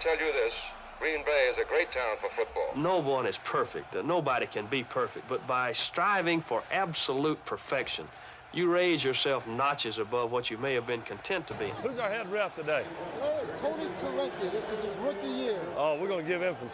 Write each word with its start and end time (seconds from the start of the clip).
tell 0.00 0.18
you 0.18 0.32
this. 0.32 0.54
Green 0.98 1.24
Bay 1.24 1.48
is 1.50 1.58
a 1.58 1.64
great 1.64 1.90
town 1.90 2.16
for 2.20 2.30
football. 2.30 2.72
No 2.76 2.98
one 2.98 3.26
is 3.26 3.38
perfect. 3.38 3.94
Nobody 4.04 4.46
can 4.46 4.66
be 4.66 4.82
perfect. 4.82 5.28
But 5.28 5.46
by 5.46 5.72
striving 5.72 6.40
for 6.40 6.62
absolute 6.72 7.42
perfection, 7.44 8.06
you 8.52 8.70
raise 8.70 9.04
yourself 9.04 9.46
notches 9.46 9.98
above 9.98 10.32
what 10.32 10.50
you 10.50 10.58
may 10.58 10.74
have 10.74 10.86
been 10.86 11.02
content 11.02 11.46
to 11.48 11.54
be. 11.54 11.70
Who's 11.82 11.98
our 11.98 12.10
head 12.10 12.30
ref 12.30 12.54
today? 12.56 12.84
Well, 13.20 13.40
it's 13.42 13.50
Tony 13.60 13.88
Correcti. 14.02 14.50
This 14.50 14.68
is 14.70 14.84
his 14.84 14.96
rookie 14.96 15.26
year. 15.26 15.60
Oh, 15.76 15.98
we're 16.00 16.08
going 16.08 16.24
to 16.24 16.30
give 16.30 16.42
him 16.42 16.56
some. 16.58 16.70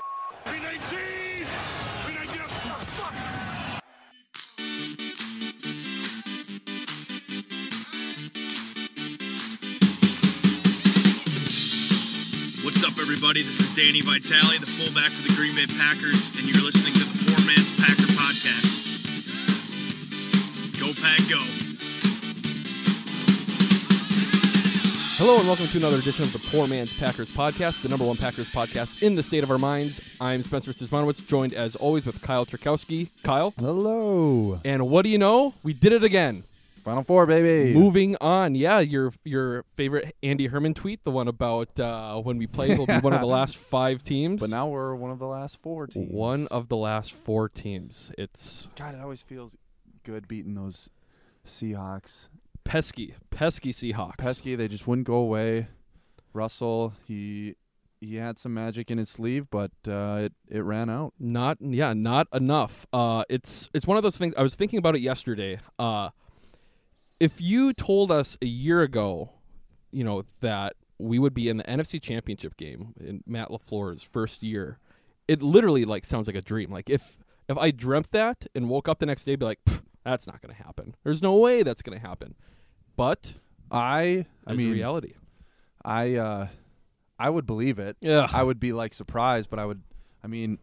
B19! 0.53 1.47
B19, 2.07 3.36
up, 12.87 12.99
everybody? 13.01 13.43
This 13.43 13.59
is 13.59 13.75
Danny 13.75 14.01
Vitale, 14.01 14.59
the 14.61 14.67
fullback 14.67 15.11
for 15.11 15.27
the 15.27 15.35
Green 15.35 15.57
Bay 15.57 15.67
Packers, 15.67 16.31
and 16.39 16.47
you're 16.47 16.63
listening 16.63 16.93
to 16.95 17.01
the 17.01 17.25
Poor 17.27 17.45
Man's 17.45 17.75
Packer 17.83 18.07
Podcast. 18.15 18.77
Go, 20.79 20.95
Pack, 20.95 21.19
go. 21.29 21.43
Hello 25.19 25.39
and 25.39 25.49
welcome 25.49 25.67
to 25.67 25.79
another 25.79 25.99
edition 25.99 26.23
of 26.23 26.33
the 26.33 26.39
Poor 26.39 26.69
Man's 26.69 26.97
Packers 26.97 27.29
Podcast, 27.31 27.83
the 27.83 27.89
number 27.89 28.05
one 28.05 28.17
Packers 28.17 28.49
podcast 28.51 29.03
in 29.03 29.17
the 29.17 29.23
state 29.23 29.43
of 29.43 29.51
our 29.51 29.59
minds. 29.59 30.01
I'm 30.21 30.45
Spencer 30.45 30.71
Sismanowicz, 30.71 31.27
joined 31.27 31.55
as 31.55 31.75
always 31.75 32.07
with 32.07 32.23
Kyle 32.23 32.47
Trakowski. 32.47 33.09
Kyle, 33.25 33.53
Hello. 33.59 34.61
and 34.65 34.89
what 34.89 35.03
do 35.03 35.09
you 35.11 35.19
know? 35.19 35.55
We 35.65 35.73
did 35.73 35.93
it 35.93 36.05
again. 36.05 36.45
Final 36.87 37.03
four, 37.03 37.27
baby. 37.27 37.75
Moving 37.75 38.17
on, 38.21 38.55
yeah, 38.55 38.79
your 38.79 39.13
your 39.25 39.65
favorite 39.75 40.15
Andy 40.23 40.47
Herman 40.47 40.73
tweet, 40.73 41.03
the 41.03 41.11
one 41.11 41.27
about 41.27 41.81
uh, 41.81 42.21
when 42.21 42.39
we 42.39 42.47
played, 42.47 42.79
will 42.79 42.87
be 42.87 43.01
one 43.01 43.13
of 43.13 43.19
the 43.19 43.27
last 43.39 43.57
five 43.57 44.05
teams. 44.05 44.41
But 44.41 44.51
now 44.51 44.69
we're 44.69 44.95
one 44.95 45.11
of 45.11 45.19
the 45.19 45.27
last 45.27 45.61
four 45.61 45.89
teams. 45.89 46.13
one 46.13 46.47
of 46.47 46.69
the 46.69 46.77
last 46.77 47.11
four 47.13 47.49
teams. 47.49 48.13
It's 48.17 48.69
God, 48.77 48.95
it 48.95 49.01
always 49.01 49.21
feels 49.21 49.57
good 50.05 50.29
beating 50.29 50.55
those 50.55 50.89
Seahawks. 51.45 52.29
pesky, 52.63 53.17
pesky 53.31 53.73
Seahawks. 53.73 54.19
Pesky, 54.19 54.55
they 54.55 54.69
just 54.69 54.87
wouldn't 54.87 55.09
go 55.09 55.17
away. 55.17 55.67
Russell, 56.33 56.93
he 57.09 57.57
he 58.01 58.15
had 58.15 58.39
some 58.39 58.55
magic 58.55 58.93
in 58.93 58.99
his 58.99 59.09
sleeve, 59.09 59.51
but 59.51 59.73
uh, 59.89 60.21
it 60.27 60.33
it 60.49 60.61
ran 60.61 60.89
out. 60.89 61.15
Not 61.19 61.59
yeah, 61.61 61.95
not 61.95 62.29
enough. 62.33 62.87
Uh 62.93 63.25
it's 63.29 63.69
it's 63.75 63.89
one 63.89 63.97
of 63.97 64.05
those 64.05 64.17
things 64.17 64.35
I 64.39 64.45
was 64.45 64.55
thinking 64.55 64.79
about 64.79 64.95
it 64.95 65.01
yesterday. 65.01 65.59
Uh 65.81 66.11
if 67.21 67.41
you 67.41 67.73
told 67.73 68.11
us 68.13 68.37
a 68.43 68.47
year 68.47 68.83
ago, 68.83 69.31
you 69.91 70.05
know, 70.05 70.25
that 70.41 70.75
we 70.99 71.19
would 71.19 71.35
be 71.35 71.49
in 71.49 71.57
the 71.59 71.65
NFC 71.65 72.01
championship 72.01 72.57
game 72.57 72.95
in 73.01 73.23
Matt 73.27 73.49
LaFleur's 73.49 74.03
first 74.03 74.43
year, 74.43 74.79
it 75.29 75.43
literally 75.43 75.85
like 75.85 76.05
sounds 76.05 76.27
like 76.27 76.37
a 76.37 76.43
dream. 76.43 76.71
Like 76.71 76.89
if 76.91 77.19
if 77.49 77.57
I 77.59 77.71
dreamt 77.71 78.11
that 78.13 78.47
and 78.55 78.69
woke 78.69 78.89
up 78.89 78.99
the 78.99 79.07
next 79.07 79.25
day 79.25 79.37
be 79.37 79.45
like, 79.45 79.61
that's 80.05 80.27
not 80.27 80.41
gonna 80.43 80.55
happen. 80.55 80.95
There's 81.05 81.23
no 81.23 81.35
way 81.37 81.63
that's 81.63 81.83
gonna 81.83 81.99
happen. 81.99 82.35
But 82.97 83.35
I 83.71 84.27
I 84.47 84.55
mean, 84.55 84.71
reality. 84.73 85.15
I 85.85 86.15
uh, 86.17 86.49
I 87.19 87.31
would 87.31 87.47
believe 87.47 87.79
it. 87.79 87.97
Yeah. 88.01 88.27
I 88.33 88.43
would 88.43 88.61
be 88.61 88.73
like 88.73 88.93
surprised, 88.95 89.51
but 89.51 89.59
I 89.59 89.67
would. 89.67 89.83
I 90.25 90.27
mean, 90.29 90.59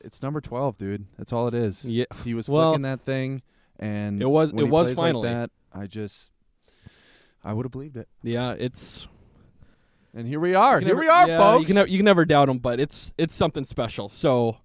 it's 0.00 0.22
number 0.22 0.40
twelve, 0.40 0.76
dude. 0.78 1.06
That's 1.16 1.32
all 1.32 1.46
it 1.48 1.54
is. 1.54 1.84
Yeah. 1.84 2.04
He 2.24 2.34
was 2.34 2.48
Well, 2.48 2.72
flicking 2.72 2.82
that 2.82 3.00
thing, 3.02 3.42
and 3.78 4.20
it 4.22 4.28
was- 4.28 4.50
it 4.50 4.64
was 4.68 4.86
plays 4.86 4.96
like 4.98 5.04
finally. 5.06 5.28
that. 5.28 5.50
I 5.72 5.86
just, 5.86 6.30
I 7.44 7.52
would 7.52 7.64
have 7.64 7.72
believed 7.72 7.96
it. 7.96 8.08
Yeah, 8.22 8.52
it's 8.52 9.06
And 10.14 10.26
here 10.26 10.40
we 10.40 10.54
are. 10.54 10.80
Here 10.80 10.88
never- 10.88 11.00
we 11.00 11.08
are, 11.08 11.28
yeah, 11.28 11.38
folks. 11.38 11.60
You 11.60 11.66
can, 11.66 11.74
never, 11.76 11.88
you 11.88 11.98
can 11.98 12.04
never 12.04 12.24
doubt 12.24 12.48
him, 12.48 12.58
but 12.58 12.80
it's 12.80 13.12
it's 13.18 13.34
something 13.34 13.64
special. 13.64 14.08
So, 14.08 14.58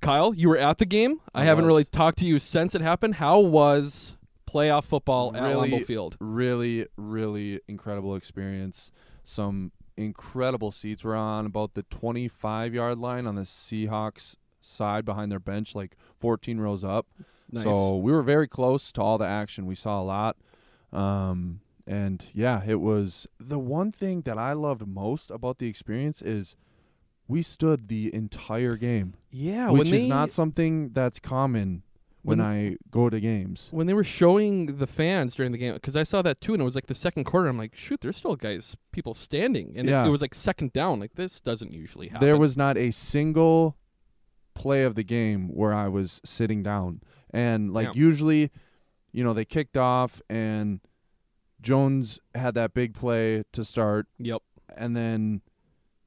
Kyle, 0.00 0.32
you 0.34 0.48
were 0.48 0.58
at 0.58 0.78
the 0.78 0.86
game. 0.86 1.20
I, 1.34 1.42
I 1.42 1.44
haven't 1.44 1.64
was. 1.64 1.68
really 1.68 1.84
talked 1.84 2.18
to 2.18 2.26
you 2.26 2.38
since 2.38 2.74
it 2.74 2.80
happened. 2.80 3.16
How 3.16 3.38
was 3.40 4.16
playoff 4.48 4.84
football 4.84 5.36
at 5.36 5.42
Really- 5.42 5.70
Lambeau 5.70 5.84
Field? 5.84 6.16
really, 6.20 6.86
really 6.96 7.60
incredible 7.68 8.14
experience. 8.16 8.90
Some 9.22 9.72
incredible 9.96 10.70
seats 10.72 11.04
were 11.04 11.14
on 11.14 11.44
about 11.46 11.74
the 11.74 11.82
25 11.84 12.72
yard 12.74 12.98
line 12.98 13.26
on 13.26 13.34
the 13.34 13.42
Seahawks 13.42 14.36
side 14.60 15.04
behind 15.04 15.30
their 15.30 15.38
bench, 15.40 15.74
like 15.74 15.96
14 16.18 16.58
rows 16.58 16.82
up. 16.84 17.06
Nice. 17.52 17.64
So 17.64 17.96
we 17.96 18.12
were 18.12 18.22
very 18.22 18.46
close 18.48 18.92
to 18.92 19.02
all 19.02 19.18
the 19.18 19.26
action. 19.26 19.66
We 19.66 19.74
saw 19.74 20.00
a 20.00 20.04
lot. 20.04 20.36
Um, 20.92 21.60
and 21.86 22.24
yeah, 22.34 22.62
it 22.66 22.80
was 22.80 23.26
the 23.38 23.58
one 23.58 23.90
thing 23.92 24.22
that 24.22 24.38
I 24.38 24.52
loved 24.52 24.86
most 24.86 25.30
about 25.30 25.58
the 25.58 25.66
experience 25.68 26.22
is 26.22 26.56
we 27.26 27.42
stood 27.42 27.88
the 27.88 28.12
entire 28.14 28.76
game, 28.76 29.14
yeah, 29.30 29.70
which 29.70 29.78
when 29.78 29.86
is 29.86 29.92
they, 30.02 30.08
not 30.08 30.32
something 30.32 30.90
that's 30.92 31.18
common 31.20 31.82
when, 32.22 32.38
When- 32.38 32.46
I 32.46 32.76
go 32.90 33.08
to 33.08 33.18
games. 33.20 33.68
when 33.72 33.86
they 33.86 33.94
were 33.94 34.04
showing 34.04 34.78
the 34.78 34.86
fans 34.86 35.34
during 35.36 35.52
the 35.52 35.58
game 35.58 35.74
because 35.74 35.96
I 35.96 36.02
saw 36.02 36.22
that 36.22 36.40
too, 36.40 36.52
and 36.54 36.60
it 36.60 36.64
was 36.64 36.74
like 36.74 36.86
the 36.86 36.94
second 36.94 37.24
quarter. 37.24 37.48
I'm 37.48 37.56
like, 37.58 37.74
shoot, 37.74 38.00
there's 38.00 38.16
still 38.16 38.36
guys, 38.36 38.76
people 38.92 39.14
standing, 39.14 39.72
and 39.76 39.88
it- 39.88 39.92
it, 39.92 40.10
was 40.10 40.20
like 40.20 40.34
second 40.34 40.72
down. 40.72 41.00
Like 41.00 41.14
this 41.14 41.40
doesn't 41.40 41.72
usually 41.72 42.08
happen. 42.08 42.26
There 42.26 42.36
was 42.36 42.56
not 42.56 42.76
a 42.76 42.90
single 42.90 43.76
play 44.54 44.82
of 44.82 44.96
the 44.96 45.04
game 45.04 45.48
where 45.48 45.72
I 45.72 45.88
was 45.88 46.20
sitting 46.24 46.62
down. 46.62 47.00
And 47.32 47.72
like 47.72 47.86
Yeah. 47.88 47.92
usually, 47.94 48.50
you 49.12 49.22
know, 49.24 49.32
they 49.32 49.44
kicked 49.44 49.76
off 49.76 50.20
and 50.28 50.80
Jones 51.60 52.18
had 52.34 52.54
that 52.54 52.72
big 52.74 52.94
play 52.94 53.44
to 53.52 53.64
start 53.64 54.06
Yep. 54.18 54.42
and 54.76 54.96
then 54.96 55.42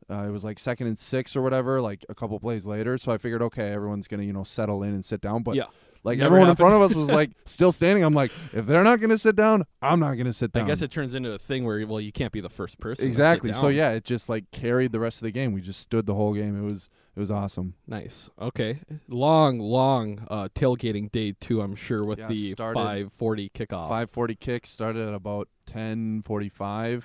uh, 0.10 0.26
it 0.28 0.32
was 0.32 0.44
like 0.44 0.60
second 0.60 0.88
and 0.88 0.98
6 1.00 1.36
or 1.36 1.42
whatever 1.42 1.80
like 1.82 2.06
a 2.10 2.16
couple 2.16 2.40
plays 2.40 2.66
later. 2.66 2.98
So 2.98 3.12
I 3.12 3.18
figured 3.18 3.42
okay, 3.42 3.72
everyone's 3.72 4.08
going 4.08 4.20
to, 4.20 4.26
you 4.26 4.34
know, 4.34 4.44
settle 4.44 4.84
in 4.84 4.94
and 4.94 5.04
sit 5.06 5.22
down, 5.22 5.44
but 5.44 5.56
Yeah. 5.56 5.68
Like 6.04 6.18
Never 6.18 6.36
everyone 6.36 6.50
in 6.50 6.56
front 6.56 6.76
of 6.76 6.82
us 6.82 6.94
was 6.94 7.10
like 7.10 7.32
still 7.46 7.72
standing. 7.72 8.04
I'm 8.04 8.14
like, 8.14 8.32
if 8.52 8.66
they're 8.66 8.84
not 8.84 9.00
going 9.00 9.10
to 9.12 9.18
sit 9.18 9.36
down, 9.36 9.66
I'm 9.82 10.00
not 10.00 10.14
going 10.16 10.26
to 10.26 10.34
sit 10.34 10.52
down. 10.52 10.66
I 10.66 10.68
guess 10.68 10.82
it 10.82 10.92
turns 10.92 11.14
into 11.14 11.32
a 11.32 11.40
thing 11.40 11.64
where 11.66 11.86
well, 11.88 12.02
you 12.02 12.12
can't 12.12 12.32
be 12.32 12.42
the 12.42 12.50
first 12.50 12.80
person. 12.80 13.04
to 13.06 13.06
sit 13.06 13.08
exactly. 13.10 13.54
So 13.54 13.70
yeah, 13.70 13.92
it 13.92 14.04
just 14.04 14.30
like 14.30 14.52
carried 14.52 14.92
the 14.92 15.00
rest 15.00 15.18
of 15.18 15.24
the 15.24 15.32
game. 15.32 15.54
We 15.54 15.62
just 15.62 15.80
stood 15.80 16.06
the 16.06 16.16
whole 16.16 16.34
game. 16.34 16.58
It 16.62 16.70
was 16.70 16.90
it 17.16 17.20
was 17.20 17.32
awesome. 17.32 17.76
Nice. 17.88 18.30
Okay. 18.42 18.80
Long, 19.08 19.60
long 19.60 20.26
uh, 20.30 20.50
tailgating 20.56 21.12
day 21.12 21.34
two. 21.40 21.62
I'm 21.62 21.76
sure 21.76 22.04
with 22.04 22.20
Yeah, 22.20 22.28
the 22.28 22.52
started 22.52 22.80
5:40 22.80 23.52
kickoff. 23.52 23.90
5:40 23.90 24.40
kick 24.40 24.66
started 24.66 25.08
at 25.08 25.14
about 25.14 25.48
10:45 25.68 27.04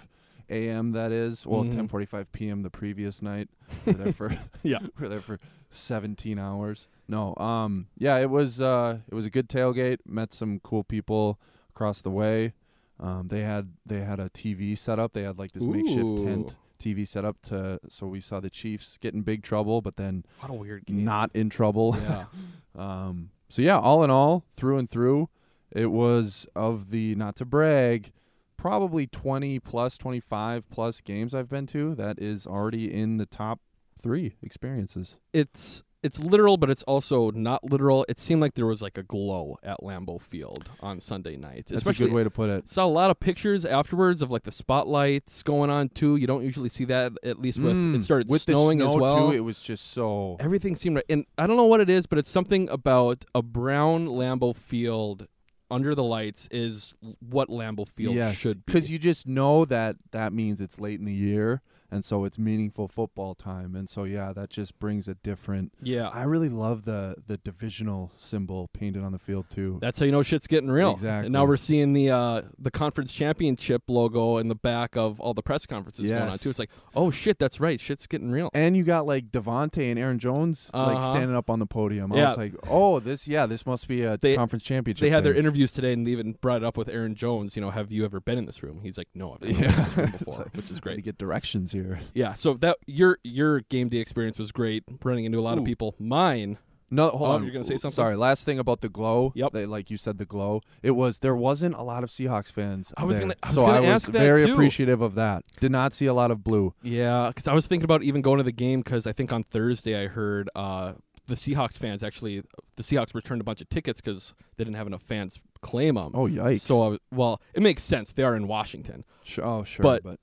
a.m. 0.50 0.92
That 0.92 1.12
is 1.12 1.47
well 1.47 1.65
Mhm. 1.65 1.88
10:45 1.88 2.26
p.m. 2.32 2.62
the 2.62 2.70
previous 2.70 3.20
night. 3.22 3.48
We 3.84 3.92
We're 3.92 3.98
there 4.04 4.12
for 4.12 4.38
Yeah. 4.62 4.78
We're 4.98 5.09
there 5.09 5.20
for 5.20 5.38
17 5.71 6.39
hours. 6.39 6.89
No, 7.09 7.34
um, 7.37 7.87
yeah, 7.97 8.19
it 8.19 8.31
was 8.31 8.61
uh, 8.61 8.99
it 9.11 9.15
was 9.15 9.27
a 9.27 9.31
good 9.31 9.49
tailgate. 9.49 9.99
Met 10.06 10.33
some 10.33 10.61
cool 10.61 10.84
people 10.84 11.39
across 11.71 12.01
the 12.03 12.11
way. 12.11 12.53
Um, 13.01 13.29
they 13.29 13.43
had 13.43 13.73
they 13.87 14.01
had 14.01 14.21
a 14.21 14.28
TV 14.31 14.77
set 14.77 14.98
up. 14.98 15.13
They 15.13 15.22
had 15.22 15.39
like 15.39 15.53
this 15.53 15.63
makeshift 15.63 16.25
tent 16.25 16.57
TV 16.83 17.07
set 17.07 17.25
up 17.25 17.41
to 17.42 17.81
so 17.89 18.07
we 18.07 18.21
saw 18.21 18.41
the 18.41 18.51
Chiefs 18.51 18.98
get 18.98 19.15
in 19.15 19.22
big 19.22 19.42
trouble, 19.42 19.81
but 19.81 19.97
then 19.97 20.25
What 20.41 20.51
a 20.51 20.54
weird 20.54 20.87
game. 20.87 21.04
not 21.04 21.31
in 21.34 21.51
trouble. 21.51 21.97
Yeah. 22.03 22.25
Um, 22.78 23.31
so 23.48 23.60
yeah, 23.60 23.77
all 23.77 24.04
in 24.04 24.10
all, 24.10 24.45
through 24.54 24.78
and 24.78 24.89
through, 24.89 25.31
it 25.72 25.87
was 25.87 26.47
of 26.54 26.91
the 26.91 27.16
not 27.16 27.34
to 27.37 27.45
brag, 27.45 28.13
probably 28.57 29.09
20 29.09 29.59
plus 29.59 29.98
25 29.98 30.71
plus 30.71 31.01
games 31.01 31.34
I've 31.34 31.48
been 31.48 31.66
to 31.69 31.97
that 31.97 32.21
is 32.21 32.47
already 32.47 32.92
in 32.95 33.16
the 33.16 33.27
top 33.27 33.59
3 34.00 34.36
experiences. 34.42 35.16
it's 35.33 35.83
it's 36.00 36.21
literal, 36.21 36.56
but 36.56 36.71
it's 36.71 36.84
also 36.84 37.33
not 37.33 37.65
literal. 37.65 38.06
It 38.09 38.21
seemed 38.21 38.41
like 38.41 38.54
there 38.54 38.66
was 38.66 38.80
like 38.80 38.97
a 38.97 39.03
glow 39.03 39.59
at 39.65 39.78
Lambeau 39.83 40.21
Field 40.21 40.71
on 40.78 41.00
Sunday 41.00 41.36
night. 41.36 41.66
That's 41.66 41.83
Especially, 41.83 42.06
a 42.06 42.09
good 42.10 42.15
way 42.15 42.22
to 42.22 42.30
put 42.30 42.50
it. 42.50 42.71
Saw 42.71 42.84
a 42.84 42.86
lot 42.86 43.10
of 43.10 43.18
pictures 43.18 43.65
afterwards 43.65 44.22
of 44.22 44.30
like 44.30 44.45
the 44.45 44.53
spotlights 44.53 45.42
going 45.42 45.71
on 45.71 45.89
too. 45.89 46.15
You 46.15 46.28
don't 46.28 46.45
usually 46.45 46.68
see 46.68 46.84
that 46.84 47.12
at 47.24 47.41
least 47.41 47.59
with 47.59 47.74
Mm, 47.74 47.97
it 47.97 48.03
started 48.03 48.28
with 48.28 48.42
snowing 48.42 48.78
the 48.78 48.84
snow 48.86 48.95
as 48.95 49.00
well. 49.00 49.30
too, 49.30 49.36
it 49.36 49.41
was 49.41 49.60
just 49.60 49.91
so 49.91 50.36
Everything 50.39 50.77
seemed 50.77 50.97
right, 50.97 51.04
and 51.09 51.27
I 51.36 51.48
don't 51.48 51.56
know 51.56 51.65
what 51.65 51.80
it 51.80 51.91
is, 51.91 52.06
but 52.06 52.18
it's 52.21 52.30
something 52.30 52.68
about 52.68 53.24
a 53.34 53.42
brown 53.42 54.06
Lambeau 54.06 54.54
Field 54.54 55.27
under 55.68 55.94
the 55.97 56.04
lights 56.04 56.48
is 56.53 56.94
what 57.18 57.48
Lambeau 57.48 57.89
Field 57.89 58.15
yes, 58.15 58.36
should 58.36 58.65
be. 58.65 58.72
because 58.72 58.89
you 58.91 59.01
just 59.01 59.27
know 59.27 59.65
that 59.65 59.97
that 60.12 60.33
means 60.33 60.60
it's 60.60 60.78
late 60.78 61.01
in 61.01 61.06
the 61.06 61.12
year, 61.12 61.60
and 61.91 62.05
so 62.05 62.25
it's 62.25 62.39
meaningful 62.39 62.89
football 62.89 63.35
time, 63.35 63.75
and 63.75 63.89
so 63.89 64.05
yeah, 64.05 64.33
that 64.33 64.51
just 64.51 64.79
brings 64.79 65.09
a 65.09 65.15
different. 65.15 65.73
yeah, 65.83 66.09
I 66.09 66.25
really 66.25 66.49
love 66.49 66.85
the 66.85 67.17
the 67.27 67.37
divisional 67.39 68.13
symbol 68.17 68.69
painted 68.73 69.03
on 69.03 69.13
the 69.13 69.19
field 69.19 69.47
too. 69.51 69.79
That's 69.81 69.99
how 69.99 70.07
you 70.07 70.13
know 70.13 70.23
shit's 70.23 70.47
getting 70.47 70.71
real. 70.71 70.93
Exactly. 70.93 71.27
And 71.27 71.33
now 71.33 71.45
we're 71.45 71.57
seeing 71.57 71.93
the 71.93 72.11
uh, 72.11 72.43
the 72.59 72.71
conference 72.71 73.13
championship 73.13 73.83
logo 73.89 74.37
in 74.39 74.49
the 74.49 74.55
back 74.55 74.97
of 74.97 75.21
all 75.21 75.35
the 75.35 75.43
press 75.43 75.67
conferences 75.67 76.09
going 76.09 76.23
on 76.23 76.39
too. 76.39 76.51
It's 76.51 76.59
like, 76.59 76.71
oh 76.95 77.11
shit, 77.11 77.39
that's 77.39 77.61
right, 77.61 77.81
shit's 77.81 78.07
getting 78.07 78.31
real. 78.31 78.51
and 78.55 78.77
you 78.77 78.85
got 78.85 79.07
like 79.07 79.31
Davante 79.31 79.91
and 79.91 79.99
Aaron 79.99 80.19
Jones 80.19 80.71
like 80.75 80.99
Uh-huh. 80.99 81.11
standing 81.13 81.37
up 81.37 81.51
on 81.51 81.59
the 81.59 81.67
podium. 81.67 82.13
I 82.13 82.17
Yeah. 82.17 82.29
was 82.29 82.37
like, 82.37 82.55
oh, 82.69 83.01
this 83.01 83.27
yeah, 83.29 83.47
this 83.47 83.65
must 83.67 83.89
be 83.89 84.03
a 84.03 84.17
They- 84.19 84.37
conference 84.37 84.63
championship. 84.65 85.01
They 85.01 85.11
had 85.11 85.25
their 85.25 85.35
interviews 85.35 85.73
today 85.73 85.93
and 85.93 86.07
they 86.07 86.11
even 86.13 86.33
brought 86.41 86.59
it 86.59 86.65
up 86.65 86.77
with 86.77 86.89
Aaron 86.89 87.15
Jones. 87.15 87.57
You 87.57 87.63
know, 87.63 87.71
have 87.71 87.91
you 87.93 88.05
ever 88.05 88.21
been 88.21 88.39
in 88.39 88.45
this 88.47 88.63
room? 88.63 88.81
He's 88.83 88.99
like, 88.99 89.09
no, 89.15 89.35
I've 89.35 89.43
never 89.43 89.55
been 89.55 89.65
in 89.65 89.77
this 89.85 89.97
room 89.97 90.11
before, 90.19 90.39
like, 90.39 90.55
which 90.57 90.65
is 90.67 90.71
Had 90.71 90.77
to 90.77 90.81
great. 90.83 91.05
get 91.05 91.19
directions 91.19 91.73
here. 91.73 91.78
Yeah, 92.15 92.34
so 92.34 92.54
that 92.54 92.77
your 92.86 93.19
your 93.25 93.60
game 93.63 93.89
day 93.89 93.98
experience 93.98 94.39
was 94.39 94.53
great, 94.53 94.84
running 95.04 95.25
into 95.25 95.39
a 95.39 95.42
lot 95.42 95.59
of 95.59 95.65
people. 95.65 95.95
Mine, 95.98 96.59
No, 96.91 97.10
hold 97.10 97.22
Oh, 97.22 97.33
on. 97.33 97.42
you're 97.45 97.53
gonna 97.53 97.65
say 97.65 97.77
something? 97.77 97.95
Sorry, 97.95 98.16
last 98.16 98.45
thing 98.45 98.59
about 98.59 98.80
the 98.80 98.89
glow. 98.89 99.33
Yep. 99.34 99.53
they- 99.53 99.66
like 99.66 99.91
you 99.91 99.98
said, 99.98 100.16
the 100.16 100.25
glow. 100.25 100.63
It 100.83 100.92
was 100.92 101.19
there 101.19 101.36
wasn't 101.36 101.75
a 101.75 101.83
lot 101.83 102.03
of 102.03 102.09
Seahawks 102.10 102.51
fans. 102.51 102.95
I 102.97 103.04
was 103.04 103.19
there. 103.19 103.27
gonna- 103.27 103.36
I 103.42 103.48
was 103.48 103.54
so 103.57 103.60
gonna 103.63 103.75
I 103.77 103.80
was 103.80 103.89
ask 103.91 104.07
that 104.13 104.19
very 104.19 104.47
too. 104.47 104.53
appreciative 104.54 105.03
of 105.03 105.15
that. 105.16 105.45
Did 105.60 105.71
not 105.71 105.92
see 105.92 106.07
a 106.07 106.15
lot 106.15 106.30
of 106.30 106.42
blue. 106.42 106.72
yeah, 106.83 107.28
because 107.28 107.47
I 107.47 107.53
was 107.53 107.66
thinking 107.66 107.84
about 107.84 108.03
even 108.03 108.22
going 108.22 108.39
to 108.39 108.42
the 108.45 108.53
game 108.53 108.80
because 108.80 109.07
I 109.07 109.13
think 109.13 109.33
on 109.34 109.45
Thursday 109.45 110.03
I 110.03 110.07
heard 110.07 110.48
uh, 110.57 110.95
the 111.27 111.34
Seahawks 111.34 111.77
fans 111.77 112.03
actually 112.03 112.42
the 112.77 112.83
Seahawks 112.83 113.15
returned 113.15 113.42
a 113.42 113.45
bunch 113.45 113.60
of 113.60 113.69
tickets 113.69 114.01
because 114.01 114.33
they 114.57 114.65
didn't 114.65 114.77
have 114.77 114.86
enough 114.86 115.03
fans 115.03 115.42
claim 115.60 115.97
them. 115.97 116.13
Oh 116.15 116.27
yikes! 116.27 116.60
So, 116.63 116.83
I 116.83 116.89
was, 116.89 116.98
well, 117.13 117.42
it 117.53 117.60
makes 117.63 117.83
sense. 117.83 118.13
They 118.13 118.22
are 118.22 118.34
in 118.34 118.48
Washington. 118.48 119.04
Sh- 119.25 119.41
oh 119.42 119.63
sure, 119.63 119.83
but- 119.83 120.03
but, 120.03 120.21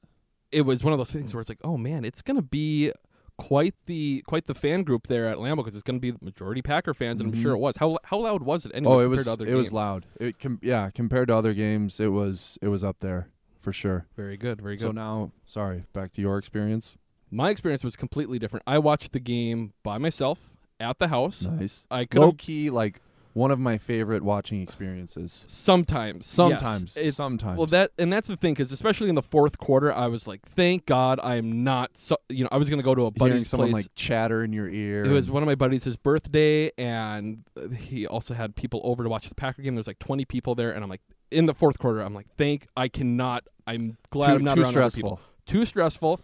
It 0.52 0.62
was 0.62 0.84
one 0.84 0.94
of 0.94 1.00
those 1.00 1.12
things 1.12 1.34
where 1.34 1.42
it's 1.42 1.50
like, 1.50 1.60
oh 1.64 1.78
man, 1.78 2.06
it's 2.06 2.22
gonna 2.22 2.42
be 2.42 2.92
quite 3.38 3.76
the 3.86 4.24
quite 4.28 4.48
the 4.48 4.56
fan 4.56 4.84
group 4.84 5.08
there 5.08 5.28
at 5.28 5.38
Lambeau 5.38 5.58
because 5.58 5.76
it's 5.76 5.84
gonna 5.84 6.00
be 6.00 6.12
the 6.12 6.24
majority 6.24 6.62
Packer 6.62 6.94
fans, 6.94 7.20
and 7.20 7.34
I'm 7.34 7.42
sure 7.42 7.52
mm-hmm. 7.52 7.58
it 7.58 7.62
was. 7.62 7.78
How 7.78 7.98
how 8.04 8.20
loud 8.20 8.44
was 8.44 8.66
it? 8.66 8.72
Anyways, 8.74 8.94
oh, 8.94 9.00
it 9.00 9.04
compared 9.04 9.18
was 9.18 9.26
to 9.26 9.32
other 9.32 9.48
it 9.48 9.56
was 9.56 9.74
loud. 9.74 10.06
It 10.20 10.40
com- 10.40 10.60
yeah, 10.62 10.90
compared 10.90 11.28
to 11.30 11.36
other 11.36 11.54
games, 11.54 12.00
it 12.00 12.12
was 12.12 12.58
it 12.62 12.68
was 12.68 12.84
up 12.84 12.98
there 13.00 13.30
for 13.60 13.74
sure. 13.74 14.06
Very 14.16 14.38
good, 14.38 14.62
very 14.62 14.76
good. 14.76 14.82
So 14.82 14.92
now, 14.92 15.32
sorry, 15.46 15.86
back 15.94 16.12
to 16.14 16.22
your 16.22 16.38
experience. 16.38 16.98
My 17.32 17.50
experience 17.50 17.84
was 17.84 17.96
completely 17.96 18.40
different. 18.40 18.64
I 18.68 18.78
watched 18.78 19.12
the 19.12 19.20
game 19.20 19.74
by 19.84 19.98
myself 19.98 20.40
at 20.80 21.00
the 21.00 21.08
house. 21.08 21.42
Nice. 21.42 21.86
I 21.90 22.06
could 22.06 22.22
Low 22.22 22.32
key, 22.32 22.70
like 22.70 23.02
one 23.36 23.52
of 23.52 23.60
my 23.60 23.78
favorite 23.78 24.24
watching 24.24 24.62
experiences. 24.62 25.44
sometimes. 25.50 26.26
yes. 26.26 26.26
Sometimes, 26.28 26.96
It- 26.98 27.14
sometimes. 27.16 27.58
Well, 27.58 27.68
that 27.68 27.92
and 28.00 28.12
that's 28.12 28.28
the 28.28 28.38
thing 28.38 28.54
because 28.54 28.72
especially 28.72 29.10
in 29.10 29.16
the 29.16 29.22
fourth 29.22 29.58
quarter, 29.58 29.92
I 29.94 30.08
was 30.08 30.26
like, 30.26 30.42
"Thank 30.48 30.86
God 30.86 31.20
I'm 31.22 31.64
not." 31.66 31.98
So, 31.98 32.16
you 32.30 32.44
know, 32.46 32.50
I 32.52 32.58
was 32.58 32.70
gonna 32.70 32.82
go 32.82 32.96
to 32.96 33.02
a 33.02 33.12
hearing 33.16 33.34
buddy's 33.34 33.50
someone 33.50 33.72
place. 33.72 33.84
like 33.86 33.96
chatter 33.96 34.42
in 34.44 34.54
your 34.54 34.70
ear. 34.70 35.04
it 35.04 35.12
was 35.12 35.30
one 35.30 35.44
of 35.44 35.48
my 35.48 35.56
buddies' 35.56 35.84
his 35.84 35.98
birthday, 35.98 36.72
and 36.78 37.44
he 37.78 38.08
also 38.08 38.34
had 38.34 38.56
people 38.56 38.80
over 38.86 39.04
to 39.04 39.10
watch 39.10 39.28
the 39.28 39.36
Packer 39.36 39.62
game. 39.62 39.76
There's 39.76 39.88
like 39.88 40.00
20 40.00 40.24
people 40.24 40.56
there, 40.56 40.72
and 40.72 40.82
I'm 40.82 40.90
like, 40.90 41.02
in 41.30 41.46
the 41.46 41.54
fourth 41.54 41.78
quarter, 41.78 42.00
I'm 42.00 42.14
like, 42.14 42.28
"Thank, 42.38 42.68
I 42.78 42.88
cannot." 42.88 43.44
I'm 43.68 43.98
glad 44.12 44.28
too, 44.28 44.36
I'm 44.36 44.44
not 44.46 44.56
too 44.56 44.62
around 44.62 44.72
stressful. 44.72 45.02
people. 45.02 45.20
Too 45.46 45.66
stressful. 45.66 46.22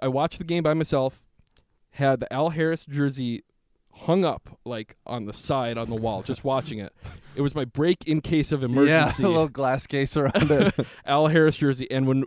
I 0.00 0.06
watched 0.08 0.38
the 0.38 0.44
game 0.44 0.62
by 0.62 0.74
myself. 0.74 1.24
Had 1.92 2.20
the 2.20 2.32
Al 2.32 2.50
Harris 2.50 2.84
jersey 2.84 3.42
hung 3.94 4.24
up 4.24 4.58
like 4.64 4.96
on 5.06 5.26
the 5.26 5.32
side 5.32 5.78
on 5.78 5.88
the 5.88 5.96
wall, 5.96 6.22
just 6.22 6.44
watching 6.44 6.78
it. 6.78 6.92
It 7.34 7.40
was 7.40 7.54
my 7.54 7.64
break 7.64 8.06
in 8.06 8.20
case 8.20 8.52
of 8.52 8.62
emergency. 8.64 9.22
Yeah, 9.22 9.28
a 9.28 9.30
little 9.30 9.48
glass 9.48 9.86
case 9.86 10.16
around 10.16 10.50
it. 10.50 10.74
Al 11.06 11.28
Harris 11.28 11.56
jersey, 11.56 11.90
and 11.90 12.06
when 12.06 12.24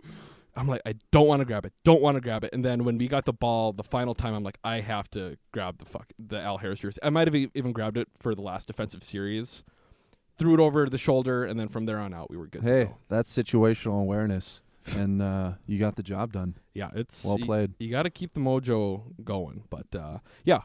I'm 0.56 0.66
like, 0.66 0.82
I 0.84 0.94
don't 1.12 1.28
want 1.28 1.40
to 1.40 1.44
grab 1.44 1.64
it, 1.64 1.72
don't 1.84 2.02
want 2.02 2.16
to 2.16 2.20
grab 2.20 2.42
it, 2.44 2.50
and 2.52 2.64
then 2.64 2.84
when 2.84 2.98
we 2.98 3.06
got 3.06 3.24
the 3.24 3.32
ball 3.32 3.72
the 3.72 3.84
final 3.84 4.14
time, 4.14 4.34
I'm 4.34 4.42
like, 4.42 4.58
I 4.64 4.80
have 4.80 5.08
to 5.10 5.36
grab 5.52 5.78
the 5.78 5.84
fuck 5.84 6.12
the 6.18 6.38
Al 6.40 6.58
Harris 6.58 6.80
jersey. 6.80 6.98
I 7.02 7.10
might 7.10 7.28
have 7.28 7.34
even 7.34 7.72
grabbed 7.72 7.96
it 7.96 8.08
for 8.18 8.34
the 8.34 8.42
last 8.42 8.66
defensive 8.66 9.04
series, 9.04 9.62
threw 10.36 10.54
it 10.54 10.60
over 10.60 10.88
the 10.88 10.98
shoulder, 10.98 11.44
and 11.44 11.60
then 11.60 11.68
from 11.68 11.86
there 11.86 11.98
on 11.98 12.12
out, 12.12 12.30
we 12.30 12.36
were 12.36 12.46
good. 12.48 12.62
to 12.62 12.68
hey, 12.68 12.90
that's 13.08 13.34
situational 13.34 14.00
awareness, 14.00 14.60
and 14.96 15.22
uh, 15.22 15.52
you 15.66 15.78
got 15.78 15.94
the 15.96 16.02
job 16.02 16.32
done. 16.32 16.56
yeah, 16.74 16.90
it's 16.94 17.24
Well 17.24 17.38
played. 17.38 17.74
You, 17.78 17.90
got 17.90 18.02
to 18.02 18.10
keep 18.10 18.34
the 18.34 18.40
mojo 18.40 19.02
going, 19.22 19.62
but 19.70 19.94
uh, 19.94 20.18
yeah. 20.44 20.62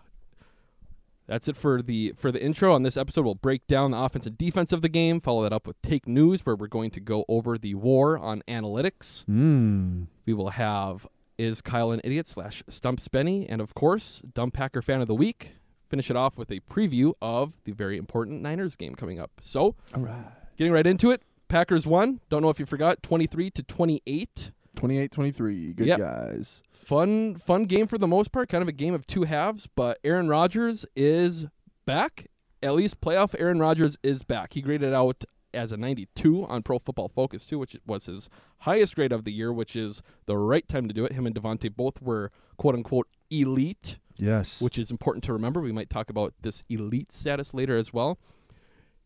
That's 1.28 1.48
it 1.48 1.56
for 1.56 1.82
the 1.82 2.14
for 2.18 2.32
the 2.32 2.44
intro. 2.44 2.74
On 2.74 2.84
this 2.84 2.98
episode, 2.98 3.24
we'll 3.24 3.36
break 3.36 3.66
down 3.68 3.92
the 3.92 3.98
offense 3.98 4.26
and 4.26 4.38
defense 4.38 4.72
of 4.72 4.82
the 4.82 4.90
game. 4.90 5.22
Follow 5.22 5.44
that 5.44 5.54
up 5.54 5.66
with 5.66 5.82
take 5.82 6.08
news, 6.08 6.46
where 6.46 6.56
we're 6.56 6.68
going 6.68 6.92
to 6.92 7.00
go 7.00 7.24
over 7.30 7.58
the 7.58 7.76
war 7.76 8.18
on 8.18 8.42
analytics. 8.48 9.24
Mm. 9.26 10.08
We 10.26 10.34
will 10.34 10.50
have 10.50 11.08
Is 11.38 11.62
Kyle 11.62 11.92
an 11.92 12.02
Idiot 12.04 12.28
slash 12.28 12.62
Stump 12.68 13.00
Spenny, 13.00 13.46
and 13.48 13.62
of 13.62 13.74
course, 13.74 14.22
Dumb 14.34 14.52
Packer 14.52 14.82
Fan 14.82 15.00
of 15.02 15.08
the 15.08 15.16
Week. 15.16 15.54
Finish 15.90 16.10
it 16.10 16.16
off 16.16 16.38
with 16.38 16.50
a 16.52 16.60
preview 16.62 17.14
of 17.22 17.54
the 17.66 17.72
very 17.72 17.98
important 17.98 18.42
Niners 18.42 18.76
game 18.76 18.96
coming 18.96 19.20
up. 19.20 19.30
So, 19.42 19.76
All 19.96 20.02
right. 20.02 20.26
getting 20.58 20.74
right 20.74 20.88
into 20.88 21.12
it, 21.12 21.22
Packers 21.50 21.86
won. 21.86 22.20
Don't 22.30 22.42
know 22.42 22.50
if 22.50 22.60
you 22.60 22.66
forgot, 22.66 23.04
23 23.04 23.52
to 23.52 23.62
28. 23.64 24.52
28-23. 24.76 25.76
Good 25.76 25.88
Yep. 25.88 26.00
guys. 26.00 26.64
Fun, 26.86 27.36
fun 27.36 27.66
game 27.66 27.88
for 27.88 27.98
the 27.98 28.08
most 28.08 28.32
part. 28.32 28.50
Kind 28.50 28.62
of 28.62 28.68
a 28.68 28.74
game 28.74 28.94
of 28.94 29.08
two 29.08 29.24
halves, 29.24 29.68
but 29.76 30.00
Aaron 30.04 30.28
Rodgers 30.28 30.86
is 30.96 31.46
back. 31.86 32.28
At 32.62 32.76
least 32.76 33.02
playoff 33.02 33.36
Aaron 33.40 33.60
Rodgers 33.60 33.98
is 34.04 34.24
back. 34.24 34.54
He 34.54 34.62
graded 34.62 34.94
out 34.94 35.24
as 35.54 35.72
a 35.72 35.78
92 35.78 36.46
on 36.46 36.64
Pro 36.64 36.80
Football 36.80 37.10
Focus 37.10 37.46
too, 37.46 37.60
which 37.60 37.78
was 37.86 38.06
his 38.08 38.30
highest 38.60 38.96
grade 38.96 39.12
of 39.12 39.24
the 39.24 39.32
year, 39.32 39.52
which 39.54 39.76
is 39.76 40.02
the 40.26 40.38
right 40.38 40.68
time 40.68 40.88
to 40.88 40.94
do 40.94 41.06
it. 41.06 41.12
Him 41.14 41.26
and 41.28 41.36
Davante 41.36 41.74
both 41.74 42.02
were 42.02 42.32
quote 42.58 42.76
unquote 42.76 43.08
elite, 43.30 44.00
Yes. 44.18 44.62
which 44.62 44.78
is 44.78 44.90
important 44.92 45.24
to 45.26 45.34
remember. 45.34 45.62
We 45.62 45.72
might 45.72 45.90
talk 45.90 46.10
about 46.10 46.34
this 46.42 46.64
elite 46.70 47.12
status 47.12 47.54
later 47.54 47.78
as 47.78 47.94
well. 47.94 48.18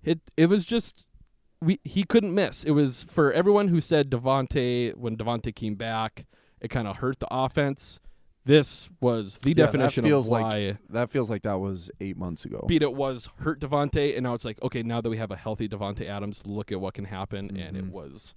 It 0.04 0.20
it 0.38 0.46
was 0.48 0.64
just 0.64 1.06
we 1.62 1.80
he 1.84 2.04
couldn't 2.04 2.34
miss. 2.36 2.64
It 2.64 2.72
was 2.72 3.04
for 3.10 3.32
everyone 3.34 3.68
who 3.70 3.82
said 3.82 4.10
Davante 4.12 4.96
when 4.96 5.18
Davante 5.18 5.54
came 5.54 5.76
back, 5.76 6.26
it 6.62 6.70
kind 6.70 6.88
of 6.88 6.98
hurt 6.98 7.20
the 7.20 7.28
offense. 7.32 8.00
This 8.46 8.90
was 9.02 9.38
the 9.40 9.50
Yeah, 9.50 9.56
that 9.56 9.66
definition 9.74 10.04
feels 10.06 10.28
of 10.28 10.32
like- 10.32 10.54
why 10.54 10.78
that 10.90 11.10
feels 11.10 11.30
like 11.30 11.44
that 11.44 11.56
was 11.60 11.92
eight 12.00 12.16
months 12.16 12.46
ago. 12.46 12.64
beat 12.68 12.82
it 12.82 12.94
was 12.94 13.28
hurt 13.40 13.60
Davante, 13.60 14.16
and 14.16 14.24
now 14.24 14.34
it's 14.34 14.46
like 14.46 14.62
okay, 14.64 14.84
now 14.84 15.02
that 15.02 15.10
we 15.10 15.18
have 15.18 15.32
a 15.32 15.36
healthy 15.36 15.68
Davante 15.68 16.08
Adams, 16.08 16.42
look 16.46 16.72
at 16.72 16.80
what 16.80 16.94
can 16.94 17.06
happen, 17.06 17.58
and 17.58 17.76
it 17.76 17.84
Mhm. 17.86 17.92
was 17.92 18.34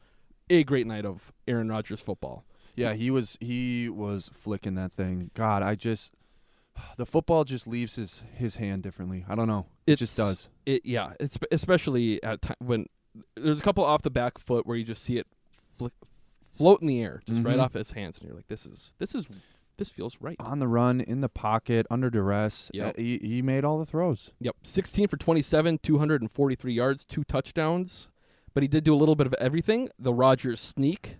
a 0.48 0.64
great 0.64 0.86
night 0.86 1.04
of 1.06 1.32
Aaron 1.46 1.68
Rodgers 1.68 2.00
football. 2.00 2.44
Yeah, 2.74 2.94
he 2.94 3.10
was 3.10 3.36
he 3.40 3.88
was 3.88 4.30
flicking 4.34 4.74
that 4.74 4.90
thing. 4.92 5.30
God, 5.34 5.62
I 5.62 5.76
just 5.76 6.12
the 6.96 7.06
football 7.06 7.44
just 7.44 7.68
leaves 7.68 7.94
his 7.94 8.24
his 8.34 8.56
hand 8.56 8.82
differently. 8.82 9.24
I 9.28 9.36
don't 9.36 9.46
know. 9.48 9.66
It 9.86 9.96
just 9.96 10.16
does. 10.16 10.48
It 10.66 10.84
yeah, 10.84 11.12
it's 11.20 11.38
especially 11.52 12.20
at 12.24 12.42
time 12.42 12.56
when 12.58 12.86
there's 13.36 13.60
a 13.60 13.62
couple 13.62 13.84
off 13.84 14.02
the 14.02 14.10
back 14.10 14.38
foot 14.38 14.66
where 14.66 14.76
you 14.76 14.84
just 14.84 15.02
see 15.04 15.18
it 15.18 15.26
flick, 15.78 15.92
float 16.52 16.80
in 16.80 16.86
the 16.86 17.02
air, 17.02 17.22
just 17.26 17.42
right 17.42 17.56
Mhm. 17.56 17.62
off 17.62 17.74
his 17.74 17.92
hands, 17.92 18.18
and 18.18 18.26
you're 18.26 18.36
like, 18.36 18.48
this 18.48 18.66
is 18.66 18.92
this 18.98 19.14
is 19.14 19.26
this 19.76 19.88
feels 19.88 20.18
right. 20.20 20.36
On 20.40 20.58
the 20.58 20.68
run, 20.68 21.00
in 21.00 21.20
the 21.22 21.28
pocket, 21.28 21.86
under 21.90 22.10
duress. 22.10 22.70
Yep. 22.74 22.98
Uh, 22.98 23.00
he 23.00 23.18
he 23.22 23.42
made 23.42 23.64
all 23.64 23.78
the 23.78 23.86
throws. 23.86 24.30
Yep, 24.40 24.56
16 24.62 25.08
for 25.08 25.16
27, 25.16 25.78
243 25.78 26.72
yards, 26.72 27.04
two 27.04 27.24
touchdowns. 27.24 28.08
But 28.52 28.62
he 28.64 28.68
did 28.68 28.82
do 28.84 28.92
a 28.94 28.96
little 28.98 29.14
bit 29.14 29.26
of 29.28 29.34
everything. 29.34 29.90
The 29.98 30.12
Rodgers 30.12 30.60
sneak. 30.60 31.16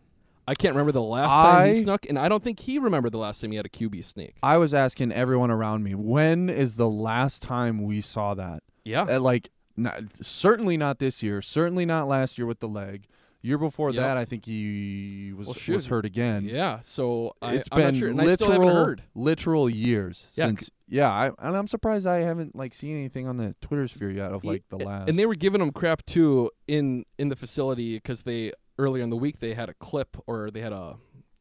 I 0.48 0.54
can't 0.56 0.74
remember 0.74 0.90
the 0.90 1.00
last 1.02 1.28
time 1.28 1.62
I- 1.62 1.68
he 1.74 1.80
snuck, 1.82 2.06
and 2.08 2.18
I 2.18 2.28
don't 2.28 2.42
think 2.42 2.58
he 2.60 2.78
remembered 2.80 3.12
the 3.12 3.18
last 3.18 3.40
time 3.40 3.52
he 3.52 3.56
had 3.56 3.66
a 3.66 3.70
QB 3.70 4.02
sneak. 4.02 4.34
I 4.42 4.56
was 4.56 4.74
asking 4.74 5.12
everyone 5.12 5.48
around 5.50 5.84
me, 5.84 5.94
when 5.94 6.50
is 6.50 6.74
the 6.74 6.88
last 6.90 7.40
time 7.40 7.84
we 7.84 8.00
saw 8.00 8.34
that? 8.34 8.64
Yeah. 8.84 9.02
Uh, 9.02 9.20
like, 9.20 9.50
not, 9.76 10.02
certainly 10.20 10.76
not 10.76 10.98
this 10.98 11.22
year. 11.22 11.40
Certainly 11.40 11.86
not 11.86 12.08
last 12.08 12.36
year 12.36 12.46
with 12.48 12.58
the 12.58 12.68
leg. 12.68 13.06
Year 13.42 13.56
before 13.56 13.90
Yep. 13.90 14.02
that, 14.02 14.16
I 14.18 14.24
think 14.26 14.44
he 14.44 15.32
was 15.34 15.46
Well, 15.46 15.56
was 15.74 15.86
hurt 15.86 16.04
again. 16.04 16.44
yeah, 16.44 16.80
so 16.82 17.34
I, 17.40 17.54
It's 17.54 17.68
I'm 17.72 17.78
been 17.78 17.94
not 17.94 17.98
sure, 17.98 18.08
and 18.10 18.20
I 18.20 18.34
still 18.34 18.50
haven't 18.50 18.66
literal, 18.66 18.84
heard. 18.84 19.02
literal 19.14 19.70
years 19.70 20.26
Yeah, 20.34 20.46
since. 20.46 20.70
Yeah, 20.88 21.08
I, 21.10 21.30
and 21.38 21.56
I'm 21.56 21.66
surprised 21.68 22.06
I 22.06 22.18
haven't 22.18 22.54
like 22.54 22.74
seen 22.74 22.96
anything 22.98 23.26
on 23.28 23.36
the 23.38 23.54
Twitter 23.62 23.88
sphere 23.88 24.10
yet 24.10 24.32
of 24.32 24.44
like 24.44 24.64
the 24.68 24.76
last. 24.76 25.08
And 25.08 25.18
they 25.18 25.24
were 25.24 25.34
giving 25.36 25.60
him 25.62 25.70
crap 25.72 26.04
too 26.04 26.50
in 26.68 27.04
in 27.18 27.28
the 27.30 27.36
facility 27.36 27.94
because 27.96 28.22
they 28.22 28.52
earlier 28.78 29.02
in 29.04 29.10
the 29.10 29.16
week 29.16 29.38
they 29.40 29.54
had 29.54 29.68
a 29.68 29.74
clip 29.74 30.16
or 30.26 30.50
they 30.50 30.60
had 30.60 30.72
a 30.72 30.96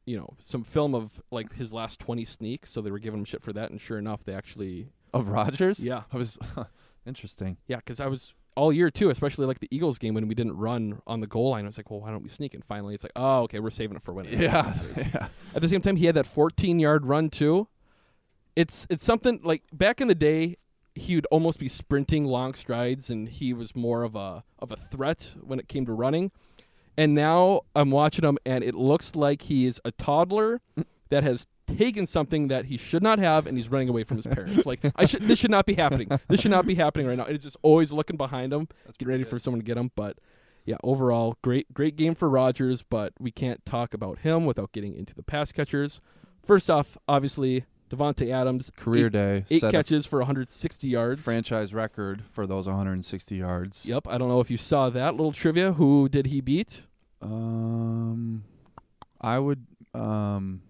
you 0.05 0.17
know 0.17 0.35
some 0.39 0.63
film 0.63 0.93
of 0.95 1.21
like 1.31 1.53
his 1.55 1.73
last 1.73 1.99
20 1.99 2.23
sneaks, 2.25 2.69
so 2.69 2.79
they 2.81 2.91
were 2.91 2.99
giving 2.99 3.19
him 3.19 3.25
shit 3.25 3.41
for 3.43 3.51
that. 3.53 3.71
And 3.71 3.81
sure 3.81 3.97
enough, 3.97 4.23
they 4.23 4.33
actually 4.33 4.87
of 5.13 5.27
Rodgers. 5.29 5.79
yeah 5.81 6.03
I 6.13 6.17
was 6.17 6.37
interesting. 7.05 7.57
yeah 7.67 7.77
because 7.77 7.99
I 7.99 8.07
was 8.07 8.33
all 8.59 8.73
year 8.73 8.91
too, 8.91 9.09
especially 9.09 9.45
like 9.45 9.59
the 9.59 9.69
Eagles 9.71 9.97
game 9.97 10.13
when 10.13 10.27
we 10.27 10.35
didn't 10.35 10.57
run 10.57 11.01
on 11.07 11.21
the 11.21 11.27
goal 11.27 11.51
line. 11.51 11.63
I 11.63 11.67
was 11.67 11.77
like, 11.77 11.89
well, 11.89 12.01
why 12.01 12.11
don't 12.11 12.21
we 12.21 12.29
sneak? 12.29 12.53
And 12.53 12.63
finally, 12.65 12.93
it's 12.93 13.03
like, 13.03 13.13
oh, 13.15 13.43
okay, 13.43 13.59
we're 13.59 13.69
saving 13.69 13.95
it 13.95 14.03
for 14.03 14.19
it 14.19 14.27
Yeah, 14.27 14.77
yeah. 14.97 15.29
At 15.55 15.61
the 15.61 15.69
same 15.69 15.81
time, 15.81 15.95
he 15.95 16.05
had 16.05 16.15
that 16.15 16.27
14 16.27 16.77
yard 16.77 17.05
run 17.05 17.29
too. 17.29 17.69
It's 18.57 18.85
it's 18.89 19.03
something 19.03 19.39
like 19.43 19.63
back 19.71 20.01
in 20.01 20.09
the 20.09 20.15
day, 20.15 20.57
he 20.93 21.15
would 21.15 21.27
almost 21.31 21.57
be 21.57 21.69
sprinting 21.69 22.25
long 22.25 22.53
strides, 22.53 23.09
and 23.09 23.29
he 23.29 23.53
was 23.53 23.75
more 23.75 24.03
of 24.03 24.15
a 24.15 24.43
of 24.59 24.73
a 24.73 24.75
threat 24.75 25.35
when 25.41 25.59
it 25.59 25.69
came 25.69 25.85
to 25.85 25.93
running. 25.93 26.31
And 26.97 27.15
now 27.15 27.61
I'm 27.73 27.91
watching 27.91 28.25
him, 28.25 28.37
and 28.45 28.61
it 28.61 28.75
looks 28.75 29.15
like 29.15 29.43
he 29.43 29.67
is 29.67 29.79
a 29.85 29.91
toddler 29.91 30.59
that 31.09 31.23
has 31.23 31.47
taken 31.77 32.05
something 32.05 32.47
that 32.49 32.65
he 32.65 32.77
should 32.77 33.03
not 33.03 33.19
have, 33.19 33.47
and 33.47 33.57
he's 33.57 33.69
running 33.69 33.89
away 33.89 34.03
from 34.03 34.17
his 34.17 34.27
parents. 34.27 34.65
like 34.65 34.79
I 34.95 35.05
should, 35.05 35.21
this 35.23 35.39
should 35.39 35.51
not 35.51 35.65
be 35.65 35.73
happening. 35.75 36.09
This 36.27 36.41
should 36.41 36.51
not 36.51 36.65
be 36.65 36.75
happening 36.75 37.07
right 37.07 37.17
now. 37.17 37.25
It's 37.25 37.43
just 37.43 37.57
always 37.61 37.91
looking 37.91 38.17
behind 38.17 38.51
him, 38.53 38.67
get 38.97 39.07
ready 39.07 39.23
for 39.23 39.39
someone 39.39 39.59
to 39.61 39.65
get 39.65 39.77
him. 39.77 39.91
But 39.95 40.17
yeah, 40.65 40.77
overall, 40.83 41.37
great 41.41 41.73
great 41.73 41.95
game 41.95 42.15
for 42.15 42.29
Rodgers. 42.29 42.81
But 42.83 43.13
we 43.19 43.31
can't 43.31 43.65
talk 43.65 43.93
about 43.93 44.19
him 44.19 44.45
without 44.45 44.71
getting 44.71 44.95
into 44.95 45.15
the 45.15 45.23
pass 45.23 45.51
catchers. 45.51 46.01
First 46.45 46.69
off, 46.69 46.97
obviously 47.07 47.65
Davante 47.89 48.31
Adams, 48.31 48.71
Career 48.75 49.07
eight, 49.07 49.11
day, 49.11 49.45
eight 49.49 49.61
catches 49.61 50.05
for 50.05 50.19
160 50.19 50.87
yards. 50.87 51.23
franchise 51.23 51.73
record 51.73 52.23
for 52.31 52.45
those 52.45 52.67
160 52.67 53.35
yards. 53.35 53.85
Yep, 53.85 54.07
I 54.07 54.17
don't 54.17 54.29
know 54.29 54.39
if 54.39 54.51
you 54.51 54.57
saw 54.57 54.89
that 54.89 55.15
little 55.15 55.31
trivia. 55.31 55.73
Who 55.73 56.07
did 56.07 56.27
he 56.27 56.41
beat? 56.41 56.83
Um, 57.21 58.43
I 59.19 59.39
would. 59.39 59.65
Um, 59.93 60.61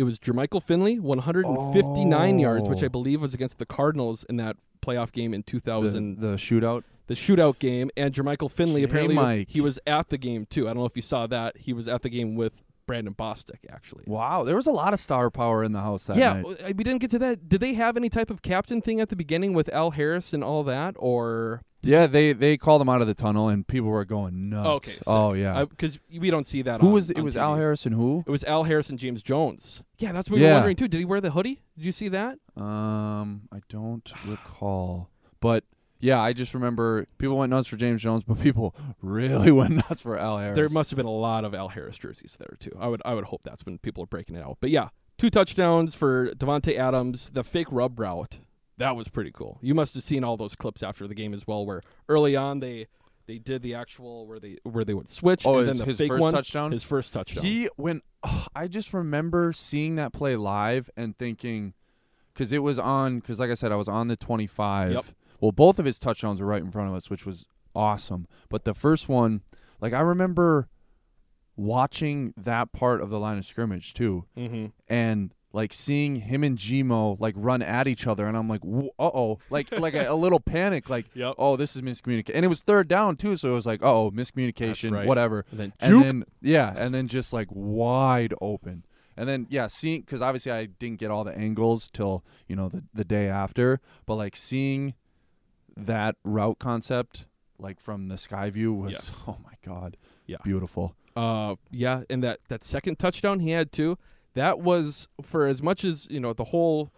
It 0.00 0.04
was 0.04 0.18
Jermichael 0.18 0.62
Finley, 0.62 0.98
159 0.98 2.38
yards, 2.38 2.68
which 2.68 2.82
I 2.82 2.86
Oh. 2.86 2.88
believe 2.88 3.20
was 3.20 3.34
against 3.34 3.58
the 3.58 3.66
Cardinals 3.66 4.24
in 4.30 4.36
that 4.36 4.56
playoff 4.80 5.12
game 5.12 5.34
in 5.34 5.42
2000, 5.42 6.20
the 6.20 6.36
shootout. 6.36 6.84
the 7.06 7.14
shootout 7.14 7.58
game. 7.58 7.90
And 7.98 8.14
Jermichael 8.14 8.50
Finley, 8.50 8.82
apparently, 8.82 9.14
Mike. 9.14 9.48
he 9.50 9.60
was 9.60 9.78
at 9.86 10.08
the 10.08 10.16
game 10.16 10.46
too. 10.48 10.66
I 10.66 10.70
don't 10.70 10.78
know 10.78 10.86
if 10.86 10.96
you 10.96 11.02
saw 11.02 11.26
that. 11.26 11.58
He 11.58 11.72
was 11.74 11.86
at 11.86 12.00
the 12.02 12.08
game 12.08 12.34
with 12.34 12.52
Brandon 12.86 13.14
Bostick, 13.14 13.58
actually. 13.70 14.04
Wow, 14.06 14.42
there 14.42 14.56
was 14.56 14.66
a 14.66 14.70
lot 14.72 14.94
of 14.94 15.00
star 15.00 15.30
power 15.30 15.62
in 15.62 15.72
the 15.72 15.80
house 15.80 16.04
that 16.04 16.16
yeah, 16.16 16.40
night. 16.40 16.76
we 16.76 16.82
didn't 16.82 17.00
get 17.00 17.10
to 17.10 17.18
that. 17.18 17.48
Did 17.48 17.60
they 17.60 17.74
have 17.74 17.96
any 17.96 18.08
type 18.08 18.30
of 18.30 18.40
captain 18.42 18.80
thing 18.80 19.00
at 19.00 19.10
the 19.10 19.16
beginning 19.16 19.52
with 19.52 19.68
Al 19.68 19.90
Harris 19.92 20.32
and 20.32 20.42
all 20.42 20.62
that, 20.64 20.94
or 20.98 21.60
Yeah, 21.82 22.06
they 22.06 22.32
they 22.32 22.56
called 22.56 22.82
him 22.82 22.88
out 22.88 23.00
of 23.00 23.06
the 23.06 23.14
tunnel, 23.14 23.48
and 23.48 23.66
people 23.66 23.88
were 23.88 24.04
going 24.04 24.50
nuts. 24.50 24.68
okay? 24.68 24.90
sick. 24.90 25.02
oh 25.06 25.32
yeah. 25.32 25.64
because 25.64 25.98
we 26.10 26.30
don't 26.30 26.44
see 26.44 26.62
that. 26.62 26.80
who 26.80 26.88
on- 26.88 26.92
was 26.92 27.10
it? 27.10 27.20
Was 27.20 27.34
TV. 27.36 27.40
Al 27.40 27.54
Harrison? 27.56 27.92
who? 27.92 28.24
It 28.26 28.30
was 28.30 28.44
Al 28.44 28.64
Harrison, 28.64 28.96
James 28.96 29.22
Jones. 29.22 29.82
Yeah, 29.98 30.12
that's 30.12 30.30
what 30.30 30.38
we 30.40 30.44
were 30.46 30.52
wondering 30.52 30.76
too. 30.76 30.88
Did 30.88 30.98
he 30.98 31.04
wear 31.04 31.20
the 31.20 31.30
hoodie? 31.30 31.62
Did 31.76 31.86
you 31.86 31.92
see 31.92 32.08
that? 32.08 32.38
Um, 32.56 33.42
I 33.52 33.60
don't 33.68 34.10
recall, 34.26 35.08
but 35.40 35.64
yeah, 36.00 36.20
I 36.20 36.32
just 36.32 36.54
remember 36.54 37.06
people 37.18 37.36
went 37.36 37.50
nuts 37.50 37.68
for 37.68 37.76
James 37.76 38.02
Jones, 38.02 38.24
but 38.24 38.40
people 38.40 38.74
really 39.02 39.50
went 39.60 39.72
nuts 39.72 40.00
for 40.00 40.18
Al 40.18 40.38
Harris. 40.38 40.56
There 40.56 40.68
must 40.68 40.90
have 40.90 40.96
been 40.96 41.06
a 41.06 41.10
lot 41.10 41.44
of 41.44 41.54
Al 41.54 41.68
Harris 41.68 41.96
jerseys 41.98 42.36
there 42.38 42.56
too. 42.58 42.76
I 42.78 42.88
would 42.88 43.00
I 43.04 43.14
would 43.14 43.24
hope 43.24 43.42
that's 43.42 43.64
when 43.64 43.78
people 43.78 44.02
are 44.02 44.06
breaking 44.06 44.36
it 44.36 44.44
out. 44.44 44.58
But 44.60 44.70
yeah, 44.70 44.88
two 45.18 45.30
touchdowns 45.30 45.94
for 45.94 46.30
Davante 46.32 46.76
Adams. 46.76 47.30
The 47.32 47.44
fake 47.44 47.68
rub 47.70 47.98
route 47.98 48.38
that 48.80 48.96
was 48.96 49.08
pretty 49.08 49.30
cool. 49.30 49.58
You 49.60 49.74
must 49.74 49.94
have 49.94 50.02
seen 50.02 50.24
all 50.24 50.36
those 50.36 50.54
clips 50.54 50.82
after 50.82 51.06
the 51.06 51.14
game 51.14 51.32
as 51.34 51.46
well, 51.46 51.64
where 51.64 51.82
early 52.08 52.34
on 52.34 52.60
they 52.60 52.86
they 53.26 53.38
did 53.38 53.62
the 53.62 53.74
actual 53.74 54.26
where 54.26 54.40
they 54.40 54.56
where 54.64 54.84
they 54.84 54.94
would 54.94 55.08
switch 55.08 55.46
Oh, 55.46 55.58
and 55.58 55.68
his- 55.68 55.78
then 55.78 55.86
the 55.86 55.92
his 55.92 56.08
first 56.08 56.20
one, 56.20 56.32
touchdown? 56.32 56.72
his 56.72 56.82
first 56.82 57.12
touchdown. 57.12 57.44
He 57.44 57.68
when 57.76 58.02
I 58.54 58.66
just 58.68 58.92
remember 58.92 59.52
seeing 59.52 59.96
that 59.96 60.12
play 60.12 60.34
live 60.36 60.90
and 60.96 61.16
thinking 61.16 61.74
because 62.34 62.52
it 62.52 62.62
was 62.62 62.78
on 62.78 63.20
because 63.20 63.38
like 63.38 63.50
I 63.50 63.54
said 63.54 63.70
I 63.70 63.76
was 63.76 63.88
on 63.88 64.08
the 64.08 64.16
25. 64.16 64.92
Yep. 64.92 65.04
Well, 65.40 65.52
both 65.52 65.78
of 65.78 65.84
his 65.84 65.98
touchdowns 65.98 66.40
were 66.40 66.46
right 66.46 66.62
in 66.62 66.70
front 66.70 66.88
of 66.90 66.94
us, 66.94 67.08
which 67.08 67.24
was 67.24 67.46
awesome. 67.74 68.26
But 68.48 68.64
the 68.64 68.74
first 68.74 69.08
one, 69.08 69.42
like 69.80 69.92
I 69.92 70.00
remember 70.00 70.68
watching 71.56 72.32
that 72.36 72.72
part 72.72 73.00
of 73.00 73.10
the 73.10 73.18
line 73.18 73.38
of 73.38 73.44
scrimmage 73.44 73.94
too, 73.94 74.24
mm-hmm. 74.36 74.66
and 74.88 75.34
like 75.52 75.72
seeing 75.72 76.16
him 76.16 76.44
and 76.44 76.56
Gmo 76.56 77.18
like 77.20 77.34
run 77.36 77.60
at 77.62 77.88
each 77.88 78.06
other, 78.06 78.26
and 78.26 78.36
I'm 78.36 78.48
like, 78.48 78.60
uh 78.64 78.88
oh, 78.98 79.38
like 79.50 79.70
like 79.78 79.94
a, 79.94 80.06
a 80.10 80.14
little 80.14 80.40
panic, 80.40 80.88
like, 80.88 81.06
Yep. 81.14 81.34
oh, 81.38 81.56
this 81.56 81.74
is 81.76 81.82
miscommunication, 81.82 82.32
and 82.34 82.44
it 82.44 82.48
was 82.48 82.60
third 82.60 82.88
down 82.88 83.16
too, 83.16 83.36
so 83.36 83.50
it 83.50 83.54
was 83.54 83.66
like, 83.66 83.82
oh, 83.82 84.10
miscommunication, 84.10 84.92
right. 84.92 85.06
whatever. 85.06 85.44
And 85.50 85.60
then 85.60 85.72
And 85.80 86.02
then 86.02 86.24
yeah, 86.40 86.72
and 86.76 86.94
then 86.94 87.08
just 87.08 87.32
like 87.32 87.48
wide 87.50 88.34
open. 88.40 88.84
And 89.16 89.28
then 89.28 89.46
yeah, 89.50 89.66
seeing 89.66 90.00
because 90.02 90.22
obviously 90.22 90.52
I 90.52 90.66
didn't 90.66 90.98
get 91.00 91.10
all 91.10 91.24
the 91.24 91.36
angles 91.36 91.90
till 91.92 92.24
you 92.46 92.56
know 92.56 92.68
the 92.68 92.84
the 92.94 93.04
day 93.04 93.28
after, 93.28 93.80
but 94.06 94.14
like 94.14 94.36
seeing 94.36 94.94
that 95.76 96.16
route 96.24 96.58
concept 96.58 97.26
like 97.58 97.80
from 97.80 98.08
the 98.08 98.16
sky 98.18 98.50
view 98.50 98.72
was 98.72 98.92
Yes. 98.92 99.22
oh 99.28 99.36
my 99.44 99.52
god, 99.64 99.96
Yeah. 100.26 100.38
beautiful. 100.44 100.94
Uh, 101.16 101.56
yeah, 101.70 102.02
and 102.08 102.22
that 102.22 102.38
that 102.48 102.62
second 102.64 102.98
touchdown 102.98 103.40
he 103.40 103.50
had 103.50 103.72
too. 103.72 103.98
That 104.34 104.60
was 104.60 105.08
for 105.22 105.46
as 105.46 105.62
much 105.62 105.84
as 105.84 106.06
you 106.10 106.20
know 106.20 106.32
the 106.32 106.44
whole 106.44 106.92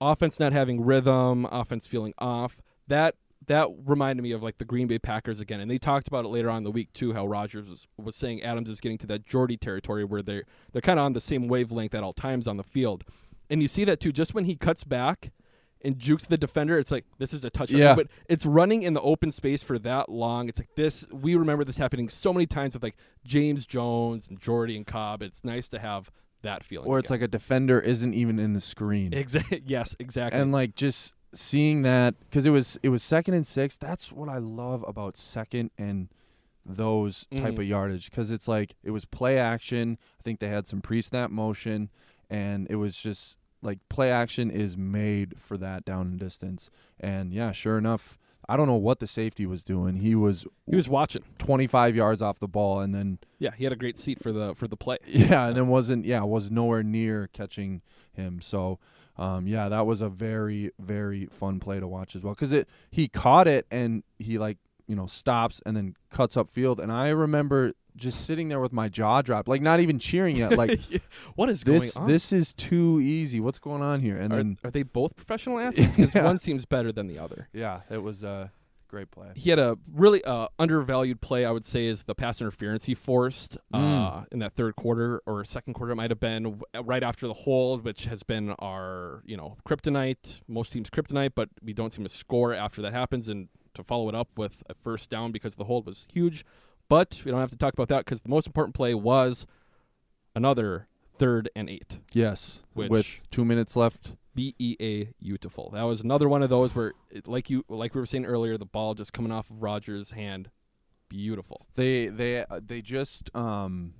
offense 0.00 0.40
not 0.40 0.52
having 0.52 0.80
rhythm, 0.80 1.46
offense 1.46 1.86
feeling 1.86 2.14
off. 2.18 2.62
That 2.88 3.16
that 3.46 3.68
reminded 3.86 4.22
me 4.22 4.32
of 4.32 4.42
like 4.42 4.58
the 4.58 4.64
Green 4.64 4.86
Bay 4.86 4.98
Packers 4.98 5.40
again, 5.40 5.60
and 5.60 5.70
they 5.70 5.78
talked 5.78 6.08
about 6.08 6.24
it 6.24 6.28
later 6.28 6.50
on 6.50 6.58
in 6.58 6.64
the 6.64 6.70
week 6.70 6.92
too. 6.92 7.12
How 7.12 7.26
Rodgers 7.26 7.68
was, 7.68 7.86
was 7.96 8.16
saying 8.16 8.42
Adams 8.42 8.68
is 8.68 8.80
getting 8.80 8.98
to 8.98 9.06
that 9.08 9.26
Jordy 9.26 9.56
territory 9.56 10.04
where 10.04 10.22
they're 10.22 10.44
they're 10.72 10.82
kind 10.82 10.98
of 10.98 11.04
on 11.04 11.12
the 11.12 11.20
same 11.20 11.48
wavelength 11.48 11.94
at 11.94 12.02
all 12.02 12.12
times 12.12 12.46
on 12.46 12.56
the 12.56 12.62
field, 12.62 13.04
and 13.48 13.62
you 13.62 13.68
see 13.68 13.84
that 13.84 14.00
too. 14.00 14.12
Just 14.12 14.34
when 14.34 14.44
he 14.44 14.56
cuts 14.56 14.84
back 14.84 15.32
and 15.82 15.98
jukes 15.98 16.26
the 16.26 16.36
defender, 16.36 16.78
it's 16.78 16.90
like 16.90 17.06
this 17.18 17.32
is 17.32 17.44
a 17.44 17.50
touchdown. 17.50 17.80
Yeah. 17.80 17.94
But 17.94 18.08
it's 18.28 18.44
running 18.44 18.82
in 18.82 18.94
the 18.94 19.00
open 19.00 19.32
space 19.32 19.62
for 19.62 19.78
that 19.80 20.08
long. 20.08 20.48
It's 20.48 20.58
like 20.58 20.74
this. 20.76 21.06
We 21.10 21.34
remember 21.34 21.64
this 21.64 21.78
happening 21.78 22.08
so 22.08 22.32
many 22.32 22.46
times 22.46 22.74
with 22.74 22.82
like 22.82 22.96
James 23.24 23.64
Jones 23.64 24.28
and 24.28 24.40
Jordy 24.40 24.76
and 24.76 24.86
Cobb. 24.86 25.22
It's 25.22 25.44
nice 25.44 25.68
to 25.70 25.78
have 25.78 26.10
that 26.42 26.64
feeling. 26.64 26.88
Or 26.88 26.98
it's 26.98 27.10
like 27.10 27.22
a 27.22 27.28
defender 27.28 27.78
isn't 27.80 28.14
even 28.14 28.38
in 28.38 28.52
the 28.54 28.60
screen. 28.60 29.12
exactly 29.12 29.62
yes, 29.66 29.94
exactly. 29.98 30.40
and 30.40 30.52
like 30.52 30.74
just 30.74 31.12
seeing 31.32 31.82
that 31.82 32.14
because 32.28 32.44
it 32.46 32.50
was 32.50 32.78
it 32.82 32.88
was 32.88 33.02
second 33.04 33.34
and 33.34 33.46
six 33.46 33.76
that's 33.76 34.10
what 34.10 34.28
i 34.28 34.38
love 34.38 34.84
about 34.88 35.16
second 35.16 35.70
and 35.78 36.08
those 36.66 37.26
type 37.32 37.54
Mhm. 37.54 37.58
of 37.60 37.64
yardage 37.64 38.10
because 38.10 38.32
it's 38.32 38.48
like 38.48 38.74
it 38.82 38.90
was 38.90 39.04
play 39.04 39.38
action 39.38 39.96
i 40.18 40.22
think 40.24 40.40
they 40.40 40.48
had 40.48 40.66
some 40.66 40.80
pre-snap 40.80 41.30
motion 41.30 41.88
and 42.28 42.66
it 42.68 42.74
was 42.76 42.96
just 42.96 43.36
like 43.62 43.78
play 43.88 44.10
action 44.10 44.50
is 44.50 44.76
made 44.76 45.34
for 45.38 45.56
that 45.56 45.84
down 45.84 46.08
and 46.08 46.18
distance 46.18 46.68
and 46.98 47.32
yeah 47.32 47.52
sure 47.52 47.78
enough 47.78 48.18
i 48.52 48.56
don't 48.56 48.66
know 48.66 48.74
what 48.74 48.98
the 48.98 49.06
safety 49.06 49.46
was 49.46 49.62
doing 49.62 49.96
he 49.96 50.14
was 50.14 50.46
he 50.66 50.76
was 50.76 50.88
watching. 50.88 51.22
25 51.38 51.96
yards 51.96 52.22
off 52.22 52.38
the 52.38 52.48
ball 52.48 52.80
and 52.80 52.94
then 52.94 53.18
Yeah, 53.38 53.50
he 53.56 53.64
had 53.64 53.72
a 53.72 53.76
great 53.76 53.96
seat 53.98 54.22
for 54.22 54.32
the 54.32 54.54
for 54.54 54.68
the 54.68 54.76
play. 54.76 54.98
yeah, 55.06 55.48
and 55.48 55.56
then 55.56 55.68
wasn't 55.68 56.04
yeah 56.04 56.22
was 56.22 56.50
nowhere 56.50 56.82
near 56.82 57.28
catching 57.32 57.82
him. 58.12 58.40
So 58.40 58.78
um, 59.16 59.46
yeah, 59.46 59.68
that 59.68 59.86
was 59.86 60.00
a 60.00 60.08
very 60.08 60.70
very 60.78 61.26
fun 61.26 61.58
play 61.60 61.80
to 61.80 61.88
watch 61.88 62.14
as 62.16 62.22
well 62.22 62.34
because 62.34 62.52
it 62.52 62.68
he 62.90 63.08
caught 63.08 63.48
it 63.48 63.66
and 63.70 64.04
he 64.18 64.38
like 64.38 64.58
you 64.86 64.96
know 64.96 65.06
stops 65.06 65.60
and 65.66 65.76
then 65.76 65.94
cuts 66.10 66.36
up 66.36 66.50
field 66.50 66.78
and 66.80 66.92
I 66.92 67.08
remember 67.08 67.72
just 68.00 68.24
sitting 68.26 68.48
there 68.48 68.58
with 68.58 68.72
my 68.72 68.88
jaw 68.88 69.22
dropped 69.22 69.46
like 69.46 69.62
not 69.62 69.78
even 69.78 69.98
cheering 70.00 70.36
yet 70.36 70.56
like 70.56 70.80
what 71.36 71.48
is 71.48 71.62
this 71.62 71.94
going 71.94 72.04
on? 72.04 72.10
this 72.12 72.32
is 72.32 72.52
too 72.54 72.98
easy 73.00 73.38
what's 73.38 73.58
going 73.60 73.82
on 73.82 74.00
here 74.00 74.16
and 74.16 74.32
are, 74.32 74.36
then 74.36 74.58
are 74.64 74.70
they 74.72 74.82
both 74.82 75.14
professional 75.14 75.58
athletes? 75.66 75.94
Because 75.96 76.14
Yeah. 76.14 76.24
one 76.24 76.38
seems 76.38 76.64
better 76.66 76.90
than 76.90 77.06
the 77.06 77.18
other. 77.18 77.48
yeah 77.52 77.80
it 77.90 78.02
was 78.02 78.24
a 78.24 78.50
great 78.88 79.10
play 79.12 79.28
He 79.36 79.50
had 79.50 79.60
a 79.60 79.78
really 79.92 80.24
uh, 80.24 80.48
undervalued 80.58 81.20
play, 81.20 81.44
I 81.44 81.52
would 81.52 81.64
say, 81.64 81.86
is 81.86 82.02
the 82.02 82.14
pass 82.16 82.40
interference 82.40 82.86
he 82.86 82.94
forced 82.96 83.56
uh, 83.72 83.78
Mm. 83.78 84.26
in 84.32 84.38
that 84.40 84.54
third 84.54 84.74
quarter 84.74 85.22
or 85.26 85.44
second 85.44 85.74
quarter. 85.74 85.92
It 85.92 85.96
might 85.96 86.10
have 86.10 86.18
been 86.18 86.60
right 86.82 87.04
after 87.04 87.28
the 87.28 87.34
hold, 87.34 87.84
which 87.84 88.06
has 88.06 88.24
been 88.24 88.50
our 88.58 89.22
you 89.24 89.36
know 89.36 89.58
kryptonite. 89.64 90.40
Most 90.48 90.72
teams 90.72 90.90
kryptonite, 90.90 91.32
but 91.36 91.48
we 91.62 91.72
don't 91.72 91.90
seem 91.92 92.02
to 92.04 92.10
score 92.10 92.52
after 92.52 92.82
that 92.82 92.92
happens. 92.92 93.28
And 93.28 93.48
to 93.74 93.84
follow 93.84 94.08
it 94.08 94.16
up 94.16 94.28
with 94.36 94.64
a 94.68 94.74
first 94.74 95.08
down 95.08 95.30
because 95.30 95.54
the 95.54 95.62
hold 95.64 95.86
was 95.86 96.04
huge. 96.12 96.44
But 96.90 97.22
we 97.24 97.30
don't 97.30 97.40
have 97.40 97.50
to 97.52 97.56
talk 97.56 97.72
about 97.72 97.88
that 97.88 98.04
because 98.04 98.20
the 98.20 98.28
most 98.28 98.46
important 98.46 98.74
play 98.74 98.92
was 98.94 99.46
another 100.36 100.88
third 101.18 101.48
and 101.56 101.70
eight. 101.70 102.00
yes 102.12 102.62
Which- 102.74 102.90
with 102.90 103.30
two 103.30 103.44
minutes 103.46 103.76
left 103.76 104.16
B 104.34 104.54
E 104.58 104.76
A 104.80 105.04
beautiful. 105.22 105.70
That 105.72 105.82
was 105.84 106.00
another 106.02 106.28
one 106.28 106.42
of 106.42 106.50
those 106.50 106.74
where, 106.74 106.92
it, 107.10 107.26
like 107.26 107.48
you, 107.50 107.64
like 107.68 107.94
we 107.94 108.00
were 108.00 108.06
saying 108.06 108.26
earlier, 108.26 108.56
the 108.58 108.64
ball 108.66 108.94
just 108.94 109.12
coming 109.12 109.32
off 109.32 109.50
of 109.50 109.60
Rodgers' 109.62 110.10
hand, 110.12 110.50
beautiful. 111.08 111.66
They 111.74 112.06
they 112.06 112.44
uh, 112.44 112.60
they 112.64 112.80
just 112.80 113.34
um 113.34 113.94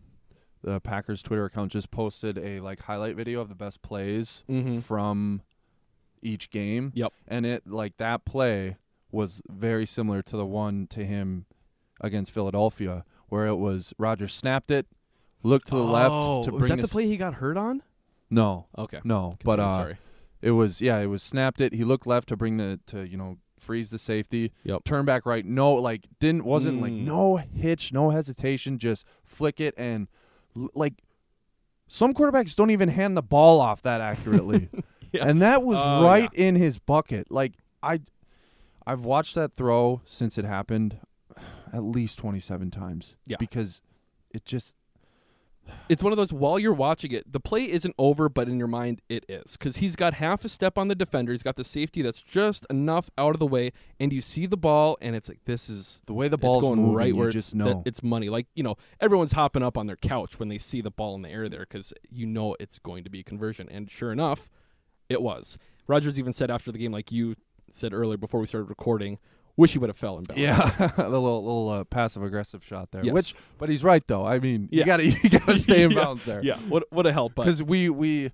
the 0.62 0.78
Packers 0.80 1.20
Twitter 1.22 1.44
account 1.46 1.72
just 1.72 1.90
posted 1.90 2.38
a 2.38 2.60
like 2.60 2.80
highlight 2.82 3.16
video 3.16 3.40
of 3.40 3.48
the 3.48 3.54
best 3.54 3.82
plays 3.82 4.44
Mhm. 4.48 4.82
from 4.82 5.42
each 6.22 6.50
game. 6.50 6.92
Yep. 6.94 7.12
And 7.26 7.44
it 7.46 7.66
like 7.66 7.96
that 7.96 8.24
play 8.24 8.76
was 9.10 9.42
very 9.48 9.86
similar 9.86 10.22
to 10.22 10.36
the 10.36 10.46
one 10.46 10.86
to 10.88 11.04
him 11.04 11.46
against 12.00 12.32
Philadelphia 12.32 13.04
where 13.28 13.46
it 13.46 13.56
was 13.56 13.94
Rodgers 13.98 14.32
snapped 14.34 14.70
it, 14.70 14.86
looked 15.42 15.68
to 15.68 15.74
the 15.76 15.82
left 15.82 16.44
to 16.44 16.50
bring. 16.50 16.60
was 16.62 16.68
that 16.70 16.80
the 16.80 16.88
play 16.88 17.06
he 17.06 17.16
got 17.16 17.34
hurt 17.34 17.56
on? 17.56 17.82
No. 18.30 18.66
Okay, 18.78 19.00
No, 19.04 19.36
but 19.44 19.60
uh 19.60 19.68
sorry. 19.68 19.96
it 20.42 20.50
was 20.52 20.80
yeah, 20.80 20.98
it 20.98 21.06
was 21.06 21.22
snapped 21.22 21.60
it. 21.60 21.72
He 21.74 21.84
looked 21.84 22.06
left 22.06 22.28
to 22.28 22.36
bring 22.36 22.56
the 22.56 22.80
to 22.86 23.02
you 23.06 23.16
know 23.16 23.38
freeze 23.58 23.90
the 23.90 23.98
safety. 23.98 24.52
Yep. 24.64 24.84
Turn 24.84 25.04
back 25.04 25.26
right. 25.26 25.44
No, 25.44 25.74
like 25.74 26.06
didn't 26.18 26.44
wasn't 26.44 26.80
like 26.80 26.92
Mm. 26.92 27.04
no 27.04 27.36
hitch, 27.36 27.92
no 27.92 28.10
hesitation. 28.10 28.78
Just 28.78 29.04
flick 29.24 29.60
it 29.60 29.74
and 29.76 30.08
like 30.74 31.02
some 31.88 32.14
quarterbacks 32.14 32.54
don't 32.54 32.70
even 32.70 32.88
hand 32.88 33.16
the 33.16 33.22
ball 33.22 33.60
off 33.60 33.82
that 33.82 34.00
accurately. 34.12 34.68
Yeah. 35.12 35.26
And 35.26 35.42
that 35.42 35.64
was 35.64 35.76
Oh, 35.76 36.04
right 36.04 36.32
in 36.34 36.54
his 36.54 36.78
bucket. 36.78 37.32
Like 37.32 37.54
I 37.82 38.00
I've 38.86 39.04
watched 39.04 39.34
that 39.34 39.52
throw 39.52 40.02
since 40.04 40.38
it 40.38 40.44
happened 40.44 40.98
at 41.72 41.82
least 41.82 42.18
27 42.18 42.70
times. 42.70 43.16
Yeah. 43.26 43.36
Because 43.38 43.80
it 44.30 44.44
just 44.44 44.74
it's 45.88 46.02
one 46.02 46.12
of 46.12 46.16
those 46.16 46.32
while 46.32 46.58
you're 46.58 46.72
watching 46.72 47.12
it, 47.12 47.30
the 47.30 47.40
play 47.40 47.70
isn't 47.70 47.94
over, 47.98 48.28
but 48.28 48.48
in 48.48 48.58
your 48.58 48.68
mind 48.68 49.00
it 49.08 49.24
is 49.28 49.56
because 49.56 49.76
he's 49.76 49.96
got 49.96 50.14
half 50.14 50.44
a 50.44 50.48
step 50.48 50.78
on 50.78 50.88
the 50.88 50.94
defender. 50.94 51.32
He's 51.32 51.42
got 51.42 51.56
the 51.56 51.64
safety 51.64 52.02
that's 52.02 52.20
just 52.20 52.66
enough 52.70 53.10
out 53.18 53.34
of 53.34 53.40
the 53.40 53.46
way, 53.46 53.72
and 53.98 54.12
you 54.12 54.20
see 54.20 54.46
the 54.46 54.56
ball, 54.56 54.96
and 55.00 55.14
it's 55.14 55.28
like 55.28 55.40
this 55.44 55.68
is 55.68 56.00
the 56.06 56.14
way 56.14 56.28
the 56.28 56.38
ball's 56.38 56.62
going 56.62 56.80
moving, 56.80 56.94
right 56.94 57.08
you 57.08 57.16
where 57.16 57.30
just 57.30 57.52
it's, 57.52 57.52
that 57.52 57.58
know. 57.58 57.82
it's 57.84 58.02
money. 58.02 58.28
Like 58.28 58.46
you 58.54 58.62
know, 58.62 58.76
everyone's 59.00 59.32
hopping 59.32 59.62
up 59.62 59.76
on 59.76 59.86
their 59.86 59.96
couch 59.96 60.38
when 60.38 60.48
they 60.48 60.58
see 60.58 60.80
the 60.80 60.90
ball 60.90 61.14
in 61.14 61.22
the 61.22 61.30
air 61.30 61.48
there 61.48 61.60
because 61.60 61.92
you 62.10 62.26
know 62.26 62.56
it's 62.58 62.78
going 62.78 63.04
to 63.04 63.10
be 63.10 63.20
a 63.20 63.24
conversion, 63.24 63.68
and 63.70 63.90
sure 63.90 64.12
enough, 64.12 64.50
it 65.08 65.22
was. 65.22 65.58
Rodgers 65.86 66.18
even 66.18 66.32
said 66.32 66.50
after 66.50 66.70
the 66.70 66.78
game, 66.78 66.92
like 66.92 67.10
you 67.10 67.36
said 67.70 67.92
earlier 67.92 68.16
before 68.16 68.40
we 68.40 68.46
started 68.46 68.68
recording, 68.68 69.18
wish 69.60 69.72
he 69.72 69.78
would 69.78 69.88
have 69.90 69.96
fell 69.96 70.18
in 70.18 70.24
bounds. 70.24 70.40
Yeah, 70.40 70.56
the 70.96 71.08
little 71.08 71.42
little 71.44 71.68
uh, 71.68 71.84
passive 71.84 72.22
aggressive 72.22 72.64
shot 72.64 72.90
there. 72.90 73.04
Yes. 73.04 73.14
Which, 73.14 73.34
but 73.58 73.68
he's 73.68 73.84
right 73.84 74.04
though. 74.06 74.26
I 74.26 74.38
mean, 74.40 74.68
Yeah. 74.72 74.80
you 74.80 74.86
gotta 74.86 75.06
you 75.22 75.30
gotta 75.30 75.58
stay 75.58 75.82
in 75.82 75.90
Yeah, 75.92 76.02
bounds 76.02 76.24
there. 76.24 76.42
Yeah, 76.42 76.58
what 76.68 76.84
what 76.90 77.06
a 77.06 77.12
help, 77.12 77.34
but 77.34 77.44
because 77.44 77.62
we 77.62 77.88
we 77.90 78.32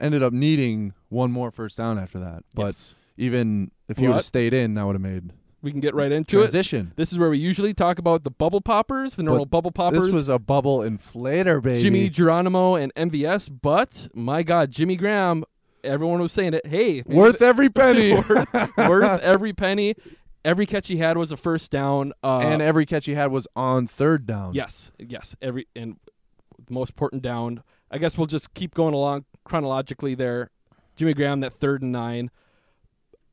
ended 0.00 0.22
up 0.22 0.32
needing 0.32 0.94
one 1.10 1.30
more 1.30 1.50
first 1.50 1.76
down 1.76 1.98
after 1.98 2.18
that. 2.18 2.44
But 2.54 2.66
yes. 2.66 2.94
even 3.16 3.70
if 3.88 3.98
he 3.98 4.08
would 4.08 4.14
have 4.14 4.24
stayed 4.24 4.54
in, 4.54 4.74
that 4.74 4.84
would 4.84 4.94
have 4.94 5.02
made 5.02 5.30
we 5.62 5.70
can 5.70 5.80
get 5.80 5.94
right 5.94 6.10
into 6.10 6.38
it. 6.38 6.42
transition. 6.42 6.92
This 6.96 7.12
is 7.12 7.18
where 7.18 7.30
we 7.30 7.38
usually 7.38 7.72
talk 7.72 7.98
about 7.98 8.24
the 8.24 8.30
bubble 8.30 8.60
poppers, 8.60 9.14
the 9.14 9.22
normal 9.22 9.46
bubble 9.46 9.70
poppers. 9.70 10.04
This 10.04 10.12
was 10.12 10.28
a 10.28 10.38
bubble 10.38 10.80
inflator, 10.80 11.62
baby. 11.62 11.80
Jimmy 11.80 12.08
Geronimo 12.08 12.74
and 12.74 12.92
MVS, 12.94 13.48
but 13.62 14.08
my 14.12 14.42
God, 14.42 14.70
Jimmy 14.70 14.96
Graham. 14.96 15.44
Everyone 15.84 16.20
was 16.20 16.30
saying 16.30 16.54
it. 16.54 16.64
Hey, 16.64 17.02
worth 17.06 17.42
every 17.42 17.68
penny, 17.68 18.14
worth, 18.14 18.54
worth 18.76 19.20
every 19.20 19.52
penny. 19.52 19.96
Every 20.44 20.66
catch 20.66 20.88
he 20.88 20.96
had 20.96 21.16
was 21.16 21.30
a 21.30 21.36
first 21.36 21.70
down. 21.70 22.12
Uh, 22.22 22.38
and 22.40 22.60
every 22.60 22.84
catch 22.86 23.06
he 23.06 23.14
had 23.14 23.30
was 23.30 23.46
on 23.54 23.86
third 23.86 24.26
down. 24.26 24.54
yes, 24.54 24.90
yes, 24.98 25.36
every 25.40 25.66
and 25.76 25.96
the 26.66 26.72
most 26.74 26.90
important 26.90 27.22
down. 27.22 27.62
I 27.90 27.98
guess 27.98 28.16
we'll 28.18 28.26
just 28.26 28.52
keep 28.54 28.74
going 28.74 28.94
along 28.94 29.24
chronologically. 29.44 30.14
There, 30.14 30.50
Jimmy 30.96 31.14
Graham, 31.14 31.40
that 31.40 31.52
third 31.54 31.82
and 31.82 31.92
nine. 31.92 32.30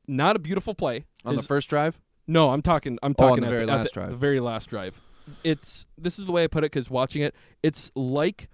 Not 0.08 0.36
a 0.36 0.39
beautiful 0.39 0.74
play. 0.74 1.06
on 1.25 1.36
the 1.36 1.42
first 1.42 1.70
drive. 1.70 2.00
No, 2.28 2.51
I'm 2.51 2.62
talking. 2.62 2.98
I'm 3.04 3.16
Oh, 3.18 3.28
talking 3.30 3.42
the 3.42 3.48
at 3.48 3.51
very 3.51 3.66
the, 3.66 3.72
last 3.72 3.84
the- 3.86 3.94
drive. 3.94 4.10
The 4.12 4.16
very 4.18 4.39
last 4.39 4.70
drive. 4.70 5.01
It's 5.44 5.86
this 5.98 6.18
is 6.20 6.25
the 6.25 6.32
way 6.32 6.44
I 6.44 6.48
put 6.48 6.63
it 6.63 6.72
because 6.72 6.89
watching 6.89 7.22
it, 7.22 7.36
it's 7.62 7.92
like 7.96 8.50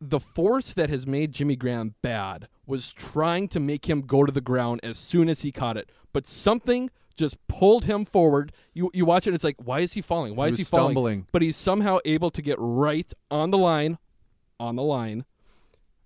the 0.00 0.20
force 0.20 0.72
that 0.74 0.88
has 0.90 1.06
made 1.06 1.32
Jimmy 1.32 1.56
Graham 1.56 1.94
bad 2.02 2.48
was 2.66 2.92
trying 2.92 3.48
to 3.48 3.60
make 3.60 3.88
him 3.88 4.02
go 4.02 4.24
to 4.24 4.30
the 4.32 4.40
ground 4.40 4.80
as 4.82 4.98
soon 4.98 5.28
as 5.28 5.40
he 5.42 5.50
caught 5.50 5.76
it, 5.76 5.90
but 6.12 6.26
something 6.26 6.90
just 7.16 7.36
pulled 7.48 7.84
him 7.86 8.04
forward. 8.04 8.52
You 8.74 8.90
you 8.94 9.04
watch 9.04 9.26
it, 9.26 9.34
it's 9.34 9.44
like 9.44 9.56
why 9.58 9.80
is 9.80 9.94
he 9.94 10.02
falling? 10.02 10.36
Why 10.36 10.46
He 10.48 10.52
is 10.52 10.58
he 10.58 10.64
falling? 10.64 10.92
stumbling. 10.92 11.26
But 11.32 11.42
he's 11.42 11.56
somehow 11.56 11.98
able 12.04 12.30
to 12.30 12.42
get 12.42 12.56
right 12.58 13.10
on 13.30 13.50
the 13.50 13.58
line, 13.58 13.98
on 14.60 14.76
the 14.76 14.82
line, 14.82 15.24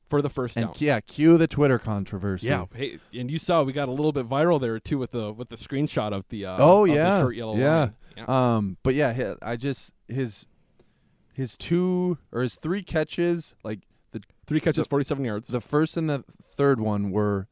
for 0.08 0.22
the 0.22 0.30
first 0.30 0.56
And 0.56 0.66
down. 0.66 0.74
yeah, 0.78 1.00
cue 1.00 1.36
the 1.36 1.46
Twitter 1.46 1.78
controversy. 1.78 2.46
Yeah, 2.48 2.66
hey, 2.74 2.98
and 3.14 3.30
you 3.30 3.38
saw 3.38 3.62
we 3.62 3.72
got 3.72 3.88
a 3.88 3.92
little 3.92 4.12
bit 4.12 4.28
viral 4.28 4.60
there 4.60 4.78
too 4.78 4.98
with 4.98 5.10
the 5.12 5.32
with 5.32 5.48
the 5.50 5.56
screenshot 5.56 6.12
of 6.12 6.24
the 6.28 6.46
uh, 6.46 6.56
Oh 6.58 6.82
of 6.84 6.88
the 6.90 6.94
yeah. 6.94 7.20
short 7.20 7.36
yellow 7.36 7.56
yeah. 7.56 7.78
line. 7.80 7.94
Yeah. 8.16 8.24
Um. 8.56 8.76
But 8.82 8.94
yeah, 8.94 9.34
I 9.42 9.56
just 9.56 9.92
his 10.08 10.46
his 11.32 11.56
two 11.56 12.18
or 12.32 12.42
his 12.42 12.56
three 12.56 12.82
catches, 12.82 13.54
like 13.62 13.80
the 14.12 14.20
Three 14.46 14.60
catches, 14.60 14.84
the- 14.84 14.88
47 14.90 15.24
yards. 15.24 15.48
the 15.48 15.60
first 15.60 15.96
and 15.96 16.10
the 16.10 16.24
third 16.42 16.80
one 16.80 17.12
were 17.12 17.46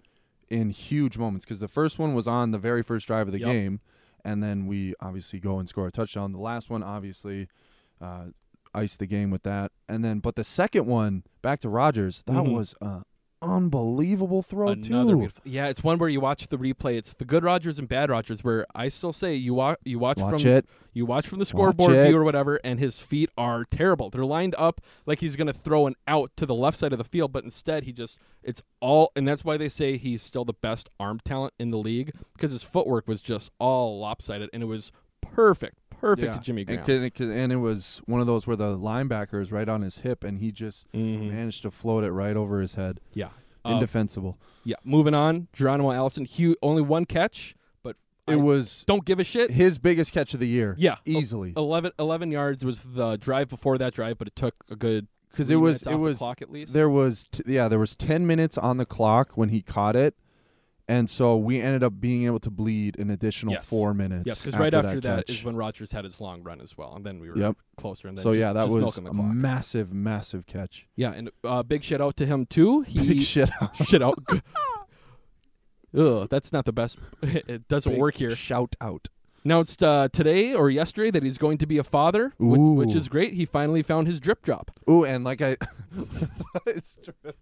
in 0.50 0.70
huge 0.70 1.18
moments 1.18 1.44
because 1.44 1.60
the 1.60 1.68
first 1.68 1.98
one 1.98 2.14
was 2.14 2.26
on 2.26 2.50
the 2.50 2.58
very 2.58 2.82
first 2.82 3.06
drive 3.06 3.26
of 3.28 3.32
the 3.32 3.38
Yep. 3.40 3.52
game, 3.52 3.80
and 4.24 4.42
then 4.42 4.66
we 4.66 4.94
obviously 5.00 5.38
go 5.40 5.58
and 5.58 5.68
score 5.68 5.86
a 5.86 5.90
touchdown. 5.92 6.32
The 6.32 6.38
last 6.38 6.70
one, 6.70 6.82
obviously, 6.82 7.48
uh, 8.00 8.26
iced 8.74 8.98
the 8.98 9.06
game 9.06 9.30
with 9.30 9.42
that, 9.44 9.72
and 9.88 10.04
then 10.04 10.18
but 10.20 10.36
the 10.36 10.44
second 10.44 10.86
one 10.86 11.24
back 11.42 11.60
to 11.60 11.68
Rodgers, 11.68 12.22
that 12.24 12.44
Mhm. 12.44 12.52
was 12.52 12.74
a 12.80 13.02
unbelievable 13.42 14.42
throw 14.42 14.68
Another 14.68 15.12
too. 15.12 15.16
beautiful. 15.18 15.42
Yeah, 15.44 15.68
it's 15.68 15.82
one 15.82 15.98
where 15.98 16.08
you 16.08 16.20
watch 16.20 16.46
the 16.48 16.58
replay. 16.58 16.94
It's 16.96 17.12
the 17.14 17.24
good 17.24 17.44
Rodgers 17.44 17.78
and 17.78 17.88
bad 17.88 18.10
Rodgers. 18.10 18.42
Where 18.44 18.66
I 18.74 18.88
still 18.88 19.12
say 19.12 19.34
you 19.34 19.54
watch 19.54 19.78
you 19.84 19.98
watch, 19.98 20.18
Watch 20.18 20.42
from 20.42 20.50
it. 20.50 20.66
you 20.92 21.06
watch 21.06 21.26
from 21.26 21.38
the 21.38 21.46
scoreboard 21.46 21.92
view 22.06 22.16
or 22.16 22.24
whatever, 22.24 22.60
and 22.64 22.78
his 22.78 22.98
feet 23.00 23.30
are 23.38 23.64
terrible. 23.64 24.10
They're 24.10 24.24
lined 24.24 24.54
up 24.58 24.80
like 25.06 25.20
he's 25.20 25.36
gonna 25.36 25.52
throw 25.52 25.86
an 25.86 25.94
out 26.06 26.30
to 26.36 26.46
the 26.46 26.54
left 26.54 26.78
side 26.78 26.92
of 26.92 26.98
the 26.98 27.04
field, 27.04 27.32
but 27.32 27.44
instead 27.44 27.84
he 27.84 27.92
just 27.92 28.18
it's 28.42 28.62
all, 28.80 29.12
and 29.16 29.26
that's 29.26 29.44
why 29.44 29.56
they 29.56 29.68
say 29.68 29.96
he's 29.96 30.22
still 30.22 30.44
the 30.44 30.52
best 30.52 30.88
arm 30.98 31.20
talent 31.24 31.54
in 31.58 31.70
the 31.70 31.78
league 31.78 32.12
because 32.34 32.50
his 32.50 32.62
footwork 32.62 33.06
was 33.08 33.20
just 33.20 33.50
all 33.58 33.98
lopsided, 34.00 34.50
and 34.52 34.62
it 34.62 34.66
was 34.66 34.90
perfect, 35.20 35.77
perfect 36.00 36.34
to 36.34 36.40
Jimmy 36.40 36.64
Graham. 36.64 36.80
And, 36.86 36.88
and 37.18 37.30
and 37.32 37.52
it 37.52 37.56
was 37.56 38.00
one 38.06 38.20
of 38.20 38.26
those 38.26 38.46
where 38.46 38.56
the 38.56 38.76
linebacker 38.76 39.40
is 39.40 39.52
right 39.52 39.68
on 39.68 39.82
his 39.82 39.98
hip, 39.98 40.24
and 40.24 40.38
he 40.38 40.50
just 40.52 40.90
Mhm. 40.92 41.30
managed 41.30 41.62
to 41.62 41.70
float 41.70 42.04
it 42.04 42.12
right 42.12 42.36
over 42.36 42.60
his 42.60 42.74
head. 42.74 43.00
Yeah. 43.14 43.28
Uh, 43.64 43.70
Indefensible. 43.72 44.38
yeah. 44.64 44.76
Moving 44.84 45.14
on, 45.14 45.48
Geronimo 45.52 45.90
Allison, 45.92 46.24
Hugh, 46.24 46.56
only 46.62 46.80
one 46.80 47.04
catch, 47.04 47.54
but 47.82 47.96
it 48.26 48.32
I 48.32 48.36
was 48.36 48.84
don't 48.86 49.04
give 49.04 49.18
a 49.18 49.24
shit. 49.24 49.50
his 49.50 49.78
biggest 49.78 50.12
catch 50.12 50.32
of 50.32 50.40
the 50.40 50.46
year. 50.48 50.74
Yeah, 50.78 50.96
easily. 51.04 51.52
11, 51.56 51.92
11 51.98 52.30
yards 52.30 52.64
was 52.64 52.80
the 52.80 53.16
drive 53.16 53.48
before 53.48 53.76
that 53.78 53.92
drive, 53.92 54.16
but 54.18 54.28
it 54.28 54.36
took 54.36 54.54
a 54.70 54.76
good 54.76 55.08
because 55.30 55.50
it 55.50 55.56
was 55.56 55.82
it 55.82 55.88
off 55.88 55.92
the 55.92 55.98
was 55.98 56.18
clock 56.18 56.40
at 56.40 56.50
least. 56.50 56.72
there 56.72 56.88
was 56.88 57.26
t- 57.30 57.42
yeah 57.46 57.68
there 57.68 57.78
was 57.78 57.94
10 57.94 58.26
minutes 58.26 58.56
on 58.56 58.78
the 58.78 58.86
clock 58.86 59.32
when 59.36 59.50
he 59.50 59.60
caught 59.60 59.94
it 59.94 60.14
and 60.88 61.08
so 61.10 61.36
we 61.36 61.60
ended 61.60 61.82
up 61.82 62.00
being 62.00 62.24
able 62.24 62.38
to 62.40 62.50
bleed 62.50 62.98
an 62.98 63.10
additional 63.10 63.52
Yes. 63.54 63.68
four 63.68 63.92
minutes 63.94 64.24
Yes, 64.26 64.42
because 64.42 64.58
right 64.58 64.72
after 64.72 65.00
that 65.00 65.26
catch. 65.26 65.36
is 65.38 65.44
when 65.44 65.54
Rodgers 65.56 65.92
had 65.92 66.04
his 66.04 66.20
long 66.20 66.42
run 66.42 66.60
as 66.60 66.76
well, 66.78 66.94
and 66.96 67.04
then 67.04 67.18
we 67.20 67.28
were 67.28 67.36
Yep. 67.38 67.56
closer. 67.76 68.08
And 68.08 68.16
then 68.16 68.22
so 68.22 68.30
just, 68.32 68.40
yeah 68.40 68.52
that 68.54 68.68
was 68.68 68.96
a 68.98 69.02
massive 69.12 69.92
massive 69.92 70.46
catch 70.46 70.86
yeah, 70.96 71.12
and 71.12 71.30
uh, 71.44 71.62
big 71.62 71.84
shout 71.84 72.00
out 72.00 72.16
to 72.16 72.26
him 72.26 72.46
too. 72.46 72.80
He 72.88 73.06
big 73.06 73.22
shit 73.22 73.50
out. 73.60 73.76
shit 73.86 74.02
out. 74.02 74.18
Ugh, 75.96 76.28
that's 76.28 76.52
not 76.52 76.64
the 76.66 76.72
best. 76.72 76.98
it 77.22 77.66
doesn't 77.68 77.92
Big 77.92 78.00
work 78.00 78.16
here. 78.16 78.34
shout 78.36 78.76
out 78.80 79.08
Announced 79.44 79.82
uh, 79.82 80.08
today 80.12 80.52
or 80.52 80.68
yesterday 80.68 81.10
that 81.10 81.22
he's 81.22 81.38
going 81.38 81.58
to 81.58 81.66
be 81.66 81.78
a 81.78 81.84
father, 81.84 82.34
which, 82.38 82.86
which 82.88 82.94
is 82.96 83.08
great. 83.08 83.32
He 83.34 83.46
finally 83.46 83.82
found 83.82 84.06
his 84.06 84.20
drip 84.20 84.42
drop. 84.42 84.70
Ooh, 84.90 85.04
and 85.04 85.24
like 85.24 85.40
I, 85.40 85.56
It's 86.66 86.98
true. 87.02 87.32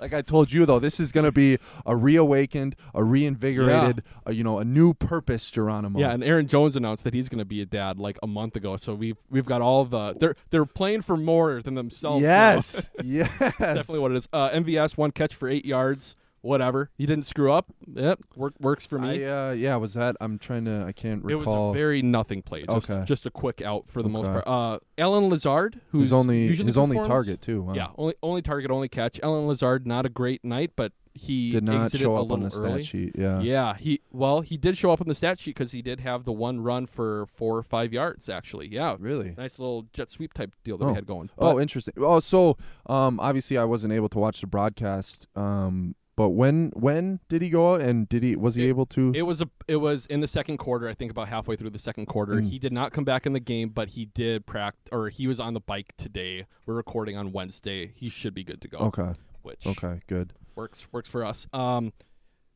like 0.00 0.14
I 0.14 0.22
told 0.22 0.52
you 0.52 0.64
though, 0.64 0.78
this 0.78 1.00
is 1.00 1.12
gonna 1.12 1.32
be 1.32 1.58
a 1.84 1.96
reawakened, 1.96 2.76
a 2.94 3.02
reinvigorated, 3.04 4.02
a, 4.26 4.32
you 4.32 4.44
know, 4.44 4.58
a 4.58 4.64
new 4.64 4.94
purpose, 4.94 5.50
Geronimo. 5.50 5.98
Yeah, 5.98 6.12
and 6.12 6.22
Aaron 6.24 6.46
Jones 6.46 6.76
announced 6.76 7.04
that 7.04 7.14
he's 7.14 7.28
going 7.28 7.38
to 7.40 7.44
be 7.44 7.60
a 7.60 7.66
dad 7.66 7.98
like 7.98 8.18
a 8.22 8.26
month 8.26 8.56
ago. 8.56 8.76
So 8.76 8.94
we've 8.94 9.16
we've 9.30 9.44
got 9.46 9.60
all 9.60 9.84
the 9.84 10.14
they're 10.18 10.36
they're 10.50 10.66
playing 10.66 11.02
for 11.02 11.16
more 11.16 11.60
than 11.62 11.74
themselves. 11.74 12.22
now. 12.22 12.28
yes, 12.28 12.90
yes, 13.02 13.38
definitely 13.38 13.98
what 13.98 14.12
it 14.12 14.16
is. 14.18 14.28
Uh, 14.32 14.50
MVS 14.50 14.96
one 14.96 15.10
catch 15.10 15.34
for 15.34 15.48
eight 15.48 15.64
yards. 15.64 16.16
Whatever. 16.40 16.90
He 16.96 17.04
didn't 17.06 17.26
screw 17.26 17.52
up. 17.52 17.66
Yep, 17.92 18.20
work, 18.36 18.54
works 18.60 18.86
for 18.86 18.98
me. 18.98 19.24
I, 19.24 19.48
uh, 19.48 19.52
yeah, 19.52 19.76
was 19.76 19.94
that? 19.94 20.16
I'm 20.20 20.38
trying 20.38 20.64
to. 20.66 20.84
I 20.86 20.92
can't 20.92 21.22
recall. 21.24 21.42
it 21.42 21.46
was 21.46 21.76
a 21.76 21.78
very 21.78 22.00
nothing 22.02 22.42
play. 22.42 22.64
Just, 22.64 22.88
Okay. 22.90 23.04
just 23.04 23.26
a 23.26 23.30
quick 23.30 23.60
out 23.60 23.84
for 23.88 24.02
the 24.02 24.08
most 24.08 24.26
part. 24.26 24.44
Uh, 24.46 24.78
Allen 24.96 25.28
Lazard, 25.28 25.80
who's 25.90 26.04
Who's 26.04 26.12
only 26.12 26.48
his 26.54 26.78
only 26.78 26.96
target 26.96 27.40
too. 27.42 27.62
Wow. 27.62 27.74
Yeah, 27.74 27.88
only 27.96 28.14
only 28.22 28.42
target, 28.42 28.70
only 28.70 28.88
catch. 28.88 29.18
Allen 29.22 29.46
Lazard, 29.46 29.86
not 29.86 30.06
a 30.06 30.08
great 30.08 30.44
night, 30.44 30.72
but 30.76 30.92
he 31.14 31.50
did 31.50 31.64
not 31.64 31.90
show 31.90 32.14
up 32.14 32.30
on 32.30 32.42
the 32.44 32.54
early. 32.54 32.82
stat 32.82 32.86
sheet. 32.86 33.12
Yeah. 33.18 33.40
Yeah, 33.40 33.74
he 33.76 34.00
well, 34.12 34.40
he 34.40 34.56
did 34.56 34.78
show 34.78 34.92
up 34.92 35.00
on 35.00 35.08
the 35.08 35.16
stat 35.16 35.40
sheet 35.40 35.56
because 35.56 35.72
he 35.72 35.82
did 35.82 35.98
have 35.98 36.24
the 36.24 36.32
one 36.32 36.60
run 36.60 36.86
for 36.86 37.26
four 37.26 37.56
or 37.56 37.64
five 37.64 37.92
yards. 37.92 38.28
Actually, 38.28 38.68
yeah, 38.68 38.94
Really. 39.00 39.34
nice 39.36 39.58
little 39.58 39.86
jet 39.92 40.10
sweep 40.10 40.32
type 40.32 40.54
deal 40.62 40.78
that 40.78 40.84
Oh. 40.84 40.88
we 40.90 40.94
had 40.94 41.06
going. 41.06 41.30
Oh, 41.36 41.58
interesting. 41.58 41.94
Oh, 41.98 42.20
so 42.20 42.56
um, 42.86 43.18
obviously 43.18 43.58
I 43.58 43.64
wasn't 43.64 43.92
able 43.92 44.08
to 44.10 44.18
watch 44.20 44.40
the 44.42 44.46
broadcast. 44.46 45.26
Um, 45.34 45.96
but 46.18 46.30
when 46.30 46.70
when 46.74 47.20
did 47.28 47.40
he 47.42 47.48
go 47.48 47.74
out 47.74 47.80
and 47.80 48.08
did 48.08 48.22
he 48.24 48.34
was 48.34 48.56
he 48.56 48.64
It- 48.66 48.68
able 48.70 48.86
to? 48.86 49.12
it 49.14 49.22
was 49.22 49.40
a 49.40 49.48
it 49.68 49.76
was 49.76 50.04
in 50.06 50.18
the 50.20 50.26
second 50.26 50.56
quarter. 50.58 50.88
I 50.88 50.94
think 50.94 51.10
about 51.12 51.28
halfway 51.28 51.54
through 51.54 51.70
the 51.70 51.78
second 51.78 52.06
quarter. 52.06 52.34
Mm. 52.34 52.50
He 52.50 52.58
did 52.58 52.72
not 52.72 52.92
come 52.92 53.04
back 53.04 53.24
in 53.24 53.32
the 53.32 53.40
game, 53.40 53.68
but 53.68 53.90
he 53.90 54.06
did 54.06 54.44
practice 54.44 54.88
or 54.90 55.08
he 55.10 55.28
was 55.28 55.38
on 55.38 55.54
the 55.54 55.60
bike 55.60 55.94
today. 55.96 56.46
We're 56.66 56.74
recording 56.74 57.16
on 57.16 57.30
Wednesday. 57.32 57.92
He 57.94 58.08
should 58.08 58.34
be 58.34 58.42
good 58.42 58.60
to 58.62 58.68
go. 58.68 58.78
okay. 58.78 59.12
which 59.42 59.64
Okay. 59.66 60.00
Good. 60.08 60.32
works 60.56 60.86
works 60.92 61.08
for 61.08 61.24
us. 61.24 61.46
Um, 61.52 61.92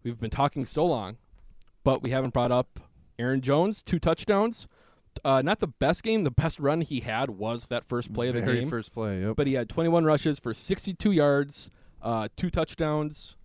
we've 0.03 0.19
been 0.19 0.29
talking 0.31 0.67
so 0.67 0.85
long, 0.85 1.17
but 1.85 2.03
we 2.03 2.11
haven't 2.11 2.33
brought 2.35 2.51
up 2.51 2.81
Aaron 3.19 3.41
Jones, 3.43 3.81
two 3.83 4.01
touchdowns. 4.01 4.67
Uh, 5.25 5.41
not 5.43 5.61
the 5.61 5.69
best 5.69 6.03
game. 6.03 6.25
The 6.25 6.31
best 6.33 6.59
run 6.59 6.81
he 6.81 7.01
had 7.01 7.31
was 7.31 7.67
that 7.67 7.85
first 7.89 8.13
play 8.13 8.29
of 8.29 8.35
the 8.35 8.41
Very 8.43 8.61
game. 8.61 8.71
first 8.71 8.93
play. 8.93 9.21
Yep. 9.21 9.37
But 9.37 9.47
he 9.47 9.53
had 9.53 9.69
21 9.69 10.05
rushes 10.05 10.39
for 10.41 10.53
62 10.53 11.13
yards, 11.13 11.71
uh, 12.03 12.29
two 12.37 12.51
touchdowns. 12.51 13.37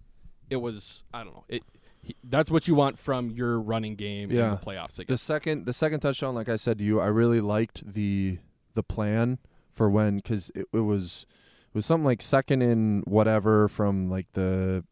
It 0.50 0.58
was 0.58 1.04
I 1.14 1.24
don't 1.24 1.34
know. 1.34 1.44
It 1.50 1.64
he, 2.02 2.16
that's 2.24 2.50
what 2.50 2.68
you 2.68 2.76
want 2.76 2.98
from 2.98 3.32
your 3.32 3.60
running 3.60 3.96
game 3.96 4.30
in 4.32 4.38
the 4.38 4.58
playoffs. 4.58 5.00
I 5.00 5.04
the 5.04 5.18
second 5.18 5.66
the 5.66 5.74
second 5.74 6.00
touchdown, 6.02 6.36
like 6.36 6.48
I 6.50 6.56
said 6.56 6.78
to 6.80 6.84
you, 6.84 7.00
I 7.00 7.08
really 7.08 7.42
liked 7.42 7.94
the 7.94 8.40
the 8.76 8.84
plan 8.84 9.40
for 9.74 9.90
when 9.90 10.18
because 10.18 10.50
it, 10.56 10.66
it 10.74 10.80
was 10.80 11.26
it 11.68 11.76
was 11.76 11.86
something 11.86 12.06
like 12.06 12.22
second 12.22 12.62
in 12.62 13.04
whatever 13.06 13.68
from 13.68 14.10
like 14.10 14.28
the 14.34 14.84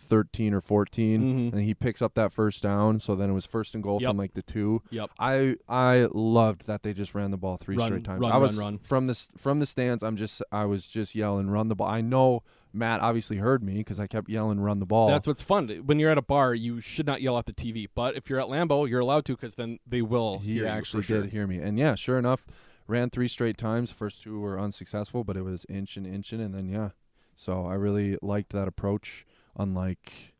13 0.00 0.54
or 0.54 0.60
14 0.60 1.50
Mhm. 1.50 1.52
and 1.52 1.62
he 1.62 1.74
picks 1.74 2.00
up 2.00 2.14
that 2.14 2.32
first 2.32 2.62
down 2.62 3.00
so 3.00 3.16
then 3.16 3.30
it 3.30 3.32
was 3.32 3.46
first 3.46 3.74
and 3.74 3.82
goal 3.82 3.98
Yep. 4.00 4.10
from 4.10 4.16
like 4.16 4.34
the 4.34 4.42
2 4.42 4.80
Yep. 4.90 5.10
I 5.18 5.56
I 5.68 6.06
loved 6.12 6.66
that 6.66 6.84
they 6.84 6.92
just 6.94 7.16
ran 7.16 7.32
the 7.32 7.36
ball 7.36 7.56
three 7.56 7.76
Run, 7.76 7.88
straight 7.88 8.04
times 8.04 8.20
run, 8.20 8.30
I 8.30 8.36
was 8.36 8.56
run, 8.58 8.64
run. 8.74 8.78
from 8.78 9.06
the 9.08 9.12
s- 9.12 9.28
from 9.36 9.58
the 9.58 9.66
stands 9.66 10.04
I'm 10.04 10.16
just 10.16 10.40
I 10.52 10.66
was 10.66 10.86
just 10.86 11.16
yelling 11.16 11.50
run 11.50 11.66
the 11.68 11.74
ball 11.74 11.88
I 11.88 12.00
know 12.00 12.44
Matt 12.72 13.00
obviously 13.00 13.38
heard 13.38 13.62
me 13.62 13.82
cuz 13.82 13.98
I 13.98 14.06
kept 14.06 14.28
yelling 14.28 14.60
run 14.60 14.78
the 14.78 14.86
ball 14.86 15.08
That's 15.08 15.26
what's 15.26 15.42
fun. 15.42 15.68
When 15.86 15.98
you're 15.98 16.10
at 16.10 16.18
a 16.18 16.22
bar, 16.22 16.54
you 16.54 16.80
should 16.80 17.06
not 17.06 17.22
yell 17.22 17.38
at 17.38 17.46
the 17.46 17.52
TV. 17.52 17.86
But 17.94 18.16
if 18.16 18.28
you're 18.28 18.40
at 18.40 18.46
Lambeau, 18.48 18.88
you're 18.88 19.00
allowed 19.00 19.24
to 19.26 19.32
because 19.36 19.54
then 19.54 19.78
they 19.86 20.02
will. 20.02 20.38
he 20.40 20.54
hear 20.54 20.62
you 20.64 20.68
actually 20.68 21.02
for 21.02 21.06
sure. 21.06 21.22
did 21.22 21.30
hear 21.30 21.46
me 21.46 21.58
and 21.58 21.78
yeah 21.78 21.94
sure 21.94 22.18
enough 22.18 22.44
ran 22.86 23.10
three 23.10 23.28
straight 23.28 23.58
times 23.58 23.90
first 23.90 24.22
two 24.22 24.40
were 24.40 24.58
unsuccessful 24.58 25.22
but 25.24 25.36
it 25.36 25.42
was 25.42 25.66
inch 25.68 25.96
and 25.98 26.06
inching 26.06 26.40
and 26.40 26.54
then 26.54 26.68
yeah 26.70 26.90
so 27.36 27.66
i 27.66 27.74
really 27.74 28.16
liked 28.22 28.50
that 28.52 28.66
approach 28.66 29.26
unlike 29.58 30.32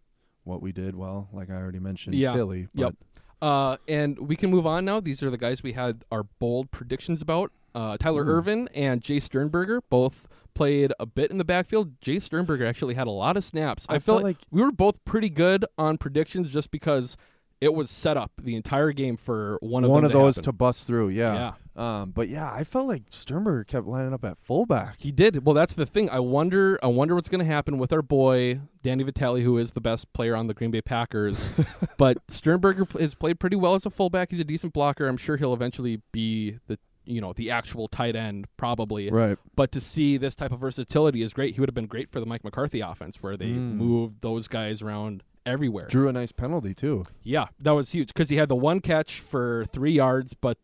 what 0.45 0.63
we 0.63 0.73
did 0.73 0.97
well 0.97 1.29
like 1.33 1.51
i 1.51 1.55
already 1.55 1.79
mentioned 1.79 2.15
Yeah. 2.15 2.33
philly 2.33 2.69
Yep. 2.75 2.95
Uh, 3.41 3.77
and 3.87 4.19
we 4.19 4.35
can 4.35 4.51
move 4.51 4.67
on 4.67 4.85
now. 4.85 4.99
These 4.99 5.23
are 5.23 5.31
the 5.31 5.39
guys 5.39 5.63
we 5.63 5.73
had 5.75 6.05
our 6.11 6.25
bold 6.25 6.73
predictions 6.73 7.23
about. 7.23 7.53
Uh, 7.79 7.97
Tyler 7.97 8.25
Ooh. 8.25 8.39
Ervin 8.39 8.69
and 8.75 9.01
Jace 9.03 9.23
Sternberger 9.23 9.81
both 9.89 10.27
played 10.55 10.93
a 10.99 11.07
bit 11.07 11.31
in 11.31 11.39
the 11.39 11.45
backfield. 11.45 12.01
Jace 12.01 12.23
Sternberger 12.23 12.67
actually 12.67 12.95
had 12.95 13.07
a 13.07 13.13
lot 13.13 13.37
of 13.37 13.45
snaps. 13.45 13.87
I, 13.89 13.95
I 13.95 13.99
felt 14.01 14.25
like 14.25 14.39
we 14.51 14.61
were 14.63 14.73
both 14.73 15.05
pretty 15.05 15.29
good 15.29 15.65
on 15.79 15.97
predictions 15.97 16.49
just 16.49 16.73
because 16.73 17.17
it 17.61 17.75
was 17.75 17.89
set 17.91 18.17
up 18.17 18.33
the 18.43 18.57
entire 18.57 18.91
game 18.93 19.17
for 19.17 19.59
one 19.61 19.85
of 19.85 19.91
one 19.91 20.03
them 20.03 20.07
of 20.07 20.13
to 20.13 20.19
those 20.19 20.37
happen. 20.37 20.45
to 20.45 20.53
bust 20.53 20.87
through 20.87 21.09
yeah 21.09 21.55
um 21.75 22.13
but 22.13 22.29
yeah 22.29 22.53
i 22.53 22.63
felt 22.63 22.87
like 22.87 23.03
sternberger 23.11 23.65
kept 23.65 23.85
lining 23.85 24.15
up 24.15 24.25
at 24.25 24.39
fullback 24.39 24.95
He 24.99 25.11
did. 25.11 25.45
Well, 25.45 25.55
that's 25.55 25.73
the 25.73 25.85
thing. 25.87 26.09
I 26.11 26.21
wonder. 26.21 26.79
I 26.85 26.87
wonder 26.87 27.15
what's 27.17 27.29
going 27.29 27.41
to 27.41 27.45
happen 27.45 27.77
with 27.79 27.93
our 27.93 28.03
boy 28.03 28.61
Danny 28.83 29.03
Vitale, 29.05 29.41
who 29.43 29.59
is 29.59 29.73
the 29.73 29.81
best 29.81 30.13
player 30.13 30.35
on 30.37 30.47
the 30.47 30.55
Green 30.55 30.71
Bay 30.71 30.81
Packers. 30.83 31.45
but 31.97 32.19
Sternberger 32.29 32.87
has 32.99 33.15
played 33.15 33.39
pretty 33.41 33.57
well 33.57 33.75
as 33.75 33.85
a 33.87 33.91
fullback. 33.91 34.31
He's 34.31 34.41
a 34.41 34.45
decent 34.45 34.73
blocker. 34.73 35.07
I'm 35.09 35.17
sure 35.17 35.37
he'll 35.37 35.55
eventually 35.55 36.01
be 36.13 36.59
the 36.69 36.79
you 37.09 37.21
know 37.21 37.33
the 37.33 37.51
actual 37.51 37.89
tight 37.89 38.15
end, 38.17 38.47
probably. 38.57 39.11
right 39.11 39.39
But 39.57 39.73
to 39.73 39.81
see 39.81 40.17
this 40.17 40.35
type 40.37 40.53
of 40.53 40.61
versatility 40.61 41.23
is 41.23 41.33
great. 41.33 41.55
He 41.55 41.61
would 41.61 41.69
have 41.69 41.75
been 41.75 41.87
great 41.87 42.11
for 42.11 42.21
the 42.21 42.27
Mike 42.27 42.45
McCarthy 42.45 42.81
offense, 42.81 43.23
where 43.23 43.37
they 43.37 43.47
Mm. 43.49 43.75
moved 43.77 44.21
those 44.21 44.47
guys 44.49 44.83
around 44.83 45.23
everywhere. 45.47 45.87
drew 45.89 46.09
a 46.09 46.13
nice 46.13 46.31
penalty 46.33 46.75
too 46.75 47.05
Yeah, 47.23 47.47
that 47.61 47.71
was 47.73 47.93
huge 47.93 48.09
because 48.09 48.29
he 48.29 48.37
had 48.37 48.49
the 48.51 48.57
one 48.57 48.81
catch 48.81 49.21
for 49.21 49.65
three 49.73 49.93
yards, 49.93 50.35
but 50.35 50.59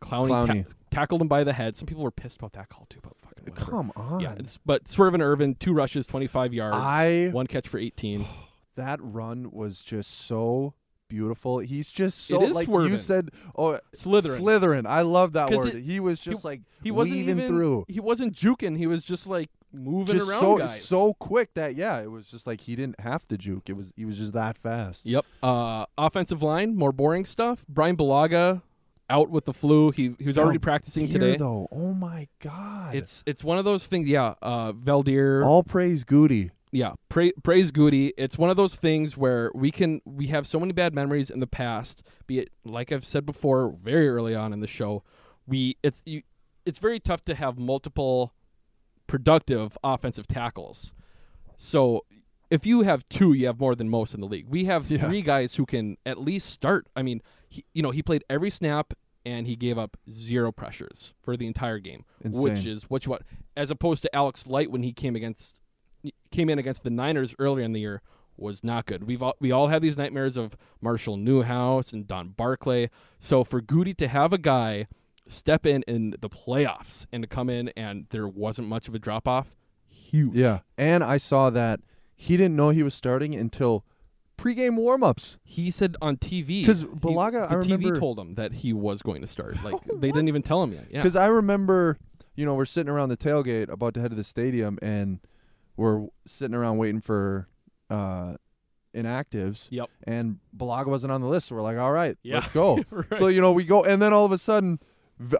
Clowney, 0.00 0.64
ta- 0.66 0.70
tackled 0.90 1.20
him 1.20 1.28
by 1.28 1.44
the 1.44 1.52
head. 1.52 1.76
Some 1.76 1.86
people 1.86 2.02
were 2.02 2.10
pissed 2.10 2.38
about 2.38 2.54
that 2.54 2.70
call 2.70 2.86
too, 2.88 3.00
but 3.02 3.12
fucking 3.18 3.44
whatever. 3.52 3.70
come 3.70 3.92
on 3.96 4.20
Yeah, 4.20 4.34
but 4.64 4.84
Swervin 4.84 5.20
Ervin, 5.20 5.54
two 5.56 5.74
rushes, 5.74 6.06
25 6.06 6.54
yards, 6.54 6.76
I- 6.76 7.28
one 7.32 7.46
catch 7.46 7.68
for 7.68 7.78
18. 7.78 8.24
that 8.76 8.98
run 9.02 9.50
was 9.50 9.82
just 9.82 10.10
so 10.10 10.72
beautiful 11.10 11.58
he's 11.58 11.90
just 11.90 12.26
so 12.26 12.38
like 12.38 12.64
swerving. 12.66 12.92
you 12.92 12.98
said 12.98 13.28
oh 13.56 13.78
Slytherin. 13.94 14.38
Slytherin. 14.40 14.86
I 14.86 15.02
love 15.02 15.34
that 15.34 15.50
word. 15.50 15.74
it- 15.74 15.82
he 15.84 16.00
was 16.00 16.20
just 16.20 16.40
he- 16.42 16.48
like 16.48 16.60
He 16.82 16.90
wasn't 16.90 17.18
weaving 17.18 17.36
even 17.40 17.46
through. 17.48 17.84
He 17.88 18.00
wasn't 18.00 18.34
juking. 18.34 18.78
He 18.78 18.86
was 18.86 19.02
just 19.02 19.26
like 19.26 19.50
moving 19.72 20.16
just 20.16 20.30
around 20.30 20.40
so 20.40 20.58
guys. 20.58 20.82
so 20.84 21.12
quick 21.14 21.52
that 21.54 21.74
yeah, 21.76 22.00
it 22.00 22.10
was 22.10 22.26
just 22.26 22.46
like 22.46 22.62
he 22.62 22.74
didn't 22.74 22.98
have 23.00 23.26
to 23.28 23.36
juke. 23.36 23.68
It 23.68 23.76
was 23.76 23.92
he 23.96 24.04
was 24.06 24.16
just 24.16 24.32
that 24.32 24.56
fast. 24.56 25.04
Yep. 25.04 25.26
Uh, 25.42 25.84
offensive 25.98 26.42
line, 26.42 26.74
more 26.76 26.92
boring 26.92 27.24
stuff. 27.26 27.66
Bryan 27.68 27.96
Bulaga 27.96 28.62
out 29.08 29.28
with 29.28 29.44
the 29.44 29.52
flu. 29.52 29.90
He 29.90 30.14
he 30.18 30.26
was 30.26 30.38
already 30.38 30.58
Veldheer, 30.58 30.62
practicing 30.62 31.08
today. 31.08 31.36
though. 31.36 31.68
Oh 31.72 31.92
my 31.94 32.28
god. 32.40 32.94
It's 32.94 33.22
it's 33.26 33.42
one 33.44 33.58
of 33.58 33.64
those 33.64 33.84
things. 33.84 34.08
Yeah. 34.08 34.34
Uh, 34.40 34.72
Veldheer. 34.72 35.44
all 35.44 35.62
praise 35.62 36.04
Gutey. 36.04 36.50
Yeah 36.72 36.92
pra- 37.08 37.32
praise 37.42 37.72
Gutey 37.72 38.12
it's 38.16 38.38
one 38.38 38.50
of 38.50 38.56
those 38.56 38.74
things 38.74 39.16
where 39.16 39.50
we 39.54 39.70
can 39.70 40.00
we 40.04 40.28
have 40.28 40.46
so 40.46 40.60
many 40.60 40.72
bad 40.72 40.94
memories 40.94 41.28
in 41.30 41.40
the 41.40 41.46
past 41.46 42.02
be 42.26 42.38
it 42.38 42.50
like 42.64 42.92
i've 42.92 43.04
said 43.04 43.26
before 43.26 43.74
very 43.82 44.08
early 44.08 44.34
on 44.34 44.52
in 44.52 44.60
the 44.60 44.66
show 44.68 45.02
we 45.46 45.76
it's 45.82 46.00
you, 46.06 46.22
it's 46.64 46.78
very 46.78 47.00
tough 47.00 47.24
to 47.24 47.34
have 47.34 47.58
multiple 47.58 48.32
productive 49.06 49.76
offensive 49.82 50.26
tackles 50.28 50.92
so 51.56 52.04
if 52.50 52.64
you 52.64 52.82
have 52.82 53.08
two 53.08 53.32
you 53.32 53.46
have 53.46 53.58
more 53.58 53.74
than 53.74 53.88
most 53.88 54.14
in 54.14 54.20
the 54.20 54.26
league 54.26 54.46
we 54.48 54.66
have 54.66 54.88
Yeah. 54.90 54.98
three 55.06 55.22
guys 55.22 55.54
who 55.56 55.66
can 55.66 55.96
at 56.06 56.20
least 56.20 56.50
start 56.50 56.86
i 56.94 57.02
mean 57.02 57.20
he, 57.48 57.64
you 57.74 57.82
know 57.82 57.90
he 57.90 58.02
played 58.02 58.22
every 58.30 58.50
snap 58.50 58.94
and 59.26 59.46
he 59.46 59.56
gave 59.56 59.76
up 59.76 59.96
zero 60.08 60.52
pressures 60.52 61.12
for 61.20 61.36
the 61.36 61.46
entire 61.46 61.78
game 61.78 62.04
which 62.22 62.52
Insane. 62.60 62.72
is 62.72 62.84
what 62.84 63.04
you 63.04 63.10
want 63.10 63.22
as 63.56 63.70
opposed 63.72 64.02
to 64.02 64.14
alex 64.14 64.46
light 64.46 64.70
when 64.70 64.82
he 64.84 64.92
came 64.92 65.16
against 65.16 65.56
came 66.30 66.48
in 66.48 66.58
against 66.58 66.82
the 66.82 66.90
Niners 66.90 67.34
earlier 67.38 67.64
in 67.64 67.72
the 67.72 67.80
year 67.80 68.02
was 68.36 68.64
not 68.64 68.86
good. 68.86 69.04
We've 69.04 69.22
all, 69.22 69.36
we 69.38 69.52
all 69.52 69.68
had 69.68 69.82
these 69.82 69.96
nightmares 69.96 70.36
of 70.36 70.56
Marshall 70.80 71.16
Newhouse 71.16 71.92
and 71.92 72.06
Don 72.06 72.28
Barclay. 72.28 72.88
So 73.18 73.44
for 73.44 73.60
Gutey 73.60 73.96
to 73.98 74.08
have 74.08 74.32
a 74.32 74.38
guy 74.38 74.86
step 75.28 75.64
in 75.64 75.82
in 75.86 76.16
the 76.20 76.28
playoffs 76.28 77.06
and 77.12 77.22
to 77.22 77.26
come 77.28 77.48
in 77.48 77.68
and 77.76 78.06
there 78.10 78.26
wasn't 78.26 78.68
much 78.68 78.88
of 78.88 78.94
a 78.94 78.98
drop 78.98 79.28
off, 79.28 79.54
huge. 79.86 80.34
Yeah, 80.34 80.60
and 80.76 81.04
I 81.04 81.18
saw 81.18 81.50
that 81.50 81.80
he 82.16 82.36
didn't 82.36 82.56
know 82.56 82.70
he 82.70 82.82
was 82.82 82.94
starting 82.94 83.34
until 83.34 83.84
pregame 84.36 84.78
warmups. 84.78 85.38
He 85.44 85.70
said 85.70 85.96
on 86.02 86.16
TV 86.16 86.62
because 86.62 86.84
Bulaga, 86.84 87.48
the 87.48 87.56
I 87.56 87.78
TV 87.78 87.98
told 87.98 88.18
him 88.18 88.34
that 88.34 88.52
he 88.54 88.72
was 88.72 89.02
going 89.02 89.20
to 89.20 89.26
start. 89.26 89.56
Like 89.64 89.82
they 89.84 90.08
didn't 90.08 90.28
even 90.28 90.42
tell 90.42 90.62
him 90.62 90.72
yet. 90.72 90.86
Yeah. 90.90 91.02
Because 91.02 91.16
I 91.16 91.26
remember, 91.26 91.98
you 92.34 92.44
know, 92.44 92.54
we're 92.54 92.64
sitting 92.64 92.90
around 92.90 93.10
the 93.10 93.16
tailgate 93.16 93.68
about 93.68 93.94
to 93.94 94.00
head 94.00 94.10
to 94.10 94.16
the 94.16 94.24
stadium, 94.24 94.78
and 94.82 95.20
we're 95.80 96.06
sitting 96.26 96.54
around 96.54 96.76
waiting 96.76 97.00
for 97.00 97.48
uh, 97.88 98.34
inactives. 98.94 99.68
Yep. 99.70 99.88
And 100.04 100.38
Bulaga 100.56 100.86
wasn't 100.86 101.12
on 101.12 101.20
the 101.20 101.26
list, 101.26 101.48
so 101.48 101.56
we're 101.56 101.62
like, 101.62 101.78
all 101.78 101.92
right, 101.92 102.16
Yeah. 102.22 102.36
let's 102.36 102.50
go. 102.50 102.84
Right. 102.90 103.16
So 103.16 103.26
you 103.28 103.40
know, 103.40 103.52
we 103.52 103.64
go, 103.64 103.82
and 103.84 104.00
then 104.00 104.12
all 104.12 104.24
of 104.24 104.32
a 104.32 104.38
sudden, 104.38 104.78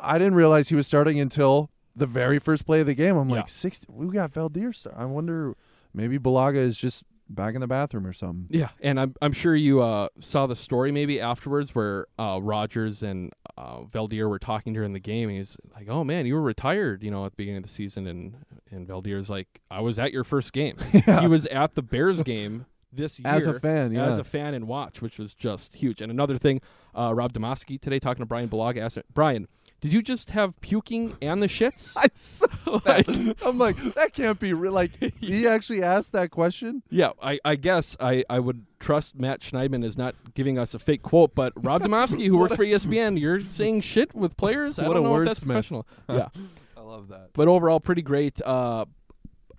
I 0.01 0.19
didn't 0.19 0.35
realize 0.35 0.69
he 0.69 0.75
was 0.75 0.87
starting 0.87 1.21
until 1.21 1.71
the 1.95 2.07
very 2.07 2.39
first 2.39 2.65
play 2.67 2.81
of 2.81 2.87
the 2.87 2.95
game. 2.95 3.17
I'm 3.17 3.29
Yeah. 3.29 3.37
like, 3.37 3.49
sixty. 3.49 3.87
We 3.91 4.13
got 4.15 4.33
Veldheer 4.33 4.75
start. 4.75 4.97
I 4.99 5.05
wonder, 5.05 5.55
maybe 5.93 6.19
Bulaga 6.19 6.57
is 6.57 6.77
just 6.77 7.05
back 7.29 7.55
in 7.55 7.61
the 7.61 7.67
bathroom 7.67 8.07
or 8.07 8.13
something. 8.13 8.47
Yeah, 8.51 8.71
and 8.81 8.99
I'm 8.99 9.15
I'm 9.21 9.33
sure 9.33 9.55
you 9.55 9.83
uh, 9.83 10.09
saw 10.21 10.47
the 10.47 10.57
story 10.57 10.91
maybe 10.93 11.21
afterwards 11.21 11.75
where 11.75 12.07
uh, 12.19 12.41
Rodgers 12.43 13.03
and 13.03 13.31
uh, 13.61 13.83
Veldheer 13.83 14.29
were 14.29 14.39
talking 14.39 14.73
during 14.73 14.93
the 14.95 15.01
game, 15.01 15.29
and 15.29 15.37
he's 15.37 15.57
like, 15.75 15.89
"Oh 15.89 16.03
man, 16.03 16.25
you 16.25 16.35
were 16.35 16.41
retired, 16.41 17.03
you 17.03 17.11
know, 17.11 17.27
at 17.27 17.33
the 17.33 17.37
beginning 17.37 17.59
of 17.59 17.63
the 17.65 17.69
season," 17.69 18.07
and 18.07 18.37
and 18.71 18.89
Veldheer's 18.89 19.29
like, 19.29 19.61
"I 19.71 19.81
was 19.81 19.99
at 19.99 20.13
your 20.13 20.25
first 20.25 20.53
game. 20.53 20.77
He 21.21 21.27
was 21.27 21.47
at 21.47 21.75
the 21.75 21.83
Bears 21.83 22.23
game 22.35 22.65
this 22.93 23.19
year 23.19 23.29
As 23.33 23.47
a 23.47 23.61
fan, 23.61 23.95
as 23.97 24.19
a 24.19 24.25
fan 24.25 24.55
and 24.55 24.67
watch, 24.67 25.03
which 25.03 25.19
was 25.19 25.35
just 25.35 25.75
huge." 25.75 26.01
And 26.01 26.11
another 26.11 26.39
thing, 26.39 26.63
uh, 26.97 27.13
Rob 27.15 27.33
Demovsky 27.35 27.79
today 27.79 27.99
talking 27.99 28.23
to 28.23 28.27
Bryan 28.27 28.49
Bulaga 28.49 28.79
asked 28.79 28.99
Brian. 29.13 29.47
Did 29.81 29.93
you 29.95 30.03
just 30.03 30.31
have 30.31 30.61
puking 30.61 31.17
and 31.23 31.43
the 31.43 31.47
shits? 31.47 31.95
I 31.97 32.09
saw 32.15 32.47
Like- 32.87 33.07
that. 33.07 33.37
I'm 33.43 33.57
like, 33.59 33.77
that 33.95 34.13
can't 34.13 34.39
be 34.39 34.53
real. 34.53 34.73
Like, 34.73 34.93
he 35.21 35.47
actually 35.47 35.83
asked 35.83 36.13
that 36.13 36.31
question. 36.31 36.83
Yeah, 36.91 37.11
I, 37.23 37.39
I 37.45 37.57
guess 37.57 37.97
I, 37.99 38.23
I 38.29 38.41
would 38.41 38.67
trust 38.79 39.19
Matt 39.19 39.41
Schneidman 39.41 39.83
is 39.85 39.97
not 39.97 40.15
giving 40.35 40.59
us 40.59 40.75
a 40.75 40.79
fake 40.79 41.03
quote, 41.03 41.35
but 41.35 41.53
Rob 41.57 41.83
Demovsky, 41.83 42.27
who 42.27 42.37
works 42.39 42.55
for 42.55 42.65
ESPN, 42.65 43.19
you're 43.19 43.41
saying 43.41 43.81
shit 43.81 44.15
with 44.15 44.37
players? 44.37 44.79
I 44.79 44.87
What 44.87 44.95
don't 44.95 45.07
a 45.07 45.09
know 45.09 45.17
if 45.21 45.25
that's 45.27 45.41
wordsmith. 45.41 45.47
professional. 45.47 45.87
yeah, 46.09 46.29
I 46.77 46.81
love 46.81 47.09
that. 47.09 47.31
but 47.33 47.49
overall, 47.49 47.81
pretty 47.81 48.03
great. 48.03 48.41
Uh, 48.43 48.85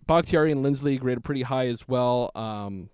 Bakhtiari 0.07 0.51
and 0.51 0.63
Linsley 0.65 0.99
graded 0.99 1.23
pretty 1.23 1.43
high 1.43 1.67
as 1.67 1.87
well. 1.87 2.31
Um, 2.35 2.89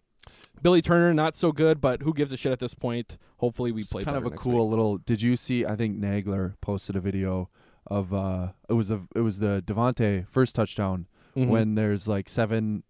Billy 0.61 0.81
Turner, 0.81 1.13
not 1.13 1.35
so 1.35 1.51
good, 1.51 1.79
but 1.81 2.01
who 2.01 2.13
gives 2.13 2.31
a 2.31 2.37
shit 2.37 2.51
at 2.51 2.59
this 2.59 2.73
point? 2.73 3.17
Hopefully, 3.37 3.71
we 3.71 3.83
play 3.83 4.03
kind 4.03 4.17
of 4.17 4.25
a 4.25 4.31
cool 4.31 4.65
week. 4.65 4.69
little. 4.71 4.97
Did 4.97 5.21
you 5.21 5.35
see? 5.35 5.65
I 5.65 5.75
think 5.75 5.99
Nagler 5.99 6.55
posted 6.61 6.95
a 6.95 6.99
video 6.99 7.49
of 7.85 8.13
uh, 8.13 8.49
it 8.69 8.73
was 8.73 8.87
the 8.89 9.01
it 9.15 9.21
was 9.21 9.39
the 9.39 9.63
Davante 9.65 10.27
first 10.29 10.55
touchdown 10.55 11.07
Mhm. 11.35 11.47
when 11.47 11.75
there's 11.75 12.07
like 12.07 12.27
seven. 12.29 12.83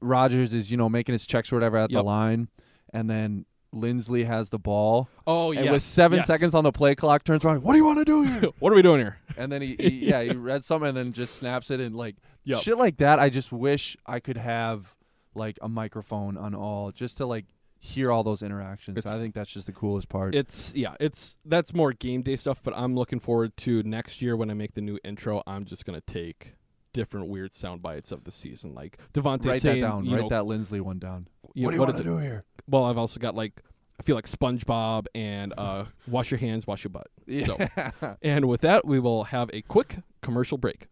Rodgers 0.00 0.54
is 0.54 0.70
you 0.70 0.76
know 0.76 0.88
making 0.88 1.12
his 1.12 1.26
checks 1.26 1.52
or 1.52 1.56
whatever 1.56 1.76
at 1.76 1.90
Yep. 1.90 1.98
the 1.98 2.02
line, 2.04 2.48
and 2.92 3.10
then 3.10 3.46
Linsley 3.74 4.24
has 4.26 4.48
the 4.50 4.58
ball, 4.58 5.08
Oh, 5.26 5.52
and 5.52 5.64
yes, 5.66 5.72
with 5.72 5.82
seven 5.82 6.18
yes. 6.18 6.26
seconds 6.26 6.54
on 6.54 6.64
the 6.64 6.72
play 6.72 6.94
clock, 6.94 7.24
turns 7.24 7.44
around. 7.44 7.62
What 7.62 7.72
do 7.72 7.78
you 7.78 7.84
want 7.84 7.98
to 7.98 8.04
do 8.04 8.22
here? 8.22 8.50
what 8.60 8.72
are 8.72 8.76
we 8.76 8.82
doing 8.82 9.00
here? 9.00 9.18
and 9.36 9.50
then 9.52 9.60
he, 9.62 9.76
he 9.78 9.88
yeah 10.08 10.22
he 10.22 10.30
read 10.32 10.64
something 10.64 10.88
and 10.88 10.96
then 10.96 11.12
just 11.12 11.36
snaps 11.36 11.70
it 11.70 11.80
and 11.80 11.94
like 11.96 12.16
Yep. 12.44 12.62
shit 12.62 12.78
like 12.78 12.96
that. 12.98 13.18
I 13.18 13.28
just 13.28 13.52
wish 13.52 13.96
I 14.06 14.20
could 14.20 14.36
have 14.38 14.94
like 15.34 15.58
a 15.62 15.68
microphone 15.68 16.36
on 16.36 16.54
all 16.54 16.90
just 16.92 17.16
to 17.18 17.26
like 17.26 17.46
hear 17.80 18.10
all 18.10 18.24
those 18.24 18.42
interactions. 18.42 18.98
It's- 18.98 19.12
I 19.14 19.18
think 19.18 19.34
that's 19.34 19.50
just 19.50 19.66
the 19.66 19.72
coolest 19.72 20.08
part. 20.08 20.34
It's 20.34 20.72
yeah, 20.74 20.94
it's 21.00 21.36
that's 21.44 21.72
more 21.72 21.92
game 21.92 22.22
day 22.22 22.36
stuff. 22.36 22.60
But 22.62 22.74
I'm 22.76 22.94
looking 22.94 23.20
forward 23.20 23.56
to 23.58 23.82
next 23.82 24.20
year 24.22 24.36
when 24.36 24.50
I 24.50 24.54
make 24.54 24.74
the 24.74 24.80
new 24.80 24.98
intro. 25.04 25.42
I'm 25.46 25.64
just 25.64 25.84
gonna 25.84 26.00
take 26.00 26.54
different 26.92 27.28
weird 27.28 27.52
sound 27.52 27.82
bites 27.82 28.10
of 28.10 28.24
the 28.24 28.32
season, 28.32 28.74
like 28.74 28.98
Davante 29.12 29.46
write 29.46 29.62
saying, 29.62 29.80
that 29.82 29.86
down. 29.86 30.10
Write 30.10 30.22
know, 30.22 30.28
that 30.30 30.44
Linsley 30.44 30.80
one 30.80 30.98
down. 30.98 31.28
you 31.54 31.64
what 31.66 31.70
know, 31.70 31.70
do 31.70 31.74
you 31.76 31.80
what 31.80 31.88
want 31.88 31.96
to 31.96 32.02
it? 32.02 32.06
do 32.06 32.18
here? 32.18 32.44
Well, 32.66 32.84
I've 32.84 32.98
also 32.98 33.20
got 33.20 33.34
like 33.36 33.62
I 34.00 34.02
feel 34.04 34.14
like 34.16 34.26
SpongeBob 34.26 35.06
and 35.14 35.52
uh, 35.58 35.84
wash 36.06 36.30
your 36.30 36.38
hands, 36.38 36.66
wash 36.66 36.84
your 36.84 36.90
butt. 36.90 37.08
So, 37.46 38.14
and 38.22 38.46
with 38.46 38.60
that, 38.62 38.86
we 38.86 38.98
will 39.00 39.24
have 39.24 39.50
a 39.52 39.62
quick 39.62 39.96
commercial 40.22 40.56
break. 40.56 40.86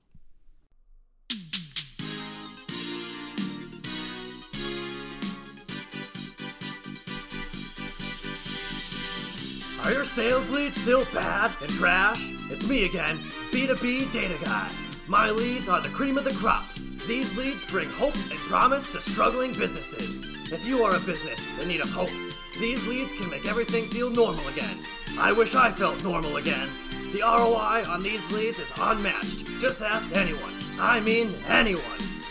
Sales 10.16 10.51
leads 10.51 10.81
still 10.81 11.05
bad 11.12 11.53
and 11.61 11.70
trash? 11.70 12.33
It's 12.51 12.66
me 12.66 12.87
again, 12.87 13.18
B2B 13.51 14.11
Data 14.12 14.37
Guy. 14.42 14.70
My 15.07 15.31
leads 15.31 15.68
are 15.68 15.81
the 15.81 15.90
cream 15.90 16.16
of 16.16 16.25
the 16.25 16.33
crop. 16.33 16.64
These 17.07 17.37
leads 17.37 17.64
bring 17.64 17.88
hope 17.90 18.14
and 18.14 18.38
promise 18.49 18.88
to 18.88 19.01
struggling 19.01 19.53
businesses. 19.53 20.20
If 20.51 20.66
you 20.66 20.83
are 20.83 20.96
a 20.96 21.01
business 21.01 21.57
in 21.59 21.68
need 21.68 21.81
of 21.81 21.90
hope, 21.90 22.11
these 22.59 22.87
leads 22.88 23.12
can 23.12 23.29
make 23.29 23.46
everything 23.46 23.85
feel 23.85 24.11
normal 24.11 24.49
again. 24.49 24.79
I 25.18 25.33
wish 25.33 25.55
I 25.55 25.70
felt 25.70 26.03
normal 26.03 26.37
again. 26.37 26.70
The 27.12 27.20
ROI 27.20 27.85
on 27.88 28.03
these 28.03 28.33
leads 28.33 28.59
is 28.59 28.72
unmatched. 28.81 29.46
Just 29.61 29.83
ask 29.83 30.11
anyone. 30.16 30.55
I 30.81 31.01
mean 31.01 31.33
anyone. 31.46 31.83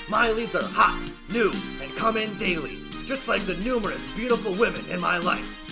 My 0.10 0.32
leads 0.32 0.56
are 0.56 0.63
hot, 0.63 1.04
new, 1.30 1.54
and 1.82 1.96
come 1.96 2.18
in 2.18 2.38
daily, 2.38 2.80
just 3.06 3.28
like 3.28 3.41
the 3.44 3.58
numerous 3.58 4.10
beautiful 4.12 4.54
women 4.56 4.86
in 4.89 5.00
my 5.00 5.18
life. 5.20 5.64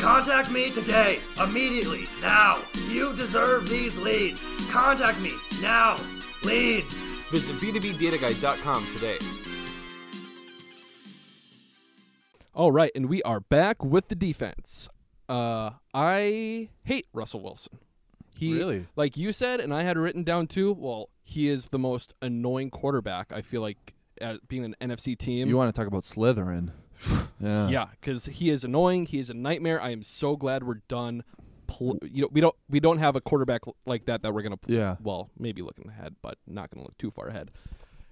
Contact 0.00 0.50
me 0.50 0.70
today, 0.70 1.18
immediately, 1.42 2.06
now. 2.22 2.60
You 2.88 3.14
deserve 3.16 3.68
these 3.68 3.98
leads. 3.98 4.46
Contact 4.70 5.18
me 5.20 5.32
now. 5.60 5.98
Leads. 6.44 6.94
Visit 7.30 7.56
b2bdataguy.com 7.56 8.86
today. 8.92 9.18
All 12.54 12.70
right, 12.70 12.92
and 12.94 13.08
we 13.08 13.22
are 13.22 13.40
back 13.40 13.84
with 13.84 14.08
the 14.08 14.14
defense. 14.14 14.88
Uh, 15.28 15.70
I 15.92 16.68
hate 16.84 17.06
Russell 17.12 17.40
Wilson. 17.40 17.78
He, 18.36 18.54
Really? 18.56 18.86
Like 18.94 19.16
you 19.16 19.32
said, 19.32 19.60
and 19.60 19.74
I 19.74 19.82
had 19.82 19.98
written 19.98 20.22
down 20.22 20.46
too. 20.46 20.72
Well, 20.72 21.08
he 21.24 21.48
is 21.48 21.66
the 21.66 21.78
most 21.78 22.14
annoying 22.22 22.70
quarterback. 22.70 23.32
I 23.32 23.42
feel 23.42 23.62
like 23.62 23.94
at 24.20 24.46
being 24.46 24.64
an 24.64 24.76
NFC 24.80 25.18
team. 25.18 25.48
You 25.48 25.56
want 25.56 25.74
to 25.74 25.78
talk 25.78 25.88
about 25.88 26.04
Slytherin? 26.04 26.70
yeah. 27.40 27.68
Yeah, 27.68 27.86
because 28.00 28.26
he 28.26 28.50
is 28.50 28.64
annoying. 28.64 29.06
He 29.06 29.18
is 29.18 29.30
a 29.30 29.34
nightmare. 29.34 29.80
I 29.80 29.90
am 29.90 30.02
so 30.02 30.36
glad 30.36 30.64
we're 30.64 30.82
done. 30.88 31.22
Pl- 31.66 31.98
you 32.02 32.22
know, 32.22 32.28
we 32.32 32.40
don't 32.40 32.54
we 32.70 32.80
don't 32.80 32.98
have 32.98 33.14
a 33.16 33.20
quarterback 33.20 33.62
l- 33.66 33.76
like 33.86 34.06
that 34.06 34.22
that 34.22 34.32
we're 34.32 34.42
gonna. 34.42 34.56
Pl- 34.56 34.74
Yeah. 34.74 34.96
Well, 35.02 35.30
maybe 35.38 35.62
looking 35.62 35.88
ahead, 35.90 36.16
but 36.22 36.38
not 36.46 36.70
gonna 36.70 36.84
look 36.84 36.96
too 36.98 37.10
far 37.10 37.28
ahead. 37.28 37.50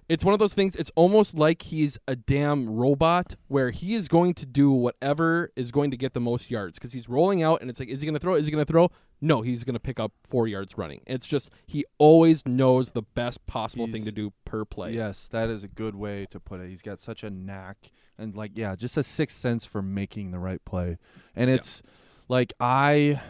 It's 0.09 0.23
one 0.23 0.31
of 0.33 0.39
those 0.39 0.53
things. 0.53 0.73
It's 0.77 0.91
almost 0.95 1.33
like 1.33 1.63
he's 1.63 1.97
a 2.07 2.15
damn 2.15 2.69
robot 2.69 3.35
where 3.49 3.71
he 3.71 3.93
is 3.93 4.07
going 4.07 4.35
to 4.35 4.45
do 4.45 4.71
whatever 4.71 5.51
is 5.57 5.69
going 5.69 5.91
to 5.91 5.97
get 5.97 6.13
the 6.13 6.21
most 6.21 6.49
yards 6.49 6.77
because 6.77 6.93
he's 6.93 7.09
rolling 7.09 7.43
out 7.43 7.59
and 7.59 7.69
it's 7.69 7.77
like, 7.77 7.89
is 7.89 7.99
he 7.99 8.05
going 8.05 8.13
to 8.13 8.19
throw? 8.19 8.35
Is 8.35 8.45
he 8.45 8.51
going 8.53 8.65
to 8.65 8.71
throw? 8.71 8.89
No, 9.19 9.41
he's 9.41 9.65
going 9.65 9.73
to 9.73 9.81
pick 9.81 9.99
up 9.99 10.13
four 10.25 10.47
yards 10.47 10.77
running. 10.77 11.01
It's 11.07 11.25
just 11.25 11.49
he 11.65 11.83
always 11.97 12.41
knows 12.45 12.91
the 12.91 13.01
best 13.01 13.45
possible 13.47 13.85
thing 13.87 13.95
He's- 14.03 14.05
to 14.05 14.11
do 14.13 14.31
per 14.45 14.63
play. 14.63 14.93
Yes, 14.93 15.27
that 15.29 15.49
is 15.49 15.65
a 15.65 15.67
good 15.67 15.95
way 15.95 16.25
to 16.31 16.39
put 16.39 16.61
it. 16.61 16.69
He's 16.69 16.81
got 16.83 17.01
such 17.01 17.21
a 17.23 17.29
knack 17.29 17.91
and 18.17 18.35
like 18.35 18.51
yeah, 18.55 18.75
just 18.75 18.97
a 18.97 19.03
sixth 19.03 19.37
sense 19.37 19.65
for 19.65 19.81
making 19.81 20.31
the 20.31 20.39
right 20.39 20.63
play. 20.65 20.97
And 21.35 21.49
it's 21.49 21.81
like 22.27 22.53
I 22.59 23.21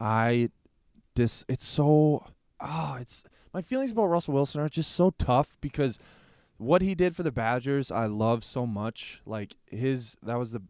I 0.00 0.50
dis 1.14 1.44
it's 1.48 1.66
so 1.66 2.24
ah, 2.60 2.98
it's 2.98 3.24
my 3.52 3.62
feelings 3.62 3.92
about 3.92 4.06
Russell 4.06 4.34
Wilson 4.34 4.60
are 4.60 4.68
just 4.68 4.92
so 4.92 5.10
tough 5.10 5.56
because 5.60 5.98
what 6.56 6.80
he 6.82 6.94
did 6.94 7.16
for 7.16 7.22
the 7.22 7.32
Badgers, 7.32 7.90
I 7.90 8.06
love 8.06 8.44
so 8.44 8.66
much. 8.66 9.20
Like 9.26 9.56
his 9.66 10.16
that 10.22 10.38
was 10.38 10.52
the 10.52 10.62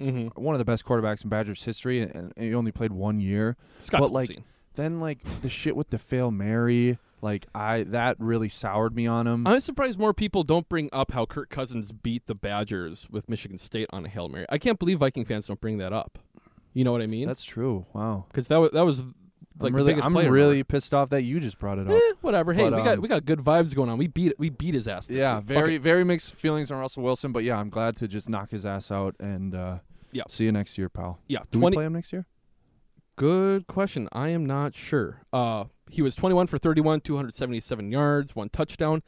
Mm-hmm. 0.00 0.42
one 0.42 0.56
of 0.56 0.58
the 0.58 0.64
best 0.64 0.84
quarterbacks 0.84 1.22
in 1.22 1.30
Badgers 1.30 1.62
history, 1.62 2.00
and, 2.00 2.12
and 2.14 2.32
he 2.36 2.52
only 2.52 2.72
played 2.72 2.92
one 2.92 3.20
year. 3.20 3.56
Scott 3.78 4.00
but 4.00 4.10
like 4.10 4.38
then 4.74 4.98
like 4.98 5.18
the 5.40 5.48
shit 5.48 5.76
with 5.76 5.90
the 5.90 5.98
fail 5.98 6.32
Mary, 6.32 6.98
like 7.24 7.46
I 7.54 7.82
that 7.84 8.16
really 8.20 8.48
soured 8.48 8.94
me 8.94 9.06
on 9.06 9.26
him. 9.26 9.46
I'm 9.46 9.58
surprised 9.60 9.98
more 9.98 10.14
people 10.14 10.44
don't 10.44 10.68
bring 10.68 10.88
up 10.92 11.10
how 11.12 11.26
Kirk 11.26 11.50
Cousins 11.50 11.90
beat 11.90 12.26
the 12.26 12.34
Badgers 12.34 13.08
with 13.10 13.28
Michigan 13.28 13.58
State 13.58 13.88
on 13.90 14.04
a 14.04 14.08
hail 14.08 14.28
mary. 14.28 14.46
I 14.48 14.58
can't 14.58 14.78
believe 14.78 14.98
Viking 14.98 15.24
fans 15.24 15.46
don't 15.46 15.60
bring 15.60 15.78
that 15.78 15.92
up. 15.92 16.18
You 16.74 16.84
know 16.84 16.92
what 16.92 17.02
I 17.02 17.06
mean? 17.06 17.26
That's 17.26 17.44
true. 17.44 17.86
Wow. 17.92 18.26
because 18.28 18.46
that 18.48 18.58
was 18.60 18.70
that 18.72 18.84
was 18.84 19.00
like 19.58 19.68
I'm 19.68 19.72
the 19.72 19.76
really, 19.76 20.02
I'm 20.02 20.16
really 20.16 20.62
pissed 20.64 20.92
off 20.92 21.10
that 21.10 21.22
you 21.22 21.38
just 21.40 21.58
brought 21.58 21.78
it 21.78 21.86
up. 21.88 21.94
Eh, 21.94 22.12
whatever. 22.20 22.52
Hey, 22.52 22.68
But, 22.68 22.76
we 22.76 22.82
got 22.82 22.94
um, 22.96 23.00
we 23.02 23.08
got 23.08 23.24
good 23.24 23.38
vibes 23.38 23.74
going 23.74 23.88
on. 23.88 23.98
We 23.98 24.08
beat 24.08 24.34
we 24.38 24.50
beat 24.50 24.74
his 24.74 24.88
ass. 24.88 25.06
This 25.06 25.16
yeah, 25.18 25.38
week. 25.38 25.46
Very 25.46 25.78
very 25.78 26.04
mixed 26.04 26.34
feelings 26.34 26.70
on 26.70 26.78
Russell 26.78 27.02
Wilson, 27.02 27.32
but 27.32 27.44
yeah, 27.44 27.56
I'm 27.56 27.70
glad 27.70 27.96
to 27.98 28.08
just 28.08 28.28
knock 28.28 28.50
his 28.50 28.66
ass 28.66 28.90
out 28.90 29.14
and 29.20 29.54
uh, 29.54 29.78
Yeah. 30.12 30.24
see 30.28 30.44
you 30.44 30.52
next 30.52 30.76
year, 30.76 30.88
pal. 30.88 31.20
Yeah, 31.28 31.40
Do 31.50 31.60
20 31.60 31.74
we 31.74 31.78
play 31.78 31.86
him 31.86 31.92
next 31.92 32.12
year? 32.12 32.26
Good 33.16 33.66
question. 33.66 34.08
I 34.12 34.28
am 34.28 34.44
not 34.44 34.74
sure. 34.74 35.22
Uh, 35.32 35.64
he 35.90 36.02
was 36.02 36.14
21 36.16 36.46
for 36.46 36.58
31, 36.58 37.00
277 37.00 37.92
yards, 37.92 38.34
one 38.34 38.48
touchdown. 38.48 39.02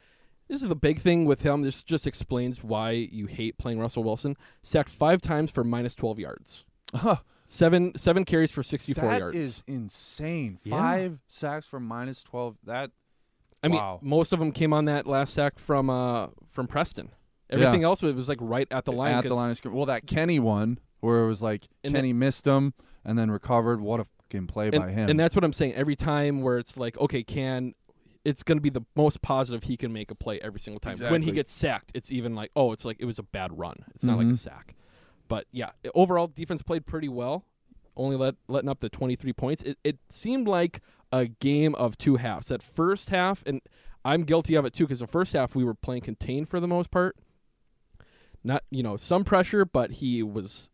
This 0.47 0.61
is 0.63 0.69
the 0.69 0.75
big 0.75 1.01
thing 1.01 1.25
with 1.25 1.41
him. 1.41 1.61
This 1.61 1.83
just 1.83 2.07
explains 2.07 2.63
why 2.63 2.91
you 2.91 3.25
hate 3.25 3.57
playing 3.57 3.79
Russell 3.79 4.03
Wilson. 4.03 4.37
Sacked 4.63 4.89
five 4.89 5.21
times 5.21 5.51
for 5.51 5.63
minus 5.63 5.93
12 5.93 6.19
yards. 6.19 6.63
Huh. 6.95 7.17
Seven 7.49 7.97
seven 7.97 8.25
carries 8.25 8.51
for 8.51 8.61
64 8.61 9.09
That 9.09 9.19
yards. 9.19 9.35
is 9.37 9.63
insane. 9.67 10.59
Yeah. 10.63 10.77
Five 10.77 11.19
sacks 11.27 11.65
for 11.65 11.79
minus 11.79 12.21
twelve. 12.21 12.57
That 12.65 12.91
I 13.63 13.69
mean, 13.69 13.79
wow. 13.79 13.99
most 14.01 14.33
of 14.33 14.39
them 14.39 14.51
came 14.51 14.73
on 14.73 14.83
that 14.85 15.07
last 15.07 15.33
sack 15.33 15.57
from 15.57 15.89
uh 15.89 16.27
from 16.49 16.67
Preston. 16.67 17.09
Everything 17.49 17.85
else 17.85 18.01
was, 18.01 18.13
was 18.15 18.27
like 18.27 18.39
right 18.41 18.67
at 18.69 18.83
the 18.83 18.91
line. 18.91 19.13
at 19.13 19.23
the 19.23 19.33
line 19.33 19.51
of 19.51 19.55
scrimmage. 19.55 19.77
Well, 19.77 19.85
that 19.85 20.05
Kenny 20.05 20.39
one 20.39 20.79
where 20.99 21.23
it 21.23 21.27
was 21.27 21.41
like 21.41 21.69
And 21.85 21.95
Kenny 21.95 22.11
missed 22.11 22.45
him 22.45 22.73
and 23.07 23.17
then 23.17 23.31
recovered. 23.31 23.81
What 23.81 24.01
a 24.01 24.05
fucking 24.23 24.45
play 24.45 24.67
and, 24.67 24.83
by 24.83 24.91
him. 24.91 25.09
and 25.09 25.19
that's 25.19 25.33
what 25.33 25.43
I'm 25.43 25.53
saying. 25.53 25.73
Every 25.73 25.95
time 25.95 26.41
where 26.41 26.59
it's 26.59 26.77
like, 26.77 26.95
okay, 26.99 27.23
can 27.23 27.73
it's 28.25 28.43
going 28.43 28.57
to 28.57 28.61
be 28.61 28.69
the 28.69 28.81
most 28.95 29.21
positive 29.21 29.63
he 29.63 29.77
can 29.77 29.93
make 29.93 30.11
a 30.11 30.15
play 30.15 30.37
every 30.41 30.59
single 30.59 30.81
time. 30.81 30.97
When 30.99 31.21
he 31.21 31.31
gets 31.31 31.49
sacked, 31.49 31.91
it's 31.93 32.11
even 32.11 32.35
like, 32.35 32.51
oh, 32.57 32.73
it's 32.73 32.83
like 32.83 32.97
it 32.99 33.05
was 33.05 33.17
a 33.17 33.23
bad 33.23 33.57
run. 33.57 33.77
It's 33.95 34.03
not 34.03 34.17
like 34.17 34.27
a 34.27 34.31
Mhm. 34.31 34.37
sack. 34.37 34.75
But 35.29 35.45
yeah, 35.51 35.71
overall 35.95 36.27
defense 36.27 36.61
played 36.61 36.85
pretty 36.85 37.07
well. 37.07 37.45
Only 37.95 38.17
let 38.17 38.35
letting 38.49 38.69
up 38.69 38.81
the 38.81 38.89
23 38.89 39.31
points. 39.33 39.63
It 39.63 39.77
it 39.83 39.97
seemed 40.09 40.47
like 40.47 40.81
a 41.11 41.27
game 41.27 41.73
of 41.75 41.97
two 41.97 42.17
halves. 42.17 42.49
That 42.49 42.61
first 42.61 43.09
half, 43.11 43.43
and 43.45 43.61
I'm 44.03 44.23
guilty 44.23 44.55
of 44.55 44.65
it 44.65 44.73
too, 44.73 44.83
because 44.83 44.99
the 44.99 45.07
first 45.07 45.31
half 45.33 45.55
we 45.55 45.63
were 45.63 45.73
playing 45.73 46.01
contained 46.01 46.49
for 46.49 46.59
the 46.59 46.67
most 46.67 46.91
part. 46.91 47.15
Not 48.43 48.63
you 48.69 48.83
know 48.83 48.97
some 48.97 49.23
pressure, 49.23 49.63
but 49.65 49.91
he 49.91 50.21
was 50.21 50.69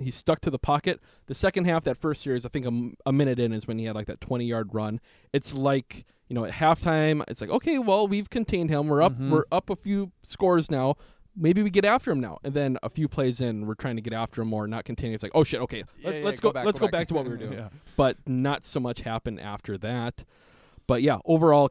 he 0.00 0.10
stuck 0.10 0.40
to 0.42 0.50
the 0.50 0.58
pocket. 0.58 1.00
The 1.26 1.34
second 1.34 1.64
half, 1.66 1.84
that 1.84 1.96
first 1.96 2.22
series, 2.22 2.44
I 2.44 2.48
think 2.50 2.92
a 3.06 3.12
minute 3.12 3.38
in 3.38 3.52
is 3.52 3.66
when 3.66 3.78
he 3.78 3.84
had 3.86 3.94
like 3.94 4.06
that 4.06 4.20
20 4.20 4.44
yard 4.44 4.70
run. 4.72 5.00
It's 5.32 5.52
like 5.54 6.04
you 6.28 6.34
know 6.34 6.44
at 6.44 6.52
halftime, 6.52 7.22
it's 7.28 7.40
like 7.40 7.50
okay, 7.50 7.78
well 7.78 8.06
we've 8.08 8.28
contained 8.30 8.70
him. 8.70 8.88
We're 8.88 9.02
up 9.02 9.18
Mhm. 9.18 9.30
we're 9.30 9.44
up 9.52 9.70
a 9.70 9.76
few 9.76 10.12
scores 10.22 10.70
now. 10.70 10.96
Maybe 11.38 11.62
we 11.62 11.68
get 11.70 11.84
after 11.84 12.10
him 12.10 12.20
now. 12.20 12.38
And 12.44 12.54
then 12.54 12.78
a 12.82 12.88
few 12.88 13.08
plays 13.08 13.40
in, 13.42 13.66
we're 13.66 13.74
trying 13.74 13.96
to 13.96 14.02
get 14.02 14.14
after 14.14 14.40
him 14.42 14.48
more, 14.48 14.66
not 14.66 14.84
containing. 14.84 15.14
It's 15.14 15.22
like 15.22 15.32
oh 15.34 15.44
shit, 15.44 15.60
okay, 15.62 15.84
Yeah, 16.00 16.10
let, 16.10 16.14
yeah, 16.22 16.28
us 16.28 16.40
go 16.40 16.48
go, 16.48 16.52
back, 16.54 16.66
let's 16.66 16.78
go 16.78 16.86
go 16.86 16.90
back. 16.90 17.00
back 17.02 17.08
to 17.08 17.14
what 17.14 17.24
we 17.24 17.30
were 17.30 17.36
doing. 17.46 17.52
Yeah. 17.54 17.68
But 17.96 18.16
not 18.26 18.64
so 18.64 18.80
much 18.80 19.00
happened 19.02 19.40
after 19.40 19.76
that. 19.78 20.24
But 20.86 21.02
yeah, 21.02 21.18
overall, 21.24 21.70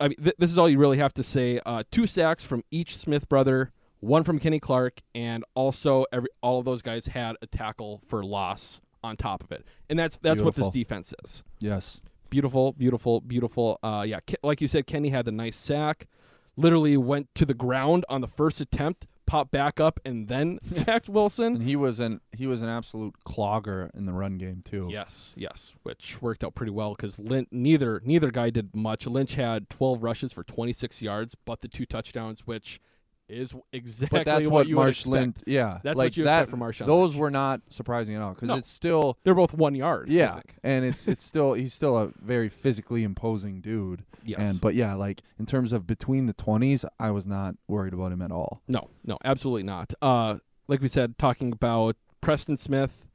I 0.00 0.08
mean, 0.08 0.16
th- 0.22 0.36
this 0.38 0.50
is 0.50 0.58
all 0.58 0.68
you 0.68 0.78
really 0.78 0.98
have 0.98 1.14
to 1.14 1.22
say. 1.22 1.60
Uh, 1.64 1.84
two 1.90 2.06
sacks 2.06 2.42
from 2.44 2.62
each 2.70 2.96
Smith 2.96 3.28
brother, 3.28 3.70
one 4.00 4.24
from 4.24 4.38
Kenny 4.38 4.60
Clark, 4.60 5.00
and 5.14 5.44
also 5.54 6.04
every 6.12 6.28
all 6.42 6.58
of 6.58 6.64
those 6.64 6.82
guys 6.82 7.06
had 7.06 7.36
a 7.42 7.46
tackle 7.46 8.02
for 8.06 8.24
loss 8.24 8.80
on 9.02 9.16
top 9.16 9.42
of 9.42 9.52
it, 9.52 9.64
and 9.88 9.98
that's 9.98 10.18
that's 10.18 10.40
what 10.42 10.54
this 10.54 10.68
defense 10.70 11.14
is. 11.24 11.42
yes. 11.60 12.00
Beautiful, 12.30 12.72
beautiful, 12.72 13.20
beautiful. 13.20 13.78
Uh, 13.80 14.04
yeah, 14.04 14.18
like 14.42 14.60
you 14.60 14.66
said, 14.66 14.88
Kenny 14.88 15.10
had 15.10 15.24
the 15.24 15.30
nice 15.30 15.54
sack. 15.54 16.08
Literally 16.56 16.96
went 16.96 17.32
to 17.36 17.44
the 17.46 17.54
ground 17.54 18.04
on 18.08 18.22
the 18.22 18.26
first 18.26 18.60
attempt, 18.60 19.06
popped 19.24 19.52
back 19.52 19.78
up, 19.78 20.00
and 20.04 20.26
then 20.26 20.58
sacked 20.66 21.08
Wilson. 21.08 21.56
And 21.56 21.62
he 21.62 21.76
was 21.76 22.00
an 22.00 22.20
he 22.32 22.48
was 22.48 22.60
an 22.60 22.68
absolute 22.68 23.14
clogger 23.24 23.88
in 23.94 24.06
the 24.06 24.12
run 24.12 24.36
game 24.36 24.62
too. 24.64 24.88
Yes, 24.90 25.32
yes, 25.36 25.74
which 25.84 26.20
worked 26.20 26.42
out 26.42 26.56
pretty 26.56 26.72
well 26.72 26.96
because 26.96 27.20
neither 27.52 28.00
neither 28.04 28.32
guy 28.32 28.50
did 28.50 28.74
much. 28.74 29.06
Lynch 29.06 29.36
had 29.36 29.70
12 29.70 30.02
rushes 30.02 30.32
for 30.32 30.42
26 30.42 31.02
yards, 31.02 31.36
but 31.44 31.60
the 31.60 31.68
two 31.68 31.86
touchdowns, 31.86 32.48
which 32.48 32.80
is 33.28 33.52
exactly 33.72 34.18
But 34.18 34.24
that's 34.26 34.46
what, 34.46 34.66
what 34.66 34.74
Marsh 34.74 35.06
Lynch. 35.06 35.36
Yeah, 35.46 35.78
That's 35.82 35.96
like 35.96 36.06
what 36.12 36.16
you 36.16 36.24
that. 36.24 36.48
from 36.50 36.60
Marshawn 36.60 36.86
those 36.86 37.10
Lynch. 37.10 37.20
were 37.20 37.30
not 37.30 37.60
surprising 37.70 38.14
at 38.14 38.22
all 38.22 38.34
because 38.34 38.48
No. 38.48 38.56
it's 38.56 38.70
still 38.70 39.18
They're 39.24 39.34
both 39.34 39.54
one 39.54 39.74
yard. 39.74 40.08
Yeah, 40.10 40.40
and 40.62 40.84
it's 40.84 41.08
it's 41.08 41.24
still 41.24 41.54
he's 41.54 41.72
still 41.72 41.96
a 41.96 42.12
very 42.20 42.48
physically 42.48 43.02
imposing 43.02 43.60
dude. 43.60 44.04
Yes. 44.24 44.48
And 44.50 44.60
but 44.60 44.74
yeah, 44.74 44.94
like 44.94 45.22
in 45.38 45.46
terms 45.46 45.72
of 45.72 45.86
between 45.86 46.26
the 46.26 46.32
twenties, 46.34 46.84
I 47.00 47.10
was 47.10 47.26
not 47.26 47.54
worried 47.68 47.94
about 47.94 48.12
him 48.12 48.22
at 48.22 48.30
all. 48.30 48.62
No, 48.68 48.90
no, 49.04 49.18
absolutely 49.24 49.62
not. 49.64 49.92
Uh, 50.02 50.36
like 50.68 50.80
we 50.80 50.88
said, 50.88 51.18
talking 51.18 51.52
about 51.52 51.96
Preston 52.20 52.56
Smith, 52.56 53.06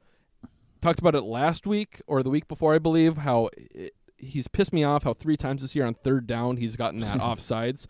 talked 0.80 0.98
about 1.00 1.14
it 1.14 1.22
last 1.22 1.66
week 1.66 2.00
or 2.06 2.22
the 2.22 2.30
week 2.30 2.48
before, 2.48 2.74
I 2.74 2.78
believe. 2.78 3.18
How 3.18 3.50
it, 3.56 3.94
he's 4.16 4.48
pissed 4.48 4.72
me 4.72 4.84
off. 4.84 5.02
How 5.04 5.14
three 5.14 5.36
times 5.36 5.62
this 5.62 5.74
year 5.74 5.84
on 5.86 5.94
third 5.94 6.26
down 6.26 6.56
he's 6.58 6.76
gotten 6.76 7.00
that 7.00 7.18
offsides. 7.20 7.86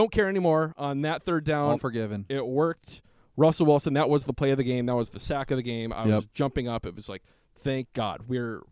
Don't 0.00 0.10
care 0.10 0.30
anymore 0.30 0.72
on 0.78 1.02
that 1.02 1.24
third 1.24 1.44
down. 1.44 1.72
All 1.72 1.76
forgiven. 1.78 2.24
It 2.30 2.46
worked. 2.46 3.02
Russell 3.36 3.66
Wilson, 3.66 3.92
that 3.94 4.08
was 4.08 4.24
the 4.24 4.32
play 4.32 4.50
of 4.50 4.56
the 4.56 4.64
game. 4.64 4.86
That 4.86 4.96
was 4.96 5.10
the 5.10 5.20
sack 5.20 5.50
of 5.50 5.58
the 5.58 5.62
game. 5.62 5.92
I 5.92 6.06
was 6.06 6.24
jumping 6.32 6.68
up. 6.68 6.86
It 6.86 6.96
was 6.96 7.06
like, 7.06 7.22
thank 7.62 7.92
God, 7.92 8.22
we're 8.26 8.62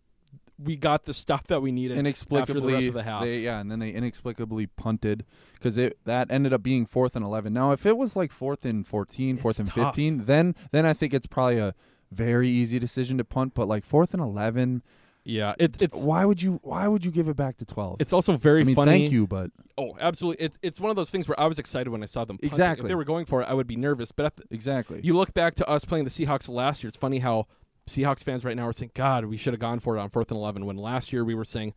we 0.59 0.75
got 0.75 1.05
the 1.05 1.13
stuff 1.13 1.47
that 1.49 1.61
we 1.61 1.71
needed 1.71 1.99
inexplicably 1.99 2.55
after 2.55 2.61
the 2.67 2.73
rest 2.73 2.89
of 2.89 2.95
the 2.95 3.03
half. 3.03 3.23
They, 3.25 3.41
yeah, 3.41 3.61
and 3.61 3.71
then 3.71 3.79
they 3.79 3.91
inexplicably 3.91 4.69
punted 4.69 5.27
because 5.53 5.77
it 5.77 5.99
that 6.07 6.31
ended 6.31 6.55
up 6.55 6.63
being 6.63 6.87
fourth 6.87 7.15
and 7.15 7.23
eleven. 7.23 7.53
Now, 7.53 7.73
if 7.73 7.85
it 7.85 7.99
was 7.99 8.17
like 8.17 8.33
fourth 8.33 8.65
and 8.65 8.87
14, 8.87 9.37
fourth 9.37 9.59
and 9.59 9.69
tough. 9.69 9.75
fifteen, 9.95 10.25
then 10.25 10.55
then 10.73 10.87
I 10.87 10.95
think 10.95 11.13
it's 11.13 11.27
probably 11.27 11.59
a 11.59 11.75
very 12.11 12.49
easy 12.49 12.79
decision 12.79 13.19
to 13.19 13.25
punt. 13.25 13.53
But 13.53 13.69
like 13.69 13.85
fourth 13.85 14.15
and 14.15 14.23
eleven, 14.23 14.83
Yeah, 15.29 15.55
it, 15.59 15.81
it's 15.83 15.95
why 15.97 16.25
would 16.25 16.41
you 16.41 16.59
why 16.63 16.89
would 16.89 17.05
you 17.05 17.11
give 17.11 17.29
it 17.29 17.37
back 17.37 17.59
to 17.59 17.67
twelve? 17.67 17.97
It's 18.01 18.15
also 18.15 18.37
very 18.37 18.63
I 18.63 18.65
mean, 18.65 18.75
funny. 18.75 18.93
Thank 18.93 19.13
you, 19.13 19.27
but 19.27 19.51
Oh, 19.77 19.95
absolutely. 20.01 20.43
It's 20.45 20.59
it's 20.63 20.81
one 20.81 20.89
of 20.91 20.97
those 20.97 21.11
things 21.11 21.29
where 21.29 21.39
I 21.39 21.47
was 21.47 21.59
excited 21.59 21.91
when 21.91 22.03
I 22.03 22.07
saw 22.07 22.25
them. 22.25 22.39
punting. 22.39 22.47
If 22.49 22.53
Exactly. 22.55 22.89
they 22.89 22.95
were 22.95 23.05
going 23.05 23.27
for 23.27 23.43
it, 23.43 23.45
I 23.45 23.53
would 23.55 23.67
be 23.67 23.77
nervous. 23.77 24.11
But 24.11 24.27
at 24.27 24.37
the, 24.37 24.45
exactly. 24.51 25.01
you 25.05 25.15
look 25.15 25.35
back 25.35 25.55
to 25.57 25.69
us 25.69 25.85
playing 25.85 26.05
the 26.05 26.11
Seahawks 26.11 26.49
last 26.49 26.83
year. 26.83 26.89
It's 26.89 26.97
funny 26.97 27.19
how 27.19 27.47
Seahawks 27.87 28.25
fans 28.25 28.45
right 28.45 28.57
now 28.57 28.67
are 28.67 28.73
saying, 28.73 28.93
"God, 28.95 29.27
we 29.27 29.37
should 29.37 29.53
have 29.53 29.61
gone 29.61 29.81
for 29.81 29.97
it 29.97 30.01
on 30.01 30.09
fourth 30.09 30.31
and 30.31 30.39
11. 30.39 30.65
When 30.65 30.77
last 30.79 31.13
year 31.13 31.25
we 31.25 31.35
were 31.35 31.45
saying, 31.45 31.75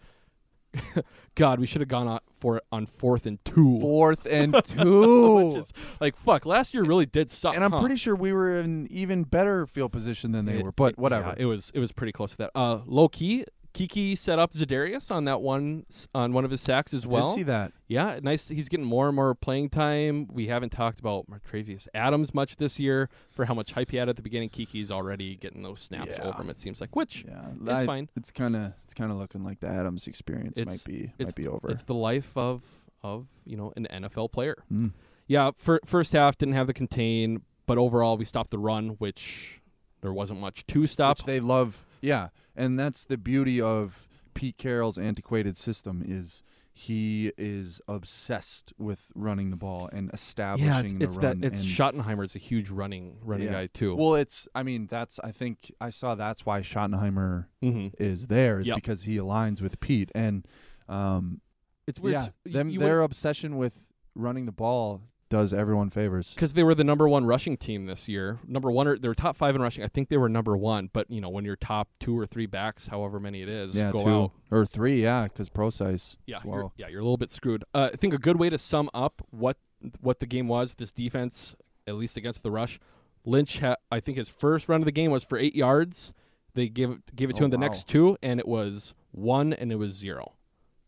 "God, 1.35 1.59
we 1.59 1.65
should 1.67 1.81
have 1.81 1.87
gone 1.87 2.07
on 2.07 2.19
for 2.39 2.57
it 2.57 2.63
on 2.71 2.85
fourth 2.85 3.25
and 3.25 3.43
two. 3.45 3.79
Fourth 3.79 4.25
and 4.25 4.55
two. 4.65 5.55
Is 5.57 5.71
like 5.99 6.15
fuck. 6.15 6.45
Last 6.45 6.73
year 6.73 6.83
really 6.83 7.05
did 7.05 7.29
suck. 7.31 7.55
and 7.55 7.63
I'm 7.63 7.71
huh? 7.71 7.79
pretty 7.79 7.95
sure 7.95 8.15
we 8.15 8.31
were 8.33 8.55
in 8.57 8.87
even 8.91 9.23
better 9.23 9.65
field 9.67 9.91
position 9.91 10.31
than 10.31 10.45
they 10.45 10.59
It- 10.59 10.63
were. 10.63 10.71
But 10.71 10.97
whatever. 10.97 11.29
yeah, 11.37 11.43
it 11.43 11.45
was 11.45 11.71
it 11.73 11.79
was 11.79 11.91
pretty 11.91 12.11
close 12.13 12.31
to 12.31 12.37
that. 12.37 12.51
Uh, 12.55 12.79
low 12.85 13.07
key, 13.07 13.45
Keke 13.73 14.17
set 14.17 14.37
up 14.37 14.51
Za'Darius 14.53 15.11
on 15.11 15.23
that 15.25 15.41
one 15.41 15.85
on 16.13 16.33
one 16.33 16.43
of 16.43 16.51
his 16.51 16.59
sacks 16.61 16.93
as 16.93 17.03
Did 17.03 17.11
well. 17.11 17.33
see 17.33 17.43
that. 17.43 17.71
Yeah, 17.87 18.19
nice. 18.21 18.47
He's 18.49 18.67
getting 18.67 18.85
more 18.85 19.07
and 19.07 19.15
more 19.15 19.33
playing 19.33 19.69
time. 19.69 20.27
We 20.31 20.47
haven't 20.47 20.71
talked 20.71 20.99
about 20.99 21.25
Montravius 21.29 21.87
Adams 21.93 22.33
much 22.33 22.57
this 22.57 22.79
year 22.79 23.09
for 23.31 23.45
how 23.45 23.53
much 23.53 23.71
hype 23.71 23.91
he 23.91 23.97
had 23.97 24.09
at 24.09 24.17
the 24.17 24.21
beginning. 24.21 24.49
Keke's 24.49 24.91
already 24.91 25.35
getting 25.35 25.63
those 25.63 25.79
snaps 25.79 26.15
Yeah. 26.17 26.23
over 26.27 26.41
him. 26.41 26.49
It 26.49 26.59
seems 26.59 26.81
like, 26.81 26.95
which 26.95 27.23
Yeah, 27.27 27.49
is 27.71 27.77
I- 27.77 27.85
fine. 27.85 28.09
It's 28.17 28.31
kind 28.31 28.55
of 28.55 28.73
it's 28.83 28.93
kind 28.93 29.11
of 29.11 29.17
looking 29.17 29.43
like 29.43 29.61
the 29.61 29.67
Adams 29.67 30.05
experience 30.07 30.57
It's- 30.57 30.85
might 30.85 30.91
be 30.93 31.13
might 31.23 31.35
be 31.35 31.47
over. 31.47 31.69
It's 31.69 31.83
the 31.83 31.93
life 31.95 32.35
of 32.35 32.63
of 33.03 33.27
you 33.45 33.55
know 33.57 33.71
an 33.77 33.87
NFL 33.89 34.29
player. 34.31 34.55
Mm. 34.71 34.91
Yeah, 35.27 35.51
fir- 35.57 35.79
first 35.85 36.11
half 36.13 36.37
didn't 36.37 36.55
have 36.55 36.67
the 36.67 36.73
contain, 36.73 37.43
but 37.65 37.77
overall 37.77 38.17
we 38.17 38.25
stopped 38.25 38.51
the 38.51 38.59
run, 38.59 38.89
which 38.99 39.61
there 40.01 40.11
wasn't 40.11 40.39
much 40.41 40.65
to 40.67 40.85
stop. 40.87 41.19
Which 41.19 41.25
they 41.25 41.39
love. 41.39 41.85
Yeah, 42.01 42.29
and 42.55 42.79
that's 42.79 43.05
the 43.05 43.17
beauty 43.17 43.61
of 43.61 44.07
Pete 44.33 44.57
Carroll's 44.57 44.97
antiquated 44.97 45.55
system 45.57 46.03
is 46.05 46.41
he 46.73 47.33
is 47.37 47.81
obsessed 47.87 48.73
with 48.77 49.07
running 49.13 49.49
the 49.49 49.57
ball 49.57 49.89
and 49.91 50.09
establishing 50.13 50.67
yeah, 50.67 50.79
it's, 50.79 50.93
the 50.93 51.03
it's 51.03 51.15
run. 51.17 51.39
that 51.41 51.47
it's 51.47 51.59
and 51.61 51.69
Schottenheimer's 51.69 52.33
a 52.35 52.39
huge 52.39 52.69
running 52.69 53.17
running 53.23 53.47
Yeah. 53.47 53.53
guy 53.53 53.67
too. 53.67 53.93
Well, 53.95 54.15
it's 54.15 54.47
I 54.55 54.63
mean 54.63 54.87
that's 54.89 55.19
I 55.19 55.31
think 55.31 55.71
I 55.81 55.89
saw 55.89 56.15
that's 56.15 56.45
why 56.45 56.61
Schottenheimer 56.61 57.47
Mhm. 57.61 57.93
is 57.99 58.27
there 58.27 58.61
is 58.61 58.67
Yep. 58.67 58.75
because 58.75 59.03
he 59.03 59.17
aligns 59.17 59.61
with 59.61 59.79
Pete 59.81 60.11
and 60.15 60.47
um 60.87 61.41
it's 61.87 61.99
weird. 61.99 62.13
yeah 62.45 62.51
them 62.53 62.73
their 62.75 63.01
obsession 63.01 63.57
with 63.57 63.85
running 64.15 64.45
the 64.45 64.51
ball 64.53 65.01
does 65.31 65.51
everyone 65.53 65.89
favors. 65.89 66.35
because 66.35 66.53
they 66.53 66.61
were 66.63 66.75
the 66.75 66.83
number 66.83 67.09
one 67.09 67.25
rushing 67.25 67.57
team 67.57 67.87
this 67.87 68.07
year. 68.07 68.37
Number 68.47 68.69
one, 68.69 68.87
or 68.87 68.99
they 68.99 69.07
were 69.07 69.15
top 69.15 69.35
five 69.35 69.55
in 69.55 69.61
rushing. 69.63 69.83
I 69.83 69.87
think 69.87 70.09
they 70.09 70.17
were 70.17 70.29
number 70.29 70.55
one. 70.55 70.91
But 70.93 71.09
you 71.09 71.21
know, 71.21 71.29
when 71.29 71.43
you're 71.45 71.55
top 71.55 71.87
two 71.99 72.15
or 72.19 72.25
three 72.27 72.45
backs, 72.45 72.85
however 72.87 73.19
many 73.19 73.41
it 73.41 73.49
is, 73.49 73.73
Yeah, 73.73 73.91
go 73.91 74.03
two 74.03 74.09
out. 74.09 74.31
or 74.51 74.65
three, 74.65 75.01
yeah, 75.01 75.23
because 75.23 75.49
pro 75.49 75.71
size. 75.71 76.17
Yeah, 76.27 76.37
as 76.37 76.43
you're, 76.45 76.71
yeah, 76.77 76.87
you're 76.89 76.99
a 76.99 77.03
little 77.03 77.17
bit 77.17 77.31
screwed. 77.31 77.63
Uh, 77.73 77.89
I 77.93 77.95
think 77.95 78.13
a 78.13 78.19
good 78.19 78.37
way 78.37 78.49
to 78.51 78.59
sum 78.59 78.89
up 78.93 79.25
what 79.31 79.57
what 80.01 80.19
the 80.19 80.27
game 80.27 80.47
was, 80.47 80.75
this 80.75 80.91
defense, 80.91 81.55
at 81.87 81.95
least 81.95 82.15
against 82.17 82.43
the 82.43 82.51
rush. 82.51 82.79
Lynch, 83.25 83.59
ha- 83.59 83.77
I 83.91 83.99
think 83.99 84.17
his 84.17 84.29
first 84.29 84.67
run 84.69 84.81
of 84.81 84.85
the 84.85 84.91
game 84.91 85.09
was 85.11 85.23
for 85.23 85.37
eight 85.37 85.55
yards. 85.55 86.11
They 86.53 86.67
gave 86.67 86.99
gave 87.15 87.29
it 87.29 87.37
to 87.37 87.43
Oh, 87.43 87.45
him 87.45 87.51
the 87.51 87.57
wow. 87.57 87.61
next 87.61 87.87
two, 87.87 88.17
and 88.21 88.39
it 88.39 88.47
was 88.47 88.93
one, 89.11 89.53
and 89.53 89.71
it 89.71 89.75
was 89.75 89.93
zero, 89.93 90.33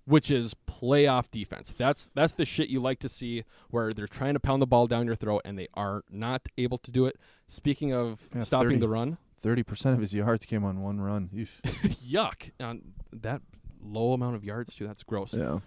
which 0.05 0.29
is 0.31 0.53
playoff 0.67 1.31
defense. 1.31 1.73
That's 1.77 2.11
that's 2.13 2.33
the 2.33 2.45
shit 2.45 2.69
you 2.69 2.79
like 2.79 2.99
to 2.99 3.09
see, 3.09 3.43
where 3.69 3.93
they're 3.93 4.07
trying 4.07 4.33
to 4.33 4.39
pound 4.39 4.61
the 4.61 4.67
ball 4.67 4.87
down 4.87 5.05
your 5.05 5.15
throat, 5.15 5.41
and 5.45 5.57
they 5.57 5.67
are 5.73 6.03
not 6.09 6.41
able 6.57 6.77
to 6.79 6.91
do 6.91 7.05
it. 7.05 7.17
Speaking 7.47 7.93
of 7.93 8.27
Yeah, 8.35 8.43
stopping 8.43 8.69
30. 8.71 8.79
the 8.79 8.89
run, 8.89 9.17
Thirty 9.41 9.63
percent 9.63 9.95
of 9.95 10.01
his 10.01 10.13
yards 10.13 10.45
came 10.45 10.63
on 10.63 10.81
one 10.81 10.99
run. 11.01 11.29
Yuck, 11.33 12.51
on 12.59 12.81
that 13.11 13.41
low 13.81 14.13
amount 14.13 14.35
of 14.35 14.43
yards 14.45 14.73
too. 14.73 14.87
That's 14.87 15.03
gross. 15.03 15.33
yeah. 15.33 15.59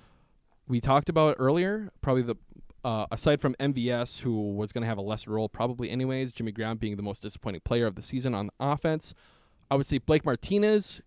we 0.66 0.80
talked 0.80 1.08
about 1.08 1.36
earlier, 1.38 1.90
probably 2.00 2.22
the 2.22 2.36
uh, 2.84 3.04
aside 3.10 3.40
from 3.40 3.54
MVS, 3.58 4.20
who 4.20 4.52
was 4.54 4.70
going 4.72 4.82
to 4.82 4.86
have 4.88 4.96
a 4.98 5.02
lesser 5.02 5.32
role 5.32 5.48
probably 5.48 5.90
anyways, 5.90 6.30
Jimmy 6.32 6.52
Graham 6.52 6.76
being 6.76 6.96
the 6.96 7.02
most 7.02 7.20
disappointing 7.20 7.60
player 7.64 7.84
of 7.86 7.96
the 7.96 8.02
season 8.02 8.32
on 8.34 8.48
offense. 8.60 9.12
I 9.70 9.74
would 9.74 9.86
say 9.86 9.98
Blake 9.98 10.24
Martinez 10.24 11.00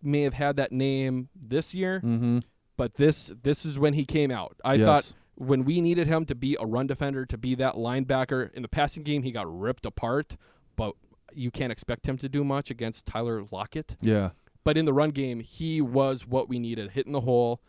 may 0.00 0.22
have 0.22 0.34
had 0.34 0.54
that 0.56 0.70
name 0.72 1.28
this 1.34 1.74
year, 1.74 2.00
Mm-hmm. 2.04 2.38
But 2.76 2.94
this 2.94 3.32
this 3.42 3.64
is 3.64 3.78
when 3.78 3.94
he 3.94 4.04
came 4.04 4.30
out. 4.30 4.56
I 4.64 4.74
Yes. 4.74 4.86
thought 4.86 5.12
when 5.34 5.64
we 5.64 5.80
needed 5.80 6.06
him 6.06 6.24
to 6.26 6.34
be 6.34 6.56
a 6.58 6.64
run 6.66 6.86
defender, 6.86 7.26
to 7.26 7.36
be 7.38 7.54
that 7.56 7.74
linebacker 7.74 8.52
in 8.54 8.62
the 8.62 8.68
passing 8.68 9.02
game, 9.02 9.22
he 9.22 9.30
got 9.32 9.46
ripped 9.46 9.84
apart. 9.86 10.36
But 10.76 10.94
you 11.34 11.50
can't 11.50 11.72
expect 11.72 12.06
him 12.08 12.16
to 12.18 12.28
do 12.28 12.42
much 12.44 12.70
against 12.70 13.04
Tyler 13.06 13.44
Lockett. 13.50 13.96
Yeah. 14.00 14.30
But 14.64 14.76
in 14.78 14.84
the 14.84 14.92
run 14.92 15.10
game, 15.10 15.40
he 15.40 15.80
was 15.80 16.26
what 16.26 16.48
we 16.48 16.58
needed, 16.58 16.90
hitting 16.92 17.12
the 17.12 17.20
hole, 17.20 17.60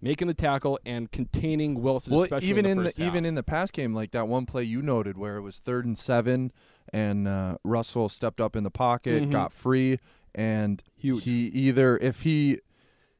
making 0.00 0.28
the 0.28 0.34
tackle, 0.34 0.78
and 0.84 1.10
containing 1.12 1.82
Wilson. 1.82 2.14
Well, 2.14 2.24
especially 2.24 2.48
even 2.48 2.64
in 2.66 2.78
in 2.78 2.84
the, 2.84 2.90
the, 2.90 3.04
half. 3.04 3.12
even 3.12 3.24
in 3.26 3.34
the 3.36 3.42
pass 3.42 3.70
game, 3.70 3.94
like 3.94 4.10
that 4.12 4.26
one 4.26 4.46
play 4.46 4.64
you 4.64 4.82
noted 4.82 5.16
where 5.18 5.36
it 5.36 5.42
was 5.42 5.58
third 5.60 5.84
and 5.84 5.96
seven, 5.96 6.50
and 6.92 7.28
uh, 7.28 7.58
Russell 7.62 8.08
stepped 8.08 8.40
up 8.40 8.56
in 8.56 8.64
the 8.64 8.70
pocket, 8.70 9.22
Mhm. 9.24 9.30
got 9.30 9.52
free, 9.52 9.98
and 10.34 10.82
Huge. 10.96 11.24
he 11.24 11.46
either 11.48 11.96
if 11.98 12.22
he 12.22 12.58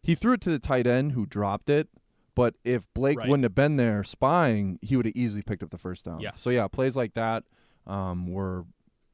he 0.02 0.14
threw 0.14 0.32
it 0.34 0.40
to 0.42 0.50
the 0.50 0.58
tight 0.58 0.86
end 0.86 1.12
who 1.12 1.26
dropped 1.26 1.68
it, 1.68 1.88
but 2.34 2.54
if 2.64 2.86
Blake 2.94 3.18
Right. 3.18 3.28
wouldn't 3.28 3.44
have 3.44 3.54
been 3.54 3.76
there 3.76 4.02
spying, 4.04 4.78
he 4.82 4.96
would 4.96 5.06
have 5.06 5.16
easily 5.16 5.42
picked 5.42 5.62
up 5.62 5.70
the 5.70 5.78
first 5.78 6.04
down. 6.04 6.20
Yes. 6.20 6.40
So 6.40 6.50
yeah, 6.50 6.66
plays 6.68 6.96
like 6.96 7.14
that 7.14 7.44
um, 7.86 8.26
were 8.28 8.64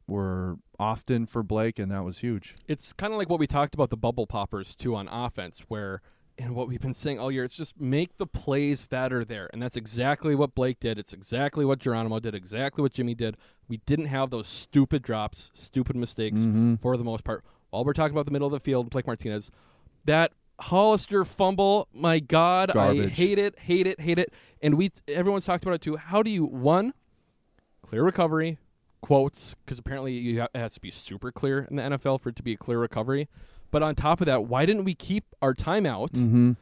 were 0.07 0.57
often 0.79 1.27
for 1.27 1.43
Blake, 1.43 1.79
and 1.79 1.93
that 1.93 2.03
was 2.05 2.19
huge. 2.19 2.55
it's 2.67 2.93
kind 2.95 3.13
of 3.13 3.19
like 3.19 3.29
what 3.29 3.39
we 3.39 3.47
talked 3.47 3.75
about 3.75 3.91
the 3.91 3.97
bubble 3.97 4.27
poppers 4.27 4.75
too 4.75 4.95
on 4.97 5.07
offense, 5.09 5.61
where 5.69 6.01
and 6.39 6.55
what 6.55 6.69
we've 6.69 6.81
been 6.81 6.95
saying 6.95 7.19
all 7.19 7.33
year, 7.33 7.43
it's 7.45 7.55
just 7.57 7.79
make 7.81 8.17
the 8.17 8.27
plays 8.27 8.87
that 8.87 9.13
are 9.13 9.25
there, 9.25 9.51
and 9.53 9.61
that's 9.61 9.77
exactly 9.77 10.35
what 10.37 10.55
Blake 10.55 10.79
did. 10.81 10.97
It's 10.99 11.13
exactly 11.13 11.65
what 11.65 11.81
Geronimo 11.81 12.21
did. 12.21 12.35
Exactly 12.35 12.81
what 12.81 12.93
Jimmy 12.93 13.15
did. 13.17 13.37
We 13.69 13.79
didn't 13.87 14.07
have 14.07 14.31
those 14.31 14.47
stupid 14.47 15.03
drops, 15.03 15.51
stupid 15.53 15.97
mistakes 15.97 16.43
Mhm. 16.43 16.81
for 16.81 16.97
the 16.97 17.03
most 17.05 17.25
part. 17.25 17.45
While 17.71 17.85
we're 17.85 17.93
talking 17.93 18.15
about 18.15 18.25
the 18.25 18.31
middle 18.31 18.47
of 18.47 18.53
the 18.53 18.61
field, 18.61 18.89
Blake 18.91 19.07
Martinez, 19.07 19.51
that 20.05 20.33
Hollister 20.61 21.25
fumble, 21.25 21.89
my 21.93 22.19
God, 22.19 22.71
I 22.71 23.07
hate 23.09 23.39
it, 23.39 23.59
hate 23.61 23.87
it, 23.87 24.01
hate 24.01 24.19
it. 24.19 24.33
And 24.61 24.75
we 24.75 24.91
everyone's 25.07 25.45
talked 25.45 25.63
about 25.65 25.75
it 25.75 25.81
too. 25.81 25.97
How 25.97 26.23
do 26.23 26.31
you 26.31 26.45
one 26.45 26.95
clear 27.83 28.03
recovery 28.03 28.59
quotes 29.01 29.55
because 29.65 29.79
apparently 29.79 30.13
you 30.15 30.41
ha- 30.41 30.49
it 30.55 30.59
has 30.59 30.75
to 30.75 30.81
be 30.81 30.91
super 30.91 31.31
clear 31.31 31.67
in 31.71 31.77
the 31.77 31.83
NFL 31.83 32.21
for 32.21 32.31
it 32.31 32.37
to 32.37 32.43
be 32.43 32.53
a 32.53 32.57
clear 32.57 32.79
recovery. 32.79 33.29
But 33.71 33.83
on 33.83 33.95
top 33.95 34.21
of 34.21 34.27
that, 34.27 34.45
why 34.45 34.67
didn't 34.67 34.85
we 34.85 34.95
keep 34.95 35.25
our 35.43 35.55
timeout? 35.55 36.11
Mm-hmm. 36.11 36.53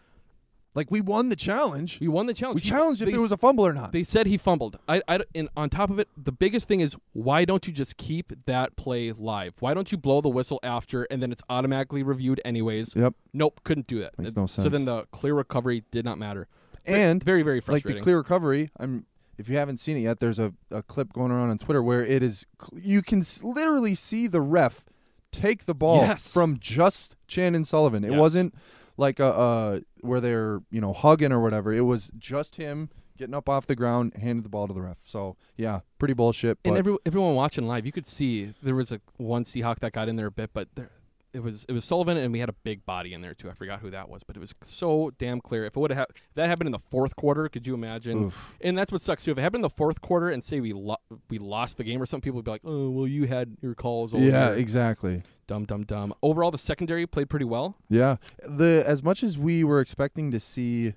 Like 0.77 0.91
we 0.91 1.01
won 1.01 1.31
the 1.31 1.37
challenge. 1.37 1.99
We 2.01 2.07
won 2.07 2.27
the 2.27 2.35
challenge. 2.35 2.61
We 2.61 2.65
He- 2.65 2.69
challenged 2.71 3.01
if 3.03 3.09
they 3.09 3.15
it 3.15 3.19
was 3.19 3.33
a 3.33 3.37
fumble 3.37 3.67
or 3.67 3.73
not. 3.73 3.93
They 3.93 4.03
said 4.05 4.27
he 4.27 4.37
fumbled. 4.37 4.79
I, 4.87 5.03
I, 5.09 5.21
and 5.35 5.49
on 5.57 5.71
top 5.71 5.91
of 5.91 5.99
it, 5.99 6.09
the 6.17 6.33
biggest 6.33 6.69
thing 6.69 6.81
is 6.81 6.95
why 7.15 7.45
don't 7.47 7.67
you 7.67 7.73
just 7.73 7.97
keep 7.97 8.33
that 8.45 8.77
play 8.77 9.11
live? 9.13 9.55
Why 9.59 9.73
don't 9.75 9.91
you 9.91 9.97
blow 9.99 10.21
the 10.21 10.29
whistle 10.29 10.61
after 10.63 11.05
and 11.05 11.23
then 11.23 11.33
it's 11.33 11.43
automatically 11.49 12.03
reviewed 12.03 12.41
anyways? 12.45 12.95
Yep. 12.95 13.15
Nope, 13.33 13.61
couldn't 13.65 13.87
do 13.87 14.01
that. 14.01 14.19
Makes 14.19 14.37
Uh, 14.37 14.41
no 14.43 14.47
So 14.47 14.69
then 14.69 14.85
the 14.85 15.05
clear 15.13 15.35
recovery 15.35 15.83
did 15.91 16.05
not 16.05 16.19
matter. 16.19 16.47
And 16.85 17.25
very 17.25 17.43
very 17.43 17.61
frustrating. 17.61 17.97
like 17.97 18.01
the 18.03 18.05
clear 18.05 18.19
recovery. 18.19 18.71
I'm 18.79 19.07
if 19.39 19.49
you 19.49 19.57
haven't 19.57 19.79
seen 19.79 19.97
it 19.99 20.01
yet, 20.01 20.21
there's 20.21 20.39
a, 20.39 20.53
a 20.71 20.83
clip 20.83 21.13
going 21.13 21.31
around 21.31 21.51
on 21.51 21.59
Twitter 21.59 21.83
where 21.83 22.03
it 22.05 22.23
is 22.23 22.47
you 22.75 23.03
can 23.03 23.25
literally 23.43 23.95
see 23.95 24.27
the 24.27 24.41
ref 24.41 24.85
take 25.33 25.67
the 25.67 25.75
ball 25.75 25.99
Yes. 26.03 26.33
from 26.33 26.59
just 26.59 27.17
Chandon 27.29 27.65
Sullivan. 27.65 28.05
It 28.05 28.13
Yes. 28.13 28.21
wasn't 28.21 28.55
like 28.97 29.21
a 29.21 29.27
uh, 29.27 29.81
where 30.01 30.21
they're 30.21 30.61
you 30.71 30.81
know 30.81 30.93
hugging 30.93 31.33
or 31.33 31.41
whatever. 31.41 31.73
It 31.73 31.83
was 31.83 32.11
just 32.19 32.57
him 32.57 32.91
getting 33.17 33.35
up 33.35 33.49
off 33.49 33.67
the 33.67 33.77
ground, 33.77 34.15
handed 34.21 34.45
the 34.45 34.49
ball 34.49 34.67
to 34.67 34.75
the 34.75 34.83
ref. 34.83 34.99
So 35.05 35.37
yeah, 35.57 35.81
pretty 35.99 36.15
bullshit. 36.15 36.59
But 36.63 36.71
and 36.71 36.79
every, 36.79 36.97
everyone 37.07 37.35
watching 37.35 37.67
live, 37.67 37.87
you 37.87 37.93
could 37.93 38.07
see 38.07 38.53
there 38.63 38.75
was 38.75 38.93
a 38.93 39.01
one 39.17 39.45
Seahawk 39.45 39.81
that 39.81 39.93
got 39.93 40.09
in 40.09 40.17
there 40.17 40.27
a 40.27 40.31
bit, 40.31 40.51
but 40.53 40.69
there, 40.75 40.91
it 41.33 41.43
was 41.43 41.67
it 41.69 41.73
was 41.73 41.85
Sullivan, 41.85 42.17
and 42.17 42.33
we 42.33 42.41
had 42.41 42.49
a 42.49 42.55
big 42.55 42.87
body 42.87 43.13
in 43.13 43.21
there 43.21 43.35
too. 43.35 43.51
I 43.51 43.55
forgot 43.55 43.81
who 43.81 43.91
that 43.91 44.09
was, 44.09 44.23
but 44.23 44.37
it 44.37 44.41
was 44.41 44.55
so 44.63 45.13
damn 45.19 45.41
clear. 45.41 45.67
If 45.67 45.77
it 45.77 45.81
would 45.81 45.91
have 45.91 46.07
that 46.35 46.49
happened 46.49 46.69
in 46.69 46.73
the 46.73 46.79
fourth 46.91 47.15
quarter, 47.15 47.49
could 47.49 47.67
you 47.67 47.75
imagine? 47.75 48.25
Oof. 48.25 48.55
And 48.61 48.77
that's 48.77 48.91
what 48.91 49.03
sucks 49.03 49.25
too. 49.25 49.33
If 49.33 49.39
it 49.39 49.43
happened 49.43 49.61
in 49.61 49.69
the 49.69 49.71
fourth 49.71 50.01
quarter, 50.01 50.31
and 50.31 50.43
say 50.43 50.61
we 50.61 50.73
lo- 50.73 50.97
we 51.29 51.39
lost 51.39 51.77
the 51.77 51.85
game 51.85 52.01
or 52.01 52.07
something, 52.07 52.23
people 52.23 52.37
would 52.37 52.45
be 52.45 52.51
like, 52.51 52.63
"Oh, 52.65 52.91
well, 52.91 53.07
you 53.07 53.27
had 53.27 53.57
your 53.61 53.75
calls." 53.75 54.15
Over 54.15 54.25
yeah, 54.25 54.49
there." 54.49 54.55
exactly. 54.55 55.23
Dumb, 55.47 55.65
dumb, 55.65 55.85
dumb. 55.85 56.13
Overall, 56.23 56.51
the 56.51 56.59
secondary 56.59 57.07
played 57.07 57.31
pretty 57.31 57.45
well. 57.45 57.77
Yeah, 57.89 58.17
the 58.43 58.83
as 58.87 59.03
much 59.03 59.23
as 59.23 59.39
we 59.39 59.63
were 59.65 59.81
expecting 59.81 60.31
to 60.33 60.41
see. 60.41 60.95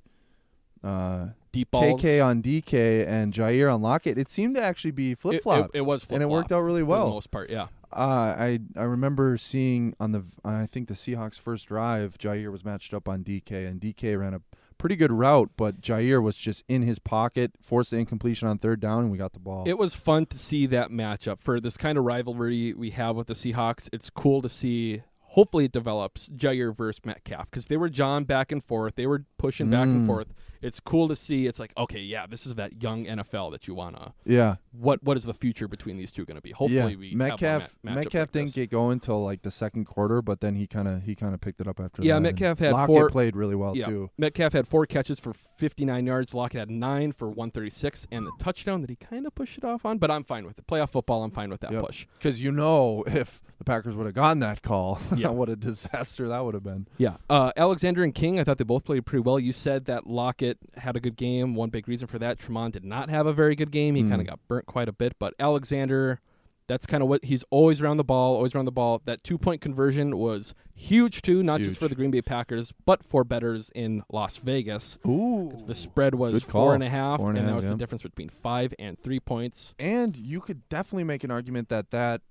Uh, 0.84 1.28
Deep 1.52 1.72
balls. 1.72 2.02
KK 2.02 2.24
on 2.24 2.42
DK 2.44 3.08
and 3.08 3.34
Jaire 3.34 3.74
on 3.74 3.82
Lockett, 3.82 4.18
it 4.20 4.30
seemed 4.30 4.56
to 4.56 4.62
actually 4.62 4.92
be 4.92 5.12
It- 5.12 5.20
flip 5.20 5.42
flop. 5.44 5.72
It, 5.74 5.80
it 5.80 5.82
was, 5.82 6.06
and 6.10 6.22
it 6.22 6.30
worked 6.30 6.52
out 6.52 6.62
really 6.62 6.82
for 6.82 6.86
well. 6.86 7.06
the 7.08 7.12
most 7.14 7.32
part. 7.32 7.50
Yeah. 7.50 7.68
Uh, 7.92 8.36
I 8.38 8.60
I 8.78 8.84
remember 8.84 9.36
seeing 9.38 9.96
on 10.00 10.12
the 10.12 10.24
I 10.46 10.68
think 10.68 10.88
the 10.88 10.94
Seahawks 10.94 11.40
first 11.40 11.66
drive, 11.68 12.18
Jaire 12.20 12.52
was 12.52 12.64
matched 12.64 12.94
up 12.94 13.10
on 13.10 13.24
DK, 13.24 13.68
and 13.68 13.82
DK 13.82 14.18
ran 14.20 14.36
a 14.36 14.42
pretty 14.80 14.96
good 14.96 15.12
route, 15.12 15.52
but 15.56 15.82
Jaire 15.82 16.24
was 16.24 16.36
just 16.36 16.64
in 16.68 16.82
his 16.82 16.98
pocket, 16.98 17.52
forced 17.62 17.92
the 17.92 17.98
incompletion 17.98 18.48
on 18.48 18.58
third 18.58 18.80
down, 18.80 19.04
and 19.04 19.12
we 19.12 19.18
got 19.20 19.34
the 19.34 19.40
ball. 19.40 19.66
It 19.68 19.78
was 19.78 19.94
fun 19.94 20.26
to 20.28 20.40
see 20.40 20.66
that 20.68 20.90
matchup 20.90 21.40
for 21.40 21.60
this 21.60 21.78
kind 21.78 22.00
of 22.00 22.06
rivalry 22.06 22.74
we 22.74 22.90
have 22.92 23.16
with 23.16 23.28
the 23.28 23.36
Seahawks. 23.36 23.90
It's 23.94 24.10
cool 24.10 24.42
to 24.42 24.50
see 24.50 25.04
hopefully 25.30 25.66
it 25.66 25.72
develops 25.72 26.28
Jaire 26.30 26.76
versus 26.76 27.02
Metcalf 27.06 27.50
because 27.50 27.66
they 27.68 27.78
were 27.78 27.90
John 27.90 28.24
back 28.24 28.52
and 28.52 28.64
forth. 28.64 28.96
They 28.96 29.08
were 29.08 29.26
pushing 29.38 29.70
back 29.70 29.84
and 29.88 30.04
Mm. 30.04 30.08
forth. 30.08 30.34
It's 30.62 30.82
cool 30.82 31.08
to 31.08 31.16
see. 31.16 31.48
It's 31.48 31.58
like 31.58 31.72
okay, 31.78 32.00
yeah, 32.02 32.26
this 32.28 32.46
is 32.46 32.56
that 32.56 32.84
young 32.84 33.06
NFL 33.06 33.50
that 33.52 33.66
you 33.68 33.74
wanna. 33.74 34.14
Yeah. 34.26 34.56
What 34.74 35.02
what 35.02 35.16
is 35.16 35.24
the 35.24 35.34
future 35.34 35.70
between 35.70 35.96
these 35.96 36.12
two 36.12 36.26
going 36.26 36.36
to 36.36 36.42
be? 36.42 36.52
Hopefully 36.52 36.92
yeah. 36.92 36.98
we 36.98 37.16
Metcalf 37.16 37.78
ma- 37.82 37.96
Metcalf 37.96 38.14
like 38.14 38.32
didn't 38.34 38.48
this. 38.48 38.56
get 38.56 38.70
going 38.70 39.00
till 39.00 39.24
like 39.24 39.42
the 39.44 39.52
second 39.52 39.86
quarter, 39.86 40.22
but 40.22 40.42
then 40.42 40.56
he 40.56 40.68
kind 40.68 40.90
of 40.90 41.04
he 41.04 41.16
kind 41.16 41.34
of 41.34 41.40
picked 41.40 41.62
it 41.62 41.68
up 41.70 41.80
after 41.80 42.02
Yeah, 42.02 42.14
that. 42.14 42.18
and 42.18 42.24
Metcalf 42.24 42.60
had 42.60 42.74
Lockett 42.74 42.88
four. 42.94 43.10
played 43.10 43.38
really 43.38 43.56
well 43.56 43.78
yeah, 43.78 43.86
too. 43.86 44.10
Metcalf 44.18 44.52
had 44.52 44.68
four 44.68 44.86
catches 44.86 45.18
for 45.18 45.32
59 45.34 46.06
yards. 46.06 46.34
Lockett 46.34 46.60
had 46.60 46.70
nine 46.70 47.14
for 47.14 47.30
136, 47.30 48.06
and 48.12 48.26
the 48.28 48.32
touchdown 48.38 48.82
that 48.82 48.90
he 48.90 48.98
kind 48.98 49.26
of 49.26 49.34
pushed 49.36 49.58
it 49.58 49.64
off 49.64 49.86
on. 49.86 49.98
But 49.98 50.12
I'm 50.12 50.26
fine 50.26 50.46
with 50.46 50.60
it. 50.60 50.68
Playoff 50.68 50.90
football, 50.90 51.24
I'm 51.24 51.32
fine 51.32 51.50
with 51.50 51.62
that 51.62 51.72
push. 51.72 52.06
Because 52.18 52.42
you 52.42 52.52
know, 52.52 53.04
if 53.08 53.42
the 53.60 53.64
Packers 53.66 53.96
would 53.96 54.06
have 54.08 54.16
gotten 54.16 54.40
that 54.40 54.62
call, 54.64 55.00
Yeah. 55.16 55.30
what 55.30 55.50
a 55.50 55.56
disaster 55.56 56.28
that 56.30 56.44
would 56.44 56.54
have 56.56 56.64
been. 56.64 56.88
Yeah. 56.98 57.18
Uh, 57.30 57.52
Alexander 57.56 58.04
and 58.04 58.16
King, 58.16 58.40
I 58.40 58.44
thought 58.44 58.58
they 58.58 58.64
both 58.64 58.86
played 58.86 59.06
pretty 59.06 59.22
well. 59.22 59.38
You 59.40 59.52
said 59.54 59.86
that 59.86 60.08
Lockett 60.08 60.58
had 60.78 60.96
a 60.96 61.00
good 61.00 61.16
game. 61.18 61.54
One 61.56 61.70
big 61.70 61.88
reason 61.88 62.08
for 62.08 62.18
that, 62.20 62.40
Tramon 62.40 62.72
did 62.72 62.86
not 62.86 63.10
have 63.10 63.28
a 63.28 63.34
very 63.34 63.56
good 63.56 63.70
game. 63.72 63.96
He 63.96 64.02
kind 64.02 64.16
of 64.16 64.22
Mm. 64.22 64.30
got 64.30 64.40
burnt 64.48 64.66
quite 64.66 64.88
a 64.90 64.94
bit. 64.94 65.14
But 65.20 65.34
Alexander, 65.40 66.22
that's 66.68 66.86
kind 66.86 67.02
of 67.04 67.10
what 67.10 67.26
he's 67.26 67.44
always 67.50 67.82
around 67.82 67.98
the 67.98 68.04
ball, 68.04 68.36
always 68.36 68.54
around 68.56 68.66
the 68.66 68.72
ball. 68.72 69.02
That 69.06 69.24
two 69.24 69.38
point 69.38 69.60
conversion 69.60 70.18
was 70.18 70.54
huge 70.74 71.22
too, 71.22 71.42
not 71.44 71.60
just 71.62 71.80
for 71.80 71.88
the 71.90 71.96
Green 71.96 72.12
Bay 72.12 72.22
Packers, 72.22 72.72
but 72.86 73.04
for 73.04 73.24
betters 73.26 73.70
in 73.76 74.04
Las 74.12 74.38
Vegas. 74.38 74.98
Ooh. 75.06 75.52
The 75.66 75.74
spread 75.76 76.16
was 76.16 76.44
four 76.44 76.74
and 76.76 76.84
a 76.84 76.90
half, 76.90 77.20
Four 77.20 77.30
and 77.30 77.38
a 77.38 77.42
and 77.42 77.50
that 77.50 77.56
was 77.56 77.66
yeah. 77.66 77.72
the 77.72 77.78
difference 77.78 78.04
between 78.04 78.30
five 78.30 78.74
and 78.80 78.98
three 79.02 79.20
points. 79.20 79.74
And 79.80 80.16
you 80.16 80.40
could 80.40 80.70
definitely 80.70 81.04
make 81.06 81.24
an 81.26 81.32
argument 81.32 81.68
that 81.70 81.90
that 81.92 82.22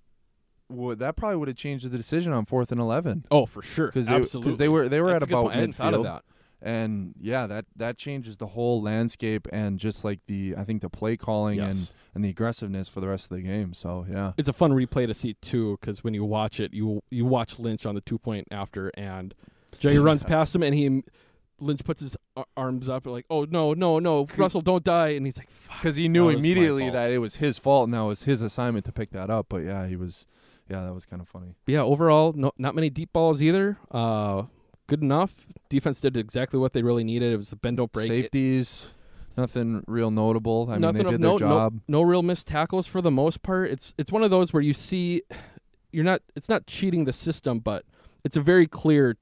would 0.70 0.98
that 0.98 1.16
probably 1.16 1.36
would 1.36 1.48
have 1.48 1.56
changed 1.56 1.90
the 1.90 1.96
decision 1.96 2.32
on 2.32 2.44
fourth 2.44 2.70
and 2.72 2.80
eleven. 2.80 3.24
Oh, 3.30 3.46
for 3.46 3.62
sure, 3.62 3.86
because 3.88 4.08
absolutely. 4.08 4.54
they 4.56 4.68
were 4.68 4.88
they 4.88 5.00
were 5.00 5.10
That's 5.12 5.22
at 5.24 5.28
about 5.30 5.42
point. 5.44 5.56
I 5.56 5.60
hadn't 5.60 5.72
thought 5.74 5.94
of 5.94 6.00
midfield. 6.00 6.04
that. 6.04 6.24
And 6.60 7.14
yeah, 7.20 7.46
that 7.46 7.66
that 7.76 7.98
changes 7.98 8.36
the 8.36 8.48
whole 8.48 8.82
landscape 8.82 9.46
and 9.52 9.78
just 9.78 10.04
like 10.04 10.18
the 10.26 10.54
I 10.58 10.64
think 10.64 10.82
the 10.82 10.90
play 10.90 11.16
calling 11.16 11.60
and 11.60 11.72
Yes. 11.72 11.92
and 12.14 12.24
the 12.24 12.28
aggressiveness 12.30 12.88
for 12.88 13.00
the 13.00 13.06
rest 13.06 13.30
of 13.30 13.36
the 13.36 13.42
game. 13.42 13.72
So 13.74 14.04
yeah, 14.10 14.32
It's 14.36 14.48
a 14.48 14.52
fun 14.52 14.72
replay 14.72 15.06
to 15.06 15.14
see 15.14 15.34
too, 15.34 15.78
because 15.80 16.02
when 16.02 16.14
you 16.14 16.24
watch 16.24 16.58
it, 16.58 16.74
you 16.74 17.00
you 17.10 17.24
watch 17.26 17.58
Lynch 17.60 17.86
on 17.86 17.94
the 17.94 18.00
two 18.00 18.18
point 18.18 18.48
after, 18.50 18.88
and 18.94 19.34
Jay 19.78 19.98
runs 19.98 20.24
past 20.24 20.54
him, 20.54 20.64
and 20.64 20.74
he 20.74 21.04
Lynch 21.60 21.84
puts 21.84 22.00
his 22.00 22.16
arms 22.56 22.88
up 22.88 23.06
like, 23.06 23.26
"Oh 23.30 23.44
no, 23.48 23.72
no, 23.74 23.98
no, 24.00 24.26
Russell, 24.36 24.60
don't 24.60 24.82
die!" 24.84 25.10
And 25.10 25.26
he's 25.26 25.38
like, 25.38 25.48
because 25.68 25.94
he 25.96 26.08
knew 26.08 26.22
That 26.28 26.34
was 26.36 26.42
my 26.42 26.48
immediately 26.48 26.90
that 26.90 27.12
it 27.12 27.18
was 27.18 27.36
his 27.36 27.58
fault 27.58 27.84
and 27.84 27.94
that 27.94 28.00
was 28.00 28.24
his 28.24 28.42
assignment 28.42 28.84
to 28.86 28.92
pick 28.92 29.10
that 29.10 29.30
up. 29.30 29.46
But 29.48 29.58
yeah, 29.58 29.86
he 29.86 29.94
was 29.96 30.26
yeah, 30.68 30.84
that 30.84 30.94
was 30.94 31.06
kind 31.06 31.20
of 31.22 31.28
funny. 31.28 31.54
But 31.64 31.72
yeah, 31.72 31.82
overall, 31.82 32.32
no, 32.34 32.52
not 32.58 32.74
many 32.74 32.90
deep 32.90 33.12
balls 33.12 33.40
either. 33.42 33.78
Uh, 33.90 34.44
good 34.86 35.02
enough. 35.02 35.46
Defense 35.68 36.00
did 36.00 36.16
exactly 36.16 36.58
what 36.58 36.72
they 36.72 36.82
really 36.82 37.04
needed. 37.04 37.32
It 37.32 37.36
was 37.36 37.50
the 37.50 37.56
bend 37.56 37.78
don't 37.78 37.90
break. 37.92 38.10
It- 38.10 38.14
Safeties, 38.24 38.90
nothing 39.36 39.82
real 39.86 40.10
notable. 40.10 40.66
I 40.68 40.72
mean, 40.72 40.80
nothing 40.82 41.02
they 41.02 41.04
of 41.06 41.10
did 41.12 41.20
note. 41.20 41.38
their 41.40 41.48
no- 41.48 41.54
job. 41.54 41.80
No, 41.88 42.02
real 42.02 42.22
missed 42.22 42.46
tackles 42.46 42.86
for 42.86 43.00
the 43.00 43.10
most 43.10 43.42
part. 43.42 43.70
It's 43.70 43.94
it's 43.98 44.12
one 44.12 44.22
of 44.22 44.30
those 44.30 44.52
where 44.52 44.62
you 44.62 44.74
see, 44.74 45.22
you're 45.92 46.04
not. 46.04 46.22
It's 46.36 46.48
not 46.48 46.66
cheating 46.66 47.04
the 47.04 47.12
system, 47.12 47.60
but 47.60 47.84
it's 48.24 48.36
a 48.36 48.40
very 48.42 48.66
clear 48.66 49.16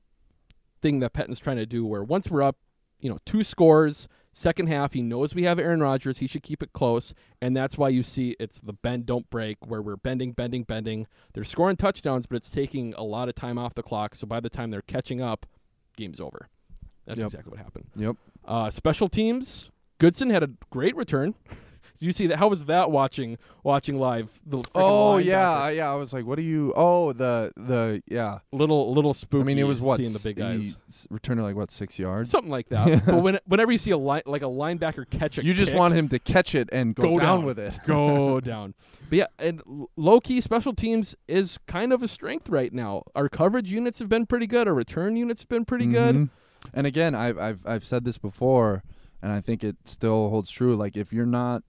thing 0.82 1.00
that 1.00 1.12
Pettine's 1.12 1.38
trying 1.40 1.56
to 1.58 1.66
do. 1.66 1.84
Where 1.86 2.02
once 2.04 2.28
we're 2.30 2.42
up, 2.42 2.56
you 3.00 3.08
know, 3.10 3.18
two 3.24 3.42
scores, 3.44 4.08
second 4.36 4.66
half, 4.68 4.92
he 4.92 5.00
knows 5.02 5.34
we 5.34 5.44
have 5.44 5.58
Aaron 5.58 5.80
Rodgers. 5.80 6.18
He 6.18 6.26
should 6.26 6.42
keep 6.42 6.62
it 6.62 6.72
close, 6.74 7.14
and 7.40 7.56
that's 7.56 7.78
why 7.78 7.88
you 7.88 8.02
see 8.02 8.36
it's 8.38 8.60
the 8.60 8.74
bend 8.74 9.06
don't 9.06 9.28
break, 9.30 9.56
where 9.66 9.80
we're 9.80 9.96
bending, 9.96 10.32
bending, 10.32 10.62
bending. 10.64 11.06
They're 11.32 11.42
scoring 11.44 11.76
touchdowns, 11.76 12.26
but 12.26 12.36
it's 12.36 12.50
taking 12.50 12.92
a 12.94 13.02
lot 13.02 13.28
of 13.30 13.34
time 13.34 13.56
off 13.58 13.74
the 13.74 13.82
clock. 13.82 14.14
So 14.14 14.26
by 14.26 14.40
the 14.40 14.50
time 14.50 14.70
they're 14.70 14.82
catching 14.82 15.20
up, 15.22 15.46
game's 15.96 16.20
over. 16.20 16.48
That's 17.06 17.18
Yep. 17.18 17.26
exactly 17.26 17.50
what 17.50 17.58
happened. 17.60 17.86
Yep. 17.96 18.16
Uh, 18.44 18.70
special 18.70 19.08
teams. 19.08 19.70
Goodson 19.98 20.28
had 20.30 20.42
a 20.42 20.50
great 20.70 20.94
return. 20.94 21.34
Did 21.98 22.06
you 22.06 22.12
see 22.12 22.26
that? 22.28 22.38
How 22.38 22.48
was 22.48 22.66
that 22.66 22.90
watching 22.90 23.38
watching 23.62 23.98
live? 23.98 24.40
The 24.44 24.62
Oh 24.74 25.16
yeah, 25.18 25.68
yeah. 25.70 25.90
I 25.90 25.94
was 25.96 26.12
like, 26.12 26.26
what 26.26 26.38
are 26.38 26.42
you? 26.42 26.72
Oh, 26.76 27.12
the 27.12 27.52
the 27.56 28.02
yeah. 28.06 28.38
little 28.52 28.92
little 28.92 29.14
spooky. 29.14 29.42
I 29.42 29.44
mean, 29.44 29.58
it 29.58 29.64
was 29.64 29.80
what 29.80 29.98
seeing 29.98 30.12
the 30.12 30.18
big 30.18 30.36
guys, 30.36 30.76
returning 31.10 31.44
like 31.44 31.56
what 31.56 31.70
six 31.70 31.98
yards. 31.98 32.30
something 32.30 32.50
like 32.50 32.68
that. 32.68 33.06
but 33.06 33.22
when, 33.22 33.38
whenever 33.46 33.72
you 33.72 33.78
see 33.78 33.90
a 33.90 33.98
line 33.98 34.22
like 34.26 34.42
a 34.42 34.46
linebacker 34.46 35.08
catch 35.08 35.38
a, 35.38 35.44
you 35.44 35.54
just 35.54 35.72
kick, 35.72 35.78
want 35.78 35.94
him 35.94 36.08
to 36.08 36.18
catch 36.18 36.54
it 36.54 36.68
and 36.72 36.94
go, 36.94 37.02
go 37.02 37.18
down, 37.18 37.44
with 37.44 37.58
it. 37.58 37.78
go 37.86 38.40
down. 38.40 38.74
But 39.08 39.18
yeah, 39.18 39.26
and 39.38 39.62
low 39.96 40.20
key 40.20 40.40
special 40.40 40.74
teams 40.74 41.14
is 41.28 41.58
kind 41.66 41.92
of 41.92 42.02
a 42.02 42.08
strength 42.08 42.48
right 42.48 42.72
now. 42.72 43.04
Our 43.14 43.28
coverage 43.28 43.70
units 43.70 43.98
have 44.00 44.08
been 44.08 44.26
pretty 44.26 44.46
good. 44.46 44.66
Our 44.68 44.74
return 44.74 45.16
units 45.16 45.42
have 45.42 45.48
been 45.48 45.64
pretty 45.64 45.86
good. 45.86 46.14
Mhm. 46.16 46.30
And 46.74 46.86
again, 46.86 47.14
I've 47.14 47.38
I've 47.38 47.60
I've 47.64 47.84
said 47.84 48.04
this 48.04 48.18
before, 48.18 48.82
and 49.22 49.30
I 49.30 49.40
think 49.40 49.62
it 49.62 49.76
still 49.84 50.30
holds 50.30 50.50
true. 50.50 50.74
Like 50.74 50.96
if 50.96 51.12
you're 51.12 51.24
not 51.26 51.62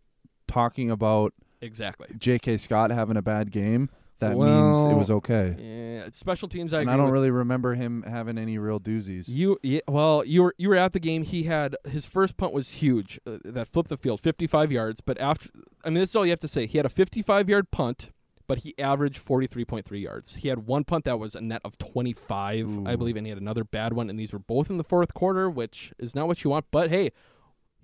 talking 0.47 0.89
about 0.91 1.33
Exactly. 1.61 2.07
J.K. 2.17 2.57
Scott 2.57 2.91
having 2.91 3.17
a 3.17 3.21
bad 3.21 3.51
game, 3.51 3.89
that 4.19 4.37
means 4.37 4.85
it 4.87 4.93
was 4.95 5.11
okay. 5.11 5.55
Yeah, 5.59 6.09
special 6.11 6.47
teams. 6.47 6.73
I 6.73 6.81
and 6.81 6.83
agree 6.89 6.93
I 6.93 6.97
don't 6.97 7.05
with. 7.07 7.13
really 7.13 7.31
remember 7.31 7.75
him 7.75 8.03
having 8.03 8.37
any 8.37 8.57
real 8.57 8.79
doozies. 8.79 9.27
You 9.29 9.59
yeah, 9.61 9.81
well, 9.87 10.23
you 10.25 10.43
were 10.43 10.55
you 10.57 10.69
were 10.69 10.75
at 10.75 10.93
the 10.93 10.99
game. 10.99 11.23
He 11.23 11.43
had 11.43 11.75
his 11.87 12.05
first 12.05 12.37
punt 12.37 12.53
was 12.53 12.71
huge, 12.73 13.19
uh, 13.27 13.37
that 13.45 13.67
flipped 13.67 13.89
the 13.89 13.97
field, 13.97 14.21
55 14.21 14.71
yards. 14.71 15.01
But 15.01 15.19
after, 15.19 15.49
I 15.83 15.89
mean, 15.89 15.99
this 15.99 16.11
is 16.11 16.15
all 16.15 16.25
you 16.25 16.31
have 16.31 16.39
to 16.39 16.47
say. 16.47 16.65
He 16.65 16.77
had 16.77 16.85
a 16.85 16.89
55 16.89 17.49
yard 17.49 17.69
punt, 17.71 18.11
but 18.47 18.59
he 18.59 18.73
averaged 18.79 19.23
43.3 19.23 20.01
yards. 20.01 20.35
He 20.35 20.47
had 20.47 20.65
one 20.65 20.83
punt 20.83 21.05
that 21.05 21.19
was 21.19 21.35
a 21.35 21.41
net 21.41 21.61
of 21.63 21.77
25, 21.77 22.87
I 22.87 22.95
believe, 22.95 23.17
and 23.17 23.25
he 23.25 23.29
had 23.29 23.41
another 23.41 23.63
bad 23.63 23.93
one. 23.93 24.09
And 24.09 24.19
these 24.19 24.33
were 24.33 24.39
both 24.39 24.69
in 24.69 24.77
the 24.77 24.83
fourth 24.83 25.13
quarter, 25.13 25.49
which 25.49 25.93
is 25.99 26.15
not 26.15 26.27
what 26.27 26.43
you 26.43 26.49
want. 26.49 26.65
But 26.71 26.89
hey, 26.89 27.11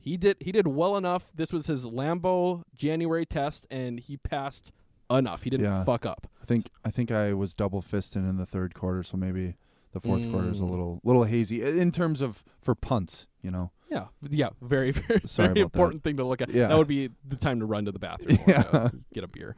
he 0.03 0.17
did 0.17 0.37
he 0.39 0.51
did 0.51 0.67
well 0.67 0.97
enough. 0.97 1.31
This 1.35 1.51
was 1.53 1.67
his 1.67 1.85
Lambeau 1.85 2.63
January 2.75 3.25
test, 3.25 3.65
and 3.71 3.99
he 3.99 4.17
passed 4.17 4.71
enough. 5.09 5.43
He 5.43 5.49
didn't 5.49 5.65
Yeah. 5.65 5.83
fuck 5.83 6.05
up. 6.05 6.27
I 6.41 6.45
think 6.45 6.69
I 6.83 6.91
think 6.91 7.11
I 7.11 7.33
was 7.33 7.53
double 7.53 7.81
fisting 7.81 8.29
in 8.29 8.37
the 8.37 8.45
third 8.45 8.73
quarter, 8.73 9.03
so 9.03 9.17
maybe 9.17 9.55
the 9.93 9.99
fourth 9.99 10.29
quarter 10.31 10.49
is 10.49 10.59
a 10.59 10.63
Mm. 10.63 10.69
little 10.71 10.99
little 11.03 11.23
hazy 11.23 11.61
in 11.61 11.91
terms 11.91 12.19
of 12.21 12.43
for 12.61 12.75
punts. 12.75 13.27
You 13.41 13.51
know. 13.51 13.71
Yeah, 13.91 14.07
yeah, 14.27 14.49
very, 14.59 14.89
very, 14.91 15.21
Sorry 15.25 15.49
very 15.49 15.61
about 15.61 15.71
that. 15.73 15.79
important 15.79 16.03
thing 16.03 16.17
to 16.17 16.23
look 16.23 16.41
at. 16.41 16.49
Yeah. 16.49 16.67
That 16.69 16.77
would 16.79 16.87
be 16.87 17.09
the 17.27 17.35
time 17.35 17.59
to 17.59 17.65
run 17.65 17.85
to 17.85 17.91
the 17.91 17.99
bathroom, 17.99 18.39
or, 18.39 18.43
Yeah. 18.47 18.61
uh, 18.73 18.89
get 19.13 19.23
a 19.23 19.27
beer. 19.27 19.55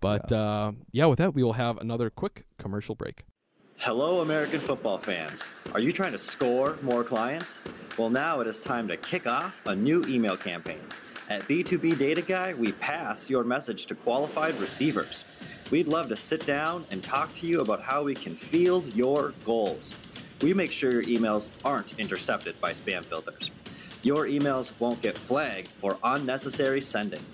But 0.00 0.30
yeah. 0.32 0.36
Uh, 0.38 0.72
yeah, 0.90 1.06
with 1.06 1.18
that, 1.18 1.34
we 1.34 1.44
will 1.44 1.52
have 1.52 1.78
another 1.78 2.10
quick 2.10 2.46
commercial 2.58 2.96
break. 2.96 3.24
Hello, 3.78 4.20
American 4.20 4.58
football 4.58 4.96
fans. 4.96 5.46
Are 5.74 5.80
you 5.80 5.92
trying 5.92 6.12
to 6.12 6.18
score 6.18 6.78
more 6.82 7.04
clients? 7.04 7.62
Well, 7.98 8.08
now 8.08 8.40
it 8.40 8.46
is 8.46 8.64
time 8.64 8.88
to 8.88 8.96
kick 8.96 9.26
off 9.26 9.60
a 9.66 9.76
new 9.76 10.02
email 10.08 10.36
campaign. 10.36 10.80
At 11.28 11.42
B2B 11.42 11.98
Data 11.98 12.22
Guy, 12.22 12.54
we 12.54 12.72
pass 12.72 13.28
your 13.28 13.44
message 13.44 13.84
to 13.86 13.94
qualified 13.94 14.58
receivers. 14.58 15.24
We'd 15.70 15.88
love 15.88 16.08
to 16.08 16.16
sit 16.16 16.46
down 16.46 16.86
and 16.90 17.02
talk 17.02 17.34
to 17.34 17.46
you 17.46 17.60
about 17.60 17.82
how 17.82 18.02
we 18.02 18.14
can 18.14 18.34
field 18.34 18.92
your 18.94 19.34
goals. 19.44 19.94
We 20.40 20.54
make 20.54 20.72
sure 20.72 20.90
your 20.90 21.04
emails 21.04 21.48
aren't 21.64 21.98
intercepted 21.98 22.58
by 22.60 22.72
spam 22.72 23.04
filters. 23.04 23.50
Your 24.02 24.26
emails 24.26 24.72
won't 24.80 25.02
get 25.02 25.18
flagged 25.18 25.68
for 25.68 25.98
unnecessary 26.02 26.80
sending. 26.80 27.24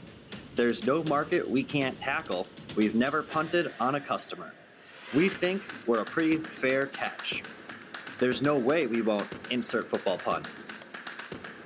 There's 0.56 0.84
no 0.86 1.04
market 1.04 1.48
we 1.48 1.62
can't 1.62 1.98
tackle. 2.00 2.46
We've 2.76 2.96
never 2.96 3.22
punted 3.22 3.72
on 3.80 3.94
a 3.94 4.00
customer. 4.00 4.52
We 5.14 5.28
think 5.28 5.62
we're 5.86 6.00
a 6.00 6.04
pretty 6.04 6.38
fair 6.38 6.86
catch. 6.86 7.42
There's 8.18 8.40
no 8.40 8.58
way 8.58 8.86
we 8.86 9.02
won't 9.02 9.28
insert 9.50 9.90
football 9.90 10.16
pun. 10.16 10.42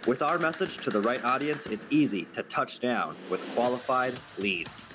With 0.07 0.23
our 0.23 0.39
message 0.39 0.79
to 0.79 0.91
the 0.91 1.01
right 1.01 1.23
audience, 1.25 1.67
it's 1.67 1.87
easy 1.91 2.25
to 2.35 2.43
touch 2.45 2.81
down 2.81 3.17
with 3.31 3.41
qualified 3.55 4.15
leads. 4.39 4.87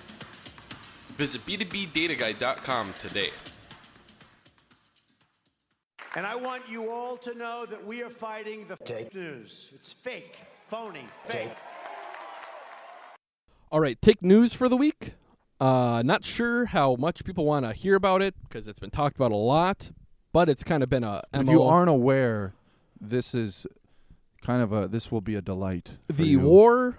Visit 1.18 1.46
b2bdataguy.com 1.46 2.94
today. 3.00 3.30
And 6.16 6.26
I 6.26 6.36
want 6.36 6.64
you 6.68 6.92
all 6.92 7.16
to 7.18 7.34
know 7.36 7.66
that 7.66 7.86
we 7.86 8.04
are 8.04 8.10
fighting 8.10 8.68
the 8.68 8.76
fake 8.76 9.16
news. 9.16 9.70
It's 9.74 9.94
fake, 9.94 10.40
phony, 10.68 11.06
fake. 11.24 11.52
All 13.72 13.80
right, 13.80 14.02
take 14.02 14.22
news 14.22 14.54
for 14.54 14.68
the 14.68 14.76
week. 14.76 15.14
Uh, 15.62 16.02
not 16.04 16.26
sure 16.26 16.66
how 16.66 16.96
much 16.96 17.24
people 17.24 17.46
want 17.46 17.66
to 17.66 17.72
hear 17.72 17.94
about 17.96 18.24
it 18.24 18.34
because 18.48 18.68
it's 18.68 18.80
been 18.80 18.90
talked 18.90 19.16
about 19.16 19.32
a 19.32 19.36
lot, 19.36 19.92
but 20.34 20.50
it's 20.50 20.64
kind 20.64 20.82
of 20.82 20.90
been 20.90 21.04
a 21.04 21.22
If 21.34 21.48
you 21.48 21.62
aren't 21.62 21.90
aware, 21.90 22.56
this 23.00 23.36
is 23.36 23.68
kind 24.42 24.64
of 24.64 24.74
a 24.74 24.88
this 24.88 25.12
will 25.12 25.22
be 25.22 25.36
a 25.36 25.42
delight. 25.42 25.98
the 26.08 26.26
you. 26.26 26.40
war 26.40 26.98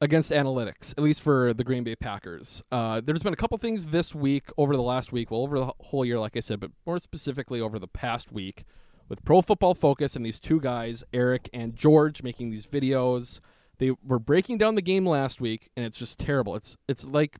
against 0.00 0.30
analytics, 0.30 0.92
at 0.92 1.00
least 1.00 1.20
for 1.20 1.52
the 1.52 1.64
Green 1.64 1.82
Bay 1.82 1.96
Packers. 1.96 2.62
Uh, 2.70 3.00
there's 3.04 3.24
been 3.24 3.32
a 3.32 3.36
couple 3.36 3.58
things 3.58 3.86
this 3.86 4.14
week, 4.14 4.44
over 4.56 4.76
the 4.76 4.82
last 4.82 5.10
week, 5.10 5.32
well, 5.32 5.42
over 5.42 5.58
the 5.58 5.72
whole 5.80 6.04
year, 6.04 6.20
like 6.20 6.36
I 6.36 6.40
said, 6.40 6.60
but 6.60 6.70
more 6.86 7.00
specifically 7.00 7.60
over 7.60 7.80
the 7.80 7.88
past 7.88 8.30
week, 8.30 8.62
with 9.08 9.24
Pro 9.24 9.42
Football 9.42 9.74
Focus 9.74 10.14
and 10.14 10.24
these 10.24 10.38
two 10.38 10.60
guys, 10.60 11.02
Eric 11.12 11.50
and 11.52 11.74
George, 11.74 12.22
making 12.22 12.50
these 12.50 12.68
videos. 12.68 13.40
They 13.78 13.92
were 14.06 14.20
breaking 14.20 14.58
down 14.58 14.74
the 14.74 14.82
game 14.82 15.06
last 15.06 15.40
week, 15.40 15.70
and 15.76 15.84
it's 15.84 15.98
just 15.98 16.18
terrible. 16.18 16.54
It's 16.54 16.76
it's 16.86 17.02
like 17.02 17.38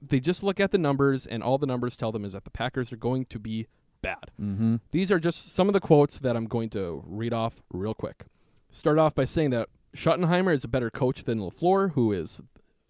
they 0.00 0.20
just 0.20 0.42
look 0.42 0.60
at 0.60 0.70
the 0.70 0.78
numbers, 0.78 1.26
and 1.26 1.42
all 1.42 1.58
the 1.58 1.66
numbers 1.66 1.96
tell 1.96 2.12
them 2.12 2.24
is 2.24 2.32
that 2.32 2.44
the 2.44 2.50
Packers 2.50 2.92
are 2.92 2.96
going 2.96 3.24
to 3.26 3.38
be 3.38 3.66
bad. 4.02 4.30
Mm-hmm. 4.40 4.76
These 4.90 5.10
are 5.10 5.18
just 5.18 5.52
some 5.52 5.68
of 5.68 5.72
the 5.72 5.80
quotes 5.80 6.18
that 6.18 6.36
I'm 6.36 6.46
going 6.46 6.70
to 6.70 7.02
read 7.06 7.32
off 7.32 7.62
real 7.72 7.94
quick. 7.94 8.24
Start 8.70 8.98
off 8.98 9.14
by 9.14 9.24
saying 9.24 9.50
that 9.50 9.68
Schottenheimer 9.96 10.52
is 10.52 10.64
a 10.64 10.68
better 10.68 10.90
coach 10.90 11.24
than 11.24 11.40
LaFleur, 11.40 11.92
who 11.92 12.12
is 12.12 12.40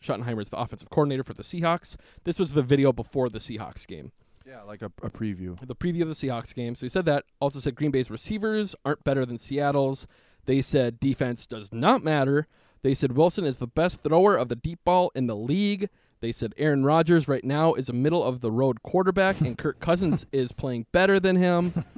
Schottenheimer 0.02 0.42
is 0.42 0.48
the 0.48 0.58
offensive 0.58 0.90
coordinator 0.90 1.24
for 1.24 1.34
the 1.34 1.42
Seahawks. 1.42 1.96
This 2.24 2.38
was 2.38 2.52
the 2.52 2.62
video 2.62 2.92
before 2.92 3.28
the 3.28 3.38
Seahawks 3.38 3.86
game. 3.86 4.12
Yeah, 4.46 4.62
like 4.62 4.82
a, 4.82 4.90
a 5.02 5.10
preview. 5.10 5.58
The 5.60 5.76
preview 5.76 6.02
of 6.02 6.08
the 6.08 6.14
Seahawks 6.14 6.54
game. 6.54 6.74
So 6.74 6.86
he 6.86 6.90
said 6.90 7.04
that. 7.04 7.24
Also 7.40 7.60
said 7.60 7.74
Green 7.74 7.90
Bay's 7.90 8.10
receivers 8.10 8.74
aren't 8.84 9.04
better 9.04 9.26
than 9.26 9.38
Seattle's. 9.38 10.06
They 10.46 10.62
said 10.62 11.00
defense 11.00 11.46
does 11.46 11.72
not 11.72 12.02
matter. 12.02 12.46
They 12.82 12.94
said 12.94 13.12
Wilson 13.12 13.44
is 13.44 13.58
the 13.58 13.66
best 13.66 14.02
thrower 14.02 14.36
of 14.36 14.48
the 14.48 14.56
deep 14.56 14.78
ball 14.84 15.10
in 15.14 15.26
the 15.26 15.36
league. 15.36 15.90
They 16.20 16.32
said 16.32 16.54
Aaron 16.56 16.84
Rodgers 16.84 17.28
right 17.28 17.44
now 17.44 17.74
is 17.74 17.88
a 17.88 17.92
middle 17.92 18.24
of 18.24 18.40
the 18.40 18.50
road 18.50 18.82
quarterback, 18.82 19.40
and 19.40 19.56
Kirk 19.56 19.78
Cousins 19.80 20.26
is 20.32 20.52
playing 20.52 20.86
better 20.92 21.20
than 21.20 21.36
him. 21.36 21.84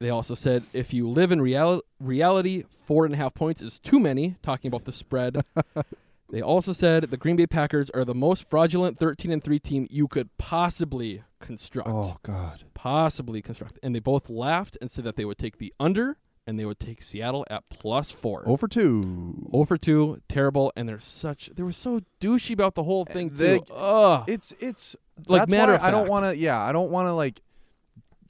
They 0.00 0.08
also 0.08 0.34
said 0.34 0.62
if 0.72 0.94
you 0.94 1.06
live 1.06 1.30
in 1.30 1.42
real- 1.42 1.82
reality, 2.00 2.64
four 2.86 3.04
and 3.04 3.12
a 3.12 3.18
half 3.18 3.34
points 3.34 3.60
is 3.60 3.78
too 3.78 4.00
many, 4.00 4.36
talking 4.42 4.70
about 4.70 4.86
the 4.86 4.92
spread. 4.92 5.44
they 6.30 6.40
also 6.40 6.72
said 6.72 7.10
the 7.10 7.18
Green 7.18 7.36
Bay 7.36 7.46
Packers 7.46 7.90
are 7.90 8.06
the 8.06 8.14
most 8.14 8.48
fraudulent 8.48 8.98
13 8.98 9.30
and 9.30 9.44
3 9.44 9.58
team 9.58 9.86
you 9.90 10.08
could 10.08 10.30
possibly 10.38 11.22
construct. 11.38 11.86
Oh 11.86 12.16
God. 12.22 12.64
Possibly 12.72 13.42
construct. 13.42 13.78
And 13.82 13.94
they 13.94 13.98
both 13.98 14.30
laughed 14.30 14.78
and 14.80 14.90
said 14.90 15.04
that 15.04 15.16
they 15.16 15.26
would 15.26 15.36
take 15.36 15.58
the 15.58 15.74
under 15.78 16.16
and 16.46 16.58
they 16.58 16.64
would 16.64 16.78
take 16.80 17.02
Seattle 17.02 17.46
at 17.50 17.62
plus 17.70 18.10
four. 18.10 18.42
Over 18.46 18.66
two. 18.66 19.48
Over 19.52 19.76
two, 19.76 20.20
terrible, 20.28 20.72
and 20.76 20.88
they're 20.88 20.98
such 20.98 21.50
they 21.54 21.62
were 21.62 21.72
so 21.72 22.00
douchey 22.20 22.52
about 22.52 22.74
the 22.74 22.82
whole 22.84 23.06
uh, 23.08 23.12
thing 23.12 23.30
They- 23.34 23.58
too. 23.60 23.72
Ugh. 23.74 24.24
It's 24.28 24.52
it's 24.60 24.96
Like 25.26 25.42
that's 25.42 25.50
matter 25.50 25.72
why 25.72 25.78
of 25.78 25.84
I 25.84 25.90
don't 25.90 26.08
want 26.08 26.24
to. 26.26 26.36
Yeah, 26.36 26.60
I 26.60 26.72
don't 26.72 26.90
want 26.90 27.06
to 27.06 27.12
like 27.12 27.40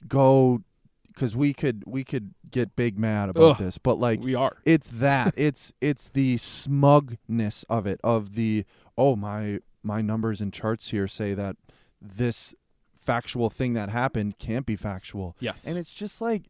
go 0.07 0.61
because 1.07 1.35
we 1.35 1.53
could 1.53 1.83
we 1.85 2.03
could 2.03 2.33
get 2.49 2.75
big 2.75 2.97
mad 2.99 3.29
about 3.29 3.51
Ugh, 3.51 3.57
this, 3.57 3.77
but 3.77 3.97
like 3.99 4.21
we 4.21 4.35
are. 4.35 4.57
It's 4.65 4.89
that. 4.89 5.33
it's 5.37 5.73
it's 5.81 6.09
the 6.09 6.37
smugness 6.37 7.63
of 7.69 7.85
it. 7.85 7.99
Of 8.03 8.35
the 8.35 8.65
oh 8.97 9.15
my 9.15 9.59
my 9.83 10.01
numbers 10.01 10.41
and 10.41 10.53
charts 10.53 10.91
here 10.91 11.07
say 11.07 11.33
that 11.33 11.55
this 12.01 12.53
factual 12.97 13.49
thing 13.49 13.73
that 13.73 13.89
happened 13.89 14.37
can't 14.37 14.65
be 14.65 14.75
factual. 14.75 15.35
Yes. 15.39 15.65
and 15.65 15.77
it's 15.77 15.91
just 15.91 16.21
like 16.21 16.43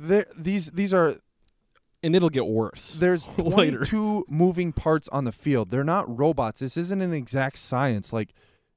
there 0.00 0.26
these 0.36 0.70
these 0.72 0.92
are 0.94 1.16
and 2.02 2.16
it'll 2.16 2.30
get 2.30 2.46
worse. 2.46 2.96
there's 3.00 3.28
later. 3.38 3.78
22 3.84 4.24
moving 4.28 4.72
parts 4.72 5.08
on 5.08 5.24
the 5.24 5.32
field. 5.32 5.70
They're 5.70 5.84
not 5.84 6.04
robots. 6.18 6.60
This 6.60 6.76
isn't 6.76 7.00
an 7.02 7.12
exact 7.12 7.58
science. 7.58 8.12
Like 8.12 8.32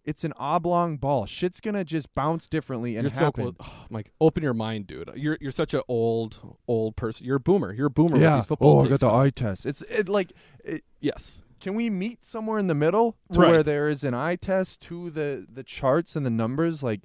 it's 0.06 0.26
an 0.26 0.34
oblong 0.36 0.98
ball. 0.98 1.26
Shit's 1.26 1.62
gonna 1.62 1.86
just 1.86 2.14
bounce 2.14 2.50
differently 2.50 2.98
and 2.98 3.04
You're 3.06 3.10
so 3.12 3.26
happen. 3.26 3.54
close. 3.54 3.56
Oh, 3.70 3.86
Mike, 3.90 4.12
open 4.20 4.44
your 4.44 4.54
mind, 4.54 4.88
dude. 4.88 5.10
You're 5.16 5.38
you're 5.40 5.52
such 5.54 5.74
an 5.74 5.82
old 5.88 6.40
old 6.68 6.96
person. 6.98 7.26
You're 7.26 7.38
a 7.38 7.40
boomer. 7.40 7.72
You're 7.74 7.88
a 7.88 7.92
boomer 7.92 8.14
with 8.14 8.22
yeah. 8.22 8.44
Oh, 8.60 8.82
I 8.84 8.88
got 8.90 9.00
the 9.00 9.10
eye 9.10 9.30
test. 9.30 9.66
It's 9.66 9.82
it 9.84 10.10
like 10.10 10.34
it, 10.66 10.84
yes. 11.00 11.38
Can 11.62 11.76
we 11.76 11.90
meet 11.90 12.26
somewhere 12.26 12.60
in 12.60 12.68
the 12.68 12.76
middle 12.76 13.16
to 13.32 13.40
Right. 13.40 13.50
where 13.52 13.64
there 13.64 13.88
is 13.88 14.04
an 14.04 14.14
eye 14.14 14.36
test 14.36 14.82
to 14.82 15.10
the 15.10 15.46
the 15.50 15.64
charts 15.64 16.18
and 16.18 16.26
the 16.26 16.30
numbers? 16.30 16.84
Like 16.84 17.00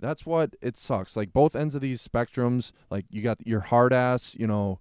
that's 0.00 0.26
what 0.26 0.56
it 0.60 0.76
sucks. 0.76 1.16
Like 1.16 1.32
both 1.32 1.56
ends 1.56 1.74
of 1.74 1.80
these 1.80 2.06
spectrums. 2.06 2.72
Like 2.90 3.06
you 3.10 3.22
got 3.22 3.46
your 3.46 3.60
hard 3.60 3.92
ass. 3.92 4.34
You 4.38 4.46
know, 4.46 4.80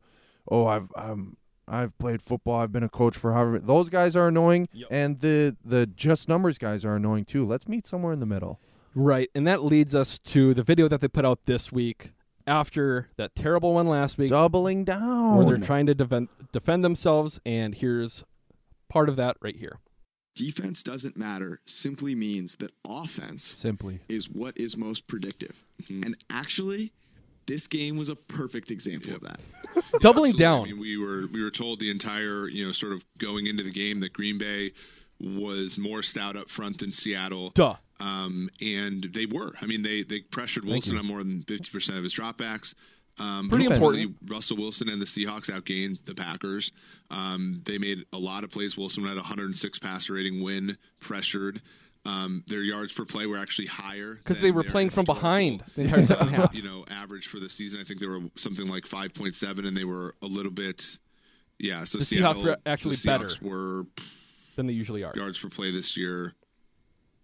oh 0.49 0.67
I've 0.67 0.91
I'm 0.95 1.37
I've 1.67 1.97
played 1.97 2.21
football. 2.21 2.59
I've 2.59 2.71
been 2.71 2.83
a 2.83 2.89
coach 2.89 3.17
for 3.17 3.33
however. 3.33 3.59
Those 3.59 3.89
guys 3.89 4.15
are 4.15 4.27
annoying, 4.27 4.67
and 4.89 5.19
the 5.21 5.55
the 5.63 5.85
just 5.87 6.29
numbers 6.29 6.57
guys 6.57 6.85
are 6.85 6.95
annoying 6.95 7.25
too. 7.25 7.45
Let's 7.45 7.67
meet 7.67 7.87
somewhere 7.87 8.13
in 8.13 8.19
the 8.19 8.25
middle. 8.25 8.59
Right, 8.93 9.29
and 9.35 9.45
that 9.45 9.61
leads 9.63 9.93
us 9.93 10.17
to 10.19 10.53
the 10.53 10.63
video 10.63 10.87
that 10.87 11.01
they 11.01 11.09
put 11.09 11.25
out 11.25 11.45
this 11.45 11.69
week 11.71 12.13
after 12.47 13.09
that 13.17 13.35
terrible 13.35 13.73
one 13.73 13.87
last 13.87 14.17
week, 14.17 14.29
doubling 14.29 14.85
down, 14.85 15.35
where 15.37 15.45
they're 15.45 15.57
trying 15.57 15.85
to 15.87 15.95
defend 15.95 16.29
defend 16.51 16.83
themselves. 16.83 17.39
And 17.45 17.75
here's 17.75 18.23
part 18.87 19.09
of 19.09 19.15
that 19.17 19.37
right 19.41 19.55
here. 19.55 19.79
Defense 20.35 20.83
doesn't 20.83 21.15
matter 21.15 21.61
simply 21.65 22.13
means 22.13 22.55
that 22.55 22.71
offense 22.85 23.43
simply 23.43 24.01
is 24.09 24.29
what 24.29 24.57
is 24.57 24.75
most 24.75 25.07
predictive. 25.07 25.63
And 25.89 26.15
actually, 26.29 26.91
this 27.45 27.67
game 27.67 27.97
was 27.97 28.09
a 28.09 28.15
perfect 28.15 28.69
example 28.71 29.13
of 29.15 29.21
that. 29.21 29.39
Doubling 30.01 30.31
Absolutely. 30.31 30.39
down. 30.39 30.61
I 30.61 30.65
mean, 30.65 30.79
we 30.79 30.97
were 30.97 31.27
we 31.27 31.43
were 31.43 31.51
told 31.51 31.79
the 31.79 31.89
entire 31.89 32.47
you 32.47 32.65
know 32.65 32.71
sort 32.71 32.93
of 32.93 33.05
going 33.17 33.47
into 33.47 33.63
the 33.63 33.71
game 33.71 34.01
that 34.01 34.13
Green 34.13 34.37
Bay 34.37 34.73
was 35.19 35.77
more 35.77 36.01
stout 36.01 36.35
up 36.35 36.49
front 36.49 36.79
than 36.79 36.91
Seattle. 36.91 37.51
Duh. 37.51 37.75
Um, 37.99 38.49
and 38.61 39.05
they 39.13 39.25
were. 39.25 39.53
I 39.61 39.65
mean, 39.67 39.83
they 39.83 40.03
they 40.03 40.19
pressured 40.19 40.65
Wilson 40.65 40.97
on 40.97 41.05
more 41.05 41.23
than 41.23 41.43
fifty 41.43 41.71
percent 41.71 41.97
of 41.97 42.03
his 42.03 42.13
dropbacks. 42.13 42.73
Um, 43.17 43.49
Pretty 43.49 43.65
important. 43.65 44.17
Russell 44.27 44.57
Wilson 44.57 44.89
and 44.89 45.01
the 45.01 45.05
Seahawks 45.05 45.49
outgained 45.49 45.99
the 46.05 46.13
Packers. 46.13 46.71
Um, 47.09 47.61
they 47.65 47.77
made 47.77 48.05
a 48.11 48.17
lot 48.17 48.43
of 48.43 48.51
plays. 48.51 48.77
Wilson 48.77 49.05
had 49.05 49.15
106 49.15 49.79
passer 49.79 50.13
rating 50.13 50.43
win, 50.43 50.77
pressured. 50.99 51.61
Um, 52.05 52.43
their 52.47 52.61
yards 52.61 52.93
per 52.93 53.03
play 53.03 53.25
were 53.25 53.37
actually 53.37 53.65
higher 53.65 54.13
Because 54.15 54.39
they 54.39 54.51
were 54.51 54.63
playing 54.63 54.91
from 54.91 55.05
behind 55.05 55.63
the 55.75 55.81
entire 55.83 56.03
second 56.05 56.29
half. 56.29 56.53
you 56.53 56.61
know, 56.61 56.85
average 56.89 57.27
for 57.27 57.39
the 57.39 57.49
season. 57.49 57.79
I 57.79 57.83
think 57.83 57.99
they 57.99 58.05
were 58.05 58.19
something 58.35 58.67
like 58.67 58.83
5.7, 58.83 59.67
and 59.67 59.75
they 59.75 59.85
were 59.85 60.13
a 60.21 60.27
little 60.27 60.51
bit, 60.51 60.99
yeah. 61.57 61.83
So 61.83 61.97
The 61.97 62.05
Seattle, 62.05 62.33
Seahawks 62.35 62.45
were 62.45 62.57
actually 62.67 62.95
the 62.97 63.05
better 63.07 63.29
were 63.41 63.85
than 64.55 64.67
they 64.67 64.73
usually 64.73 65.03
are. 65.03 65.13
yards 65.15 65.39
per 65.39 65.49
play 65.49 65.71
this 65.71 65.97
year. 65.97 66.33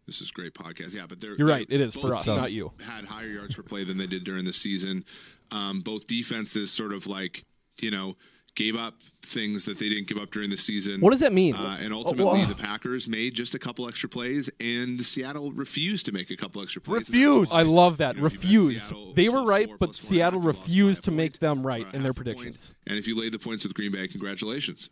This 0.08 0.22
is 0.22 0.32
great 0.32 0.54
podcast, 0.54 0.94
yeah. 0.94 1.06
But 1.08 1.20
they're 1.20 1.30
You're 1.32 1.48
they're- 1.48 1.48
right, 1.48 1.68
it 1.70 1.80
is 1.82 1.94
for 1.96 2.16
us, 2.16 2.26
not 2.28 2.52
you. 2.52 2.72
Had 2.82 3.06
higher 3.06 3.28
yards 3.28 3.56
per 3.56 3.64
play 3.64 3.84
than 3.84 3.98
they 3.98 4.08
did 4.08 4.24
during 4.24 4.46
the 4.46 4.54
season. 4.54 5.06
Um, 5.52 5.82
both 5.82 6.08
defenses 6.08 6.72
sort 6.72 6.94
of 6.94 7.08
like 7.08 7.44
you 7.82 7.92
know 7.92 8.16
gave 8.56 8.76
up 8.76 8.96
things 9.22 9.64
that 9.64 9.80
they 9.80 9.88
didn't 9.88 10.08
give 10.08 10.18
up 10.18 10.30
during 10.32 10.50
the 10.50 10.58
season. 10.58 11.00
What 11.00 11.12
does 11.12 11.22
that 11.22 11.32
mean? 11.32 11.56
Uh, 11.56 11.78
and 11.80 11.94
Oh, 11.94 11.98
ultimately, 11.98 12.44
the 12.44 12.56
Packers 12.56 13.08
made 13.08 13.34
just 13.34 13.56
a 13.56 13.60
couple 13.60 13.88
extra 13.88 14.10
plays, 14.10 14.50
and 14.60 15.00
Seattle 15.06 15.54
refused 15.54 16.06
to 16.08 16.12
make 16.12 16.32
a 16.32 16.36
couple 16.36 16.62
extra 16.62 16.82
plays. 16.82 17.08
Refused. 17.10 17.54
I 17.54 17.62
love 17.62 17.98
that. 18.00 18.16
You 18.16 18.22
know, 18.22 18.26
refused. 18.26 18.92
They 19.16 19.30
were 19.30 19.44
right, 19.46 19.68
four, 19.68 19.78
but 19.78 19.86
plus 19.92 20.00
four 20.00 20.08
and 20.08 20.16
a 20.16 20.18
Seattle 20.18 20.40
half, 20.42 20.46
you 20.46 20.52
lost 20.54 20.68
refused 20.68 21.04
to 21.06 21.12
make 21.12 21.40
them 21.40 21.66
right 21.66 21.86
in 21.94 22.02
their 22.04 22.12
half 22.12 22.20
a 22.20 22.24
point. 22.24 22.26
predictions. 22.26 22.74
And 22.88 22.98
if 22.98 23.08
you 23.08 23.18
laid 23.18 23.32
the 23.32 23.40
points 23.40 23.64
with 23.64 23.74
Green 23.74 23.94
Bay, 23.94 24.08
congratulations. 24.10 24.90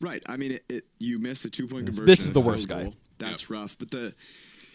Right. 0.00 0.22
I 0.26 0.36
mean, 0.38 0.52
it, 0.52 0.64
it 0.70 0.84
you 0.98 1.18
missed 1.18 1.44
a 1.44 1.50
two 1.50 1.66
point 1.66 1.86
conversion. 1.86 2.06
this 2.06 2.20
is 2.20 2.30
the 2.32 2.40
a 2.40 2.42
field 2.42 2.46
worst 2.46 2.68
guy. 2.68 2.92
Goal. 3.18 3.28
That's 3.30 3.50
rough. 3.50 3.76
But 3.78 3.90
the 3.90 4.14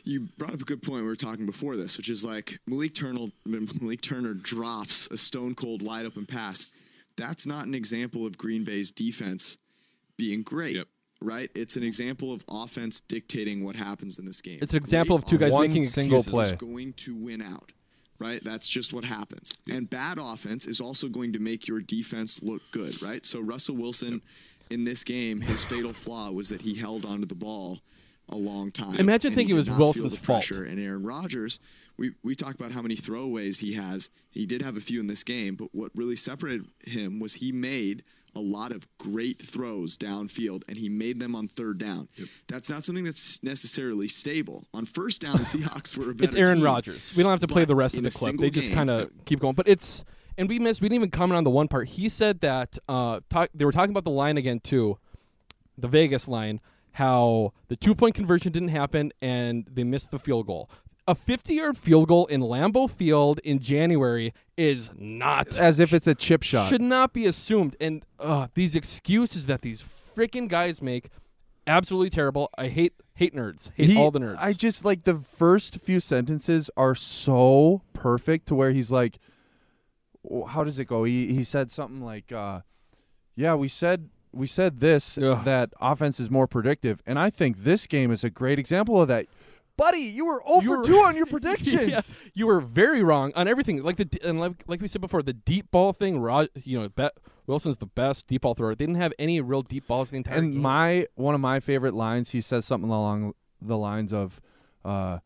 you 0.04 0.28
brought 0.38 0.54
up 0.54 0.62
a 0.62 0.66
good 0.66 0.82
point. 0.82 1.04
We 1.04 1.08
were 1.08 1.16
talking 1.16 1.46
before 1.46 1.76
this, 1.76 1.98
which 1.98 2.10
is 2.10 2.26
like 2.26 2.60
Malik 2.68 2.96
Turner. 2.96 3.28
Malik 3.46 4.02
Turner 4.02 4.34
drops 4.34 5.08
a 5.12 5.18
stone 5.18 5.56
cold 5.56 5.82
wide 5.82 6.06
open 6.06 6.26
pass. 6.26 6.68
That's 7.18 7.46
not 7.46 7.66
an 7.66 7.76
example 7.76 8.26
of 8.26 8.38
Green 8.38 8.64
Bay's 8.64 8.92
defense 8.92 9.58
being 10.18 10.44
great. 10.44 10.86
Right. 11.24 11.52
It's 11.54 11.76
an 11.76 11.84
example 11.84 12.34
of 12.34 12.44
offense 12.50 13.02
dictating 13.02 13.64
what 13.64 13.76
happens 13.76 14.18
in 14.18 14.26
this 14.26 14.42
game. 14.42 14.58
It's 14.60 14.74
an 14.74 14.78
example 14.78 15.18
Great 15.18 15.24
of 15.24 15.30
two 15.30 15.38
guys 15.38 15.56
making 15.56 15.84
a 15.84 15.88
single 15.88 16.24
play. 16.24 16.48
is 16.48 16.54
going 16.54 16.94
to 16.94 17.16
win 17.16 17.42
out. 17.42 17.72
Right? 18.18 18.44
That's 18.44 18.70
just 18.70 18.94
what 18.94 19.04
happens. 19.04 19.54
And 19.70 19.90
bad 19.90 20.20
offense 20.20 20.68
is 20.68 20.80
also 20.80 21.08
going 21.08 21.34
to 21.34 21.40
make 21.40 21.68
your 21.68 21.80
defense 21.80 22.42
look 22.44 22.62
good, 22.72 23.02
right? 23.02 23.26
So 23.26 23.40
Russell 23.40 23.76
Wilson 23.76 24.22
in 24.70 24.84
this 24.84 25.04
game, 25.04 25.42
his 25.42 25.64
fatal 25.64 25.92
flaw 25.92 26.30
was 26.30 26.50
that 26.50 26.62
he 26.62 26.76
held 26.76 27.04
onto 27.04 27.26
the 27.26 27.36
ball 27.36 27.80
a 28.32 28.36
long 28.36 28.72
time. 28.72 28.98
Imagine 28.98 29.34
thinking 29.34 29.56
it 29.56 29.58
was 29.58 29.68
not 29.68 29.80
Wilson's 29.80 30.12
the 30.12 30.18
fault. 30.18 30.46
pressure. 30.46 30.64
And 30.64 30.80
Aaron 30.80 31.04
Rodgers, 31.04 31.60
we 31.98 32.12
we 32.24 32.36
talk 32.36 32.56
about 32.56 32.72
how 32.72 32.82
many 32.82 32.96
throwaways 32.96 33.60
he 33.60 33.74
has. 33.74 34.10
He 34.30 34.46
did 34.46 34.62
have 34.62 34.78
a 34.78 34.82
few 34.82 35.00
in 35.00 35.08
this 35.08 35.24
game, 35.24 35.56
but 35.56 35.70
what 35.74 35.92
really 35.96 36.16
separated 36.16 36.68
him 36.86 37.20
was 37.20 37.36
he 37.36 37.52
made 37.52 38.04
a 38.34 38.40
lot 38.40 38.72
of 38.72 38.88
great 38.98 39.42
throws 39.42 39.98
downfield, 39.98 40.64
and 40.70 40.78
he 40.78 40.88
made 40.88 41.20
them 41.20 41.36
on 41.36 41.48
third 41.48 41.78
down. 41.78 42.08
That's 42.48 42.70
not 42.70 42.86
something 42.86 43.04
that's 43.04 43.44
necessarily 43.44 44.08
stable. 44.08 44.66
On 44.74 44.86
first 44.86 45.22
down, 45.22 45.38
the 45.38 45.44
Seahawks 45.44 45.98
were 45.98 46.12
a 46.12 46.16
better 46.16 46.30
It's 46.30 46.36
Aaron 46.36 46.58
team, 46.58 46.66
Rodgers. 46.66 47.14
We 47.16 47.24
don't 47.24 47.32
have 47.32 47.42
to 47.42 47.48
play 47.48 47.66
the 47.66 47.76
rest 47.76 47.98
of 47.98 48.04
the 48.04 48.10
a 48.10 48.12
clip. 48.12 48.38
They 48.38 48.50
just 48.50 48.72
kind 48.72 48.90
of 48.90 49.12
keep 49.26 49.40
going. 49.40 49.56
But 49.56 49.68
it's 49.68 50.06
and 50.38 50.48
we 50.48 50.60
missed. 50.60 50.82
We 50.82 50.88
didn't 50.88 50.96
even 50.96 51.12
comment 51.12 51.38
on 51.38 51.44
the 51.44 51.50
one 51.50 51.68
part. 51.68 51.90
He 51.90 52.10
said 52.10 52.40
that 52.42 52.78
uh, 52.88 53.20
talk, 53.30 53.50
they 53.54 53.66
were 53.66 53.72
talking 53.72 53.92
about 53.92 54.06
the 54.06 54.12
line 54.12 54.38
again 54.38 54.60
too, 54.60 54.98
the 55.78 55.88
Vegas 55.88 56.28
line. 56.28 56.62
How 56.94 57.54
the 57.68 57.76
two 57.76 57.96
point 57.96 58.16
conversion 58.16 58.52
didn't 58.52 58.70
happen 58.70 59.12
and 59.22 59.68
they 59.72 59.84
missed 59.84 60.12
the 60.12 60.20
field 60.20 60.48
goal. 60.48 60.70
A 61.08 61.16
50 61.16 61.54
yard 61.56 61.78
field 61.78 62.08
goal 62.08 62.26
in 62.28 62.42
Lambeau 62.42 62.90
Field 62.90 63.40
in 63.44 63.60
January 63.60 64.34
is 64.56 64.92
not 64.98 65.48
As 65.58 65.80
if 65.80 65.94
it's 65.94 66.06
a 66.08 66.14
chip 66.16 66.44
shot. 66.44 66.70
should 66.70 66.82
not 66.82 67.12
be 67.14 67.26
assumed. 67.26 67.76
And 67.82 68.06
uh, 68.20 68.48
these 68.54 68.76
excuses 68.76 69.48
that 69.48 69.62
these 69.62 69.84
freaking 70.16 70.48
guys 70.48 70.82
make, 70.82 71.10
absolutely 71.66 72.12
terrible. 72.12 72.50
I 72.58 72.68
hate 72.68 72.94
hate 73.16 73.34
nerds. 73.34 73.72
Hate 73.76 73.90
He- 73.90 73.98
all 73.98 74.12
the 74.12 74.20
nerds. 74.20 74.38
I 74.40 74.54
just 74.54 74.86
like 74.86 75.04
the 75.04 75.18
first 75.18 75.80
few 75.80 76.00
sentences 76.00 76.70
are 76.78 76.94
so 76.96 77.82
perfect 77.94 78.48
to 78.48 78.56
where 78.56 78.72
he's 78.72 78.92
like, 78.92 79.18
how 80.50 80.64
does 80.64 80.78
it 80.78 80.86
go? 80.86 81.04
He 81.04 81.34
he 81.34 81.44
said 81.44 81.72
something 81.72 82.02
like, 82.02 82.32
uh, 82.32 82.62
"Yeah, 83.36 83.56
we 83.56 83.68
said 83.68 84.10
we 84.34 84.48
said 84.48 84.80
this 84.80 85.18
Ugh. 85.18 85.44
that 85.46 85.72
offense 85.80 86.20
is 86.20 86.30
more 86.30 86.48
predictive," 86.48 87.02
and 87.06 87.18
I 87.20 87.30
think 87.30 87.64
this 87.64 87.88
game 87.88 88.12
is 88.12 88.24
a 88.24 88.30
great 88.30 88.60
example 88.60 89.02
of 89.02 89.08
that. 89.08 89.28
buddy, 89.78 90.00
you 90.00 90.26
were 90.26 90.42
over 90.48 90.84
two 90.84 90.98
on 91.00 91.16
your 91.16 91.26
predictions. 91.36 91.88
Yeah, 91.88 92.02
you 92.34 92.46
were 92.48 92.62
very 92.62 93.02
wrong 93.04 93.32
on 93.36 93.48
everything. 93.48 93.82
Like 93.84 93.98
the 93.98 94.08
and 94.24 94.40
like, 94.40 94.64
like 94.68 94.82
we 94.82 94.88
said 94.88 95.02
before, 95.02 95.24
the 95.24 95.34
deep 95.34 95.72
ball 95.72 95.94
thing. 95.94 96.20
Rod, 96.20 96.50
you 96.64 96.80
know, 96.80 96.88
bet 96.90 97.14
Wilson's 97.48 97.78
the 97.78 97.86
best 97.88 98.28
deep 98.28 98.42
ball 98.44 98.54
thrower. 98.54 98.76
They 98.76 98.86
didn't 98.86 99.02
have 99.02 99.14
any 99.18 99.42
real 99.42 99.64
deep 99.64 99.88
balls 99.88 100.10
the 100.12 100.18
entire 100.18 100.36
game. 100.36 100.44
And 100.44 100.54
game. 100.54 100.62
my 100.62 101.08
one 101.16 101.34
of 101.36 101.42
my 101.42 101.60
favorite 101.60 101.94
lines, 101.94 102.32
he 102.32 102.42
says 102.42 102.66
something 102.66 102.90
along 102.90 103.34
the 103.62 103.78
lines 103.78 104.12
of, 104.14 104.40
uh, 104.86 105.20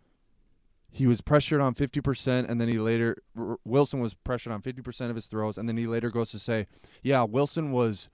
he 0.92 1.06
was 1.08 1.20
pressured 1.20 1.60
on 1.60 1.74
fifty 1.74 2.00
percent, 2.00 2.50
and 2.50 2.60
then 2.62 2.70
he 2.70 2.78
later 2.80 3.18
R- 3.38 3.58
Wilson 3.66 4.00
was 4.00 4.14
pressured 4.14 4.54
on 4.54 4.62
fifty 4.62 4.82
percent 4.82 5.10
of 5.10 5.18
his 5.18 5.26
throws, 5.26 5.58
and 5.58 5.68
then 5.68 5.76
he 5.76 5.88
later 5.88 6.10
goes 6.10 6.32
to 6.32 6.40
say, 6.40 6.68
"Yeah, 7.04 7.24
Wilson 7.24 7.74
was 7.74 8.08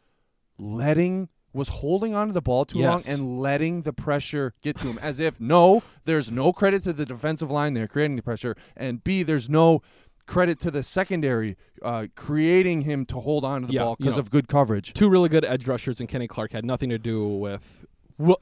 letting." 0.61 1.29
Was 1.53 1.67
holding 1.67 2.15
onto 2.15 2.31
the 2.31 2.39
ball 2.41 2.63
too 2.63 2.77
Yes. 2.79 3.05
long 3.05 3.13
and 3.13 3.41
letting 3.41 3.81
the 3.81 3.91
pressure 3.91 4.53
get 4.61 4.77
to 4.77 4.87
him, 4.87 4.97
as 4.99 5.19
if 5.19 5.37
no, 5.37 5.83
there's 6.05 6.31
no 6.31 6.53
credit 6.53 6.81
to 6.83 6.93
the 6.93 7.05
defensive 7.05 7.51
line 7.51 7.73
there 7.73 7.89
creating 7.89 8.15
the 8.15 8.21
pressure, 8.21 8.55
and 8.77 9.03
B, 9.03 9.21
there's 9.21 9.49
no 9.49 9.81
credit 10.27 10.61
to 10.61 10.71
the 10.71 10.81
secondary 10.81 11.57
uh, 11.83 12.07
creating 12.15 12.83
him 12.83 13.05
to 13.07 13.19
hold 13.19 13.43
on 13.43 13.63
to 13.63 13.67
the 13.67 13.73
Yeah, 13.73 13.81
ball 13.83 13.97
you 13.99 14.05
because 14.05 14.15
know, 14.15 14.21
of 14.21 14.31
good 14.31 14.47
coverage. 14.47 14.93
Two 14.93 15.09
really 15.09 15.27
good 15.27 15.43
edge 15.43 15.67
rushers 15.67 15.99
and 15.99 16.07
Kenny 16.07 16.25
Clark 16.25 16.53
had 16.53 16.63
nothing 16.63 16.89
to 16.89 16.97
do 16.97 17.27
with. 17.27 17.85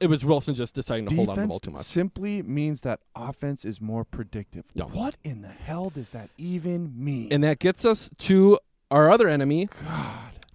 It 0.00 0.06
was 0.06 0.24
Wilson 0.24 0.54
just 0.54 0.76
deciding 0.76 1.06
to 1.06 1.16
hold 1.16 1.30
on 1.30 1.34
to 1.34 1.40
the 1.42 1.48
ball 1.48 1.58
too 1.58 1.72
much. 1.72 1.86
simply 1.86 2.42
means 2.42 2.82
that 2.82 3.00
offense 3.16 3.64
is 3.64 3.80
more 3.80 4.04
predictive. 4.04 4.66
What 4.76 5.16
in 5.24 5.42
the 5.42 5.48
hell 5.48 5.90
does 5.90 6.10
that 6.10 6.30
even 6.38 6.92
mean? 6.96 7.32
And 7.32 7.42
that 7.42 7.58
gets 7.58 7.84
us 7.84 8.08
to 8.18 8.56
our 8.88 9.10
other 9.10 9.26
enemy, 9.26 9.68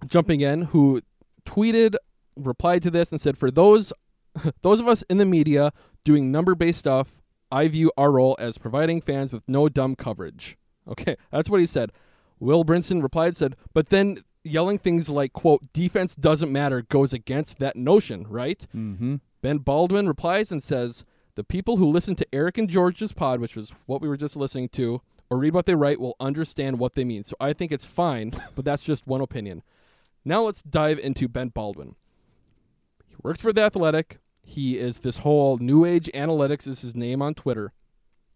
jumping 0.06 0.40
in, 0.40 0.62
who 0.62 1.02
tweeted, 1.46 1.94
replied 2.36 2.82
to 2.82 2.90
this, 2.90 3.10
and 3.10 3.20
said, 3.20 3.38
"For 3.38 3.50
those, 3.50 3.92
those 4.62 4.80
of 4.80 4.88
us 4.88 5.02
in 5.08 5.18
the 5.18 5.24
media 5.24 5.72
doing 6.04 6.30
number-based 6.30 6.78
stuff, 6.78 7.22
I 7.50 7.68
view 7.68 7.90
our 7.96 8.12
role 8.12 8.36
as 8.38 8.58
providing 8.58 9.00
fans 9.00 9.32
with 9.32 9.42
no 9.48 9.68
dumb 9.68 9.96
coverage." 9.96 10.56
Okay, 10.88 11.16
that's 11.32 11.50
what 11.50 11.58
he 11.58 11.66
said. 11.66 11.90
Will 12.38 12.64
Brinson 12.64 13.02
replied, 13.02 13.36
said, 13.36 13.56
"But 13.72 13.88
then." 13.88 14.18
Yelling 14.44 14.78
things 14.78 15.08
like 15.08 15.32
"quote 15.32 15.72
defense 15.72 16.14
doesn't 16.14 16.52
matter" 16.52 16.80
goes 16.80 17.12
against 17.12 17.58
that 17.58 17.74
notion, 17.74 18.24
right? 18.28 18.64
Mm-hmm. 18.72 19.16
Ben 19.46 19.58
Baldwin 19.58 20.08
replies 20.08 20.50
and 20.50 20.60
says, 20.60 21.04
The 21.36 21.44
people 21.44 21.76
who 21.76 21.88
listen 21.88 22.16
to 22.16 22.26
Eric 22.32 22.58
and 22.58 22.68
George's 22.68 23.12
pod, 23.12 23.38
which 23.38 23.54
was 23.54 23.72
what 23.86 24.00
we 24.00 24.08
were 24.08 24.16
just 24.16 24.34
listening 24.34 24.68
to, 24.70 25.02
or 25.30 25.38
read 25.38 25.54
what 25.54 25.66
they 25.66 25.74
write 25.76 26.00
will 26.00 26.16
understand 26.18 26.80
what 26.80 26.94
they 26.94 27.04
mean. 27.04 27.22
So 27.22 27.36
I 27.38 27.52
think 27.52 27.70
it's 27.70 27.84
fine, 27.84 28.32
but 28.56 28.64
that's 28.64 28.82
just 28.82 29.06
one 29.06 29.20
opinion. 29.20 29.62
Now 30.26 30.42
let's 30.42 30.60
dive 30.60 30.98
into 30.98 31.28
Ben 31.28 31.50
Baldwin. 31.50 31.94
He 33.06 33.14
works 33.22 33.40
for 33.40 33.52
The 33.52 33.62
Athletic. 33.62 34.18
He 34.42 34.76
is 34.76 34.98
this 34.98 35.18
whole 35.18 35.56
New 35.58 35.84
Age 35.84 36.10
Analytics 36.12 36.66
is 36.66 36.80
his 36.80 36.96
name 36.96 37.22
on 37.22 37.32
Twitter. 37.34 37.72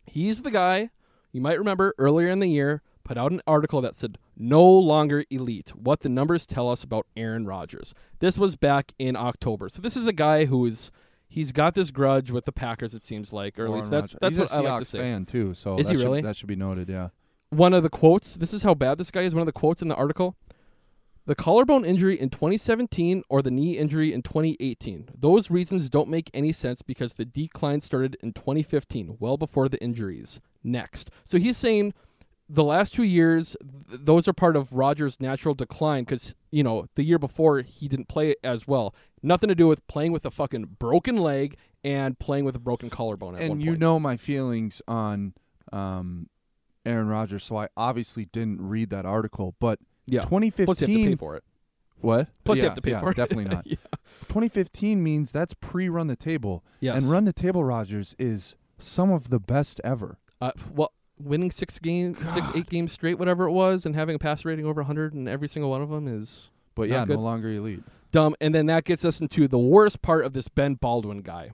He's 0.07 0.43
the 0.43 0.53
guy, 0.53 0.91
you 1.32 1.41
might 1.41 1.59
remember 1.59 1.93
earlier 1.99 2.28
in 2.28 2.38
the 2.38 2.47
year, 2.49 2.82
put 3.03 3.18
out 3.18 3.32
an 3.32 3.43
article 3.45 3.80
that 3.80 3.97
said 3.97 4.18
no 4.36 4.64
longer 4.64 5.24
elite, 5.30 5.70
what 5.74 6.01
the 6.01 6.09
numbers 6.09 6.47
tell 6.47 6.70
us 6.70 6.84
about 6.84 7.09
Aaron 7.16 7.45
Rodgers. 7.45 7.93
This 8.20 8.38
was 8.38 8.55
back 8.55 8.93
in 9.01 9.16
October. 9.16 9.68
So 9.68 9.82
this 9.82 9.97
is 9.97 10.07
a 10.07 10.12
guy 10.12 10.45
who 10.45 10.64
is 10.66 10.93
he's 11.28 11.51
got 11.51 11.74
this 11.74 11.91
grudge 11.91 12.30
with 12.30 12.45
the 12.45 12.53
Packers 12.53 12.95
it 12.95 13.03
seems 13.03 13.32
like, 13.32 13.59
or 13.59 13.64
at 13.66 13.72
least 13.72 13.91
that's 13.91 14.14
that's 14.20 14.36
He's 14.36 14.49
what 14.49 14.53
I 14.53 14.61
like 14.61 14.78
to 14.80 14.84
say. 14.84 14.99
fan 14.99 15.26
too, 15.26 15.55
so 15.55 15.76
is 15.76 15.88
that 15.88 15.93
he 15.95 15.99
should- 15.99 16.05
really? 16.05 16.22
that 16.22 16.36
should 16.36 16.47
be 16.49 16.57
noted. 16.57 16.88
Yeah. 16.88 17.09
One 17.51 17.74
of 17.74 17.82
the 17.82 17.91
quotes, 17.91 18.34
this 18.36 18.55
is 18.55 18.62
how 18.62 18.74
bad 18.74 18.99
this 18.99 19.11
guy 19.11 19.22
is. 19.22 19.34
One 19.34 19.43
of 19.43 19.47
the 19.47 19.53
quotes 19.53 19.82
in 19.82 19.88
the 19.88 19.97
article 19.97 20.36
the 21.26 21.34
collarbone 21.34 21.84
injury 21.84 22.18
in 22.18 22.30
2017 22.30 23.22
or 23.28 23.42
the 23.42 23.50
knee 23.50 23.76
injury 23.76 24.12
in 24.12 24.22
2018. 24.22 25.10
Those 25.16 25.50
reasons 25.50 25.90
don't 25.90 26.08
make 26.08 26.30
any 26.34 26.52
sense 26.52 26.82
because 26.82 27.12
the 27.12 27.24
decline 27.24 27.80
started 27.80 28.16
in 28.22 28.32
2015, 28.32 29.16
well 29.20 29.36
before 29.36 29.68
the 29.68 29.80
injuries. 29.82 30.40
Next. 30.64 31.10
So 31.24 31.38
he's 31.38 31.56
saying 31.56 31.94
the 32.48 32.64
last 32.64 32.92
two 32.94 33.04
years, 33.04 33.56
th- 33.88 34.00
those 34.02 34.26
are 34.26 34.32
part 34.32 34.56
of 34.56 34.72
Rodgers' 34.72 35.20
natural 35.20 35.54
decline 35.54 36.04
because, 36.04 36.34
you 36.50 36.64
know, 36.64 36.86
the 36.96 37.04
year 37.04 37.18
before 37.18 37.60
he 37.60 37.86
didn't 37.86 38.08
play 38.08 38.34
as 38.42 38.66
well. 38.66 38.94
Nothing 39.22 39.48
to 39.48 39.54
do 39.54 39.68
with 39.68 39.86
playing 39.86 40.12
with 40.12 40.26
a 40.26 40.30
fucking 40.30 40.76
broken 40.78 41.16
leg 41.16 41.56
and 41.84 42.18
playing 42.18 42.44
with 42.44 42.56
a 42.56 42.58
broken 42.58 42.90
collarbone 42.90 43.34
at 43.36 43.42
one 43.42 43.50
and 43.52 43.62
you 43.62 43.72
point. 43.72 43.80
know 43.80 44.00
my 44.00 44.16
feelings 44.16 44.82
on 44.88 45.34
um, 45.72 46.28
Aaron 46.84 47.08
Rodgers, 47.08 47.44
so 47.44 47.56
I 47.56 47.68
obviously 47.76 48.24
didn't 48.24 48.60
read 48.66 48.90
that 48.90 49.06
article. 49.06 49.54
But 49.60 49.78
Yeah. 50.11 50.22
2015. 50.22 50.66
Plus 50.66 50.80
you 50.80 50.86
have 50.86 50.96
to 50.96 51.11
pay 51.11 51.16
for 51.16 51.36
it. 51.36 51.44
What? 52.00 52.28
Plus 52.44 52.58
you 52.58 52.64
have 52.64 52.74
to 52.74 52.82
pay 52.82 52.92
yeah, 52.92 53.00
for 53.00 53.11
it. 53.11 53.16
Definitely 53.16 53.44
not. 53.44 53.66
Yeah. 53.70 53.76
2015 54.28 55.02
means 55.02 55.32
that's 55.32 55.54
pre-run 55.54 56.06
the 56.06 56.16
table. 56.16 56.64
Yes. 56.78 56.96
And 56.96 57.11
run 57.11 57.24
the 57.24 57.32
table 57.32 57.64
Rodgers 57.64 58.14
is 58.18 58.54
some 58.78 59.11
of 59.11 59.30
the 59.30 59.40
best 59.40 59.80
ever. 59.82 60.18
Uh, 60.40 60.52
well, 60.72 60.92
winning 61.18 61.50
six 61.50 61.78
games, 61.78 62.18
six 62.32 62.48
eight 62.54 62.68
games 62.68 62.92
straight, 62.92 63.18
whatever 63.18 63.44
it 63.44 63.52
was, 63.52 63.84
and 63.84 63.94
having 63.94 64.16
a 64.16 64.18
passer 64.18 64.48
rating 64.48 64.66
over 64.66 64.80
100 64.80 65.14
in 65.14 65.28
every 65.28 65.48
single 65.48 65.70
one 65.70 65.82
of 65.82 65.90
them 65.90 66.06
is. 66.06 66.50
But 66.74 66.88
yeah, 66.88 67.04
no 67.04 67.16
longer 67.16 67.50
elite. 67.50 67.82
dumb. 68.12 68.34
And 68.40 68.54
then 68.54 68.66
that 68.66 68.84
gets 68.84 69.04
us 69.04 69.20
into 69.20 69.48
the 69.48 69.58
worst 69.58 70.00
part 70.02 70.24
of 70.24 70.32
this 70.32 70.48
Ben 70.48 70.74
Baldwin 70.74 71.22
guy, 71.22 71.50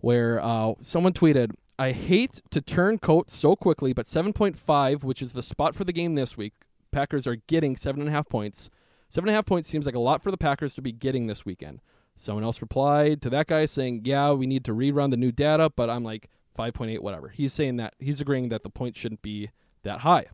where 0.00 0.42
uh, 0.42 0.74
someone 0.80 1.12
tweeted, 1.12 1.52
"I 1.78 1.92
hate 1.92 2.40
to 2.50 2.60
turn 2.60 2.98
coat 2.98 3.30
so 3.30 3.54
quickly, 3.54 3.92
but 3.92 4.06
7.5, 4.06 5.04
which 5.04 5.22
is 5.22 5.32
the 5.32 5.42
spot 5.42 5.74
for 5.74 5.84
the 5.84 5.92
game 5.92 6.14
this 6.14 6.36
week, 6.36 6.54
Packers 6.96 7.26
are 7.26 7.36
getting 7.36 7.76
seven 7.76 8.00
and 8.00 8.08
a 8.08 8.12
half 8.12 8.26
points. 8.26 8.70
Seven 9.10 9.28
and 9.28 9.34
a 9.34 9.36
half 9.36 9.44
points 9.44 9.68
seems 9.68 9.84
like 9.84 9.94
a 9.94 10.00
lot 10.00 10.22
for 10.22 10.30
the 10.30 10.38
Packers 10.38 10.72
to 10.74 10.80
be 10.80 10.92
getting 10.92 11.26
this 11.26 11.44
weekend." 11.44 11.80
Someone 12.16 12.42
else 12.42 12.62
replied 12.62 13.20
to 13.20 13.28
that 13.28 13.48
guy 13.48 13.66
saying, 13.66 14.02
"Yeah, 14.06 14.32
we 14.32 14.46
need 14.46 14.64
to 14.64 14.72
rerun 14.72 15.10
the 15.10 15.18
new 15.18 15.30
data," 15.30 15.70
but 15.76 15.90
I'm 15.90 16.02
like 16.02 16.30
5.8, 16.54 17.02
whatever. 17.02 17.28
He's 17.28 17.52
saying 17.52 17.76
that 17.76 17.92
he's 17.98 18.22
agreeing 18.22 18.48
that 18.48 18.62
the 18.62 18.70
point 18.70 18.96
shouldn't 18.96 19.20
be 19.20 19.50
that 19.82 20.00
high. 20.00 20.24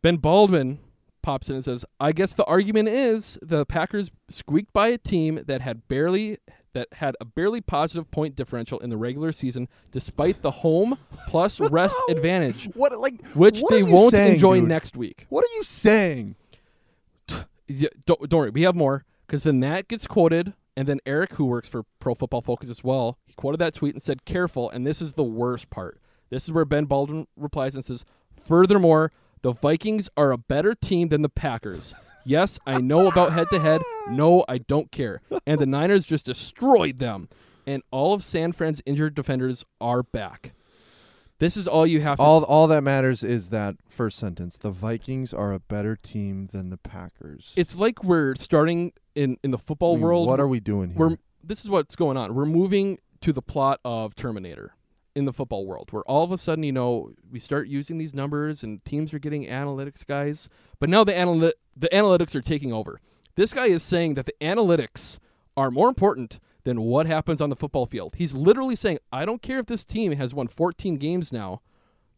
Ben 0.00 0.16
Baldwin 0.16 0.78
pops 1.20 1.50
in 1.50 1.56
and 1.56 1.64
says, 1.64 1.84
"I 2.00 2.12
guess 2.12 2.32
the 2.32 2.46
argument 2.46 2.88
is 2.88 3.38
the 3.42 3.66
Packers 3.66 4.10
squeaked 4.30 4.72
by 4.72 4.88
a 4.88 4.98
team 4.98 5.42
that 5.46 5.60
had 5.60 5.88
barely 5.88 6.38
that 6.74 6.88
had 6.92 7.16
a 7.20 7.24
barely 7.24 7.60
positive 7.60 8.10
point 8.10 8.36
differential 8.36 8.78
in 8.80 8.90
the 8.90 8.96
regular 8.96 9.32
season, 9.32 9.68
despite 9.90 10.42
the 10.42 10.50
home 10.50 10.98
plus 11.28 11.58
rest 11.70 11.96
advantage, 12.08 12.66
What 12.74 12.96
like 12.98 13.24
which 13.28 13.60
what 13.60 13.70
they 13.70 13.82
won't 13.82 14.12
saying, 14.12 14.34
enjoy 14.34 14.60
dude? 14.60 14.68
next 14.68 14.96
week." 14.96 15.26
What 15.30 15.44
are 15.44 15.54
you 15.56 15.64
saying? 15.64 16.36
Yeah, 17.66 17.88
don't, 18.04 18.28
don't 18.28 18.40
worry, 18.40 18.50
we 18.50 18.62
have 18.62 18.74
more 18.76 19.06
because 19.26 19.42
then 19.42 19.60
that 19.60 19.88
gets 19.88 20.06
quoted, 20.06 20.52
and 20.76 20.86
then 20.86 21.00
Eric, 21.06 21.32
who 21.34 21.46
works 21.46 21.66
for 21.66 21.84
Pro 21.98 22.14
Football 22.14 22.42
Focus 22.42 22.68
as 22.68 22.84
well, 22.84 23.16
he 23.24 23.32
quoted 23.32 23.56
that 23.58 23.72
tweet 23.72 23.94
and 23.94 24.02
said, 24.02 24.26
"Careful," 24.26 24.68
and 24.68 24.86
this 24.86 25.00
is 25.00 25.14
the 25.14 25.24
worst 25.24 25.70
part. 25.70 25.98
This 26.28 26.44
is 26.44 26.52
where 26.52 26.66
Ben 26.66 26.84
Baldwin 26.84 27.26
replies 27.36 27.74
and 27.74 27.82
says, 27.82 28.04
"Furthermore, 28.46 29.12
the 29.40 29.52
Vikings 29.52 30.10
are 30.16 30.30
a 30.30 30.36
better 30.36 30.74
team 30.74 31.08
than 31.08 31.22
the 31.22 31.28
Packers." 31.30 31.94
Yes, 32.24 32.58
I 32.66 32.80
know 32.80 33.06
about 33.08 33.32
head 33.32 33.48
to 33.50 33.58
head. 33.58 33.82
No, 34.08 34.44
I 34.48 34.58
don't 34.58 34.90
care. 34.90 35.20
And 35.46 35.60
the 35.60 35.66
Niners 35.66 36.04
just 36.04 36.26
destroyed 36.26 36.98
them. 36.98 37.28
And 37.66 37.82
all 37.90 38.12
of 38.12 38.24
San 38.24 38.52
Fran's 38.52 38.82
injured 38.86 39.14
defenders 39.14 39.64
are 39.80 40.02
back. 40.02 40.52
This 41.38 41.56
is 41.56 41.66
all 41.66 41.86
you 41.86 42.00
have 42.00 42.18
to 42.18 42.22
All 42.22 42.44
all 42.44 42.66
that 42.68 42.82
matters 42.82 43.24
is 43.24 43.50
that 43.50 43.76
first 43.88 44.18
sentence. 44.18 44.56
The 44.56 44.70
Vikings 44.70 45.34
are 45.34 45.52
a 45.52 45.58
better 45.58 45.96
team 45.96 46.48
than 46.52 46.70
the 46.70 46.76
Packers. 46.76 47.52
It's 47.56 47.74
like 47.74 48.04
we're 48.04 48.34
starting 48.36 48.92
in 49.14 49.36
in 49.42 49.50
the 49.50 49.58
football 49.58 49.92
I 49.92 49.96
mean, 49.96 50.04
world. 50.04 50.28
what 50.28 50.40
are 50.40 50.48
we 50.48 50.60
doing 50.60 50.90
here? 50.90 50.98
We're 50.98 51.08
here? 51.10 51.18
this 51.42 51.60
is 51.64 51.68
what's 51.68 51.96
going 51.96 52.16
on. 52.16 52.34
We're 52.34 52.46
moving 52.46 52.98
to 53.22 53.32
the 53.32 53.42
plot 53.42 53.80
of 53.84 54.14
Terminator 54.14 54.74
in 55.14 55.24
the 55.24 55.32
football 55.32 55.66
world, 55.66 55.90
where 55.92 56.02
all 56.04 56.24
of 56.24 56.32
a 56.32 56.38
sudden, 56.38 56.64
you 56.64 56.72
know, 56.72 57.12
we 57.30 57.38
start 57.38 57.68
using 57.68 57.98
these 57.98 58.14
numbers 58.14 58.62
and 58.62 58.84
teams 58.84 59.14
are 59.14 59.18
getting 59.18 59.46
analytics 59.46 60.06
guys, 60.06 60.48
but 60.80 60.88
now 60.88 61.04
the 61.04 61.12
analy- 61.12 61.52
the 61.76 61.88
analytics 61.92 62.34
are 62.34 62.40
taking 62.42 62.72
over. 62.72 63.00
This 63.36 63.52
guy 63.52 63.66
is 63.66 63.82
saying 63.82 64.14
that 64.14 64.26
the 64.26 64.34
analytics 64.40 65.18
are 65.56 65.70
more 65.70 65.88
important 65.88 66.40
than 66.64 66.80
what 66.80 67.06
happens 67.06 67.40
on 67.40 67.50
the 67.50 67.56
football 67.56 67.86
field. 67.86 68.14
He's 68.16 68.34
literally 68.34 68.76
saying, 68.76 68.98
I 69.12 69.24
don't 69.24 69.42
care 69.42 69.58
if 69.58 69.66
this 69.66 69.84
team 69.84 70.12
has 70.12 70.34
won 70.34 70.48
14 70.48 70.96
games 70.96 71.32
now. 71.32 71.60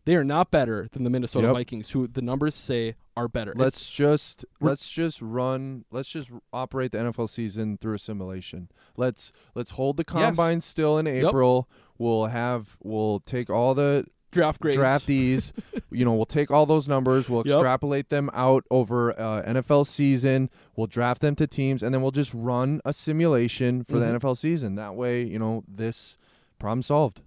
They 0.07 0.15
are 0.17 0.25
not 0.25 0.51
better 0.51 0.89
than 0.93 1.05
the 1.05 1.11
Minnesota 1.11 1.49
Yep. 1.49 1.55
Vikings, 1.57 1.91
who 1.91 2.07
the 2.07 2.23
numbers 2.23 2.55
say 2.55 2.95
are 3.17 3.29
better. 3.29 3.51
It's- 3.51 3.63
Let's 3.65 3.91
just 3.91 4.45
we're- 4.61 4.71
let's 4.71 4.91
just 4.91 5.21
run. 5.21 5.85
Let's 5.91 6.09
just 6.09 6.31
operate 6.53 6.93
the 6.93 6.99
NFL 6.99 7.27
season 7.29 7.77
through 7.77 7.95
a 7.95 7.99
simulation. 7.99 8.69
Let's 8.97 9.33
let's 9.55 9.73
hold 9.73 9.97
the 9.99 10.05
combine 10.05 10.61
still 10.63 10.97
in. 10.99 11.07
April. 11.07 11.69
We'll 11.99 12.27
have 12.27 12.79
we'll 12.83 13.21
take 13.21 13.51
all 13.51 13.75
the 13.75 14.07
Draft 14.31 14.61
grades. 14.61 14.79
draftees. 14.79 15.53
you 15.91 16.05
know, 16.05 16.15
we'll 16.15 16.25
take 16.25 16.51
all 16.53 16.67
those 16.67 16.87
numbers. 16.87 17.29
We'll 17.29 17.43
Yep. 17.47 17.55
extrapolate 17.57 18.09
them 18.11 18.31
out 18.33 18.65
over 18.71 19.19
uh, 19.19 19.43
NFL 19.45 19.85
season. 19.87 20.51
We'll 20.77 20.87
draft 20.89 21.21
them 21.21 21.35
to 21.37 21.47
teams, 21.49 21.83
and 21.83 21.93
then 21.95 22.01
we'll 22.03 22.11
just 22.13 22.33
run 22.35 22.81
a 22.85 22.93
simulation 22.93 23.83
for 23.83 23.97
Mhm. 23.97 24.01
the 24.01 24.07
NFL 24.07 24.35
season. 24.37 24.75
That 24.77 24.95
way, 24.95 25.25
you 25.25 25.39
know, 25.41 25.65
this 25.67 26.17
problem 26.61 26.83
solved. 26.83 27.23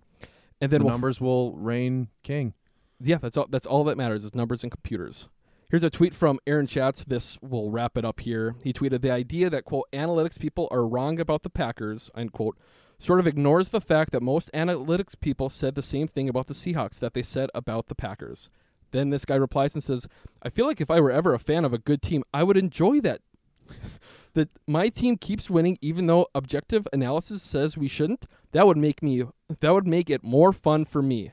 And 0.62 0.72
then 0.72 0.80
the 0.80 0.86
we'll 0.86 0.94
numbers 0.94 1.20
will 1.20 1.54
reign 1.56 2.10
king. 2.24 2.54
Yeah, 3.02 3.18
that's 3.18 3.38
all. 3.38 3.48
That's 3.50 3.66
all 3.66 3.84
that 3.86 3.98
matters 3.98 4.26
is 4.26 4.36
numbers 4.36 4.64
and 4.64 4.72
computers. 4.72 5.30
Here's 5.70 5.84
a 5.84 5.90
tweet 5.90 6.16
from 6.16 6.40
Aaron 6.48 6.66
Schatz. 6.66 7.06
This 7.06 7.38
will 7.42 7.70
wrap 7.70 7.96
it 7.96 8.04
up 8.04 8.22
here. 8.22 8.56
He 8.64 8.74
tweeted 8.74 9.02
the 9.02 9.12
idea 9.12 9.50
that 9.50 9.66
quote 9.66 9.90
analytics 9.94 10.40
people 10.40 10.68
are 10.72 10.88
wrong 10.88 11.20
about 11.20 11.44
the 11.44 11.50
Packers 11.50 12.10
end 12.16 12.34
quote 12.34 12.58
sort 12.98 13.20
of 13.20 13.28
ignores 13.28 13.70
the 13.70 13.80
fact 13.80 14.12
that 14.12 14.22
most 14.22 14.52
analytics 14.54 15.18
people 15.20 15.50
said 15.50 15.76
the 15.76 15.82
same 15.82 16.08
thing 16.08 16.28
about 16.28 16.48
the 16.48 16.54
Seahawks 16.54 17.00
that 17.00 17.14
they 17.14 17.24
said 17.24 17.50
about 17.56 17.88
the 17.88 17.96
Packers. 17.96 18.50
Then 18.92 19.10
this 19.10 19.26
guy 19.26 19.36
replies 19.36 19.74
and 19.74 19.84
says, 19.84 20.08
I 20.42 20.50
feel 20.50 20.66
like 20.66 20.82
if 20.82 20.92
I 20.92 21.00
were 21.00 21.12
ever 21.12 21.34
a 21.34 21.40
fan 21.40 21.64
of 21.64 21.74
a 21.74 21.78
good 21.78 22.02
team, 22.02 22.24
I 22.34 22.44
would 22.44 22.58
enjoy 22.58 23.00
that. 23.02 23.22
that 24.34 24.50
my 24.68 24.90
team 24.90 25.18
keeps 25.18 25.50
winning 25.50 25.78
even 25.82 26.08
though 26.08 26.28
objective 26.36 26.88
analysis 26.92 27.42
says 27.42 27.78
we 27.78 27.88
shouldn't. 27.88 28.26
That 28.52 28.68
would 28.68 28.78
make 28.78 29.02
me 29.02 29.24
that 29.60 29.74
would 29.74 29.88
make 29.88 30.10
it 30.10 30.24
more 30.24 30.52
fun 30.52 30.86
for 30.86 31.02
me. 31.02 31.32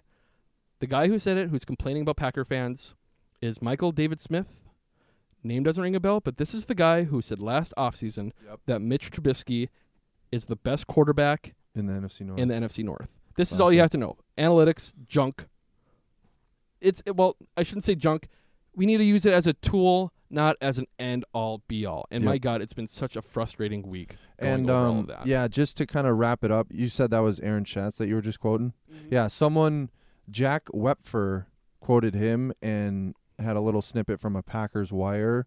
The 0.79 0.87
guy 0.87 1.09
who 1.09 1.19
said 1.19 1.37
it, 1.37 1.49
who's 1.49 1.65
complaining 1.65 2.03
about 2.03 2.17
Packer 2.17 2.45
fans, 2.45 2.95
is 3.41 3.63
Michael 3.63 3.93
David 3.93 4.21
Smith. 4.21 4.47
Name 5.43 5.63
doesn't 5.63 5.83
ring 5.83 5.95
a 5.95 6.01
bell, 6.01 6.21
but 6.21 6.37
this 6.37 6.55
is 6.55 6.67
the 6.67 6.75
guy 6.75 7.05
who 7.05 7.23
said 7.23 7.39
last 7.39 7.73
offseason 7.79 8.33
Yep. 8.47 8.61
that 8.67 8.81
Mitch 8.81 9.11
Trubisky 9.11 9.69
is 10.33 10.47
the 10.47 10.57
best 10.57 10.87
quarterback 10.87 11.55
in 11.75 11.87
the 11.87 11.93
NFC 11.93 12.23
North. 12.25 12.41
in 12.41 12.49
the 12.49 12.55
NFC 12.55 12.83
North. 12.85 13.09
This 13.37 13.53
is 13.53 13.61
all 13.61 13.73
you 13.73 13.81
have 13.81 13.91
to 13.91 13.99
know. 13.99 14.17
Analytics, 14.39 14.93
junk. 15.07 15.47
It's 16.81 17.03
it- 17.07 17.17
well, 17.17 17.37
I 17.57 17.63
shouldn't 17.63 17.85
say 17.85 17.95
junk. 17.95 18.29
We 18.75 18.87
need 18.87 18.99
to 18.99 19.05
use 19.05 19.25
it 19.25 19.33
as 19.33 19.47
a 19.47 19.53
tool, 19.55 20.13
not 20.29 20.57
as 20.61 20.79
an 20.79 20.87
end 20.99 21.25
all 21.33 21.63
be 21.69 21.87
all. 21.87 22.07
And 22.11 22.25
my 22.25 22.39
God, 22.39 22.61
it's 22.61 22.73
been 22.75 22.89
such 22.89 23.17
a 23.17 23.23
frustrating 23.23 23.83
week. 23.83 24.17
And 24.39 24.69
um, 24.69 25.11
yeah, 25.25 25.49
just 25.49 25.77
to 25.79 25.87
kind 25.87 26.07
of 26.07 26.19
wrap 26.19 26.45
it 26.45 26.51
up, 26.51 26.67
you 26.71 26.89
said 26.89 27.11
that 27.11 27.21
was 27.21 27.41
Aaron 27.41 27.65
Schatz 27.65 27.97
that 27.99 28.09
you 28.09 28.15
were 28.17 28.21
just 28.23 28.41
quoting. 28.41 28.73
Mm-hmm. 28.93 29.15
Yeah, 29.15 29.29
someone 29.29 29.91
Jack 30.31 30.69
Wepfer 30.73 31.47
quoted 31.81 32.15
him 32.15 32.53
and 32.61 33.15
had 33.39 33.57
a 33.57 33.61
little 33.61 33.83
snippet 33.83 34.21
from 34.21 34.35
a 34.37 34.43
Packers 34.43 34.93
Wire 34.93 35.47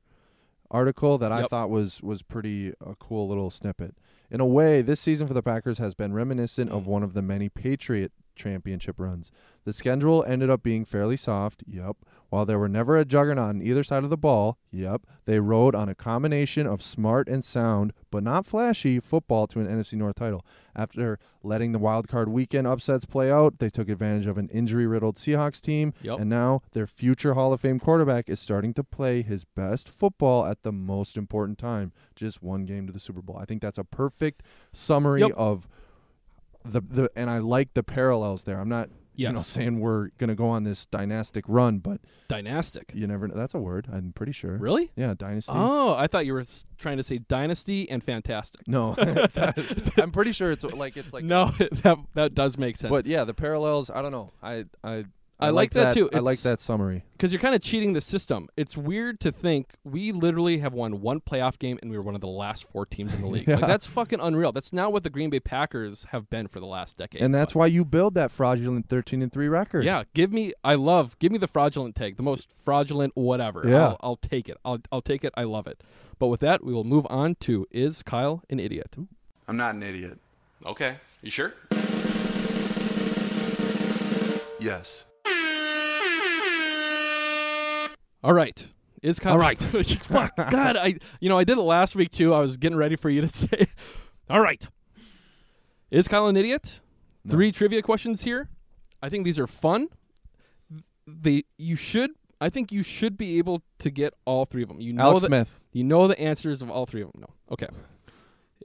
article 0.71 1.17
that 1.17 1.31
I 1.31 1.45
thought 1.47 1.69
was 1.69 2.01
was 2.01 2.21
pretty 2.21 2.69
a 2.79 2.95
cool 2.99 3.27
little 3.27 3.49
snippet. 3.49 3.95
In 4.29 4.39
a 4.39 4.45
way, 4.45 4.81
this 4.83 4.99
season 4.99 5.25
for 5.27 5.33
the 5.33 5.41
Packers 5.41 5.79
has 5.79 5.95
been 5.95 6.13
reminiscent 6.13 6.69
Mm. 6.69 6.75
of 6.77 6.85
one 6.87 7.01
of 7.03 7.13
the 7.13 7.21
many 7.23 7.49
Patriot 7.49 8.11
championship 8.39 8.95
runs. 8.99 9.31
The 9.65 9.73
schedule 9.73 10.23
ended 10.23 10.49
up 10.49 10.63
being 10.63 10.85
fairly 10.85 11.17
soft, 11.17 11.63
yep. 11.67 11.97
While 12.29 12.45
there 12.45 12.57
were 12.59 12.69
never 12.69 12.95
a 12.97 13.05
juggernaut 13.05 13.49
on 13.49 13.61
either 13.61 13.83
side 13.83 14.03
of 14.03 14.09
the 14.09 14.17
ball, 14.17 14.57
yep, 14.71 15.01
they 15.25 15.39
rode 15.39 15.75
on 15.75 15.89
a 15.89 15.95
combination 15.95 16.65
of 16.65 16.81
smart 16.81 17.27
and 17.27 17.43
sound, 17.43 17.91
but 18.11 18.23
not 18.23 18.45
flashy, 18.45 18.99
football 18.99 19.45
to 19.47 19.59
an 19.59 19.67
NFC 19.67 19.93
North 19.93 20.15
title. 20.15 20.45
After 20.75 21.19
letting 21.43 21.71
the 21.71 21.79
wild 21.79 22.07
card 22.07 22.29
weekend 22.29 22.67
upsets 22.67 23.05
play 23.05 23.31
out, 23.31 23.59
they 23.59 23.69
took 23.69 23.89
advantage 23.89 24.25
of 24.27 24.37
an 24.37 24.47
injury 24.49 24.85
riddled 24.87 25.17
Seahawks 25.17 25.59
team, 25.59 25.93
Yep. 26.01 26.19
and 26.19 26.29
now 26.29 26.61
their 26.71 26.87
future 26.87 27.33
Hall 27.33 27.51
of 27.51 27.61
Fame 27.61 27.79
quarterback 27.79 28.29
is 28.29 28.39
starting 28.39 28.73
to 28.75 28.83
play 28.83 29.21
his 29.23 29.43
best 29.43 29.89
football 29.89 30.45
at 30.45 30.61
the 30.63 30.71
most 30.71 31.17
important 31.17 31.57
time, 31.57 31.91
just 32.15 32.41
one 32.41 32.65
game 32.65 32.85
to 32.87 32.93
the 32.93 32.99
Super 32.99 33.21
Bowl. 33.21 33.37
I 33.37 33.45
think 33.45 33.61
that's 33.61 33.77
a 33.79 33.83
perfect 33.83 34.43
summary 34.71 35.21
Yep. 35.21 35.31
of 35.35 35.67
the 36.65 36.81
the 36.81 37.11
and 37.15 37.29
I 37.29 37.39
like 37.39 37.73
the 37.73 37.83
parallels 37.83 38.43
there. 38.43 38.59
I'm 38.59 38.69
not 38.69 38.89
you 39.15 39.31
know 39.31 39.41
saying 39.41 39.79
we're 39.79 40.09
going 40.17 40.29
to 40.29 40.35
go 40.35 40.47
on 40.47 40.63
this 40.63 40.85
dynastic 40.85 41.43
run, 41.47 41.79
but 41.79 41.99
Dynastic. 42.29 42.91
you 42.93 43.05
never 43.05 43.27
know. 43.27 43.35
That's 43.35 43.53
a 43.53 43.59
word. 43.59 43.87
I'm 43.91 44.13
pretty 44.13 44.31
sure. 44.31 44.57
Really? 44.57 44.91
Yeah, 44.95 45.13
dynasty. 45.17 45.51
Oh, 45.53 45.93
I 45.95 46.07
thought 46.07 46.25
you 46.25 46.33
were 46.33 46.45
trying 46.77 46.97
to 46.97 47.03
say 47.03 47.17
dynasty 47.17 47.89
and 47.89 48.01
fantastic. 48.03 48.65
No. 48.67 48.95
I'm 49.97 50.11
pretty 50.11 50.31
sure 50.31 50.51
it's 50.51 50.63
like 50.63 50.95
it's 50.95 51.13
like 51.13 51.25
no, 51.25 51.47
that 51.83 51.97
that 52.13 52.33
does 52.33 52.57
make 52.57 52.77
sense. 52.77 52.91
But 52.91 53.05
yeah, 53.05 53.25
the 53.25 53.33
parallels, 53.33 53.89
I 53.89 54.01
don't 54.01 54.11
know. 54.11 54.31
I 54.41 54.65
I 54.83 55.05
I 55.41 55.51
like 55.51 55.71
that 55.71 55.93
too. 55.93 56.09
I 56.13 56.19
like 56.19 56.33
It's- 56.39 56.43
that 56.43 56.59
summary. 56.59 57.03
because 57.13 57.31
you're 57.31 57.39
kind 57.41 57.55
of 57.55 57.61
cheating 57.61 57.93
the 57.93 58.01
system. 58.01 58.49
It's 58.57 58.75
weird 58.75 59.19
to 59.21 59.31
think 59.31 59.71
we 59.85 60.11
literally 60.11 60.57
have 60.57 60.73
won 60.73 60.99
one 61.01 61.21
playoff 61.21 61.57
game 61.57 61.79
and 61.81 61.89
we 61.89 61.97
were 61.97 62.03
one 62.03 62.15
of 62.15 62.21
the 62.21 62.27
last 62.27 62.63
four 62.69 62.85
teams 62.85 63.13
in 63.13 63.21
the 63.21 63.27
league. 63.27 63.47
Like 63.47 63.61
that's 63.61 63.85
fucking 63.85 64.19
unreal. 64.19 64.51
That's 64.51 64.73
not 64.73 64.91
what 64.91 65.03
the 65.03 65.09
Green 65.09 65.29
Bay 65.29 65.39
Packers 65.39 66.05
have 66.11 66.29
been 66.29 66.47
for 66.47 66.59
the 66.59 66.65
last 66.65 66.97
decade. 66.97 67.21
And 67.21 67.33
that's 67.33 67.55
why 67.55 67.67
you 67.67 67.85
build 67.85 68.15
that 68.15 68.31
fraudulent 68.31 68.89
13 68.89 69.21
and 69.21 69.31
3 69.31 69.47
record. 69.47 69.85
yeah, 69.85 70.03
give 70.13 70.31
me. 70.33 70.51
I 70.63 70.75
love. 70.75 71.17
Give 71.19 71.31
me 71.31 71.37
the 71.37 71.47
fraudulent 71.47 71.95
tag, 71.95 72.17
the 72.17 72.23
most 72.23 72.47
fraudulent 72.65 73.15
whatever. 73.15 73.63
Yeah. 73.65 73.87
I'll, 73.87 73.97
I'll 74.01 74.15
take 74.17 74.49
it. 74.49 74.57
I'll 74.65 74.79
I'll 74.91 75.01
take 75.01 75.23
it. 75.23 75.33
I 75.37 75.43
love 75.43 75.67
it. 75.67 75.81
But 76.19 76.27
with 76.27 76.41
that, 76.41 76.63
we 76.65 76.73
will 76.73 76.83
move 76.83 77.07
on 77.09 77.35
to 77.41 77.65
is 77.71 78.03
Kyle 78.03 78.43
an 78.49 78.59
idiot? 78.59 78.93
I'm 79.47 79.55
not 79.57 79.73
an 79.75 79.83
idiot. 79.83 80.19
Okay, 80.65 80.97
you 81.21 81.31
sure? 81.31 81.53
Yes. 84.59 85.05
All 88.23 88.33
right. 88.33 88.67
Is 89.01 89.19
Kyle 89.19 89.33
All 89.33 89.39
right. 89.39 89.61
Fuck, 90.03 90.35
God, 90.35 90.75
I 90.75 90.95
you 91.19 91.29
know 91.29 91.37
I 91.37 91.43
did 91.43 91.57
it 91.57 91.61
last 91.61 91.95
week 91.95 92.11
too. 92.11 92.33
I 92.33 92.39
was 92.39 92.57
getting 92.57 92.77
ready 92.77 92.95
for 92.95 93.09
you 93.09 93.21
to 93.21 93.27
say. 93.29 93.67
All 94.29 94.41
right. 94.41 94.67
Is 95.89 96.07
Kyle 96.07 96.27
an 96.27 96.37
idiot? 96.37 96.81
Three 97.29 97.51
trivia 97.51 97.81
questions 97.81 98.21
here. 98.21 98.49
I 99.01 99.09
think 99.09 99.23
these 99.23 99.39
are 99.39 99.47
fun. 99.47 99.87
They 101.07 101.45
you 101.57 101.75
should 101.75 102.11
I 102.41 102.49
think 102.49 102.71
you 102.71 102.83
should 102.83 103.17
be 103.17 103.37
able 103.37 103.63
to 103.79 103.89
get 103.89 104.13
all 104.25 104.45
three 104.45 104.63
of 104.63 104.69
them. 104.69 104.81
You 104.81 104.93
know 104.93 105.03
Alex 105.03 105.21
the, 105.21 105.27
Smith. 105.27 105.59
You 105.71 105.83
know 105.83 106.07
the 106.07 106.19
answers 106.19 106.61
of 106.61 106.69
all 106.69 106.85
three 106.85 107.01
of 107.01 107.11
them. 107.11 107.21
No. 107.21 107.33
Okay. 107.51 107.67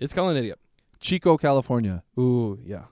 Is 0.01 0.13
Kyle 0.13 0.29
an 0.29 0.37
idiot? 0.37 0.59
Chico, 1.01 1.37
California. 1.37 2.03
Ooh, 2.19 2.59
yeah. 2.65 2.85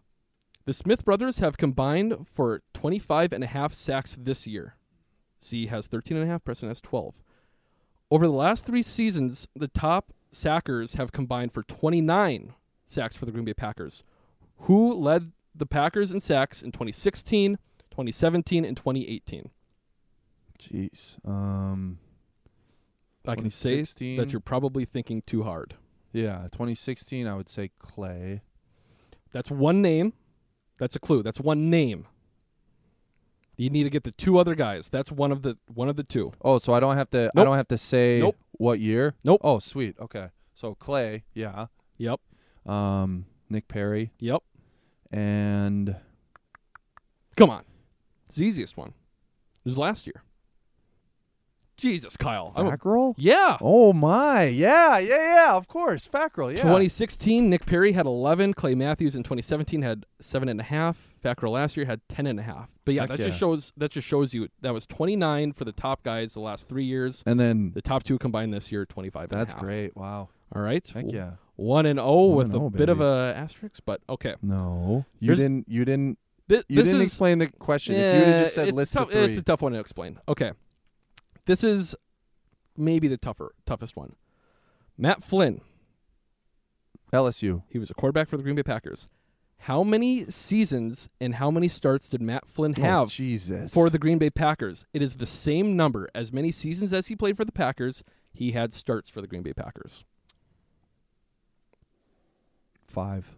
The 0.64 0.72
Smith 0.72 1.04
brothers 1.04 1.38
have 1.38 1.56
combined 1.56 2.26
for 2.32 2.62
25 2.74 3.32
and 3.32 3.42
a 3.42 3.46
half 3.48 3.74
sacks 3.74 4.16
this 4.18 4.46
year. 4.46 4.76
Z 5.44 5.66
has 5.66 5.86
13 5.86 6.16
and 6.16 6.26
a 6.26 6.30
half, 6.30 6.44
Preston 6.44 6.68
has 6.68 6.80
12. 6.80 7.14
Over 8.10 8.26
the 8.26 8.32
last 8.32 8.64
three 8.64 8.82
seasons, 8.82 9.48
the 9.56 9.68
top 9.68 10.12
sackers 10.30 10.94
have 10.94 11.12
combined 11.12 11.52
for 11.52 11.62
29 11.62 12.54
sacks 12.86 13.16
for 13.16 13.26
the 13.26 13.32
Green 13.32 13.44
Bay 13.44 13.54
Packers. 13.54 14.02
Who 14.60 14.92
led 14.92 15.32
the 15.54 15.66
Packers 15.66 16.10
in 16.10 16.20
sacks 16.20 16.62
in 16.62 16.72
2016, 16.72 17.58
2017, 17.90 18.64
and 18.64 18.76
2018? 18.76 19.50
Jeez. 20.58 21.26
Um 21.26 21.98
I 23.26 23.36
can 23.36 23.50
say 23.50 23.82
that 24.16 24.32
you're 24.32 24.40
probably 24.40 24.84
thinking 24.84 25.22
too 25.22 25.44
hard. 25.44 25.74
Yeah, 26.12 26.42
2016 26.52 27.26
I 27.26 27.34
would 27.34 27.48
say 27.48 27.70
Clay. 27.78 28.42
That's 29.32 29.50
one 29.50 29.80
name. 29.80 30.12
That's 30.78 30.96
a 30.96 31.00
clue. 31.00 31.22
That's 31.22 31.40
one 31.40 31.70
name. 31.70 32.06
You 33.56 33.70
need 33.70 33.84
to 33.84 33.90
get 33.90 34.04
the 34.04 34.10
two 34.10 34.38
other 34.38 34.54
guys. 34.54 34.88
That's 34.90 35.12
one 35.12 35.30
of 35.30 35.42
the 35.42 35.58
one 35.72 35.88
of 35.88 35.96
the 35.96 36.02
two. 36.02 36.32
Oh, 36.42 36.58
so 36.58 36.72
I 36.72 36.80
don't 36.80 36.96
have 36.96 37.10
to 37.10 37.26
I 37.26 37.30
Nope. 37.34 37.44
don't 37.46 37.56
have 37.56 37.68
to 37.68 37.78
say 37.78 38.20
Nope. 38.20 38.36
what 38.52 38.80
year? 38.80 39.14
Nope. 39.24 39.40
Oh, 39.44 39.58
sweet. 39.58 39.96
Okay. 40.00 40.28
So 40.54 40.74
Clay, 40.74 41.24
yeah. 41.34 41.66
Yep. 41.98 42.20
Um 42.66 43.26
Nick 43.50 43.68
Perry 43.68 44.12
Yep. 44.20 44.42
and 45.10 45.96
Come 47.36 47.50
on. 47.50 47.64
It's 48.28 48.36
the 48.38 48.44
easiest 48.46 48.76
one. 48.76 48.88
It 48.88 49.68
was 49.68 49.78
last 49.78 50.06
year. 50.06 50.22
Jesus, 51.82 52.16
Kyle. 52.16 52.52
I'm 52.56 52.66
a- 52.66 52.76
Fackrell? 52.76 53.14
yeah. 53.18 53.58
Oh 53.60 53.92
my. 53.92 54.44
Yeah, 54.44 54.98
yeah, 54.98 55.34
yeah, 55.46 55.54
of 55.56 55.68
course. 55.68 56.06
Fackrell, 56.06 56.50
yeah. 56.50 56.62
2016, 56.62 57.50
Nick 57.50 57.66
Perry 57.66 57.92
had 57.92 58.06
11. 58.06 58.54
Clay 58.54 58.74
Matthews 58.74 59.14
in 59.14 59.22
2017 59.22 59.82
had 59.82 60.06
seven 60.20 60.48
and 60.48 60.60
a 60.60 60.64
half. 60.64 61.12
Fackrell 61.22 61.50
last 61.52 61.76
year 61.76 61.86
had 61.86 62.00
10 62.08 62.26
and 62.26 62.40
a 62.40 62.42
half. 62.42 62.68
But 62.84 62.94
yeah, 62.94 63.02
Heck 63.02 63.10
that 63.10 63.18
yeah. 63.20 63.26
just 63.26 63.38
shows 63.38 63.72
that 63.76 63.90
just 63.90 64.08
shows 64.08 64.32
you 64.32 64.48
that 64.60 64.72
was 64.72 64.86
29 64.86 65.52
for 65.52 65.64
the 65.64 65.72
top 65.72 66.02
guys 66.02 66.34
the 66.34 66.40
last 66.40 66.68
three 66.68 66.84
years. 66.84 67.22
And 67.26 67.38
then 67.38 67.72
The 67.74 67.82
top 67.82 68.02
two 68.02 68.18
combined 68.18 68.54
this 68.54 68.72
year, 68.72 68.86
25 68.86 69.24
and 69.24 69.32
a 69.32 69.36
that's 69.36 69.52
half. 69.52 69.60
great. 69.60 69.96
Wow. 69.96 70.28
All 70.54 70.62
right. 70.62 70.86
Heck 70.88 71.10
yeah. 71.12 71.32
One 71.56 71.86
and 71.86 72.00
oh 72.00 72.26
One 72.26 72.36
with 72.36 72.46
and 72.46 72.54
a 72.54 72.58
oh, 72.66 72.70
bit 72.70 72.88
of 72.88 72.98
baby. 72.98 73.06
a 73.08 73.34
asterisk, 73.34 73.80
but 73.84 74.00
okay. 74.08 74.34
No. 74.42 75.04
You 75.20 75.26
Here's- 75.26 75.38
didn't 75.38 75.68
you 75.68 75.84
didn't 75.84 76.18
Thi- 76.48 76.62
you 76.68 76.76
this 76.76 76.86
didn't 76.86 77.02
is- 77.02 77.06
explain 77.08 77.38
the 77.38 77.46
question. 77.46 77.94
if 77.94 78.14
you 78.14 78.20
would 78.20 78.28
have 78.28 78.42
just 78.44 78.54
said 78.56 78.68
it's 78.68 78.76
list 78.76 78.92
tough, 78.94 79.08
the 79.08 79.14
three. 79.14 79.24
It's 79.24 79.38
a 79.38 79.42
tough 79.42 79.62
one 79.62 79.72
to 79.72 79.78
explain. 79.78 80.18
Okay. 80.28 80.52
This 81.46 81.64
is 81.64 81.94
maybe 82.76 83.08
the 83.08 83.16
tougher 83.16 83.54
toughest 83.66 83.96
one. 83.96 84.14
Matt 84.96 85.22
Flynn. 85.24 85.60
LSU. 87.12 87.62
He 87.68 87.78
was 87.78 87.90
a 87.90 87.94
quarterback 87.94 88.28
for 88.28 88.36
the 88.36 88.42
Green 88.42 88.56
Bay 88.56 88.62
Packers. 88.62 89.08
How 89.58 89.82
many 89.84 90.28
seasons 90.30 91.08
and 91.20 91.36
how 91.36 91.50
many 91.50 91.68
starts 91.68 92.08
did 92.08 92.20
Matt 92.20 92.48
Flynn 92.48 92.74
Oh, 92.78 92.82
have 92.82 93.08
Jesus. 93.10 93.72
for 93.72 93.90
the 93.90 93.98
Green 93.98 94.18
Bay 94.18 94.30
Packers? 94.30 94.86
It 94.92 95.02
is 95.02 95.16
the 95.16 95.26
same 95.26 95.76
number. 95.76 96.08
As 96.14 96.32
many 96.32 96.50
seasons 96.50 96.92
as 96.92 97.06
he 97.08 97.14
played 97.16 97.36
for 97.36 97.44
the 97.44 97.52
Packers, 97.52 98.02
he 98.32 98.52
had 98.52 98.74
starts 98.74 99.08
for 99.08 99.20
the 99.20 99.26
Green 99.28 99.42
Bay 99.42 99.52
Packers. 99.52 100.04
Five. 102.88 103.36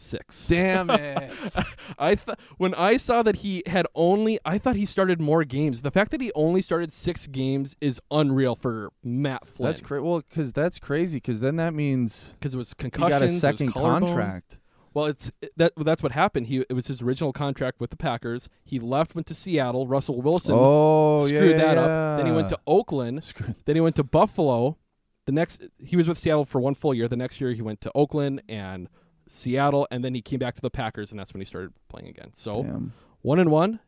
Six. 0.00 0.46
Damn 0.46 0.90
it. 0.90 1.32
I 1.98 2.14
thought 2.14 2.38
when 2.56 2.72
I 2.74 2.96
saw 2.96 3.24
that 3.24 3.36
he 3.36 3.64
had 3.66 3.84
only, 3.96 4.38
I 4.44 4.56
thought 4.56 4.76
he 4.76 4.86
started 4.86 5.20
more 5.20 5.42
games. 5.42 5.82
The 5.82 5.90
fact 5.90 6.12
that 6.12 6.20
he 6.20 6.30
only 6.36 6.62
started 6.62 6.92
six 6.92 7.26
games 7.26 7.74
is 7.80 8.00
unreal 8.08 8.54
for 8.54 8.92
Matt 9.02 9.48
Flynn. 9.48 9.70
That's 9.70 9.80
crazy. 9.80 10.02
Well, 10.02 10.20
because 10.20 10.52
that's 10.52 10.78
crazy. 10.78 11.16
Because 11.16 11.40
then 11.40 11.56
that 11.56 11.74
means 11.74 12.32
because 12.38 12.54
it 12.54 12.58
was 12.58 12.76
he 12.80 12.88
got 12.90 13.22
a 13.22 13.28
second 13.28 13.72
contract. 13.72 14.58
Well, 14.94 15.06
it's 15.06 15.32
that. 15.56 15.72
That's 15.76 16.02
what 16.02 16.12
happened. 16.12 16.46
He 16.46 16.58
it 16.58 16.74
was 16.74 16.86
his 16.86 17.02
original 17.02 17.32
contract 17.32 17.80
with 17.80 17.90
the 17.90 17.96
Packers. 17.96 18.48
He 18.64 18.78
left, 18.78 19.16
went 19.16 19.26
to 19.26 19.34
Seattle. 19.34 19.88
Russell 19.88 20.22
Wilson. 20.22 20.54
Oh, 20.56 21.26
yeah, 21.26 21.38
screwed 21.40 21.58
yeah, 21.58 21.74
that 21.74 21.78
up. 21.78 22.18
Then 22.18 22.26
he 22.26 22.32
went 22.32 22.50
to 22.50 22.58
Oakland. 22.68 23.32
Then 23.64 23.74
he 23.74 23.80
went 23.80 23.96
to 23.96 24.04
Buffalo. 24.04 24.78
The 25.26 25.32
next, 25.32 25.60
he 25.78 25.96
was 25.96 26.08
with 26.08 26.18
Seattle 26.18 26.44
for 26.44 26.60
one 26.60 26.74
full 26.74 26.94
year. 26.94 27.06
The 27.06 27.16
next 27.16 27.40
year, 27.40 27.52
he 27.52 27.60
went 27.60 27.80
to 27.82 27.92
Oakland 27.94 28.42
and 28.48 28.88
Seattle, 29.28 29.86
and 29.90 30.04
then 30.04 30.14
he 30.14 30.22
came 30.22 30.38
back 30.38 30.54
to 30.56 30.60
the 30.60 30.70
Packers, 30.70 31.10
and 31.10 31.18
that's 31.18 31.32
when 31.32 31.40
he 31.40 31.44
started 31.44 31.72
playing 31.88 32.08
again. 32.08 32.30
So 32.32 32.62
Damn. 32.62 32.92
one 33.22 33.38
and 33.38 33.50
one. 33.50 33.80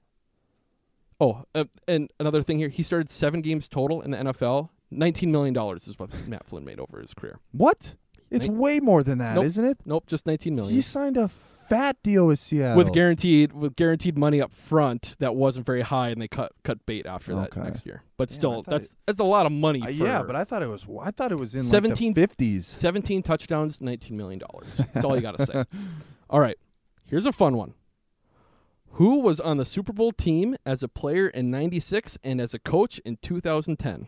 Oh, 1.21 1.45
uh, 1.55 1.65
and 1.87 2.11
another 2.19 2.43
thing 2.43 2.59
here, 2.59 2.69
he 2.69 2.83
started 2.83 3.11
seven 3.11 3.43
games 3.43 3.69
total 3.69 4.01
in 4.01 4.11
the 4.13 4.17
NFL. 4.19 4.71
Nineteen 4.91 5.31
million 5.31 5.55
dollars 5.55 5.87
is 5.87 5.99
what 5.99 6.11
Matt 6.27 6.47
Flynn 6.47 6.65
made 6.65 6.81
over 6.81 7.01
his 7.01 7.15
career. 7.15 7.39
What? 7.53 7.95
It's 8.31 8.47
Nin- 8.47 8.59
way 8.59 8.81
more 8.81 9.03
than 9.03 9.19
that, 9.19 9.35
Nope. 9.35 9.45
not 9.45 9.65
it? 9.65 9.79
Nope, 9.85 10.07
just 10.07 10.27
nineteen 10.27 10.55
million. 10.57 10.75
He 10.75 10.81
signed 10.83 11.17
a 11.17 11.29
fat 11.71 11.97
deal 12.03 12.27
with 12.27 12.39
Seattle 12.39 12.77
with 12.77 12.93
guaranteed 12.93 13.53
with 13.53 13.75
guaranteed 13.77 14.19
money 14.19 14.43
up 14.43 14.53
front 14.53 15.17
that 15.21 15.35
wasn't 15.35 15.65
very 15.65 15.81
high, 15.81 16.11
and 16.11 16.21
they 16.21 16.29
cut 16.29 16.53
cut 16.65 16.85
bait 16.85 17.07
after 17.07 17.35
that 17.37 17.53
Okay. 17.57 17.63
next 17.63 17.87
year. 17.87 18.03
But 18.19 18.31
still, 18.31 18.57
thought 18.63 18.67
that's 18.67 18.87
it- 18.89 18.93
that's 19.07 19.21
a 19.21 19.25
lot 19.25 19.47
of 19.47 19.53
money. 19.53 19.81
Uh, 19.81 19.87
for 19.87 19.93
yeah, 19.93 20.23
but 20.23 20.37
I 20.37 20.45
thought 20.45 20.63
it 20.63 20.69
was. 20.69 20.85
I 21.01 21.11
thought 21.11 21.33
it 21.33 21.39
was 21.39 21.55
in 21.55 21.63
17 21.63 22.09
like 22.09 22.15
the 22.15 22.21
fifties. 22.21 22.67
17 22.67 23.23
touchdowns, 23.23 23.81
nineteen 23.81 24.17
million 24.19 24.41
dollars. 24.41 24.77
That's 24.93 25.05
all 25.05 25.15
you 25.17 25.23
got 25.23 25.39
to 25.39 25.47
say. 25.47 25.65
All 26.29 26.41
right, 26.41 26.59
here's 27.07 27.25
a 27.27 27.33
fun 27.33 27.57
one. 27.57 27.75
Who 28.95 29.21
was 29.21 29.39
on 29.41 29.57
the 29.57 29.65
Super 29.65 29.93
Bowl 29.93 30.11
team 30.13 30.57
as 30.67 30.83
a 30.83 30.89
player 30.89 31.29
in 31.29 31.51
'96 31.51 32.19
and 32.25 32.41
as 32.41 32.53
a 32.55 32.59
coach 32.59 32.99
in 33.05 33.17
2010? 33.23 34.07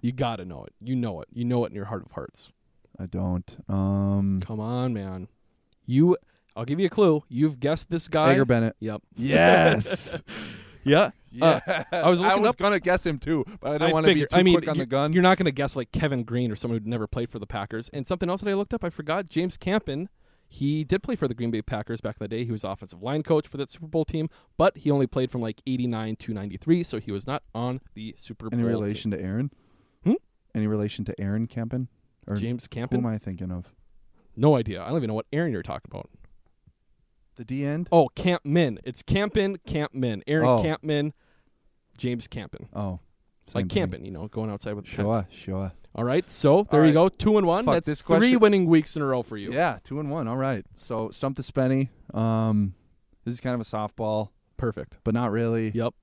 You 0.00 0.12
got 0.12 0.36
to 0.36 0.44
know 0.44 0.64
it. 0.64 0.72
You 0.80 0.94
know 0.94 1.20
it. 1.20 1.28
You 1.32 1.44
know 1.44 1.64
it 1.64 1.70
in 1.70 1.74
your 1.74 1.86
heart 1.86 2.04
of 2.06 2.12
hearts. 2.12 2.50
I 2.98 3.06
don't. 3.06 3.56
Um, 3.68 4.40
Come 4.44 4.60
on, 4.60 4.92
man. 4.92 5.28
You. 5.88 6.16
I'll 6.54 6.64
give 6.64 6.78
you 6.80 6.86
a 6.86 6.90
clue. 6.90 7.22
You've 7.28 7.58
guessed 7.60 7.88
this 7.90 8.08
guy. 8.08 8.32
Edgar 8.32 8.44
Bennett. 8.44 8.76
Yep. 8.80 9.00
Yes. 9.16 10.20
yeah. 10.84 11.10
Uh, 11.40 11.60
I 11.92 12.08
was 12.08 12.18
looking 12.20 12.32
I 12.32 12.34
was 12.36 12.48
up. 12.50 12.56
gonna 12.56 12.80
guess 12.80 13.04
him 13.06 13.18
too, 13.18 13.44
but 13.60 13.72
I 13.72 13.78
don't 13.78 13.92
want 13.92 14.06
to 14.06 14.14
be 14.14 14.20
too 14.22 14.26
I 14.32 14.42
mean, 14.42 14.56
quick 14.56 14.68
on 14.68 14.74
you- 14.76 14.82
the 14.82 14.86
gun. 14.86 15.12
You're 15.12 15.22
not 15.22 15.38
going 15.38 15.44
to 15.46 15.52
guess 15.52 15.76
like 15.76 15.92
Kevin 15.92 16.24
Greene 16.24 16.50
or 16.50 16.56
someone 16.56 16.80
who 16.82 16.88
never 16.88 17.06
played 17.06 17.30
for 17.30 17.38
the 17.38 17.46
Packers. 17.46 17.88
And 17.90 18.06
something 18.06 18.28
else 18.28 18.40
that 18.42 18.50
I 18.50 18.54
looked 18.54 18.74
up, 18.74 18.82
I 18.84 18.90
forgot. 18.90 19.28
James 19.28 19.56
Campen, 19.56 20.08
he 20.48 20.82
did 20.84 21.02
play 21.02 21.14
for 21.16 21.28
the 21.28 21.34
Green 21.34 21.50
Bay 21.50 21.62
Packers 21.62 22.00
back 22.00 22.16
in 22.20 22.24
the 22.24 22.28
day. 22.28 22.44
He 22.44 22.50
was 22.50 22.64
offensive 22.64 23.02
line 23.02 23.22
coach 23.22 23.46
for 23.46 23.56
that 23.58 23.70
Super 23.70 23.86
Bowl 23.86 24.04
team, 24.04 24.28
but 24.56 24.78
he 24.78 24.90
only 24.90 25.06
played 25.06 25.30
from 25.30 25.40
like 25.42 25.60
89 25.66 26.16
to 26.16 26.32
93, 26.34 26.82
so 26.82 26.98
he 26.98 27.12
was 27.12 27.26
not 27.26 27.42
on 27.54 27.80
the 27.94 28.14
Super 28.18 28.48
Bowl. 28.48 28.58
Any 28.58 28.68
Bowl. 28.68 28.80
relation 28.80 29.10
to 29.12 29.20
Aaron? 29.20 29.50
Hmm? 30.04 30.14
Any 30.54 30.66
relation 30.66 31.04
to 31.04 31.20
Aaron 31.20 31.46
Campen? 31.46 31.88
Or 32.26 32.34
James 32.36 32.64
Who 32.64 32.68
Campen? 32.70 32.98
am 33.00 33.06
I 33.06 33.18
thinking 33.18 33.50
of? 33.52 33.72
No 34.38 34.56
idea. 34.56 34.82
I 34.82 34.88
don't 34.88 34.96
even 34.98 35.08
know 35.08 35.14
what 35.14 35.26
Aaron 35.32 35.52
you're 35.52 35.62
talking 35.62 35.90
about. 35.90 36.08
The 37.36 37.44
D 37.44 37.64
end? 37.64 37.88
Oh, 37.92 38.08
Kampman. 38.16 38.78
It's 38.84 39.02
Campin, 39.02 39.58
Campen, 39.66 40.00
Kampman. 40.02 40.22
Aaron 40.26 40.46
Oh. 40.48 40.62
Kampman, 40.62 41.12
James 41.96 42.26
Campin. 42.26 42.68
Oh, 42.74 43.00
It's 43.46 43.54
like 43.54 43.62
same 43.64 43.68
thing. 43.68 43.74
camping, 43.82 44.04
you 44.04 44.10
know, 44.10 44.28
going 44.28 44.50
outside 44.50 44.74
with 44.74 44.84
the 44.86 44.90
tent. 44.90 45.06
Sure, 45.06 45.26
sure. 45.30 45.72
All 45.94 46.04
right, 46.04 46.28
so 46.30 46.66
there 46.70 46.84
you 46.86 46.92
go, 46.92 47.08
two 47.08 47.38
and 47.38 47.46
one. 47.46 47.64
Fuck, 47.64 47.74
That's 47.74 47.86
this 47.86 48.02
three 48.02 48.16
question- 48.18 48.40
winning 48.40 48.66
weeks 48.66 48.94
in 48.94 49.02
a 49.02 49.06
row 49.06 49.22
for 49.22 49.36
you. 49.36 49.52
Yeah, 49.52 49.78
two 49.82 49.98
and 50.00 50.10
one. 50.10 50.28
All 50.28 50.36
right. 50.36 50.64
So 50.76 51.10
stump 51.10 51.36
the 51.36 51.42
Spenny. 51.42 51.88
Um, 52.14 52.74
this 53.24 53.34
is 53.34 53.40
kind 53.40 53.54
of 53.54 53.60
a 53.60 53.64
softball, 53.64 54.30
Perfect. 54.56 54.98
but 55.02 55.14
not 55.14 55.32
really. 55.32 55.70
Yep. 55.70 55.94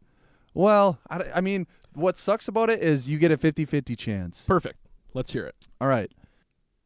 Well, 0.54 1.00
I, 1.10 1.24
I 1.36 1.42
mean, 1.42 1.68
what 1.94 2.18
sucks 2.18 2.48
about 2.48 2.70
it 2.70 2.82
is 2.82 3.08
you 3.08 3.18
get 3.18 3.32
a 3.32 3.38
50-50 3.38 3.98
chance. 3.98 4.46
Perfect. 4.46 4.80
Let's 5.14 5.32
hear 5.32 5.46
it. 5.46 5.68
All 5.80 5.88
right. 5.88 6.12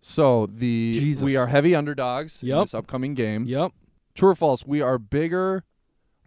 So 0.01 0.45
the 0.45 0.93
Jesus. 0.93 1.23
we 1.23 1.35
are 1.35 1.47
heavy 1.47 1.75
underdogs 1.75 2.41
in 2.41 2.49
Yep. 2.49 2.63
this 2.63 2.73
upcoming 2.73 3.13
game. 3.15 3.45
Yep. 3.45 3.71
True 4.15 4.29
or 4.29 4.35
false? 4.35 4.65
We 4.65 4.81
are 4.81 4.97
bigger 4.97 5.63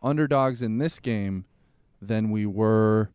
underdogs 0.03 0.63
in 0.63 0.79
this 0.79 0.99
game 0.99 1.45
than 2.01 2.31
we 2.31 2.45
were 2.47 3.11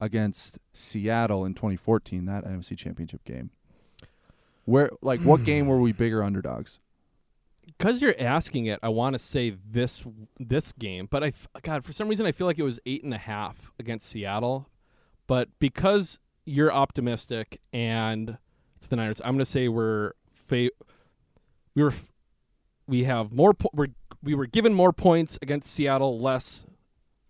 against 0.00 0.58
Seattle 0.72 1.44
in 1.44 1.54
2014, 1.54 2.24
that 2.24 2.44
NFC 2.44 2.76
Championship 2.76 3.22
game. 3.24 3.50
Where, 4.64 4.90
like, 5.02 5.20
what 5.22 5.44
game 5.44 5.66
were 5.66 5.80
we 5.80 5.92
bigger 5.92 6.22
underdogs? 6.22 6.78
Because 7.66 8.00
you're 8.02 8.14
asking 8.18 8.66
it, 8.66 8.78
I 8.82 8.88
want 8.88 9.14
to 9.14 9.18
say 9.18 9.50
this 9.70 10.02
this 10.38 10.72
game, 10.72 11.06
but 11.10 11.22
I 11.22 11.28
f- 11.28 11.48
God 11.62 11.84
for 11.84 11.92
some 11.92 12.08
reason 12.08 12.26
I 12.26 12.32
feel 12.32 12.46
like 12.46 12.58
it 12.58 12.62
was 12.64 12.80
eight 12.86 13.04
and 13.04 13.14
a 13.14 13.18
half 13.18 13.72
against 13.78 14.08
Seattle, 14.08 14.68
but 15.26 15.48
because 15.60 16.18
you're 16.44 16.72
optimistic 16.72 17.60
and 17.72 18.38
it's 18.80 18.86
the 18.88 18.96
Niners, 18.96 19.20
I'm 19.22 19.34
going 19.34 19.40
to 19.40 19.44
say 19.44 19.68
we're 19.68 20.12
fa- 20.46 20.70
we 21.74 21.82
were 21.82 21.92
we 22.86 23.04
have 23.04 23.30
more 23.30 23.52
po- 23.52 23.68
we're, 23.74 23.88
we 24.22 24.34
were 24.34 24.46
given 24.46 24.72
more 24.72 24.92
points 24.92 25.38
against 25.42 25.70
Seattle, 25.70 26.18
less 26.18 26.64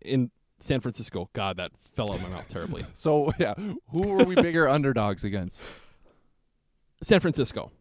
in 0.00 0.30
San 0.60 0.80
Francisco. 0.80 1.28
God, 1.32 1.56
that 1.56 1.72
fell 1.96 2.12
out 2.12 2.18
of 2.18 2.22
my 2.22 2.28
mouth 2.36 2.48
terribly. 2.48 2.86
So 2.94 3.32
yeah, 3.38 3.54
who 3.56 4.08
were 4.08 4.24
we 4.24 4.36
bigger 4.36 4.68
underdogs 4.76 5.24
against? 5.24 5.60
San 7.02 7.18
Francisco. 7.18 7.72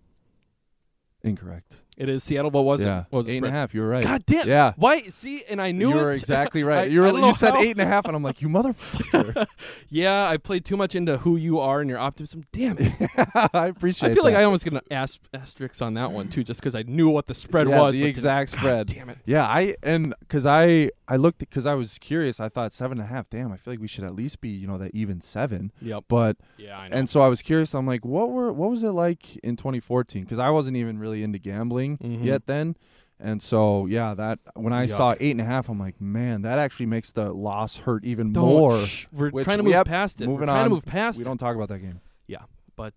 Incorrect. 1.22 1.82
It 2.00 2.08
is 2.08 2.24
Seattle. 2.24 2.50
What 2.50 2.64
was 2.64 2.82
yeah, 2.82 3.02
it? 3.02 3.06
Was 3.12 3.28
eight 3.28 3.38
and 3.38 3.46
a 3.46 3.52
half. 3.52 3.74
You 3.74 3.82
were 3.82 3.90
right. 3.90 4.02
God 4.04 4.26
damn. 4.26 4.48
Yeah. 4.48 4.72
Why? 4.78 5.02
See, 5.02 5.44
and 5.50 5.62
I 5.62 5.72
knew 5.74 5.90
you 5.90 5.96
were 5.96 6.12
exactly 6.14 6.64
I- 6.64 6.66
right. 6.66 6.90
you 6.92 7.02
were, 7.02 7.10
you 7.10 7.34
said 7.34 7.52
how- 7.52 7.60
eight 7.62 7.72
and 7.72 7.82
a 7.82 7.86
half, 7.86 8.06
and 8.06 8.16
I'm 8.16 8.24
like, 8.24 8.42
you 8.42 8.48
motherfucker. 8.48 9.46
Yeah, 9.92 10.30
I 10.30 10.38
played 10.38 10.66
too 10.66 10.78
much 10.78 10.96
into 10.96 11.18
who 11.18 11.36
you 11.36 11.60
are 11.60 11.82
and 11.82 11.90
your 11.90 12.00
optimism. 12.00 12.46
Damn 12.52 12.78
it. 12.80 12.94
I 13.54 13.68
appreciate. 13.68 14.10
It. 14.10 14.12
I 14.12 14.16
feel 14.16 14.24
like. 14.24 14.36
I 14.36 14.44
almost 14.44 14.64
gonna 14.66 14.82
ast- 14.92 15.20
asterisk 15.34 15.82
on 15.82 15.96
that 15.96 16.12
one 16.12 16.30
too, 16.30 16.44
just 16.44 16.60
because 16.62 16.76
I 16.76 16.84
knew 16.84 17.10
what 17.10 17.28
the 17.28 17.34
spread 17.34 17.68
yeah, 17.68 17.82
was. 17.82 17.94
the 17.94 18.00
but 18.02 18.06
didn't- 18.06 18.18
exact 18.18 18.52
God 18.54 18.60
spread. 18.60 18.88
damn 18.88 19.10
it. 19.10 19.18
Yeah, 19.26 19.46
I 19.46 19.76
and 19.84 20.14
because 20.20 20.46
I 20.46 20.92
I 21.08 21.16
looked 21.18 21.40
because 21.40 21.66
I 21.66 21.74
was 21.74 21.98
curious. 21.98 22.40
I 22.40 22.50
thought 22.50 22.72
seven 22.72 23.00
and 23.00 23.08
a 23.10 23.14
half. 23.14 23.30
Damn, 23.30 23.52
I 23.52 23.58
feel 23.58 23.74
like 23.74 23.82
we 23.82 23.88
should 23.88 24.04
at 24.04 24.16
least 24.16 24.40
be 24.42 24.50
you 24.50 24.68
know 24.68 24.78
that 24.78 24.94
even 24.94 25.22
seven. 25.22 25.72
Yep. 25.82 26.06
But 26.08 26.38
Yeah, 26.58 26.78
I 26.78 26.88
know. 26.88 26.96
and 26.98 27.10
so 27.10 27.22
I 27.22 27.28
was 27.28 27.42
curious. 27.42 27.74
I'm 27.74 27.88
like, 27.88 28.06
what 28.06 28.30
were 28.30 28.54
what 28.54 28.70
was 28.70 28.84
it 28.84 28.92
like 28.92 29.36
in 29.38 29.56
2014? 29.58 30.24
Because 30.24 30.40
I 30.40 30.50
wasn't 30.52 30.78
even 30.78 31.00
really 31.00 31.24
into 31.24 31.40
gambling 31.40 31.89
Mhm. 31.98 32.24
yet 32.24 32.46
then. 32.46 32.76
And 33.20 33.42
so 33.44 33.86
yeah, 33.86 34.14
that 34.14 34.40
when 34.56 34.72
I 34.72 34.86
saw 34.86 35.14
eight 35.20 35.32
and 35.32 35.42
a 35.42 35.44
half, 35.46 35.68
I'm 35.68 35.78
like, 35.80 36.00
man, 36.00 36.42
that 36.44 36.58
actually 36.58 36.86
makes 36.86 37.12
the 37.12 37.34
loss 37.34 37.78
hurt 37.80 38.06
even 38.06 38.32
Don't- 38.32 38.46
more. 38.48 38.78
shh, 38.78 39.08
we're 39.12 39.30
which 39.32 39.44
trying 39.44 39.58
to 39.58 39.64
move 39.64 39.74
have- 39.74 39.88
past 39.88 40.22
it. 40.22 40.28
We're 40.28 40.34
Moving 40.36 40.48
trying 40.48 40.64
to 40.66 40.70
move 40.70 40.86
past 40.86 41.18
We 41.18 41.26
don't 41.26 41.38
talk 41.38 41.56
about 41.56 41.68
that 41.70 41.80
game. 41.80 42.00
Yeah, 42.28 42.44
but 42.78 42.94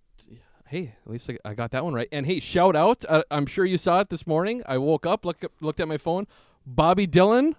hey, 0.68 0.94
at 1.04 1.10
least 1.10 1.28
I, 1.28 1.38
I 1.44 1.54
got 1.54 1.72
that 1.72 1.84
one 1.84 1.92
right. 1.94 2.08
And 2.12 2.24
hey, 2.26 2.38
shout 2.38 2.76
out! 2.76 3.04
Uh, 3.08 3.24
I'm 3.32 3.46
sure 3.46 3.64
you 3.64 3.76
saw 3.78 3.98
it 4.00 4.10
this 4.10 4.26
morning. 4.26 4.62
I 4.66 4.78
woke 4.78 5.06
up, 5.06 5.24
look, 5.24 5.44
looked 5.60 5.80
at 5.80 5.88
my 5.88 5.98
phone. 5.98 6.26
Bobby 6.64 7.06
Dillon. 7.08 7.56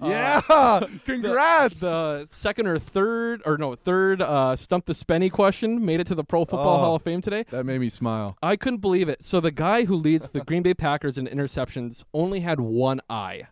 Uh, 0.00 0.06
Yeah, 0.08 0.40
the- 0.48 0.90
congrats. 1.04 1.80
The, 1.80 2.26
second 2.30 2.66
or 2.66 2.78
third, 2.78 3.42
or 3.44 3.58
no, 3.58 3.74
third 3.74 4.22
uh, 4.22 4.56
stump 4.56 4.86
the 4.86 4.92
Spenny 4.92 5.30
question 5.30 5.84
made 5.84 6.00
it 6.00 6.06
to 6.08 6.14
the 6.14 6.24
Pro 6.24 6.40
Football 6.44 6.76
Oh. 6.76 6.78
Hall 6.78 6.94
of 6.96 7.02
Fame 7.02 7.20
today. 7.20 7.44
That 7.50 7.64
made 7.64 7.80
me 7.80 7.88
smile. 7.88 8.36
I 8.42 8.56
couldn't 8.56 8.80
believe 8.80 9.08
it. 9.08 9.24
So 9.24 9.40
the 9.40 9.50
guy 9.50 9.84
who 9.84 9.96
leads 9.96 10.28
the 10.28 10.40
Green 10.40 10.62
Bay 10.62 10.74
Packers 10.74 11.18
in 11.18 11.26
interceptions 11.26 12.04
only 12.14 12.40
had 12.40 12.60
one 12.60 13.00
eye. 13.10 13.42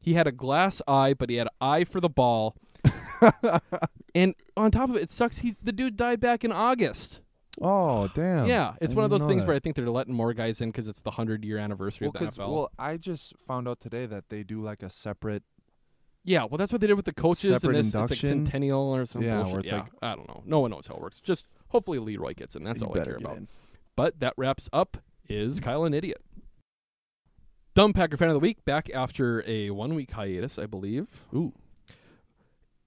He 0.00 0.14
had 0.14 0.26
a 0.26 0.32
glass 0.32 0.80
eye, 0.86 1.14
but 1.14 1.30
he 1.30 1.36
had 1.36 1.48
an 1.48 1.52
eye 1.60 1.84
for 1.84 2.00
the 2.00 2.08
ball. 2.08 2.54
and 4.14 4.34
on 4.56 4.70
top 4.70 4.90
of 4.90 4.96
it, 4.96 5.02
it 5.04 5.10
sucks. 5.10 5.38
He 5.38 5.56
the 5.62 5.72
dude 5.72 5.96
died 5.96 6.20
back 6.20 6.44
in 6.44 6.52
August. 6.52 7.20
Oh 7.60 8.08
damn. 8.14 8.46
Yeah, 8.46 8.74
it's 8.80 8.92
I 8.92 8.96
one 8.96 9.04
of 9.04 9.10
those 9.10 9.22
things 9.24 9.42
that. 9.42 9.48
where 9.48 9.56
I 9.56 9.58
think 9.58 9.76
they're 9.76 9.88
letting 9.88 10.14
more 10.14 10.34
guys 10.34 10.60
in 10.60 10.70
because 10.70 10.88
it's 10.88 11.00
the 11.00 11.10
hundred 11.10 11.44
year 11.44 11.58
anniversary 11.58 12.08
Well, 12.08 12.22
of 12.28 12.34
the 12.36 12.42
NFL. 12.42 12.52
well, 12.54 12.70
I 12.78 12.98
just 12.98 13.32
found 13.46 13.66
out 13.66 13.80
today 13.80 14.06
that 14.06 14.28
they 14.28 14.42
do 14.42 14.60
like 14.62 14.82
a 14.82 14.90
separate. 14.90 15.42
Yeah, 16.26 16.44
well, 16.44 16.58
that's 16.58 16.72
what 16.72 16.80
they 16.82 16.86
did 16.88 16.94
with 16.94 17.04
the 17.06 17.14
coaches 17.14 17.50
Separate 17.62 17.76
and 17.76 17.84
this. 17.86 17.94
It's 17.94 18.10
like? 18.10 18.18
Centennial 18.18 18.94
or 18.94 19.06
something. 19.06 19.28
Yeah, 19.30 19.46
where 19.46 19.60
it's 19.60 19.70
yeah, 19.70 19.78
like- 19.82 19.92
I 20.02 20.14
don't 20.14 20.28
know. 20.28 20.42
No 20.44 20.60
one 20.60 20.72
knows 20.72 20.86
how 20.86 20.96
it 20.96 21.00
works. 21.00 21.20
Just 21.20 21.46
hopefully 21.68 21.98
Leroy 21.98 22.34
gets 22.34 22.56
in. 22.56 22.64
That's 22.64 22.80
You 22.80 22.88
all 22.88 22.92
I 22.94 22.98
better 22.98 23.12
care 23.12 23.18
get 23.20 23.24
about. 23.26 23.36
in. 23.38 23.48
But 23.94 24.20
that 24.20 24.34
wraps 24.36 24.68
up. 24.72 24.98
Is 25.28 25.60
Kyle 25.60 25.84
an 25.84 25.94
idiot? 25.94 26.20
Dumb 27.74 27.92
Packer 27.92 28.16
fan 28.16 28.28
of 28.28 28.34
the 28.34 28.40
week 28.40 28.64
back 28.64 28.90
after 28.94 29.44
a 29.46 29.70
one 29.70 29.94
week 29.94 30.10
hiatus, 30.12 30.58
I 30.58 30.66
believe. 30.66 31.06
Ooh. 31.34 31.52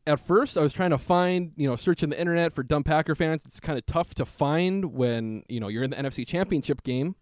At 0.08 0.20
first, 0.20 0.58
I 0.58 0.62
was 0.62 0.74
trying 0.74 0.90
to 0.90 0.98
find, 0.98 1.52
you 1.56 1.68
know, 1.70 1.76
searching 1.76 2.10
the 2.10 2.20
internet 2.20 2.54
for 2.54 2.64
dumb 2.64 2.84
Packer 2.84 3.14
fans. 3.16 3.44
It's 3.46 3.60
kind 3.60 3.78
of 3.78 3.86
tough 3.86 4.16
to 4.16 4.26
find 4.26 4.94
when, 4.94 5.44
you 5.48 5.60
know, 5.60 5.68
you're 5.68 5.84
in 5.84 5.92
the 5.92 5.96
NFC 5.98 6.26
Championship 6.26 6.84
game. 6.84 7.16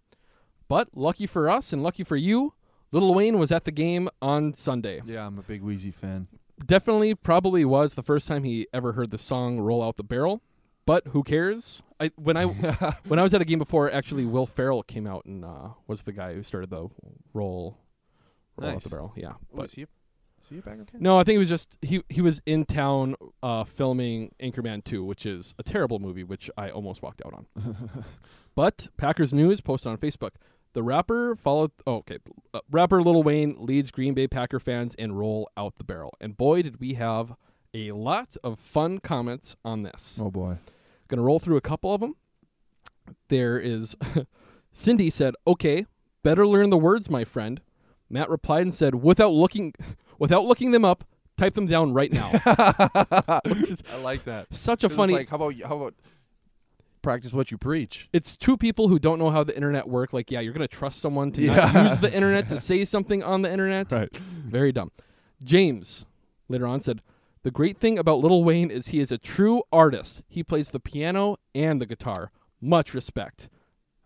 But 0.70 0.90
lucky 0.96 1.28
for 1.28 1.50
us 1.50 1.74
and 1.74 1.84
lucky 1.84 2.04
for 2.04 2.16
you, 2.16 2.54
Little 2.92 3.14
Wayne 3.14 3.38
was 3.38 3.52
at 3.52 3.66
the 3.66 3.72
game 3.72 4.10
on 4.22 4.54
Sunday. 4.54 5.02
Yeah, 5.06 5.26
I'm 5.26 5.38
a 5.38 5.42
big 5.44 5.62
Weezy 5.64 5.94
fan. 5.94 6.28
Definitely, 6.66 7.14
probably 7.16 7.66
was 7.66 7.94
the 7.94 8.02
first 8.04 8.28
time 8.28 8.44
he 8.44 8.68
ever 8.74 8.94
heard 8.94 9.12
the 9.12 9.18
song 9.18 9.60
"Roll 9.60 9.84
Out 9.84 9.98
the 9.98 10.04
Barrel," 10.04 10.42
but 10.86 11.06
who 11.08 11.22
cares? 11.24 11.82
I 12.00 12.12
when 12.16 12.36
I 12.38 12.46
when 13.08 13.20
I 13.20 13.24
was 13.24 13.34
at 13.34 13.42
a 13.42 13.46
game 13.46 13.60
before, 13.60 13.92
actually, 13.92 14.26
Will 14.26 14.46
Ferrell 14.48 14.84
came 14.84 15.06
out 15.06 15.26
and 15.26 15.44
uh, 15.46 15.70
was 15.88 16.04
the 16.04 16.14
guy 16.14 16.34
who 16.34 16.42
started 16.44 16.70
the 16.70 16.88
roll, 17.34 17.78
roll 18.58 18.72
out 18.72 18.82
the 18.84 18.90
barrel. 18.90 19.14
Yeah, 19.16 19.34
Oh, 19.34 19.38
but 19.54 19.72
he? 19.72 19.84
a- 19.84 19.88
he 20.50 20.62
no, 21.00 21.20
I 21.20 21.24
think 21.26 21.36
it 21.36 21.40
was 21.40 21.50
just 21.50 21.68
he 21.82 22.02
he 22.10 22.22
was 22.22 22.42
in 22.46 22.64
town 22.66 23.16
uh, 23.44 23.64
filming 23.66 24.32
Anchorman 24.42 24.84
2, 24.84 25.04
which 25.04 25.26
is 25.26 25.54
a 25.60 25.64
terrible 25.64 26.00
movie, 26.00 26.24
which 26.24 26.50
I 26.58 26.70
almost 26.70 27.02
walked 27.02 27.22
out 27.26 27.34
on. 27.34 28.06
but 28.56 28.88
Packers 28.98 29.34
News 29.34 29.60
posted 29.62 29.92
on 29.92 29.98
Facebook. 29.98 30.32
The 30.78 30.84
rapper 30.84 31.36
followed. 31.36 31.72
Oh, 31.88 31.96
okay, 31.96 32.20
uh, 32.54 32.60
rapper 32.70 33.02
Lil 33.02 33.24
Wayne 33.24 33.56
leads 33.58 33.90
Green 33.90 34.14
Bay 34.14 34.28
Packer 34.28 34.60
fans 34.60 34.94
in 34.94 35.12
roll 35.12 35.50
out 35.58 35.80
the 35.80 35.84
barrel, 35.84 36.14
and 36.22 36.38
boy, 36.38 36.62
did 36.62 36.80
we 36.80 36.94
have 36.94 37.34
a 37.74 37.94
lot 37.94 38.38
of 38.44 38.60
fun 38.60 39.00
comments 39.00 39.56
on 39.66 39.82
this. 39.82 40.20
Oh 40.22 40.30
boy. 40.30 40.58
Gonna 41.08 41.24
roll 41.24 41.40
through 41.40 41.58
a 41.58 41.62
couple 41.62 41.96
of 41.96 42.02
them. 42.02 42.16
There 43.28 43.58
is 43.58 43.96
Cindy 44.72 45.10
said, 45.10 45.34
"Okay, 45.48 45.88
better 46.22 46.46
learn 46.46 46.70
the 46.70 46.78
words, 46.78 47.10
my 47.10 47.24
friend. 47.24 47.60
Matt 48.08 48.30
replied 48.30 48.62
and 48.62 48.72
said, 48.72 48.94
without 48.94 49.32
looking, 49.32 49.74
without 50.20 50.46
looking 50.46 50.70
them 50.70 50.86
up, 50.86 51.06
type 51.40 51.56
them 51.56 51.66
down 51.66 51.92
right 51.92 52.14
now. 52.14 52.30
Is 53.46 53.82
I 53.92 53.98
like 54.04 54.26
that. 54.26 54.54
Such 54.54 54.84
a 54.84 54.90
funny. 54.90 55.14
Like, 55.14 55.30
how 55.30 55.38
about 55.38 55.56
how 55.62 55.76
about 55.78 55.96
practice 57.08 57.32
what 57.32 57.52
you 57.52 57.58
preach? 57.58 58.10
it's 58.12 58.36
two 58.36 58.58
people 58.58 58.90
who 58.90 59.00
don't 59.00 59.18
know 59.20 59.30
how 59.30 59.44
the 59.44 59.56
internet 59.56 59.88
work. 59.88 60.12
Like, 60.14 60.30
yeah, 60.30 60.42
you're 60.42 60.54
gonna 60.54 60.68
trust 60.68 61.00
someone 61.00 61.32
to 61.34 61.42
Yeah. 61.42 61.84
use 61.90 61.98
the 62.00 62.14
internet 62.14 62.50
to 62.50 62.58
say 62.70 62.84
something 62.84 63.24
on 63.24 63.42
the 63.44 63.52
internet. 63.52 63.92
Right. 63.92 64.14
Very 64.58 64.72
dumb. 64.74 64.92
James 65.44 66.06
later 66.50 66.68
on 66.68 66.82
said, 66.82 67.02
"The 67.44 67.52
great 67.52 67.78
thing 67.78 67.98
about 67.98 68.20
Little 68.20 68.44
Wayne 68.44 68.70
is 68.72 68.88
he 68.88 69.00
is 69.00 69.12
a 69.12 69.18
true 69.18 69.64
artist. 69.72 70.22
He 70.28 70.44
plays 70.44 70.70
the 70.70 70.80
piano 70.80 71.38
and 71.56 71.80
the 71.82 71.86
guitar. 71.86 72.32
Much 72.60 72.94
respect." 72.94 73.48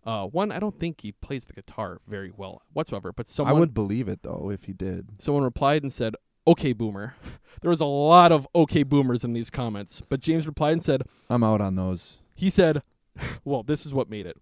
Uh, 0.04 0.26
one, 0.26 0.50
I 0.50 0.58
don't 0.58 0.78
think 0.80 1.00
he 1.02 1.12
plays 1.12 1.44
the 1.44 1.52
guitar 1.52 2.00
very 2.08 2.32
well 2.36 2.62
whatsoever. 2.72 3.12
But 3.12 3.28
someone 3.28 3.56
I 3.56 3.58
would 3.60 3.72
believe 3.74 4.08
it 4.08 4.22
though 4.22 4.50
if 4.52 4.64
he 4.64 4.72
did. 4.72 5.20
Someone 5.20 5.42
replied 5.44 5.82
and 5.82 5.92
said, 5.92 6.14
"Okay, 6.46 6.72
boomer." 6.72 7.14
There 7.60 7.68
was 7.68 7.80
a 7.80 7.84
lot 7.84 8.32
of 8.32 8.48
"okay, 8.54 8.82
boomers" 8.82 9.24
in 9.24 9.34
these 9.34 9.50
comments, 9.50 10.02
but 10.08 10.20
James 10.20 10.46
replied 10.46 10.72
and 10.72 10.82
said, 10.82 11.02
I'm 11.28 11.44
out 11.44 11.60
on 11.60 11.76
those. 11.76 12.18
he 12.34 12.48
said, 12.50 12.82
"Well, 13.44 13.62
this 13.62 13.86
is 13.86 13.92
what 13.94 14.08
made 14.10 14.26
it. 14.26 14.36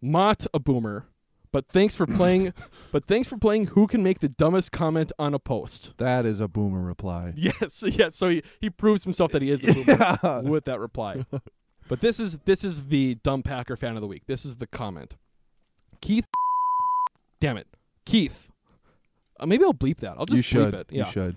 Not 0.00 0.46
a 0.52 0.58
boomer, 0.58 1.06
but 1.52 1.68
thanks 1.68 1.94
for 1.94 2.06
playing. 2.06 2.52
but 2.92 3.06
thanks 3.06 3.28
for 3.28 3.36
playing. 3.36 3.66
Who 3.68 3.86
can 3.86 4.02
make 4.02 4.20
the 4.20 4.28
dumbest 4.28 4.72
comment 4.72 5.12
on 5.18 5.34
a 5.34 5.38
post?" 5.38 5.94
That 5.98 6.26
is 6.26 6.40
a 6.40 6.48
boomer 6.48 6.80
reply. 6.80 7.32
Yes, 7.36 7.82
yes. 7.86 8.16
So 8.16 8.28
he, 8.28 8.42
he 8.60 8.70
proves 8.70 9.04
himself 9.04 9.32
that 9.32 9.42
he 9.42 9.50
is 9.50 9.62
a 9.64 9.72
boomer 9.72 10.42
with 10.50 10.64
that 10.66 10.80
reply. 10.80 11.24
But 11.88 12.00
this 12.00 12.18
is 12.20 12.38
this 12.44 12.64
is 12.64 12.86
the 12.86 13.16
dumb 13.16 13.42
Packer 13.42 13.76
fan 13.76 13.96
of 13.96 14.00
the 14.00 14.06
week. 14.08 14.26
This 14.26 14.44
is 14.44 14.56
the 14.56 14.66
comment. 14.66 15.16
Keith, 16.00 16.26
damn 17.40 17.56
it, 17.56 17.66
Keith. 18.04 18.48
Uh, 19.38 19.46
maybe 19.46 19.64
I'll 19.64 19.74
bleep 19.74 19.98
that. 19.98 20.16
I'll 20.18 20.26
just 20.26 20.36
you 20.36 20.42
should. 20.42 20.72
bleep 20.74 20.80
it. 20.80 20.86
Yeah. 20.90 21.06
You 21.06 21.12
should. 21.12 21.36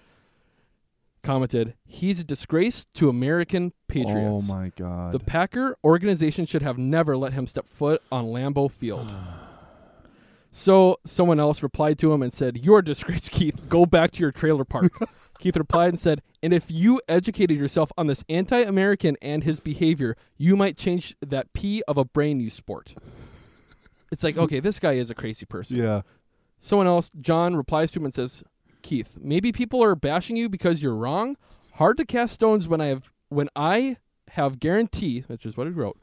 Commented, 1.26 1.73
he's 1.88 2.19
a 2.19 2.23
disgrace 2.23 2.86
to 2.93 3.09
American 3.09 3.73
patriots. 3.88 4.47
Oh 4.47 4.53
my 4.53 4.71
god. 4.76 5.11
The 5.11 5.19
Packer 5.19 5.76
organization 5.84 6.45
should 6.45 6.61
have 6.61 6.78
never 6.78 7.17
let 7.17 7.34
him 7.34 7.47
step 7.47 7.65
foot 7.67 8.03
on 8.11 8.26
Lambeau 8.26 8.69
Field. 8.69 9.11
so 10.51 10.99
someone 11.03 11.39
else 11.39 11.63
replied 11.63 11.97
to 11.97 12.13
him 12.13 12.21
and 12.21 12.32
said, 12.32 12.59
You're 12.59 12.78
a 12.80 12.84
disgrace, 12.84 13.28
Keith. 13.30 13.67
Go 13.67 13.88
back 13.88 14.11
to 14.11 14.19
your 14.19 14.32
trailer 14.32 14.63
park. 14.63 14.93
Keith 15.39 15.57
replied 15.57 15.89
and 15.89 15.99
said, 15.99 16.21
And 16.43 16.53
if 16.53 16.69
you 16.69 17.01
educated 17.09 17.57
yourself 17.57 17.91
on 17.97 18.05
this 18.05 18.23
anti 18.30 18.61
American 18.61 19.17
and 19.19 19.43
his 19.43 19.59
behavior, 19.59 20.15
you 20.38 20.55
might 20.55 20.78
change 20.78 21.15
that 21.26 21.51
pea 21.53 21.82
of 21.88 21.97
a 21.97 22.05
brain 22.05 22.39
you 22.39 22.51
sport. 22.51 22.93
It's 24.11 24.23
like, 24.23 24.38
okay, 24.45 24.59
this 24.59 24.80
guy 24.80 24.93
is 24.93 25.09
a 25.09 25.15
crazy 25.15 25.47
person. 25.47 25.78
yeah. 25.78 26.01
Someone 26.59 26.88
else, 26.88 27.09
John, 27.19 27.55
replies 27.55 27.91
to 27.91 27.99
him 27.99 28.05
and 28.05 28.13
says, 28.13 28.43
Keith, 28.86 29.17
maybe 29.19 29.51
people 29.51 29.83
are 29.83 29.95
bashing 29.95 30.36
you 30.36 30.47
because 30.47 30.79
you're 30.79 30.95
wrong. 30.95 31.38
Hard 31.73 31.97
to 31.97 32.05
cast 32.05 32.36
stones 32.36 32.67
when 32.67 32.79
I 32.79 32.86
have 32.86 33.11
when 33.29 33.49
I 33.55 33.97
have 34.29 34.59
guarantee, 34.59 35.21
which 35.21 35.43
is 35.43 35.57
what 35.57 35.65
he 35.65 35.73
wrote, 35.73 35.99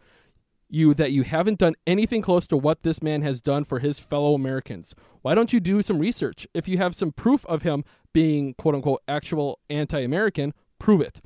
you 0.69 0.93
that 0.95 1.13
you 1.13 1.23
haven't 1.23 1.61
done 1.61 1.75
anything 1.87 2.23
close 2.23 2.49
to 2.49 2.57
what 2.57 2.83
this 2.83 3.01
man 3.01 3.23
has 3.23 3.41
done 3.41 3.63
for 3.63 3.79
his 3.79 4.01
fellow 4.01 4.35
Americans. 4.35 4.97
Why 5.21 5.37
don't 5.37 5.53
you 5.53 5.61
do 5.61 5.81
some 5.81 6.01
research? 6.01 6.45
If 6.55 6.67
you 6.67 6.77
have 6.79 6.97
some 6.97 7.13
proof 7.13 7.47
of 7.47 7.63
him 7.63 7.85
being 8.13 8.55
quote 8.55 8.75
unquote 8.75 9.03
actual 9.07 9.61
anti 9.71 10.01
American, 10.01 10.53
prove 10.81 11.01
it. 11.01 11.21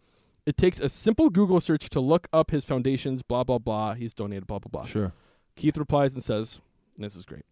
It 0.44 0.58
takes 0.58 0.78
a 0.78 0.90
simple 0.90 1.30
Google 1.30 1.60
search 1.60 1.88
to 1.88 2.00
look 2.00 2.28
up 2.34 2.50
his 2.50 2.66
foundations, 2.66 3.22
blah 3.22 3.44
blah 3.44 3.58
blah. 3.58 3.94
He's 3.94 4.12
donated, 4.12 4.46
blah 4.46 4.58
blah 4.58 4.68
blah. 4.70 4.84
Sure. 4.84 5.14
Keith 5.56 5.78
replies 5.78 6.12
and 6.12 6.22
says, 6.22 6.60
and 6.96 7.04
This 7.06 7.16
is 7.16 7.24
great. 7.24 7.46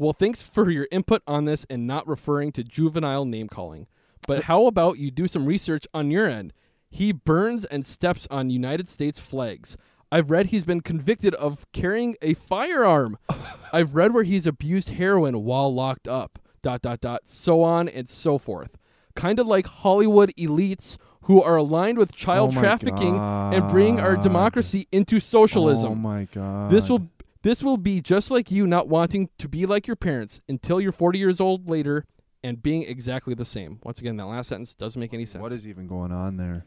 Well, 0.00 0.14
thanks 0.14 0.40
for 0.40 0.70
your 0.70 0.88
input 0.90 1.20
on 1.26 1.44
this 1.44 1.66
and 1.68 1.86
not 1.86 2.08
referring 2.08 2.52
to 2.52 2.64
juvenile 2.64 3.26
name 3.26 3.48
calling. 3.48 3.86
But 4.26 4.38
uh, 4.38 4.42
how 4.44 4.64
about 4.64 4.96
you 4.96 5.10
do 5.10 5.28
some 5.28 5.44
research 5.44 5.86
on 5.92 6.10
your 6.10 6.26
end? 6.26 6.54
He 6.88 7.12
burns 7.12 7.66
and 7.66 7.84
steps 7.84 8.26
on 8.30 8.48
United 8.48 8.88
States 8.88 9.20
flags. 9.20 9.76
I've 10.10 10.30
read 10.30 10.46
he's 10.46 10.64
been 10.64 10.80
convicted 10.80 11.34
of 11.34 11.66
carrying 11.74 12.16
a 12.22 12.32
firearm. 12.32 13.18
I've 13.74 13.94
read 13.94 14.14
where 14.14 14.24
he's 14.24 14.46
abused 14.46 14.88
heroin 14.88 15.44
while 15.44 15.72
locked 15.74 16.08
up. 16.08 16.38
Dot 16.62 16.80
dot 16.80 17.02
dot. 17.02 17.28
So 17.28 17.62
on 17.62 17.86
and 17.86 18.08
so 18.08 18.38
forth. 18.38 18.78
Kind 19.14 19.38
of 19.38 19.46
like 19.46 19.66
Hollywood 19.66 20.32
elites 20.38 20.96
who 21.24 21.42
are 21.42 21.56
aligned 21.56 21.98
with 21.98 22.14
child 22.14 22.52
Oh 22.52 22.54
my 22.54 22.60
trafficking 22.62 23.18
and 23.18 23.68
bring 23.68 24.00
our 24.00 24.14
God. 24.14 24.22
democracy 24.22 24.88
into 24.90 25.20
socialism. 25.20 25.92
Oh 25.92 25.94
my 25.94 26.24
god. 26.32 26.70
This 26.70 26.88
will 26.88 27.10
this 27.42 27.62
will 27.62 27.76
be 27.76 28.00
just 28.00 28.30
like 28.30 28.50
you 28.50 28.66
not 28.66 28.88
wanting 28.88 29.30
to 29.38 29.48
be 29.48 29.66
like 29.66 29.86
your 29.86 29.96
parents 29.96 30.40
until 30.48 30.80
you're 30.80 30.92
40 30.92 31.18
years 31.18 31.40
old 31.40 31.68
later 31.68 32.06
and 32.42 32.62
being 32.62 32.82
exactly 32.82 33.34
the 33.34 33.44
same. 33.44 33.80
Once 33.82 33.98
again, 33.98 34.16
that 34.16 34.26
last 34.26 34.48
sentence 34.48 34.74
doesn't 34.74 34.98
make 35.00 35.14
any 35.14 35.26
sense. 35.26 35.42
What 35.42 35.52
is 35.52 35.66
even 35.66 35.86
going 35.86 36.12
on 36.12 36.36
there? 36.36 36.64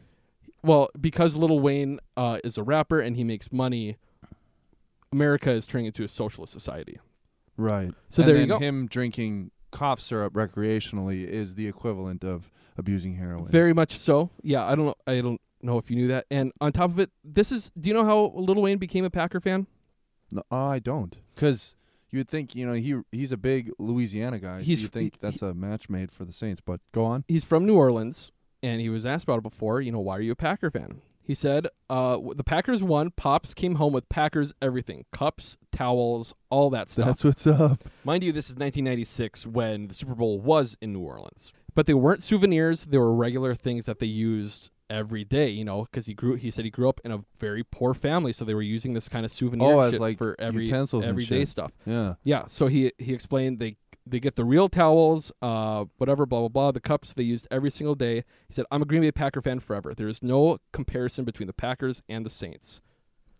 well, 0.62 0.88
because 0.98 1.36
Lil 1.36 1.60
Wayne 1.60 2.00
uh, 2.16 2.38
is 2.42 2.56
a 2.56 2.62
rapper 2.62 2.98
and 2.98 3.16
he 3.16 3.22
makes 3.22 3.52
money, 3.52 3.98
America 5.12 5.50
is 5.50 5.66
turning 5.66 5.86
into 5.86 6.02
a 6.04 6.08
socialist 6.08 6.52
society. 6.52 6.98
Right. 7.56 7.92
So 8.08 8.22
And 8.22 8.28
there 8.30 8.40
you 8.40 8.46
go. 8.46 8.58
Him 8.58 8.86
drinking 8.86 9.50
cough 9.70 10.00
syrup 10.00 10.32
recreationally 10.32 11.26
is 11.26 11.54
the 11.54 11.68
equivalent 11.68 12.24
of 12.24 12.50
abusing 12.78 13.16
heroin. 13.16 13.50
Very 13.50 13.74
much 13.74 13.98
so. 13.98 14.30
Yeah, 14.42 14.64
I 14.64 14.74
don't 14.74 14.86
know. 14.86 14.94
I 15.06 15.20
don't 15.20 15.40
know 15.62 15.78
if 15.78 15.90
you 15.90 15.96
knew 15.96 16.08
that. 16.08 16.26
And 16.30 16.52
on 16.60 16.72
top 16.72 16.90
of 16.90 16.98
it, 16.98 17.10
this 17.22 17.52
is. 17.52 17.70
Do 17.78 17.88
you 17.88 17.94
know 17.94 18.04
how 18.04 18.32
Lil 18.34 18.62
Wayne 18.62 18.78
became 18.78 19.04
a 19.04 19.10
Packer 19.10 19.40
fan? 19.40 19.66
No, 20.34 20.42
I 20.50 20.78
don't. 20.80 21.16
Because 21.34 21.76
you 22.10 22.18
would 22.18 22.28
think, 22.28 22.54
you 22.54 22.66
know, 22.66 22.74
he 22.74 22.96
he's 23.12 23.32
a 23.32 23.36
big 23.38 23.70
Louisiana 23.78 24.38
guy. 24.38 24.62
He's- 24.62 24.80
so 24.80 24.82
you 24.82 24.88
think 24.88 25.14
he- 25.14 25.18
that's 25.22 25.40
a 25.42 25.54
match 25.54 25.88
made 25.88 26.10
for 26.12 26.24
the 26.26 26.32
Saints. 26.32 26.60
But 26.60 26.80
go 26.92 27.04
on. 27.06 27.24
He's 27.28 27.44
from 27.44 27.64
New 27.66 27.76
Orleans, 27.76 28.32
and 28.62 28.80
he 28.80 28.88
was 28.90 29.06
asked 29.06 29.24
about 29.24 29.38
it 29.38 29.42
before. 29.44 29.80
You 29.80 29.92
know, 29.92 30.00
why 30.00 30.18
are 30.18 30.20
you 30.20 30.32
a 30.32 30.36
Packer 30.36 30.70
fan? 30.70 31.00
He 31.26 31.34
said, 31.34 31.68
uh, 31.88 32.18
"The 32.36 32.44
Packers 32.44 32.82
won. 32.82 33.10
Pops 33.12 33.54
came 33.54 33.76
home 33.76 33.94
with 33.94 34.08
Packers 34.10 34.52
everything: 34.60 35.06
cups, 35.10 35.56
towels, 35.72 36.34
all 36.50 36.68
that 36.70 36.90
stuff." 36.90 37.06
That's 37.06 37.24
what's 37.24 37.46
up. 37.46 37.84
Mind 38.04 38.22
you, 38.22 38.30
this 38.32 38.50
is 38.50 38.56
1996 38.56 39.46
when 39.46 39.88
the 39.88 39.94
Super 39.94 40.14
Bowl 40.14 40.38
was 40.38 40.76
in 40.82 40.92
New 40.92 41.00
Orleans. 41.00 41.50
But 41.74 41.86
they 41.86 41.94
weren't 41.94 42.22
souvenirs; 42.22 42.84
they 42.84 42.98
were 42.98 43.14
regular 43.14 43.54
things 43.54 43.86
that 43.86 44.00
they 44.00 44.06
used 44.06 44.68
every 44.90 45.24
day. 45.24 45.48
You 45.48 45.64
know, 45.64 45.82
because 45.84 46.06
he 46.06 46.14
grew. 46.14 46.34
He 46.34 46.50
said 46.50 46.64
he 46.64 46.70
grew 46.70 46.88
up 46.88 47.00
in 47.04 47.12
a 47.12 47.20
very 47.38 47.64
poor 47.64 47.94
family, 47.94 48.32
so 48.32 48.44
they 48.44 48.54
were 48.54 48.62
using 48.62 48.94
this 48.94 49.08
kind 49.08 49.24
of 49.24 49.32
souvenir 49.32 49.68
Oh, 49.74 49.80
as 49.80 50.00
like 50.00 50.18
for 50.18 50.36
every 50.38 50.64
utensils 50.64 51.02
and 51.04 51.10
everyday 51.10 51.40
shit. 51.40 51.48
stuff. 51.48 51.72
Yeah. 51.86 52.14
Yeah. 52.24 52.44
So 52.48 52.66
he 52.66 52.92
he 52.98 53.12
explained 53.14 53.58
they 53.60 53.76
they 54.06 54.20
get 54.20 54.36
the 54.36 54.44
real 54.44 54.68
towels, 54.68 55.32
uh, 55.40 55.86
whatever, 55.96 56.26
blah 56.26 56.40
blah 56.40 56.48
blah. 56.48 56.72
The 56.72 56.80
cups 56.80 57.12
they 57.12 57.22
used 57.22 57.48
every 57.50 57.70
single 57.70 57.94
day. 57.94 58.16
He 58.48 58.52
said, 58.52 58.66
"I'm 58.70 58.82
a 58.82 58.84
Green 58.84 59.00
Bay 59.02 59.12
Packer 59.12 59.40
fan 59.40 59.60
forever. 59.60 59.94
There 59.94 60.08
is 60.08 60.22
no 60.22 60.58
comparison 60.72 61.24
between 61.24 61.46
the 61.46 61.54
Packers 61.54 62.02
and 62.08 62.24
the 62.26 62.30
Saints." 62.30 62.80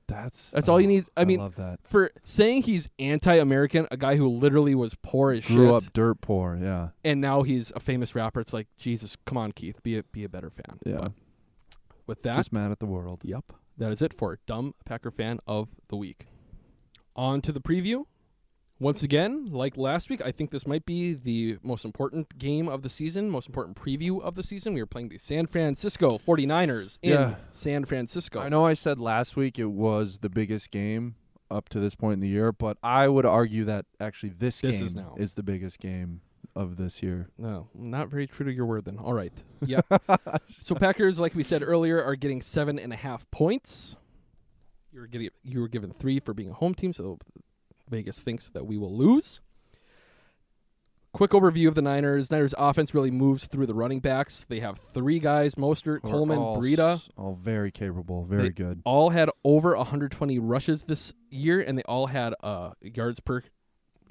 That's 0.07 0.51
That's 0.51 0.69
all 0.69 0.79
you 0.79 0.87
oh, 0.87 0.91
need. 0.91 1.07
I, 1.17 1.23
I 1.23 1.25
mean, 1.25 1.39
love 1.41 1.55
that. 1.57 1.79
for 1.83 2.11
saying 2.25 2.65
he's 2.65 2.91
anti-American, 2.99 3.87
a 3.91 3.97
guy 3.97 4.17
who 4.17 4.29
literally 4.29 4.75
was 4.75 4.95
poor 5.03 5.33
as 5.33 5.47
Grew 5.47 5.65
shit, 5.67 5.75
up 5.75 5.93
dirt 5.95 6.21
poor. 6.21 6.59
Yeah. 6.61 6.89
and 7.05 7.23
now 7.23 7.43
he's 7.43 7.73
a 7.75 7.81
famous 7.81 8.15
rapper. 8.15 8.41
It's 8.41 8.53
like 8.53 8.67
Jesus, 8.77 9.17
come 9.25 9.39
on, 9.39 9.53
Keith, 9.53 9.83
be 9.83 9.97
a 9.97 10.03
be 10.03 10.23
a 10.25 10.29
better 10.29 10.51
fan. 10.51 10.79
Yeah. 10.85 10.99
But 10.99 11.13
with 12.07 12.23
that, 12.23 12.37
Just 12.37 12.53
mad 12.53 12.71
at 12.71 12.79
the 12.81 12.87
world. 12.87 13.21
Yep. 13.25 13.53
That 13.79 13.93
is 13.93 14.01
it 14.03 14.15
for 14.15 14.39
Dumb 14.47 14.75
Packer 14.85 15.11
Fan 15.11 15.41
of 15.47 15.69
the 15.89 15.97
Week. 15.97 16.27
On 17.17 17.41
to 17.43 17.53
the 17.53 17.61
preview. 17.61 18.05
Once 18.81 19.03
again, 19.05 19.47
like 19.53 19.77
last 19.77 20.11
week, 20.11 20.21
I 20.25 20.33
think 20.33 20.51
this 20.51 20.67
might 20.67 20.85
be 20.85 21.15
the 21.15 21.59
most 21.63 21.85
important 21.85 22.39
game 22.39 22.69
of 22.69 22.83
the 22.83 22.89
season, 22.89 23.31
most 23.31 23.47
important 23.47 23.77
preview 23.77 24.21
of 24.21 24.35
the 24.35 24.43
season. 24.43 24.75
We 24.75 24.81
are 24.81 24.87
playing 24.87 25.09
the 25.11 25.19
San 25.19 25.47
Francisco 25.47 26.19
49ers 26.19 26.99
in 27.01 27.13
Yeah. 27.13 27.35
San 27.53 27.85
Francisco. 27.85 28.41
I 28.41 28.49
know 28.49 28.65
I 28.65 28.75
said 28.75 28.99
last 28.99 29.37
week 29.37 29.59
it 29.61 29.67
was 29.71 30.19
the 30.19 30.29
biggest 30.29 30.71
game 30.73 31.15
up 31.51 31.69
to 31.69 31.79
this 31.79 31.95
point 31.95 32.15
in 32.15 32.21
the 32.21 32.29
year, 32.29 32.51
but 32.51 32.77
I 32.83 33.07
would 33.07 33.25
argue 33.25 33.65
that 33.67 33.87
actually 34.01 34.31
this, 34.31 34.61
This 34.61 34.79
game 34.79 34.87
is 34.87 34.95
now. 34.95 35.15
the 35.37 35.43
biggest 35.45 35.79
game 35.79 36.21
of 36.57 36.77
this 36.77 37.03
year. 37.03 37.27
No, 37.39 37.69
not 37.75 38.09
very 38.09 38.27
true 38.27 38.47
to 38.47 38.53
your 38.53 38.67
word 38.67 38.85
then. 38.85 38.99
All 38.99 39.13
right. 39.15 39.33
Yeah. 39.67 39.81
so 40.61 40.75
Packers, 40.75 41.19
like 41.19 41.35
we 41.35 41.43
said 41.43 41.63
earlier, 41.63 42.03
are 42.03 42.17
getting 42.17 42.43
seven 42.43 42.79
and 42.79 42.93
a 42.93 42.97
half 42.97 43.29
points. 43.31 43.97
You 44.93 45.01
were 45.01 45.07
getting 45.07 45.31
you 45.43 45.61
were 45.61 45.69
given 45.69 45.93
three 45.93 46.21
for 46.21 46.35
being 46.35 46.51
a 46.51 46.55
home 46.55 46.75
team, 46.75 46.93
so 46.93 47.19
Vegas 47.89 48.19
thinks 48.19 48.49
that 48.51 48.67
we 48.67 48.77
will 48.77 48.95
lose. 48.97 49.41
Quick 51.13 51.31
overview 51.31 51.69
of 51.69 51.77
the 51.77 51.83
Niners. 51.83 52.31
Niners 52.33 52.55
offense 52.59 52.93
really 52.93 53.13
moves 53.13 53.47
through 53.47 53.67
the 53.67 53.75
running 53.75 54.01
backs. 54.01 54.45
They 54.49 54.59
have 54.61 54.81
three 54.93 55.21
guys: 55.21 55.55
Mostert, 55.55 55.99
are 56.05 56.11
Coleman, 56.11 56.39
all 56.39 56.61
Breida. 56.61 56.95
s- 56.95 57.09
All 57.17 57.35
very 57.41 57.71
capable, 57.71 58.25
very 58.25 58.45
They 58.45 58.51
good. 58.51 58.83
All 58.85 59.11
had 59.11 59.31
over 59.45 59.77
120 59.77 60.39
rushes 60.41 60.83
this 60.83 61.13
year, 61.31 61.61
and 61.61 61.79
they 61.79 61.83
all 61.85 62.09
had 62.09 62.35
uh, 62.43 62.73
yards 62.83 63.21
per 63.21 63.43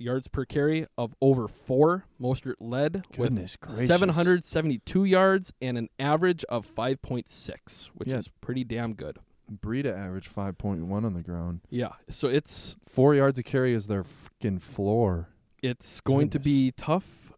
yards 0.04 0.28
per 0.28 0.46
carry 0.46 0.86
of 0.98 1.16
over 1.22 1.48
four. 1.48 2.06
Mostert 2.22 2.56
led 2.60 3.04
Goodness 3.16 3.58
with 3.62 3.70
gracious. 3.72 3.88
772 3.88 5.06
yards 5.06 5.54
and 5.62 5.78
an 5.78 5.90
average 5.98 6.44
of 6.50 6.66
5.6, 6.68 7.90
which 7.96 8.10
Yeah. 8.10 8.18
is 8.18 8.28
pretty 8.42 8.64
damn 8.64 8.94
good. 8.94 9.20
Breida 9.52 9.96
averaged 9.98 10.34
5.1 10.34 11.06
on 11.06 11.14
the 11.14 11.22
ground. 11.22 11.62
Yeah, 11.70 11.94
so 12.10 12.28
it's 12.28 12.76
Four 12.88 13.16
yards 13.16 13.38
of 13.40 13.46
carry 13.46 13.74
is 13.74 13.88
their 13.88 14.04
freaking 14.04 14.62
floor. 14.62 15.30
It's 15.62 16.00
going 16.02 16.30
to 16.30 16.40
be 16.40 16.72
tough. 16.78 17.34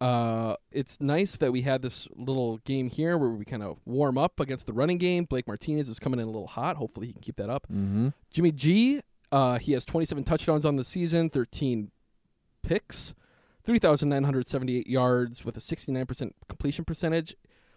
Uh, 0.00 0.56
it's 0.72 0.98
nice 1.00 1.36
that 1.36 1.52
we 1.52 1.62
had 1.62 1.80
this 1.80 2.06
little 2.14 2.58
game 2.58 2.90
here 2.90 3.16
where 3.16 3.30
we 3.30 3.44
kind 3.46 3.62
of 3.62 3.78
warm 3.86 4.18
up 4.18 4.38
against 4.40 4.66
the 4.66 4.72
running 4.74 4.98
game. 4.98 5.24
Blake 5.24 5.46
Martinez 5.46 5.88
is 5.88 5.98
coming 5.98 6.20
in 6.20 6.24
a 6.24 6.30
little 6.30 6.46
hot. 6.48 6.76
Hopefully, 6.76 7.06
he 7.06 7.12
can 7.14 7.22
keep 7.22 7.36
that 7.36 7.48
up. 7.48 7.66
Mm-hmm. 7.72 8.08
Jimmy 8.30 8.52
G, 8.52 9.00
uh, 9.32 9.58
he 9.58 9.72
has 9.72 9.84
27 9.86 10.24
touchdowns 10.24 10.66
on 10.66 10.76
the 10.76 10.84
season, 10.84 11.30
13 11.30 11.90
picks, 12.66 13.14
3,978 13.64 14.86
yards 14.86 15.44
with 15.44 15.56
a 15.56 15.60
69% 15.60 16.32
completion 16.48 16.84
percentage. 16.84 17.36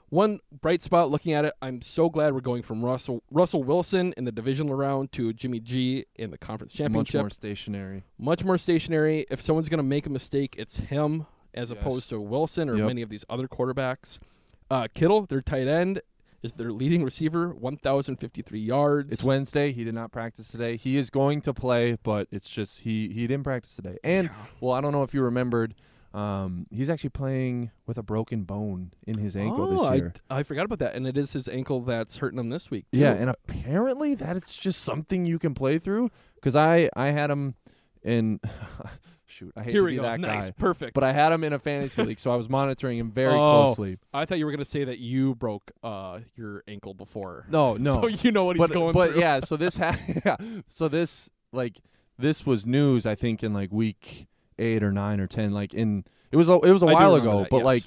One 0.10 0.40
bright 0.52 0.82
spot 0.82 1.12
looking 1.12 1.34
at 1.34 1.46
it, 1.46 1.54
I'm 1.62 1.82
so 1.82 2.10
glad 2.10 2.34
we're 2.34 2.42
going 2.42 2.64
from 2.64 2.84
Russell 2.84 3.22
Russell 3.30 3.64
Wilson 3.64 4.12
in 4.18 4.26
the 4.26 4.32
divisional 4.32 4.74
round 4.76 5.12
to 5.12 5.32
Jimmy 5.34 5.60
G 5.60 6.06
in 6.16 6.32
the 6.32 6.38
conference 6.38 6.72
championship. 6.74 7.20
Much 7.20 7.22
more 7.24 7.30
stationary. 7.30 8.04
Much 8.18 8.44
more 8.44 8.58
stationary. 8.58 9.28
If 9.30 9.40
someone's 9.40 9.70
going 9.70 9.78
to 9.78 9.84
make 9.84 10.08
a 10.08 10.10
mistake, 10.10 10.56
it's 10.58 10.78
him 10.78 11.28
as 11.54 11.70
Yes. 11.70 11.80
opposed 11.80 12.10
to 12.10 12.20
Wilson 12.20 12.70
or 12.70 12.76
Yep. 12.78 12.88
many 12.88 13.02
of 13.04 13.10
these 13.10 13.24
other 13.30 13.48
quarterbacks. 13.48 14.18
Uh, 14.72 14.88
Kittle, 14.94 15.28
their 15.28 15.42
tight 15.42 15.68
end, 15.68 16.02
is 16.42 16.54
their 16.54 16.72
leading 16.72 17.04
receiver, 17.04 17.50
1,053 17.54 18.60
yards. 18.60 19.12
It's 19.12 19.24
Wednesday. 19.24 19.72
He 19.72 19.84
did 19.84 19.94
not 19.94 20.12
practice 20.12 20.48
today. 20.48 20.78
He 20.78 20.98
is 20.98 21.10
going 21.10 21.42
to 21.42 21.54
play, 21.54 21.98
but 22.02 22.28
it's 22.32 22.50
just 22.50 22.80
he 22.80 23.10
he 23.10 23.28
didn't 23.28 23.44
practice 23.44 23.76
today. 23.76 23.98
And 24.04 24.30
well, 24.60 24.74
I 24.74 24.82
don't 24.82 24.92
know 24.92 25.04
if 25.04 25.14
you 25.14 25.22
remembered, 25.22 25.76
um, 26.14 26.66
he's 26.72 26.90
actually 26.90 27.12
playing 27.12 27.72
with 27.86 27.98
a 27.98 28.04
broken 28.04 28.44
bone 28.44 28.92
in 29.06 29.18
his 29.18 29.36
ankle 29.36 29.66
oh, 29.66 29.72
this 29.72 29.82
I, 29.82 29.96
year. 29.96 30.14
I 30.30 30.44
forgot 30.44 30.66
about 30.66 30.80
that. 30.80 30.96
And 30.96 31.06
it 31.06 31.18
is 31.18 31.34
his 31.34 31.48
ankle 31.48 31.82
that's 31.82 32.18
hurting 32.18 32.40
him 32.40 32.50
this 32.50 32.72
week. 32.72 32.86
Too. 32.92 33.00
Yeah, 33.00 33.14
and 33.14 33.30
apparently 33.30 34.16
that 34.16 34.36
it's 34.36 34.56
just 34.56 34.82
something 34.82 35.26
you 35.26 35.40
can 35.40 35.54
play 35.54 35.78
through. 35.78 36.10
Because 36.36 36.56
I 36.56 36.90
I 36.96 37.08
had 37.08 37.30
him 37.30 37.56
in. 38.04 38.40
shoot, 39.30 39.54
I 39.56 39.64
hate 39.64 39.72
Here 39.74 39.82
to 39.82 39.88
be 39.88 39.96
go. 39.98 40.02
that 40.04 40.20
Nice. 40.20 40.46
guy. 40.46 40.52
Perfect. 40.52 40.94
But 40.94 41.04
I 41.04 41.12
had 41.14 41.32
him 41.32 41.44
in 41.44 41.54
a 41.54 41.60
fantasy 41.60 42.04
league, 42.04 42.20
so 42.20 42.32
I 42.32 42.36
was 42.36 42.50
monitoring 42.50 42.98
him 42.98 43.12
very 43.12 43.34
Oh, 43.34 43.74
closely. 43.74 43.98
I 44.14 44.26
thought 44.26 44.38
you 44.40 44.46
were 44.46 44.52
going 44.52 44.64
to 44.64 44.70
say 44.70 44.84
that 44.84 45.00
you 45.00 45.36
broke 45.36 45.72
uh, 45.84 46.20
your 46.36 46.64
ankle 46.68 46.94
before. 46.94 47.46
No, 47.50 47.74
no. 47.78 48.02
so 48.02 48.08
you 48.08 48.32
know 48.32 48.46
what 48.46 48.58
but, 48.58 48.70
he's 48.70 48.74
going 48.76 48.94
but 48.94 49.12
through. 49.12 49.20
yeah, 49.22 49.40
so 49.42 49.58
this 49.58 49.78
ha- 49.78 49.98
yeah, 50.26 50.36
so 50.68 50.88
this 50.88 51.30
like 51.52 51.78
this 52.18 52.46
was 52.46 52.66
news 52.66 53.06
I 53.06 53.16
think 53.16 53.44
in 53.44 53.54
like 53.54 53.72
week 53.72 54.28
8 54.58 54.84
or 54.84 54.92
9 54.92 55.20
or 55.22 55.28
10 55.28 55.52
like 55.52 55.74
in 55.74 56.04
it 56.32 56.36
was 56.38 56.50
a, 56.50 56.54
it 56.60 56.72
was 56.72 56.84
a 56.84 56.88
I 56.88 56.94
while 56.94 57.16
ago, 57.16 57.40
that, 57.40 57.50
but 57.50 57.58
yes. 57.58 57.66
like 57.66 57.84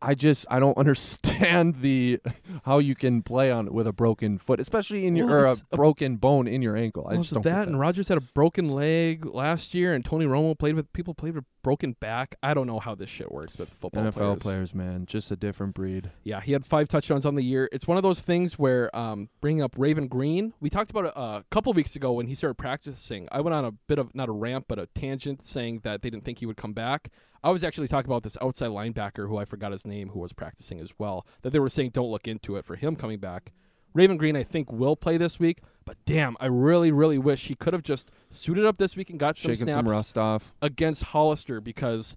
I 0.00 0.14
just 0.14 0.46
I 0.50 0.58
don't 0.60 0.76
understand 1.18 1.76
the 1.82 2.20
how 2.64 2.78
you 2.78 2.94
can 2.94 3.22
play 3.22 3.50
on 3.50 3.72
with 3.72 3.86
a 3.86 3.92
broken 3.92 4.38
foot, 4.38 4.60
especially 4.60 5.06
in 5.06 5.16
your 5.16 5.26
Well, 5.26 5.36
or 5.36 5.44
a 5.46 5.56
a- 5.72 5.76
broken 5.76 6.16
bone 6.16 6.46
in 6.46 6.62
your 6.62 6.76
ankle. 6.76 7.06
I 7.08 7.16
just 7.16 7.32
don't 7.34 7.42
that, 7.42 7.50
that. 7.50 7.68
and 7.68 7.78
Rodgers 7.80 8.08
had 8.08 8.18
a 8.18 8.22
broken 8.34 8.68
leg 8.68 9.26
last 9.26 9.74
year, 9.74 9.94
and 9.94 10.04
Tony 10.04 10.26
Romo 10.26 10.58
played 10.58 10.74
with 10.74 10.92
people 10.92 11.14
played 11.14 11.34
with 11.34 11.44
broken 11.68 11.92
back. 12.00 12.34
I 12.42 12.54
don't 12.54 12.66
know 12.66 12.78
how 12.78 12.94
this 12.94 13.10
shit 13.10 13.30
works 13.30 13.58
with 13.58 13.68
football 13.68 14.02
NFL 14.02 14.14
players. 14.14 14.40
players, 14.40 14.74
man, 14.74 15.04
just 15.04 15.30
a 15.30 15.36
different 15.36 15.74
breed. 15.74 16.10
Yeah, 16.24 16.40
he 16.40 16.52
had 16.52 16.64
five 16.64 16.88
touchdowns 16.88 17.26
on 17.26 17.34
the 17.34 17.42
year. 17.42 17.68
It's 17.70 17.86
one 17.86 17.98
of 17.98 18.02
those 18.02 18.20
things 18.20 18.58
where 18.58 18.94
um, 18.96 19.28
bringing 19.42 19.62
up 19.62 19.74
Raven 19.76 20.08
Greene, 20.08 20.54
we 20.60 20.70
talked 20.70 20.90
about 20.90 21.04
it 21.04 21.12
uh, 21.14 21.40
a 21.40 21.44
couple 21.50 21.70
weeks 21.74 21.94
ago 21.94 22.12
when 22.12 22.26
he 22.26 22.34
started 22.34 22.54
practicing. 22.54 23.28
I 23.30 23.42
went 23.42 23.52
on 23.52 23.66
a 23.66 23.72
bit 23.72 23.98
of 23.98 24.14
not 24.14 24.30
a 24.30 24.32
rant, 24.32 24.64
but 24.66 24.78
a 24.78 24.86
tangent, 24.94 25.42
saying 25.42 25.80
that 25.84 26.00
they 26.00 26.08
didn't 26.08 26.24
think 26.24 26.38
he 26.38 26.46
would 26.46 26.56
come 26.56 26.72
back. 26.72 27.10
I 27.44 27.50
was 27.50 27.62
actually 27.62 27.88
talking 27.88 28.10
about 28.10 28.22
this 28.22 28.38
outside 28.40 28.70
linebacker 28.70 29.28
who 29.28 29.36
I 29.36 29.44
forgot 29.44 29.70
his 29.70 29.84
name, 29.84 30.08
who 30.08 30.20
was 30.20 30.32
practicing 30.32 30.80
as 30.80 30.94
well. 30.98 31.26
That 31.42 31.50
they 31.50 31.58
were 31.58 31.68
saying 31.68 31.90
don't 31.90 32.10
look 32.10 32.26
into 32.26 32.56
it 32.56 32.64
for 32.64 32.76
him 32.76 32.96
coming 32.96 33.18
back. 33.18 33.52
Raven 33.98 34.16
Greene, 34.16 34.36
I 34.36 34.44
think, 34.44 34.70
will 34.70 34.94
play 34.94 35.16
this 35.16 35.40
week, 35.40 35.60
but 35.84 35.96
damn, 36.06 36.36
I 36.38 36.46
really, 36.46 36.92
really 36.92 37.18
wish 37.18 37.48
he 37.48 37.56
could 37.56 37.72
have 37.72 37.82
just 37.82 38.12
suited 38.30 38.64
up 38.64 38.78
this 38.78 38.96
week 38.96 39.10
and 39.10 39.18
got 39.18 39.36
some 39.36 39.50
Shaking 39.50 39.66
snaps 39.66 39.76
some 39.76 39.88
rust 39.88 40.16
off. 40.16 40.54
against 40.62 41.02
Hollister 41.02 41.60
because, 41.60 42.14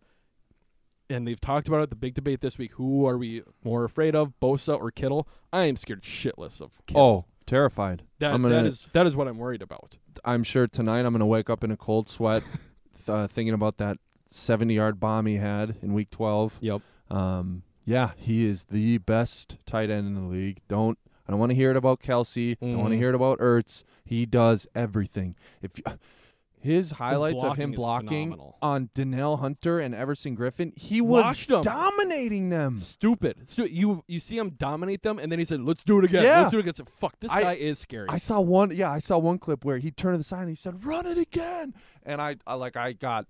and 1.09 1.27
they've 1.27 1.41
talked 1.41 1.67
about 1.67 1.81
it. 1.81 1.89
The 1.89 1.95
big 1.95 2.13
debate 2.13 2.41
this 2.41 2.59
week: 2.59 2.73
who 2.73 3.07
are 3.07 3.17
we 3.17 3.41
more 3.63 3.83
afraid 3.83 4.15
of, 4.15 4.31
Bosa 4.39 4.79
or 4.79 4.91
Kittle? 4.91 5.27
I 5.51 5.63
am 5.63 5.75
scared 5.75 6.03
shitless 6.03 6.61
of 6.61 6.69
Kittle. 6.85 7.01
Oh, 7.01 7.25
terrified. 7.47 8.03
that 8.19 8.29
gonna, 8.29 8.49
that 8.49 8.65
is 8.67 8.87
that 8.93 9.07
is 9.07 9.15
what 9.15 9.27
I'm 9.27 9.39
worried 9.39 9.63
about. 9.63 9.97
I'm 10.23 10.43
sure 10.43 10.67
tonight 10.67 10.99
I'm 10.99 11.13
going 11.13 11.21
to 11.21 11.25
wake 11.25 11.49
up 11.49 11.63
in 11.63 11.71
a 11.71 11.77
cold 11.77 12.07
sweat 12.09 12.43
uh, 13.07 13.25
thinking 13.25 13.55
about 13.55 13.77
that 13.77 13.97
70 14.27 14.75
yard 14.75 14.99
bomb 14.99 15.25
he 15.25 15.37
had 15.37 15.77
in 15.81 15.93
week 15.93 16.11
12. 16.11 16.59
Yep. 16.61 16.81
Um, 17.09 17.63
yeah, 17.85 18.11
he 18.17 18.45
is 18.45 18.65
the 18.65 18.99
best 18.99 19.57
tight 19.65 19.89
end 19.89 20.05
in 20.05 20.13
the 20.13 20.29
league. 20.29 20.59
Don't 20.67 20.99
I 21.31 21.33
don't 21.33 21.39
want 21.39 21.51
to 21.51 21.55
hear 21.55 21.71
it 21.71 21.77
about 21.77 22.01
Kelce. 22.01 22.59
Don't 22.59 22.71
want 22.71 22.89
to 22.89 22.89
mm-hmm. 22.89 22.99
hear 22.99 23.09
it 23.09 23.15
about 23.15 23.39
Ertz. 23.39 23.83
He 24.03 24.25
does 24.25 24.67
everything. 24.75 25.37
If 25.61 25.77
you, 25.77 25.83
his 26.59 26.91
highlights 26.91 27.41
of 27.41 27.55
him 27.55 27.71
blocking 27.71 27.73
is 27.73 27.77
blocking 27.77 28.31
phenomenal. 28.31 28.57
on 28.61 28.89
Danielle 28.93 29.37
Hunter 29.37 29.79
and 29.79 29.95
Everson 29.95 30.35
Griffen, 30.35 30.77
he 30.77 30.99
was 30.99 31.45
dominating 31.45 32.49
them. 32.49 32.77
Stupid. 32.77 33.47
Stu- 33.47 33.67
you 33.67 34.03
you 34.09 34.19
see 34.19 34.37
him 34.37 34.49
dominate 34.49 35.03
them, 35.03 35.19
and 35.19 35.31
then 35.31 35.39
he 35.39 35.45
said, 35.45 35.61
"Let's 35.61 35.85
do 35.85 35.99
it 35.99 36.03
again. 36.03 36.23
Yeah. 36.23 36.39
Let's 36.39 36.51
do 36.51 36.57
it 36.57 36.61
again." 36.67 36.73
I 36.75 36.77
said, 36.79 36.89
Fuck, 36.89 37.17
this 37.21 37.31
I- 37.31 37.41
guy 37.41 37.53
is 37.53 37.79
scary. 37.79 38.09
I 38.09 38.17
saw 38.17 38.41
one. 38.41 38.75
Yeah, 38.75 38.91
I 38.91 38.99
saw 38.99 39.17
one 39.17 39.37
clip 39.37 39.63
where 39.63 39.77
he 39.77 39.89
turned 39.89 40.15
to 40.15 40.17
the 40.17 40.25
side 40.25 40.41
and 40.41 40.49
he 40.49 40.55
said, 40.55 40.83
"Run 40.83 41.05
it 41.05 41.17
again," 41.17 41.73
and 42.03 42.21
I, 42.21 42.35
I 42.45 42.55
like 42.55 42.75
I 42.75 42.91
got 42.91 43.25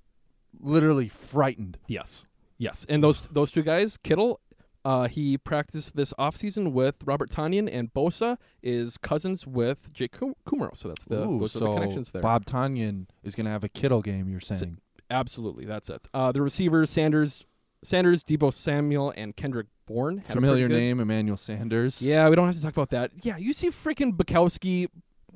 literally 0.60 1.08
frightened. 1.08 1.78
Yes. 1.86 2.26
Yes. 2.58 2.84
And 2.89 3.04
those 3.04 3.22
those 3.32 3.52
two 3.52 3.62
guys, 3.62 3.97
Kittle, 3.97 4.39
uh, 4.84 5.07
he 5.07 5.38
practiced 5.38 5.95
this 5.95 6.13
offseason 6.19 6.71
with 6.71 6.95
Robert 7.05 7.29
Tonyan, 7.29 7.69
and 7.71 7.93
Bosa 7.93 8.38
is 8.63 8.97
cousins 8.97 9.45
with 9.45 9.93
Jake 9.93 10.11
Kum- 10.13 10.36
Kumerow. 10.45 10.75
So 10.75 10.88
that's 10.89 11.03
the 11.05 11.27
Ooh, 11.27 11.39
those 11.39 11.51
so 11.51 11.65
are 11.65 11.73
the 11.73 11.79
connections 11.82 12.09
there. 12.11 12.21
Bob 12.21 12.45
Tonyan 12.45 13.07
is 13.23 13.36
going 13.36 13.45
to 13.45 13.51
have 13.51 13.63
a 13.63 13.69
Kittle 13.69 14.01
game. 14.01 14.27
You're 14.29 14.39
saying? 14.39 14.79
Absolutely, 15.09 15.65
that's 15.65 15.89
it. 15.89 16.07
Uh, 16.13 16.32
the 16.32 16.41
receivers: 16.41 16.89
Sanders, 16.89 17.43
Sanders, 17.84 18.23
Deebo 18.23 18.53
Samuel, 18.53 19.13
and 19.15 19.36
Kendrick 19.36 19.67
Bourne. 19.86 20.19
Had 20.19 20.29
a 20.29 20.34
Familiar 20.34 20.67
name, 20.69 20.99
Emmanuel 20.99 21.38
Sanders. 21.38 22.01
Yeah, 22.01 22.29
we 22.29 22.36
don't 22.36 22.45
have 22.45 22.55
to 22.55 22.61
talk 22.61 22.73
about 22.73 22.89
that. 22.91 23.11
Yeah, 23.23 23.38
you 23.38 23.53
see, 23.53 23.69
freaking 23.69 24.15
Bukowski 24.15 24.88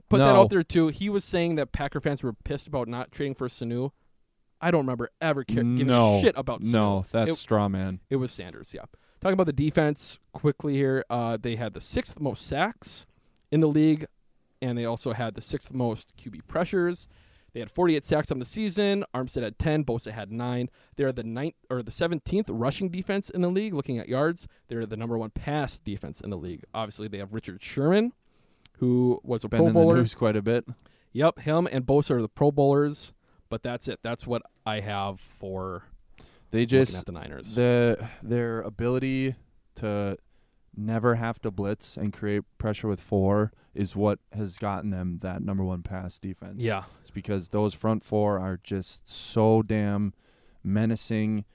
put 0.10 0.20
that 0.20 0.36
out 0.36 0.50
there 0.50 0.64
too. 0.64 0.88
He 0.88 1.10
was 1.10 1.24
saying 1.24 1.56
that 1.56 1.72
Packer 1.72 2.00
fans 2.00 2.24
were 2.24 2.34
pissed 2.34 2.68
about 2.68 2.88
not 2.88 3.12
trading 3.12 3.36
for 3.36 3.48
Sanu. 3.48 3.92
I 4.62 4.72
don't 4.72 4.82
remember 4.82 5.10
ever 5.22 5.44
care- 5.44 5.58
giving 5.64 5.88
no 5.88 6.18
a 6.18 6.22
shit 6.22 6.36
about 6.38 6.62
Sanu. 6.62 6.72
No, 6.72 7.06
that's 7.12 7.32
It- 7.32 7.36
straw 7.36 7.68
man. 7.68 8.00
it 8.10 8.16
was 8.16 8.32
Sanders, 8.32 8.74
yeah. 8.74 8.86
Talking 9.26 9.34
about 9.34 9.48
the 9.48 9.54
defense 9.54 10.20
quickly 10.34 10.76
here, 10.76 11.04
uh, 11.10 11.36
they 11.42 11.56
had 11.56 11.74
the 11.74 11.82
sixth 11.82 12.20
most 12.20 12.46
sacks 12.46 13.08
in 13.50 13.60
the 13.60 13.68
league, 13.68 14.06
and 14.62 14.78
they 14.78 14.86
also 14.86 15.14
had 15.14 15.34
the 15.34 15.42
sixth 15.42 15.74
most 15.74 16.16
QB 16.16 16.46
pressures. 16.48 17.08
They 17.52 17.60
had 17.60 17.72
48 17.72 18.04
sacks 18.06 18.32
on 18.32 18.38
the 18.38 18.46
season. 18.46 19.04
Armstead 19.16 19.42
had 19.42 19.58
10. 19.58 19.84
Bosa 19.84 20.12
had 20.12 20.32
nine. 20.32 20.70
They're 20.96 21.12
the 21.12 21.24
ninth 21.24 21.56
or 21.72 21.82
the 21.82 21.90
17th 21.90 22.50
rushing 22.50 22.90
defense 22.90 23.32
in 23.32 23.42
the 23.42 23.50
league. 23.50 23.74
Looking 23.74 23.98
at 23.98 24.08
yards, 24.08 24.48
they're 24.68 24.86
the 24.86 24.96
number 24.96 25.18
one 25.18 25.32
pass 25.32 25.80
defense 25.80 26.22
in 26.22 26.30
the 26.30 26.38
league. 26.38 26.64
Obviously, 26.72 27.08
they 27.08 27.18
have 27.18 27.34
Richard 27.34 27.64
Sherman, 27.64 28.14
who 28.74 29.20
was 29.24 29.44
a 29.44 29.50
Been 29.50 29.58
Pro 29.58 29.68
in 29.70 29.74
the 29.74 29.80
Bowler. 29.80 29.98
news 29.98 30.14
quite 30.14 30.36
a 30.36 30.44
bit. 30.44 30.68
Yep, 31.14 31.40
him 31.40 31.68
and 31.72 31.84
Bosa 31.84 32.12
are 32.12 32.22
the 32.22 32.30
Pro 32.30 32.52
Bowlers. 32.52 33.12
But 33.50 33.64
that's 33.64 33.88
it. 33.88 34.02
That's 34.04 34.28
what 34.28 34.44
I 34.68 34.82
have 34.82 35.20
for 35.20 35.86
They 36.56 36.66
just 36.66 36.96
at 36.96 37.06
the 37.06 37.12
Niners. 37.12 37.54
the 37.56 38.08
their 38.24 38.62
ability 38.62 39.36
to 39.76 40.18
never 40.76 41.16
have 41.16 41.40
to 41.42 41.52
blitz 41.52 41.98
and 41.98 42.14
create 42.14 42.44
pressure 42.58 42.88
with 42.88 43.00
four 43.00 43.52
is 43.74 43.96
what 43.96 44.20
has 44.32 44.58
gotten 44.58 44.90
them 44.90 45.20
that 45.22 45.42
number 45.42 45.64
one 45.64 45.84
pass 45.84 46.18
defense. 46.20 46.62
Yeah. 46.64 46.84
it's 47.02 47.12
because 47.12 47.50
those 47.50 47.74
front 47.74 48.04
four 48.04 48.40
are 48.40 48.60
just 48.64 49.08
so 49.08 49.62
damn 49.62 50.14
menacing 50.64 51.46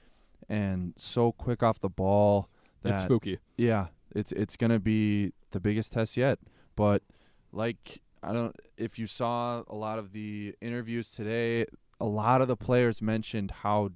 and 0.47 0.93
so 0.97 1.31
quick 1.31 1.63
off 1.63 1.79
the 1.79 1.89
ball. 1.89 2.49
That, 2.83 2.93
It's 2.93 3.01
spooky. 3.03 3.39
Yeah, 3.57 3.87
it's 4.15 4.31
it's 4.31 4.55
gonna 4.57 4.79
be 4.79 5.33
the 5.51 5.59
biggest 5.59 5.93
test 5.93 6.17
yet. 6.17 6.39
But 6.75 7.03
like 7.51 8.01
I 8.23 8.33
don't, 8.33 8.55
if 8.77 8.99
you 8.99 9.07
saw 9.07 9.63
a 9.67 9.75
lot 9.75 9.97
of 9.97 10.13
the 10.13 10.55
interviews 10.61 11.09
today, 11.11 11.65
a 11.99 12.05
lot 12.05 12.41
of 12.41 12.47
the 12.47 12.57
players 12.57 13.01
mentioned 13.01 13.51
how 13.63 13.91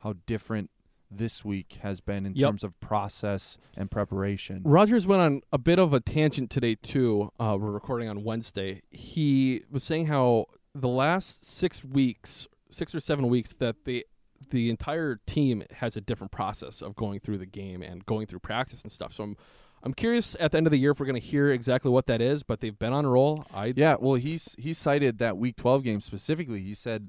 how 0.00 0.14
different 0.26 0.70
this 1.10 1.42
week 1.44 1.78
has 1.82 2.00
been 2.02 2.26
in 2.26 2.34
Yep. 2.34 2.48
terms 2.50 2.64
of 2.64 2.78
process 2.80 3.56
and 3.76 3.90
preparation. 3.90 4.60
Rodgers 4.64 5.06
went 5.06 5.22
on 5.22 5.40
a 5.52 5.56
bit 5.58 5.78
of 5.78 5.94
a 5.94 6.00
tangent 6.00 6.50
today 6.50 6.74
too. 6.74 7.30
Uh, 7.40 7.56
we're 7.58 7.70
recording 7.70 8.08
on 8.08 8.24
Wednesday. 8.24 8.82
He 8.90 9.62
was 9.70 9.82
saying 9.82 10.06
how 10.06 10.46
the 10.74 10.88
last 10.88 11.44
six 11.46 11.82
weeks, 11.82 12.46
six 12.70 12.94
or 12.94 13.00
seven 13.00 13.28
weeks, 13.28 13.54
that 13.58 13.84
the 13.84 14.04
the 14.50 14.70
entire 14.70 15.18
team 15.26 15.64
has 15.72 15.96
a 15.96 16.00
different 16.00 16.30
process 16.30 16.80
of 16.80 16.94
going 16.94 17.18
through 17.18 17.38
the 17.38 17.46
game 17.46 17.82
and 17.82 18.06
going 18.06 18.24
through 18.26 18.38
practice 18.38 18.82
and 18.82 18.92
stuff. 18.92 19.12
So 19.12 19.24
I'm 19.24 19.36
I'm 19.82 19.94
curious 19.94 20.36
at 20.38 20.52
the 20.52 20.58
end 20.58 20.66
of 20.66 20.70
the 20.72 20.78
year 20.78 20.90
if 20.92 21.00
we're 21.00 21.06
going 21.06 21.20
to 21.20 21.26
hear 21.26 21.50
exactly 21.50 21.90
what 21.90 22.06
that 22.06 22.20
is. 22.20 22.42
But 22.42 22.60
they've 22.60 22.78
been 22.78 22.92
on 22.92 23.04
a 23.04 23.08
roll. 23.08 23.46
I 23.54 23.72
Yeah, 23.74 23.96
well, 23.98 24.14
he's 24.14 24.54
he 24.58 24.72
cited 24.74 25.18
that 25.18 25.38
Week 25.38 25.56
12 25.56 25.82
game 25.84 26.00
specifically. 26.02 26.60
He 26.62 26.74
said 26.74 27.08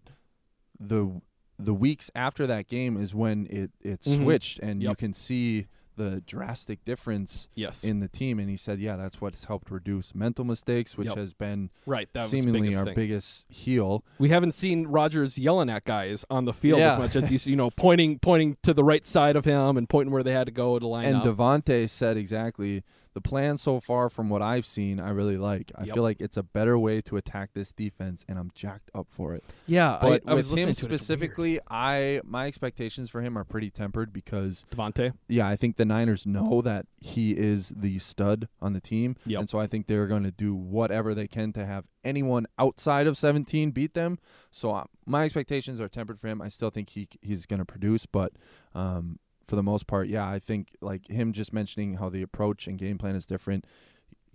the 0.79 1.21
the 1.59 1.73
weeks 1.73 2.09
after 2.15 2.47
that 2.47 2.67
game 2.67 2.95
is 2.97 3.13
when 3.13 3.45
it 3.49 3.71
it 3.81 4.01
Mhm. 4.01 4.23
switched, 4.23 4.59
and 4.59 4.81
you 4.81 4.95
can 4.95 5.11
see 5.13 5.67
the 5.97 6.23
drastic 6.25 6.85
difference 6.85 7.49
Yes. 7.55 7.83
in 7.83 7.99
the 7.99 8.07
team, 8.07 8.39
and 8.39 8.49
he 8.49 8.55
said, 8.55 8.79
yeah, 8.79 8.95
that's 8.95 9.19
what's 9.19 9.43
helped 9.43 9.69
reduce 9.69 10.15
mental 10.15 10.45
mistakes, 10.45 10.97
which 10.97 11.09
Yep. 11.09 11.17
has 11.17 11.33
been 11.33 11.71
Right, 11.85 12.07
that 12.13 12.29
seemingly 12.29 12.61
biggest 12.61 12.77
our 12.79 12.85
thing. 12.85 12.95
biggest 12.95 13.45
heel. 13.49 14.05
We 14.17 14.29
haven't 14.29 14.53
seen 14.53 14.87
Rodgers 14.87 15.37
yelling 15.37 15.69
at 15.69 15.83
guys 15.83 16.23
on 16.29 16.45
the 16.45 16.53
field 16.53 16.79
Yeah. 16.79 16.93
as 16.93 16.97
much 16.99 17.17
as 17.17 17.27
he's 17.27 17.45
you 17.45 17.57
know 17.57 17.69
pointing 17.71 18.17
pointing 18.19 18.55
to 18.63 18.73
the 18.73 18.83
right 18.85 19.05
side 19.05 19.35
of 19.35 19.43
him 19.43 19.75
and 19.75 19.89
pointing 19.89 20.13
where 20.13 20.23
they 20.23 20.31
had 20.31 20.45
to 20.45 20.53
go 20.53 20.79
to 20.79 20.87
line 20.87 21.03
And 21.03 21.17
up. 21.17 21.25
Davante 21.25 21.89
said 21.89 22.15
exactly 22.15 22.83
the 23.13 23.21
plan 23.21 23.57
so 23.57 23.79
far 23.79 24.09
from 24.09 24.29
what 24.29 24.41
I've 24.41 24.65
seen, 24.65 24.99
I 24.99 25.09
really 25.09 25.37
like. 25.37 25.71
I 25.75 25.85
Yep. 25.85 25.93
feel 25.95 26.03
like 26.03 26.21
it's 26.21 26.37
a 26.37 26.43
better 26.43 26.77
way 26.77 27.01
to 27.01 27.17
attack 27.17 27.51
this 27.53 27.71
defense, 27.73 28.23
and 28.27 28.37
I'm 28.37 28.51
jacked 28.53 28.91
up 28.93 29.07
for 29.09 29.33
it. 29.33 29.43
Yeah, 29.65 29.97
but 29.99 30.21
I 30.27 30.33
was 30.35 30.47
with 30.49 30.59
him 30.59 30.69
it, 30.69 30.77
specifically, 30.77 31.59
I 31.69 32.21
my 32.23 32.45
expectations 32.47 33.09
for 33.09 33.21
him 33.21 33.37
are 33.37 33.43
pretty 33.43 33.71
tempered 33.71 34.13
because 34.13 34.63
Davante. 34.71 35.13
Yeah, 35.27 35.47
I 35.47 35.55
think 35.55 35.77
the 35.77 35.85
Niners 35.85 36.27
know 36.27 36.61
that 36.61 36.85
he 36.99 37.31
is 37.31 37.69
the 37.75 37.97
stud 37.99 38.47
on 38.61 38.73
the 38.73 38.81
team, 38.81 39.15
Yep. 39.25 39.39
and 39.39 39.49
so 39.49 39.59
I 39.59 39.65
think 39.67 39.87
they're 39.87 40.07
going 40.07 40.23
to 40.23 40.31
do 40.31 40.53
whatever 40.53 41.15
they 41.15 41.27
can 41.27 41.51
to 41.53 41.65
have 41.65 41.85
anyone 42.03 42.45
outside 42.57 43.07
of 43.07 43.17
17 43.17 43.71
beat 43.71 43.93
them. 43.93 44.19
So 44.51 44.71
uh, 44.71 44.83
my 45.05 45.25
expectations 45.25 45.79
are 45.81 45.89
tempered 45.89 46.19
for 46.19 46.27
him. 46.27 46.41
I 46.41 46.47
still 46.49 46.69
think 46.69 46.91
he 46.91 47.07
he's 47.21 47.45
going 47.47 47.59
to 47.59 47.65
produce, 47.65 48.05
but 48.05 48.33
um, 48.75 49.19
for 49.49 49.55
the 49.55 49.63
most 49.63 49.87
part, 49.87 50.07
yeah, 50.07 50.27
I 50.29 50.39
think 50.39 50.69
like 50.81 51.07
him 51.07 51.33
just 51.33 51.51
mentioning 51.51 51.95
how 51.95 52.07
the 52.09 52.21
approach 52.21 52.67
and 52.67 52.77
game 52.77 52.97
plan 52.97 53.15
is 53.15 53.25
different 53.25 53.65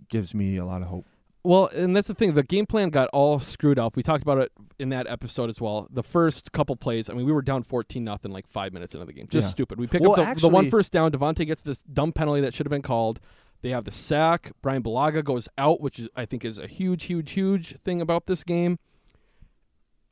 gives 0.09 0.35
me 0.35 0.57
a 0.57 0.65
lot 0.65 0.81
of 0.81 0.89
hope. 0.89 1.07
Well, 1.43 1.67
and 1.67 1.95
that's 1.95 2.07
the 2.07 2.15
thing. 2.15 2.33
The 2.33 2.41
game 2.43 2.65
plan 2.65 2.89
got 2.89 3.07
all 3.13 3.39
screwed 3.39 3.77
up. 3.77 3.95
We 3.95 4.01
talked 4.03 4.23
about 4.23 4.39
it 4.39 4.51
in 4.79 4.89
that 4.89 5.05
episode 5.07 5.47
as 5.49 5.61
well. 5.61 5.87
The 5.91 6.01
first 6.03 6.51
couple 6.51 6.75
plays, 6.75 7.07
I 7.09 7.13
mean, 7.13 7.25
we 7.25 7.31
were 7.31 7.43
down 7.43 7.61
fourteen 7.63 8.03
nothing 8.03 8.31
like 8.31 8.47
five 8.47 8.73
minutes 8.73 8.93
into 8.95 9.05
the 9.05 9.13
game. 9.13 9.27
Just 9.29 9.45
Yeah. 9.47 9.51
stupid. 9.51 9.79
We 9.79 9.87
pick 9.87 10.01
Well, 10.01 10.19
up 10.19 10.35
the, 10.35 10.41
the 10.41 10.49
one 10.49 10.65
actually- 10.65 10.71
first 10.71 10.91
down. 10.91 11.11
Davante 11.11 11.45
gets 11.45 11.61
this 11.61 11.83
dumb 11.83 12.11
penalty 12.13 12.41
that 12.41 12.53
should 12.53 12.65
have 12.65 12.71
been 12.71 12.81
called. 12.81 13.19
They 13.61 13.69
have 13.69 13.85
the 13.85 13.91
sack. 13.91 14.51
Bryan 14.61 14.83
Bulaga 14.83 15.23
goes 15.23 15.47
out, 15.57 15.81
which 15.81 15.99
is 15.99 16.09
I 16.15 16.25
think 16.25 16.43
is 16.43 16.57
a 16.57 16.67
huge, 16.67 17.05
huge, 17.05 17.31
huge 17.31 17.77
thing 17.81 18.01
about 18.01 18.25
this 18.25 18.43
game. 18.43 18.79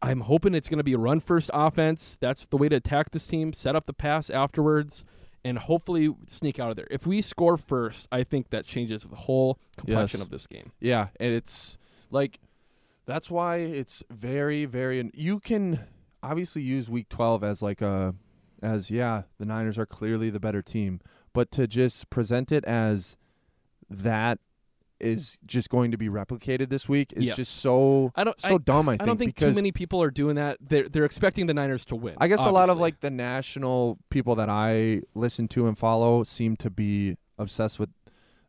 I'm 0.04 0.22
hoping 0.22 0.54
it's 0.54 0.68
going 0.70 0.78
to 0.80 0.84
be 0.84 0.94
a 0.94 0.98
run 0.98 1.20
first 1.20 1.50
offense. 1.54 2.18
That's 2.20 2.46
the 2.46 2.58
way 2.58 2.70
to 2.70 2.76
attack 2.76 3.12
this 3.12 3.26
team. 3.26 3.54
Set 3.54 3.76
up 3.76 3.86
the 3.86 3.94
pass 3.94 4.30
afterwards, 4.30 5.04
and 5.46 5.58
hopefully 5.58 6.14
sneak 6.28 6.60
out 6.60 6.70
of 6.70 6.76
there. 6.76 6.88
If 6.92 7.08
we 7.08 7.22
score 7.22 7.58
first, 7.58 8.08
I 8.12 8.24
think 8.24 8.50
that 8.50 8.66
changes 8.66 9.04
the 9.04 9.16
whole 9.16 9.58
complexion 9.78 10.20
Yes. 10.20 10.26
of 10.26 10.30
this 10.30 10.46
game. 10.48 10.72
Yeah, 10.80 11.08
and 11.20 11.34
it's 11.34 11.78
like 12.12 12.40
that's 13.06 13.32
why 13.32 13.58
it's 13.58 14.04
very 14.10 14.66
very 14.66 15.10
you 15.14 15.40
can 15.40 15.80
obviously 16.22 16.62
use 16.62 16.90
week 16.90 17.10
12 17.10 17.44
as 17.44 17.62
like 17.62 17.82
a 17.82 18.14
as 18.62 18.90
yeah, 18.92 19.24
the 19.40 19.46
Niners 19.46 19.78
are 19.78 19.86
clearly 19.86 20.30
the 20.30 20.40
better 20.40 20.62
team, 20.62 21.02
but 21.34 21.52
to 21.52 21.68
just 21.68 22.10
present 22.10 22.52
it 22.52 22.64
as 22.66 23.18
that 23.90 24.40
is 25.04 25.38
just 25.46 25.70
going 25.70 25.92
to 25.92 25.98
be 25.98 26.08
replicated 26.10 26.70
this 26.70 26.88
week 26.90 27.12
is 27.14 27.26
Yes. 27.26 27.36
just 27.36 27.56
so 27.58 28.12
I 28.16 28.24
don't 28.24 28.40
so 28.42 28.58
dumb 28.58 28.88
I 28.90 28.94
think 28.98 29.06
don't 29.08 29.18
think 29.18 29.36
too 29.36 29.54
many 29.54 29.72
people 29.72 30.02
are 30.02 30.10
doing 30.12 30.36
that. 30.36 30.58
They're 30.62 30.88
they're 30.90 31.06
expecting 31.06 31.46
the 31.48 31.54
Niners 31.54 31.86
to 31.86 31.96
win. 31.96 32.16
I 32.20 32.28
guess 32.28 32.40
a 32.40 32.50
lot 32.52 32.70
of 32.70 32.78
like 32.78 33.02
the 33.02 33.12
national 33.12 34.00
people 34.10 34.36
that 34.36 34.50
I 34.50 35.02
listen 35.14 35.48
to 35.50 35.68
and 35.68 35.78
follow 35.78 36.24
seem 36.24 36.56
to 36.58 36.70
be 36.70 37.18
obsessed 37.38 37.80
with 37.80 37.90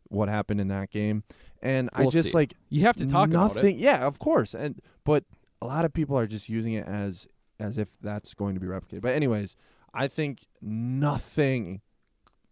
what 0.09 0.29
happened 0.29 0.61
in 0.61 0.69
that 0.69 0.91
game. 0.91 1.25
And 1.63 1.89
I 1.93 2.03
We'll 2.03 2.11
just 2.11 2.29
see. 2.29 2.35
like 2.35 2.55
You 2.69 2.83
have 2.83 2.97
to 2.97 3.07
talk 3.07 3.29
about 3.29 3.53
it. 3.53 3.55
nothing. 3.57 3.79
Yeah, 3.79 4.07
of 4.07 4.19
course. 4.19 4.55
And 4.55 4.81
but 5.05 5.25
a 5.63 5.67
lot 5.67 5.85
of 5.85 5.93
people 5.93 6.17
are 6.19 6.27
just 6.27 6.49
using 6.49 6.75
it 6.75 6.87
as 6.87 7.27
as 7.59 7.79
if 7.79 7.89
that's 8.01 8.35
going 8.35 8.55
to 8.55 8.61
be 8.61 8.67
replicated. 8.67 9.01
But 9.01 9.13
anyways, 9.15 9.57
I 9.95 10.09
think 10.09 10.47
nothing 10.61 11.81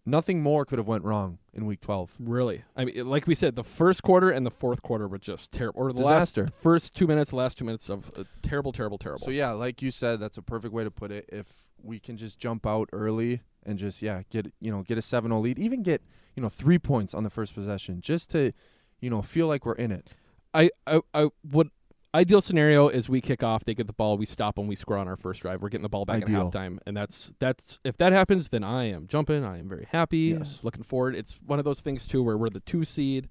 nothing 0.04 0.42
more 0.42 0.64
could 0.64 0.78
have 0.78 0.88
went 0.88 1.04
wrong 1.04 1.38
in 1.52 1.66
week 1.66 1.80
12. 1.80 2.14
Really, 2.18 2.64
I 2.76 2.84
mean, 2.84 3.06
like 3.08 3.26
we 3.26 3.34
said, 3.34 3.56
the 3.56 3.64
first 3.64 4.02
quarter 4.02 4.30
and 4.30 4.44
the 4.44 4.50
fourth 4.50 4.82
quarter 4.82 5.06
were 5.06 5.18
just 5.18 5.52
terrible. 5.52 5.80
Or 5.80 5.92
the 5.92 6.02
Disaster. 6.02 6.44
last 6.44 6.54
first 6.60 6.94
two 6.94 7.06
minutes, 7.06 7.32
last 7.32 7.58
two 7.58 7.64
minutes 7.64 7.88
of 7.88 8.10
uh, 8.16 8.24
terrible, 8.42 8.72
terrible, 8.72 8.98
terrible. 8.98 9.24
So 9.24 9.30
yeah, 9.30 9.52
like 9.52 9.82
you 9.82 9.90
said, 9.90 10.20
that's 10.20 10.38
a 10.38 10.42
perfect 10.42 10.72
way 10.72 10.84
to 10.84 10.90
put 10.90 11.10
it. 11.10 11.26
If 11.28 11.46
we 11.82 11.98
can 11.98 12.16
just 12.16 12.38
jump 12.38 12.66
out 12.66 12.88
early 12.92 13.42
and 13.64 13.78
just 13.78 14.02
yeah, 14.02 14.22
get 14.30 14.52
you 14.60 14.70
know, 14.70 14.82
get 14.82 14.98
a 14.98 15.02
7-0 15.02 15.40
lead, 15.40 15.58
even 15.58 15.82
get, 15.82 16.02
you 16.34 16.42
know, 16.42 16.48
3 16.48 16.78
points 16.78 17.14
on 17.14 17.24
the 17.24 17.30
first 17.30 17.54
possession 17.54 18.00
just 18.00 18.30
to, 18.30 18.52
you 19.00 19.10
know, 19.10 19.22
feel 19.22 19.46
like 19.46 19.66
we're 19.66 19.74
in 19.74 19.92
it. 19.92 20.08
I, 20.54 20.70
I, 20.86 21.00
I 21.14 21.28
would 21.50 21.70
ideal 22.14 22.40
scenario 22.40 22.88
is 22.88 23.08
we 23.08 23.20
kick 23.20 23.42
off, 23.42 23.64
they 23.64 23.74
get 23.74 23.86
the 23.86 23.92
ball, 23.92 24.18
we 24.18 24.26
stop 24.26 24.56
them, 24.56 24.66
we 24.66 24.76
score 24.76 24.96
on 24.96 25.08
our 25.08 25.16
first 25.16 25.42
drive. 25.42 25.62
We're 25.62 25.68
getting 25.68 25.82
the 25.82 25.88
ball 25.88 26.04
back 26.04 26.22
Ideal. 26.22 26.48
at 26.48 26.52
halftime, 26.52 26.78
and 26.86 26.96
that's 26.96 27.32
that's 27.38 27.80
if 27.84 27.96
that 27.98 28.12
happens, 28.12 28.48
then 28.48 28.62
I 28.64 28.84
am 28.84 29.06
jumping. 29.08 29.44
I 29.44 29.58
am 29.58 29.68
very 29.68 29.86
happy. 29.90 30.34
Yes. 30.38 30.60
Looking 30.62 30.82
forward. 30.82 31.14
It's 31.14 31.38
one 31.46 31.58
of 31.58 31.64
those 31.64 31.80
things 31.80 32.06
too 32.06 32.22
where 32.22 32.36
we're 32.36 32.50
the 32.50 32.60
two 32.60 32.84
seed, 32.84 33.28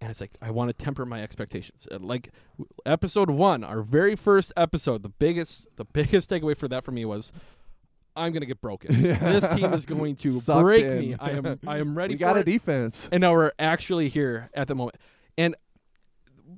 and 0.00 0.10
it's 0.10 0.20
like 0.20 0.32
I 0.40 0.50
want 0.50 0.68
to 0.68 0.84
temper 0.84 1.04
my 1.04 1.22
expectations. 1.22 1.86
Like 1.90 2.30
episode 2.86 3.30
one, 3.30 3.64
our 3.64 3.82
very 3.82 4.16
first 4.16 4.52
episode, 4.56 5.02
the 5.02 5.08
biggest 5.08 5.66
the 5.76 5.84
biggest 5.92 6.30
takeaway 6.30 6.56
for 6.56 6.68
that 6.68 6.84
for 6.84 6.92
me 6.92 7.04
was. 7.04 7.32
I'm 8.16 8.32
gonna 8.32 8.44
get 8.44 8.60
broken. 8.60 8.90
This 9.02 9.46
team 9.54 9.72
is 9.72 9.86
going 9.86 10.16
to 10.16 10.40
break 10.46 10.84
in. 10.84 10.98
me. 10.98 11.16
I 11.18 11.30
am. 11.30 11.60
I 11.64 11.78
am 11.78 11.96
ready. 11.96 12.14
We 12.14 12.18
for 12.18 12.24
got 12.24 12.36
a 12.36 12.42
defense. 12.42 13.08
and 13.12 13.20
now 13.20 13.32
we're 13.32 13.52
actually 13.58 14.08
here 14.08 14.50
at 14.52 14.66
the 14.66 14.74
moment. 14.74 14.96
And 15.38 15.54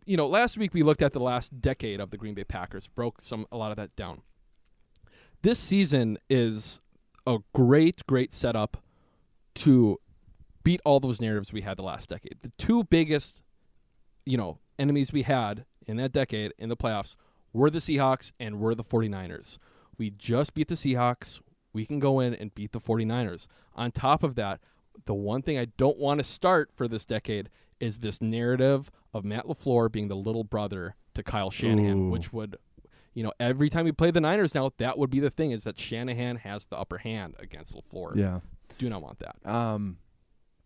you 0.04 0.16
know, 0.16 0.26
last 0.26 0.56
week 0.56 0.74
we 0.74 0.82
looked 0.82 1.02
at 1.02 1.12
the 1.12 1.20
last 1.20 1.60
decade 1.60 2.00
of 2.00 2.10
the 2.10 2.16
Green 2.16 2.34
Bay 2.34 2.44
Packers, 2.44 2.88
broke 2.88 3.20
some 3.20 3.46
a 3.52 3.56
lot 3.56 3.70
of 3.70 3.76
that 3.76 3.94
down. 3.96 4.22
This 5.42 5.58
season 5.58 6.18
is 6.30 6.80
a 7.26 7.38
great, 7.54 8.06
great 8.06 8.32
setup 8.32 8.82
to 9.54 9.98
beat 10.64 10.80
all 10.84 11.00
those 11.00 11.20
narratives 11.20 11.52
we 11.52 11.62
had 11.62 11.76
the 11.76 11.82
last 11.82 12.08
decade. 12.08 12.38
The 12.42 12.52
two 12.58 12.84
biggest, 12.84 13.40
you 14.24 14.36
know, 14.36 14.58
enemies 14.78 15.12
we 15.12 15.22
had 15.22 15.64
in 15.86 15.96
that 15.96 16.12
decade 16.12 16.52
in 16.58 16.68
the 16.68 16.76
playoffs 16.76 17.16
were 17.52 17.70
the 17.70 17.78
Seahawks 17.78 18.32
and 18.38 18.60
were 18.60 18.74
the 18.74 18.84
49ers. 18.84 19.58
We 19.98 20.10
just 20.10 20.54
beat 20.54 20.68
the 20.68 20.74
Seahawks. 20.74 21.40
We 21.72 21.86
can 21.86 21.98
go 21.98 22.20
in 22.20 22.34
and 22.34 22.54
beat 22.54 22.72
the 22.72 22.80
49ers. 22.80 23.46
On 23.74 23.90
top 23.90 24.22
of 24.22 24.34
that, 24.36 24.60
the 25.06 25.14
one 25.14 25.42
thing 25.42 25.58
I 25.58 25.66
don't 25.76 25.98
want 25.98 26.18
to 26.18 26.24
start 26.24 26.70
for 26.74 26.86
this 26.86 27.04
decade 27.04 27.50
is 27.80 27.98
this 27.98 28.20
narrative 28.20 28.90
of 29.14 29.24
Matt 29.24 29.47
LaFleur 29.47 29.90
being 29.93 30.09
the 30.09 30.16
little 30.16 30.44
brother 30.44 30.94
to 31.14 31.22
Kyle 31.22 31.51
Shanahan, 31.51 31.98
Ooh. 32.06 32.10
which 32.10 32.32
would 32.32 32.56
you 33.14 33.22
know, 33.22 33.32
every 33.39 33.68
time 33.68 33.84
we 33.84 33.93
play 33.93 34.10
the 34.10 34.22
Niners 34.22 34.55
now, 34.55 34.70
that 34.78 34.97
would 34.97 35.10
be 35.10 35.20
the 35.20 35.28
thing 35.28 35.51
is 35.51 35.64
that 35.64 35.78
Shanahan 35.78 36.36
has 36.36 36.64
the 36.64 36.78
upper 36.78 36.97
hand 36.97 37.34
against 37.39 37.74
LaFleur. 37.74 38.16
Yeah. 38.16 38.40
Do 38.78 38.89
not 38.89 39.02
want 39.02 39.18
that. 39.18 39.36
Um, 39.47 39.98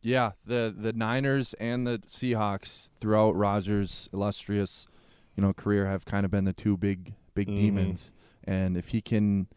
yeah, 0.01 0.32
the 0.44 0.73
the 0.77 0.93
Niners 0.93 1.55
and 1.55 1.85
the 1.86 1.98
Seahawks 2.09 2.90
throughout 3.01 3.32
Rodgers' 3.35 4.09
illustrious, 4.12 4.86
you 5.35 5.43
know, 5.43 5.52
career 5.52 5.86
have 5.86 6.05
kind 6.05 6.24
of 6.24 6.31
been 6.31 6.44
the 6.44 6.52
two 6.52 6.77
big 6.77 7.14
big 7.35 7.48
Mhm. 7.48 7.56
demons. 7.56 8.12
And 8.44 8.77
if 8.77 8.89
he 8.90 9.01
can 9.01 9.48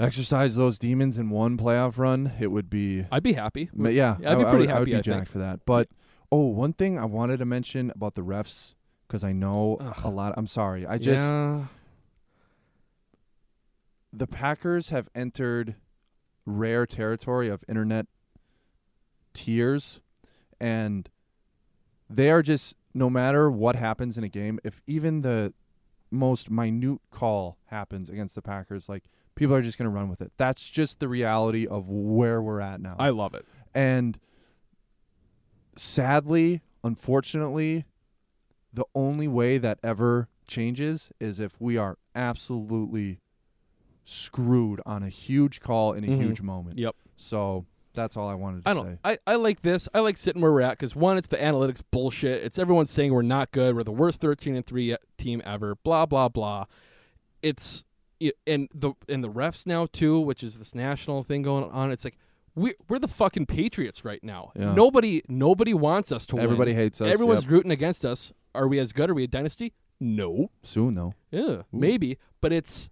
exercise 0.00 0.56
those 0.56 0.78
demons 0.78 1.18
in 1.18 1.30
one 1.30 1.56
playoff 1.56 1.98
run, 1.98 2.32
it 2.40 2.48
would 2.48 2.70
be. 2.70 3.04
I'd 3.12 3.22
be 3.22 3.34
happy. 3.34 3.68
Ma- 3.74 3.90
yeah, 3.90 4.12
I'd 4.14 4.18
be 4.20 4.26
I- 4.26 4.30
I 4.30 4.34
pretty 4.34 4.42
would- 4.44 4.52
I 4.52 4.58
would 4.58 4.68
happy, 4.70 4.84
be 4.86 4.92
I 4.94 4.96
think. 4.96 5.04
jacked 5.04 5.28
for 5.28 5.38
that. 5.38 5.60
But 5.66 5.88
oh, 6.32 6.46
one 6.48 6.72
thing 6.72 6.98
I 6.98 7.04
wanted 7.04 7.38
to 7.38 7.44
mention 7.44 7.90
about 7.94 8.14
the 8.14 8.22
refs 8.22 8.74
because 9.06 9.22
I 9.24 9.32
know 9.32 9.78
a 10.02 10.10
lot. 10.10 10.34
I'm 10.36 10.46
sorry. 10.46 10.86
I 10.86 10.98
just 10.98 11.20
Yeah. 11.20 11.66
the 14.12 14.26
Packers 14.26 14.90
have 14.90 15.08
entered 15.14 15.76
rare 16.46 16.86
territory 16.86 17.48
of 17.48 17.64
internet 17.68 18.06
tears 19.32 20.00
and 20.60 21.08
they 22.08 22.30
are 22.30 22.42
just 22.42 22.76
no 22.92 23.08
matter 23.10 23.50
what 23.50 23.74
happens 23.76 24.16
in 24.18 24.22
a 24.22 24.28
game 24.28 24.60
if 24.62 24.80
even 24.86 25.22
the 25.22 25.52
most 26.10 26.50
minute 26.50 27.00
call 27.10 27.56
happens 27.66 28.08
against 28.08 28.34
the 28.34 28.42
Packers 28.42 28.88
like 28.88 29.04
people 29.34 29.54
are 29.54 29.62
just 29.62 29.78
going 29.78 29.90
to 29.90 29.94
run 29.94 30.08
with 30.08 30.20
it 30.20 30.30
that's 30.36 30.68
just 30.70 31.00
the 31.00 31.08
reality 31.08 31.66
of 31.66 31.88
where 31.88 32.40
we're 32.42 32.60
at 32.60 32.80
now 32.80 32.94
I 32.98 33.08
love 33.08 33.34
it. 33.34 33.44
and 33.74 34.18
sadly 35.76 36.60
unfortunately 36.82 37.84
the 38.72 38.84
only 38.94 39.28
way 39.28 39.56
that 39.58 39.78
ever 39.82 40.28
changes 40.46 41.10
is 41.20 41.38
if 41.40 41.60
we 41.60 41.76
are 41.76 41.96
absolutely 42.14 43.20
screwed 44.04 44.80
on 44.84 45.02
a 45.02 45.08
huge 45.08 45.60
call 45.60 45.92
in 45.92 46.04
a 46.04 46.08
Mhm. 46.08 46.16
huge 46.18 46.42
moment. 46.42 46.76
Yep. 46.78 46.94
So 47.16 47.64
that's 47.94 48.16
all 48.16 48.28
I 48.28 48.34
wanted 48.34 48.64
to 48.64 48.68
I 48.70 48.74
say. 48.74 48.78
don't. 48.80 48.98
I, 49.04 49.18
I 49.26 49.34
like 49.36 49.62
this. 49.62 49.88
I 49.94 50.00
like 50.00 50.16
sitting 50.16 50.42
where 50.42 50.52
we're 50.52 50.60
at 50.62 50.72
because 50.72 50.94
one, 50.96 51.16
it's 51.16 51.28
the 51.28 51.36
analytics 51.36 51.80
bullshit. 51.90 52.42
It's 52.42 52.58
everyone 52.58 52.86
saying 52.86 53.14
we're 53.14 53.22
not 53.22 53.52
good. 53.52 53.74
We're 53.76 53.84
the 53.84 53.92
worst 53.92 54.20
thirteen 54.20 54.56
and 54.56 54.66
three 54.66 54.96
team 55.16 55.40
ever. 55.44 55.76
Blah 55.76 56.06
blah 56.06 56.28
blah. 56.28 56.64
It's 57.42 57.84
and 58.46 58.68
the 58.74 58.92
and 59.08 59.22
the 59.22 59.30
refs 59.30 59.66
now 59.66 59.86
too, 59.86 60.18
which 60.20 60.42
is 60.42 60.56
this 60.58 60.74
national 60.74 61.22
thing 61.22 61.42
going 61.42 61.70
on. 61.70 61.92
It's 61.92 62.04
like 62.04 62.18
we 62.54 62.74
we're 62.88 62.98
the 62.98 63.08
fucking 63.08 63.46
Patriots 63.46 64.04
right 64.04 64.22
now. 64.22 64.52
Yeah. 64.56 64.74
Nobody 64.74 65.22
nobody 65.28 65.74
wants 65.74 66.12
us 66.12 66.26
to 66.26 66.36
win. 66.36 66.44
Everybody 66.44 66.74
hates 66.74 67.00
us, 67.00 67.08
Everyone's 67.12 67.42
yep. 67.44 67.50
rooting 67.52 67.72
against 67.72 68.04
us. 68.04 68.32
Are 68.54 68.68
we 68.68 68.78
as 68.78 68.92
good? 68.92 69.10
Are 69.10 69.14
we 69.14 69.24
a 69.24 69.28
dynasty? 69.28 69.72
No. 70.00 70.50
Soon 70.62 70.94
though. 70.94 71.14
Yeah, 71.30 71.62
maybe, 71.72 72.18
but 72.40 72.52
it's 72.52 72.90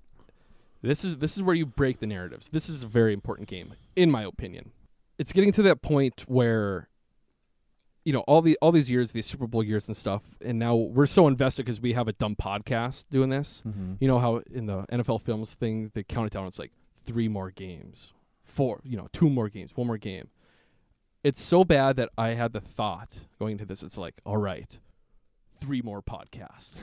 this 0.82 1.04
is 1.04 1.18
this 1.18 1.36
is 1.36 1.42
where 1.42 1.54
you 1.54 1.66
break 1.66 2.00
the 2.00 2.06
narratives. 2.06 2.48
This 2.50 2.68
is 2.68 2.82
a 2.82 2.86
very 2.88 3.12
important 3.12 3.48
game, 3.48 3.74
in 3.94 4.10
my 4.10 4.22
opinion. 4.24 4.72
it's 5.18 5.32
getting 5.32 5.52
to 5.52 5.62
that 5.62 5.82
point 5.82 6.22
where 6.26 6.88
you 8.04 8.12
know 8.12 8.20
all 8.20 8.42
the 8.42 8.58
all 8.60 8.72
these 8.72 8.90
years 8.90 9.12
these 9.12 9.26
super 9.26 9.46
bowl 9.46 9.62
years 9.62 9.86
and 9.86 9.96
stuff 9.96 10.22
and 10.40 10.58
now 10.58 10.74
we're 10.74 11.06
so 11.06 11.28
invested 11.28 11.64
because 11.64 11.80
we 11.80 11.92
have 11.92 12.08
a 12.08 12.12
dumb 12.14 12.34
podcast 12.34 13.04
doing 13.12 13.28
this 13.28 13.62
Mhm. 13.64 13.96
you 14.00 14.08
know 14.08 14.18
how 14.18 14.38
in 14.50 14.66
the 14.66 14.84
nfl 14.90 15.20
films 15.20 15.52
thing 15.52 15.92
they 15.94 16.02
count 16.02 16.26
it 16.26 16.32
down 16.32 16.46
it's 16.48 16.58
like 16.58 16.72
three 17.04 17.28
more 17.28 17.52
games 17.52 18.12
four 18.52 18.80
you 18.84 18.96
know 18.96 19.08
two 19.12 19.30
more 19.30 19.48
games 19.48 19.70
one 19.74 19.86
more 19.86 19.96
game 19.98 20.28
it's 21.24 21.40
so 21.40 21.64
bad 21.64 21.96
that 21.96 22.08
i 22.18 22.30
had 22.34 22.52
the 22.52 22.60
thought 22.60 23.20
going 23.38 23.52
into 23.52 23.64
this 23.64 23.82
it's 23.82 23.96
like 23.96 24.14
all 24.26 24.36
right 24.36 24.78
three 25.56 25.80
more 25.80 26.02
podcasts 26.02 26.74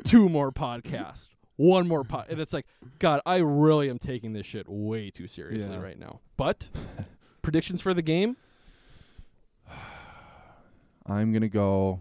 two 0.04 0.28
more 0.28 0.52
podcasts 0.52 1.28
one 1.56 1.86
more 1.88 2.02
pod 2.04 2.26
and 2.28 2.40
it's 2.40 2.52
like 2.52 2.66
god 2.98 3.20
i 3.24 3.36
really 3.36 3.88
am 3.88 3.98
taking 3.98 4.32
this 4.32 4.44
shit 4.44 4.66
way 4.68 5.08
too 5.10 5.26
seriously 5.26 5.70
Yeah. 5.72 5.80
right 5.80 5.98
now 5.98 6.20
but 6.36 6.68
predictions 7.42 7.80
for 7.80 7.94
the 7.94 8.02
game 8.02 8.36
I'm 11.06 11.32
gonna 11.34 11.48
go 11.50 12.00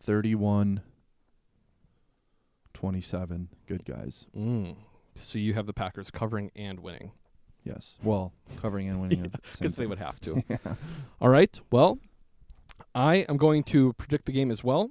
31 0.00 0.80
27. 2.72 3.48
Good 3.66 3.84
guys. 3.84 4.26
Mm. 4.36 4.76
So 5.18 5.38
you 5.38 5.54
have 5.54 5.66
the 5.66 5.72
Packers 5.72 6.10
covering 6.10 6.50
and 6.56 6.80
winning. 6.80 7.12
Yes. 7.64 7.96
Well, 8.02 8.32
covering 8.60 8.88
and 8.88 9.00
winning. 9.00 9.24
at 9.24 9.32
the 9.32 9.68
they 9.76 9.86
would 9.86 9.98
have 9.98 10.20
to. 10.22 10.42
Yeah. 10.48 10.56
All 11.20 11.28
right. 11.28 11.60
Well, 11.70 11.98
I 12.94 13.16
am 13.28 13.36
going 13.36 13.62
to 13.64 13.92
predict 13.94 14.26
the 14.26 14.32
game 14.32 14.50
as 14.50 14.64
well. 14.64 14.90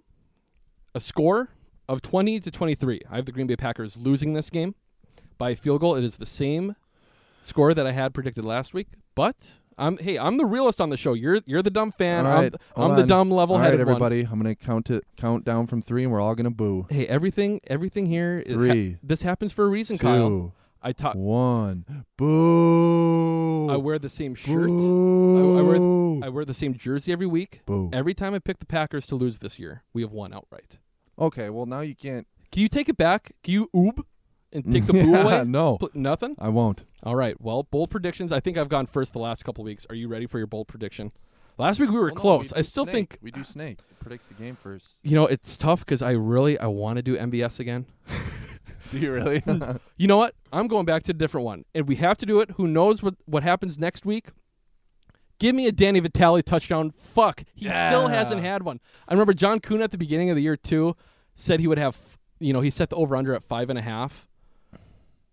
A 0.94 1.00
score 1.00 1.50
of 1.88 2.02
20 2.02 2.40
to 2.42 2.52
23. 2.52 3.02
I 3.10 3.16
have 3.16 3.26
the 3.26 3.32
Green 3.32 3.48
Bay 3.48 3.56
Packers 3.56 3.96
losing 3.98 4.34
this 4.34 4.50
game 4.50 4.76
by 5.38 5.52
a 5.52 5.56
field 5.56 5.82
goal. 5.82 5.96
It 5.96 6.04
is 6.04 6.18
the 6.18 6.26
same 6.26 6.76
score 7.42 7.74
that 7.74 7.88
I 7.88 7.92
had 7.92 8.14
predicted 8.14 8.46
last 8.46 8.74
week, 8.74 8.88
but 9.16 9.52
I'm 9.78 9.98
hey, 9.98 10.18
I'm 10.18 10.38
the 10.38 10.46
realist 10.46 10.82
on 10.82 10.90
the 10.90 10.98
show. 10.98 11.14
You're 11.14 11.40
you're 11.46 11.62
the 11.62 11.70
dumb 11.70 11.92
fan. 11.92 12.26
All 12.26 12.34
I'm, 12.34 12.42
right, 12.44 12.56
hold 12.76 12.92
I'm 12.92 12.98
the 12.98 13.06
dumb 13.06 13.30
level 13.30 13.56
All 13.56 13.62
right, 13.62 13.66
headed 13.66 13.86
one. 13.86 13.90
everybody. 13.90 14.22
I'm 14.22 14.40
gonna 14.40 14.56
count 14.56 14.90
it 14.90 15.04
count 15.18 15.46
down 15.46 15.68
from 15.68 15.82
three, 15.82 16.04
and 16.04 16.12
we're 16.12 16.20
all 16.20 16.34
gonna 16.36 16.50
boo. 16.50 16.88
Hey, 16.90 17.06
everything 17.08 17.62
everything 17.68 18.08
here 18.08 18.40
is 18.40 18.54
ha- 18.54 18.58
Three, 18.58 18.98
this 19.04 19.22
happens 19.22 19.52
for 19.52 19.66
a 19.66 19.68
reason, 19.68 19.98
Kyle. 19.98 20.54
I 20.82 20.94
talk 20.94 21.16
one. 21.16 22.06
Boo. 22.18 23.70
I 23.70 23.78
wear 23.78 24.00
the 24.00 24.10
same 24.10 24.36
shirt. 24.36 24.70
I, 24.70 25.60
I 25.60 25.62
wear 25.62 26.26
I 26.26 26.30
wear 26.30 26.46
the 26.46 26.54
same 26.54 26.74
jersey 26.76 27.12
every 27.12 27.28
week. 27.28 27.62
Boo. 27.66 27.90
Every 27.94 28.14
time 28.14 28.34
I 28.34 28.40
pick 28.40 28.60
the 28.60 28.66
Packers 28.66 29.06
to 29.08 29.16
lose 29.16 29.40
this 29.40 29.60
year, 29.60 29.84
we 29.94 30.02
have 30.02 30.12
won 30.12 30.34
outright. 30.34 30.78
Okay, 31.20 31.50
well 31.50 31.66
now 31.66 31.82
you 31.82 31.96
can't. 31.96 32.28
Can 32.52 32.62
you 32.62 32.68
take 32.70 32.90
it 32.90 32.98
back? 32.98 33.34
Can 33.44 33.54
you 33.54 33.70
oob 33.76 34.04
and 34.66 34.72
take 34.74 34.86
the 34.86 34.94
boo 34.94 35.00
Yeah, 35.12 35.24
away? 35.24 35.44
no. 35.46 35.78
Pl- 35.78 35.90
nothing. 35.94 36.36
I 36.40 36.50
won't. 36.50 36.84
All 37.04 37.16
right. 37.16 37.40
Well, 37.40 37.64
bold 37.64 37.90
predictions. 37.90 38.32
I 38.32 38.40
think 38.40 38.58
I've 38.58 38.70
gone 38.70 38.86
first 38.88 39.14
the 39.14 39.20
last 39.20 39.44
couple 39.46 39.64
weeks. 39.64 39.86
Are 39.90 39.96
you 39.96 40.08
ready 40.08 40.26
for 40.28 40.38
your 40.38 40.48
bold 40.48 40.68
prediction? 40.68 41.12
Last 41.58 41.80
week 41.80 41.90
we 41.90 41.96
were 41.96 42.06
Well, 42.08 42.16
no, 42.16 42.22
close. 42.22 42.54
we 42.54 42.60
I 42.60 42.62
still 42.62 42.84
Snake. 42.86 42.94
think 42.94 43.18
we 43.22 43.32
do 43.32 43.44
Snake. 43.44 43.80
Predicts 44.00 44.28
the 44.28 44.36
game 44.36 44.56
first. 44.56 44.98
you 45.02 45.16
know 45.16 45.26
it's 45.26 45.58
tough 45.58 45.80
because 45.82 46.02
I 46.02 46.12
really 46.12 46.58
I 46.60 46.68
want 46.68 46.98
to 46.98 47.02
do 47.02 47.18
MVS 47.18 47.60
again. 47.60 47.86
Do 48.92 49.00
you 49.00 49.12
really? 49.12 49.44
you 49.98 50.08
know 50.08 50.16
what? 50.18 50.34
I'm 50.54 50.68
going 50.68 50.86
back 50.86 51.04
to 51.04 51.12
a 51.12 51.14
different 51.14 51.44
one, 51.46 51.66
and 51.76 51.88
we 51.90 51.96
have 51.98 52.18
to 52.20 52.26
do 52.26 52.40
it. 52.40 52.52
Who 52.52 52.68
knows 52.68 53.04
what 53.04 53.16
what 53.26 53.44
happens 53.44 53.78
next 53.78 54.06
week? 54.06 54.28
Give 55.40 55.54
me 55.54 55.68
a 55.68 55.72
Danny 55.72 56.00
Vitale 56.00 56.42
touchdown. 56.42 56.92
Fuck, 56.98 57.44
he 57.54 57.70
still 57.70 58.08
hasn't 58.08 58.42
had 58.42 58.64
one. 58.64 58.80
I 59.08 59.14
remember 59.14 59.34
John 59.34 59.60
Kuhn 59.60 59.82
at 59.82 59.92
the 59.92 59.98
beginning 59.98 60.30
of 60.30 60.36
the 60.38 60.42
year 60.42 60.56
too 60.56 60.96
said 61.36 61.60
he 61.60 61.68
would 61.68 61.78
have. 61.78 61.98
You 62.40 62.54
know, 62.54 62.62
he 62.62 62.70
set 62.70 62.90
the 62.92 62.96
over 62.96 63.16
under 63.16 63.34
at 63.34 63.44
five 63.44 63.70
and 63.70 63.78
a 63.78 63.82
half. 63.82 64.27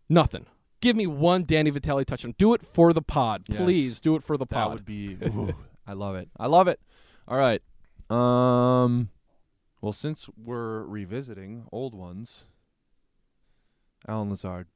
Nothing. 0.08 0.46
Give 0.80 0.96
me 0.96 1.06
one 1.06 1.44
Danny 1.44 1.70
Vitale 1.70 2.04
touchdown. 2.04 2.34
Do 2.36 2.52
it 2.54 2.62
for 2.66 2.92
the 2.92 3.00
pod, 3.02 3.44
Yes. 3.48 3.58
please. 3.58 4.00
Do 4.00 4.16
it 4.16 4.22
for 4.22 4.36
the 4.36 4.46
pod. 4.46 4.70
That 4.70 4.74
would 4.74 4.84
be. 4.84 5.16
ooh, 5.26 5.54
I 5.86 5.92
love 5.94 6.14
it. 6.16 6.28
I 6.38 6.46
love 6.46 6.68
it. 6.68 6.80
All 7.26 7.38
right. 7.38 7.62
Um. 8.10 9.08
Well, 9.80 9.92
since 9.92 10.28
we're 10.36 10.82
revisiting 10.84 11.64
old 11.72 11.94
ones, 11.94 12.44
Allen 14.06 14.30
Lazard, 14.30 14.66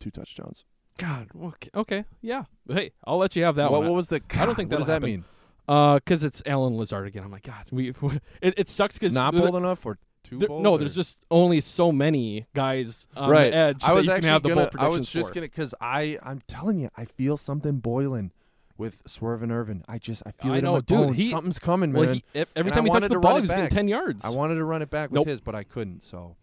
two 0.00 0.10
touchdowns. 0.10 0.64
God. 0.98 1.28
Okay. 1.38 1.70
Okay. 1.74 2.04
Yeah. 2.22 2.44
Hey, 2.68 2.92
I'll 3.04 3.18
let 3.18 3.34
you 3.36 3.44
have 3.44 3.56
that 3.56 3.70
What- 3.70 3.80
one. 3.82 3.90
what 3.90 3.96
was 3.96 4.08
the- 4.08 4.22
I 4.30 4.46
don't 4.46 4.54
think 4.54 4.70
what 4.70 4.78
does 4.78 4.86
that'll 4.86 5.00
that 5.00 5.06
happen. 5.08 5.10
mean? 5.10 5.24
Uh, 5.66 5.94
because 5.94 6.22
it's 6.24 6.42
Allen 6.46 6.76
Lazard 6.76 7.06
again. 7.06 7.24
I'm 7.24 7.30
like, 7.32 7.42
God, 7.42 7.64
we. 7.72 7.88
it, 8.42 8.54
it 8.58 8.68
sucks 8.68 8.98
because 8.98 9.12
Not 9.12 9.34
bold 9.34 9.56
enough 9.56 9.84
or 9.86 9.98
too 10.24 10.38
There- 10.38 10.48
no, 10.48 10.72
or- 10.72 10.78
there's 10.78 10.94
just 10.94 11.18
only 11.30 11.60
so 11.60 11.92
many 11.92 12.46
guys 12.54 13.06
on 13.16 13.30
right. 13.30 13.50
the 13.50 13.56
edge 13.56 13.84
I 13.84 13.92
was 13.92 14.08
actually 14.08 14.22
can 14.22 14.30
have 14.30 14.42
the 14.42 14.48
gonna. 14.48 14.70
I 14.78 14.88
was 14.88 15.08
just 15.08 15.28
for. 15.28 15.34
gonna 15.34 15.46
because 15.46 15.74
I 15.80 16.18
I'm 16.22 16.42
telling 16.48 16.78
you, 16.80 16.90
I 16.96 17.04
feel 17.04 17.36
something 17.36 17.78
boiling 17.78 18.32
with 18.76 19.02
Swerve 19.06 19.42
and 19.44 19.52
Ervin. 19.52 19.84
I 19.86 19.98
just 19.98 20.22
I 20.26 20.32
feel 20.32 20.52
I 20.52 20.58
it 20.58 20.62
know, 20.64 20.70
in 20.70 20.74
my 20.74 20.80
dude, 20.80 20.88
bones. 21.06 21.16
he- 21.16 21.30
Something's 21.30 21.58
coming, 21.60 21.92
well, 21.92 22.06
man. 22.06 22.14
he- 22.16 22.24
ev- 22.34 22.48
every 22.56 22.70
And 22.72 22.74
time 22.76 22.84
I 22.84 22.88
he 22.94 23.00
touched 23.00 23.12
the 23.12 23.20
ball, 23.20 23.36
he 23.36 23.42
was 23.42 23.50
getting 23.50 23.68
10 23.68 23.86
yards. 23.88 24.24
I 24.24 24.30
wanted 24.30 24.56
to 24.56 24.64
run 24.64 24.82
it 24.82 24.90
back 24.90 25.12
Nope. 25.12 25.26
with 25.26 25.32
his, 25.32 25.40
but 25.40 25.54
I 25.54 25.62
couldn't. 25.62 26.02
So, 26.02 26.34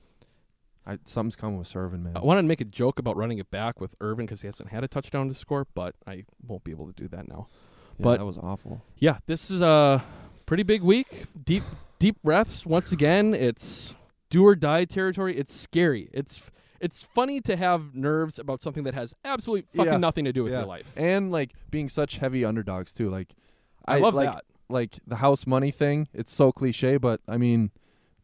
I 0.85 0.97
something's 1.05 1.35
coming 1.35 1.57
with 1.57 1.67
Servin, 1.67 2.01
man. 2.03 2.13
I 2.15 2.21
wanted 2.21 2.43
to 2.43 2.47
make 2.47 2.61
a 2.61 2.65
joke 2.65 2.99
about 2.99 3.17
running 3.17 3.37
it 3.39 3.51
back 3.51 3.81
with 3.81 3.95
Ervin 4.01 4.25
because 4.25 4.41
he 4.41 4.47
hasn't 4.47 4.69
had 4.69 4.83
a 4.83 4.87
touchdown 4.87 5.27
to 5.27 5.33
score, 5.35 5.67
but 5.73 5.95
I 6.07 6.23
won't 6.47 6.63
be 6.63 6.71
able 6.71 6.87
to 6.87 6.93
do 6.93 7.07
that 7.09 7.27
now. 7.27 7.47
Yeah, 7.97 8.03
but 8.03 8.17
that 8.19 8.25
was 8.25 8.37
awful. 8.37 8.81
Yeah, 8.97 9.17
this 9.27 9.51
is 9.51 9.61
a 9.61 10.03
pretty 10.51 10.63
big 10.63 10.81
week. 10.81 11.27
Deep, 11.45 11.63
deep 11.97 12.21
breaths 12.21 12.65
once 12.65 12.91
again. 12.91 13.33
It's 13.33 13.95
do 14.29 14.45
or 14.45 14.53
die 14.53 14.83
territory. 14.83 15.37
It's 15.37 15.53
scary. 15.55 16.09
It's 16.11 16.43
it's 16.81 17.01
funny 17.01 17.39
to 17.39 17.55
have 17.55 17.95
nerves 17.95 18.37
about 18.37 18.61
something 18.61 18.83
that 18.83 18.93
has 18.93 19.13
absolutely 19.23 19.61
fucking 19.73 19.93
Yeah. 19.93 19.97
nothing 19.97 20.25
to 20.25 20.33
do 20.33 20.43
with 20.43 20.51
Yeah. 20.51 20.59
your 20.59 20.67
life. 20.67 20.91
and 20.97 21.31
like 21.31 21.51
being 21.69 21.87
such 21.87 22.17
heavy 22.17 22.43
underdogs 22.43 22.93
too. 22.93 23.09
Like 23.09 23.29
I 23.85 23.99
love 23.99 24.13
like, 24.13 24.29
that. 24.29 24.43
Like 24.67 24.99
the 25.07 25.15
house 25.17 25.47
money 25.47 25.71
thing. 25.71 26.09
It's 26.13 26.33
so 26.33 26.51
cliche, 26.51 26.97
but 26.97 27.21
I 27.29 27.37
mean, 27.37 27.71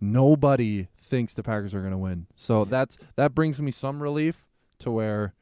nobody 0.01 0.89
thinks 0.99 1.33
the 1.33 1.43
Packers 1.43 1.73
are 1.73 1.81
gonna 1.81 1.97
win. 1.97 2.27
So 2.35 2.65
that's 2.65 2.97
that 3.15 3.33
brings 3.33 3.61
me 3.61 3.71
some 3.71 4.03
relief 4.03 4.45
to 4.79 4.91
where, 4.91 5.33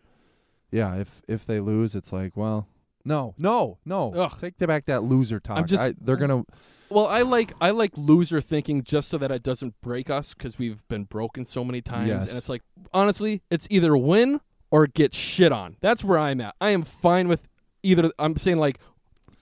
yeah, 0.70 0.98
if 0.98 1.24
if 1.28 1.48
they 1.48 1.60
lose, 1.60 1.96
it's 1.96 2.14
like, 2.14 2.38
well, 2.38 2.68
no, 3.04 3.34
no, 3.40 3.80
no, 3.86 4.14
Ugh. 4.14 4.38
take 4.40 4.58
back 4.60 4.86
that 4.86 5.02
loser 5.02 5.40
talk. 5.40 5.66
just- 5.66 5.82
I, 5.82 5.96
they're 6.00 6.16
gonna. 6.16 6.44
Well, 6.90 7.08
I 7.08 7.22
like 7.24 7.54
I 7.60 7.72
like 7.72 7.92
loser 7.96 8.42
thinking 8.42 8.84
just 8.84 9.10
so 9.10 9.18
that 9.18 9.32
it 9.32 9.44
doesn't 9.44 9.74
break 9.82 10.10
us 10.10 10.34
because 10.34 10.58
we've 10.60 10.88
been 10.88 11.04
broken 11.06 11.46
so 11.46 11.64
many 11.64 11.82
times, 11.82 12.10
Yes. 12.10 12.30
and 12.30 12.38
it's 12.38 12.50
like 12.50 12.62
honestly, 12.94 13.42
it's 13.50 13.68
either 13.70 13.98
win 13.98 14.40
or 14.72 14.88
get 14.88 15.14
shit 15.14 15.52
on. 15.52 15.78
That's 15.82 16.04
where 16.04 16.20
I'm 16.20 16.42
at. 16.42 16.56
I 16.62 16.70
am 16.70 16.84
fine 16.84 17.28
with 17.28 17.48
either. 17.84 18.12
I'm 18.20 18.36
saying 18.38 18.58
like 18.58 18.80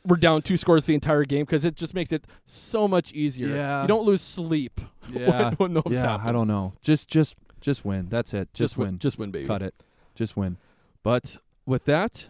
we're 0.05 0.17
down 0.17 0.41
two 0.41 0.57
scores 0.57 0.85
the 0.85 0.93
entire 0.93 1.23
game 1.25 1.45
because 1.45 1.63
it 1.65 1.75
just 1.75 1.93
makes 1.93 2.11
it 2.11 2.25
so 2.45 2.87
much 2.87 3.11
easier. 3.13 3.47
Yeah. 3.49 3.81
you 3.83 3.87
don't 3.87 4.05
lose 4.05 4.21
sleep. 4.21 4.79
Yeah, 5.13 5.51
when, 5.57 5.73
when 5.75 5.93
yeah. 5.93 6.01
happen. 6.01 6.27
I 6.27 6.31
don't 6.31 6.47
know. 6.47 6.73
Just 6.81 7.09
just 7.09 7.35
just 7.59 7.83
win. 7.83 8.07
That's 8.09 8.33
it. 8.33 8.53
Just, 8.53 8.71
Just 8.71 8.77
win- 8.77 8.87
win. 8.87 8.99
just 8.99 9.19
win, 9.19 9.31
baby. 9.31 9.47
Cut 9.47 9.61
it. 9.61 9.75
Just 10.15 10.37
win. 10.37 10.55
But 11.03 11.37
with 11.65 11.83
that, 11.85 12.29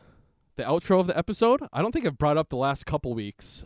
the 0.55 0.63
outro 0.63 0.99
of 0.99 1.05
the 1.05 1.15
episode, 1.15 1.61
I 1.71 1.83
don't 1.83 1.91
think 1.91 2.07
I've 2.07 2.17
brought 2.17 2.35
up 2.37 2.49
the 2.49 2.55
last 2.55 2.87
couple 2.87 3.13
weeks. 3.13 3.63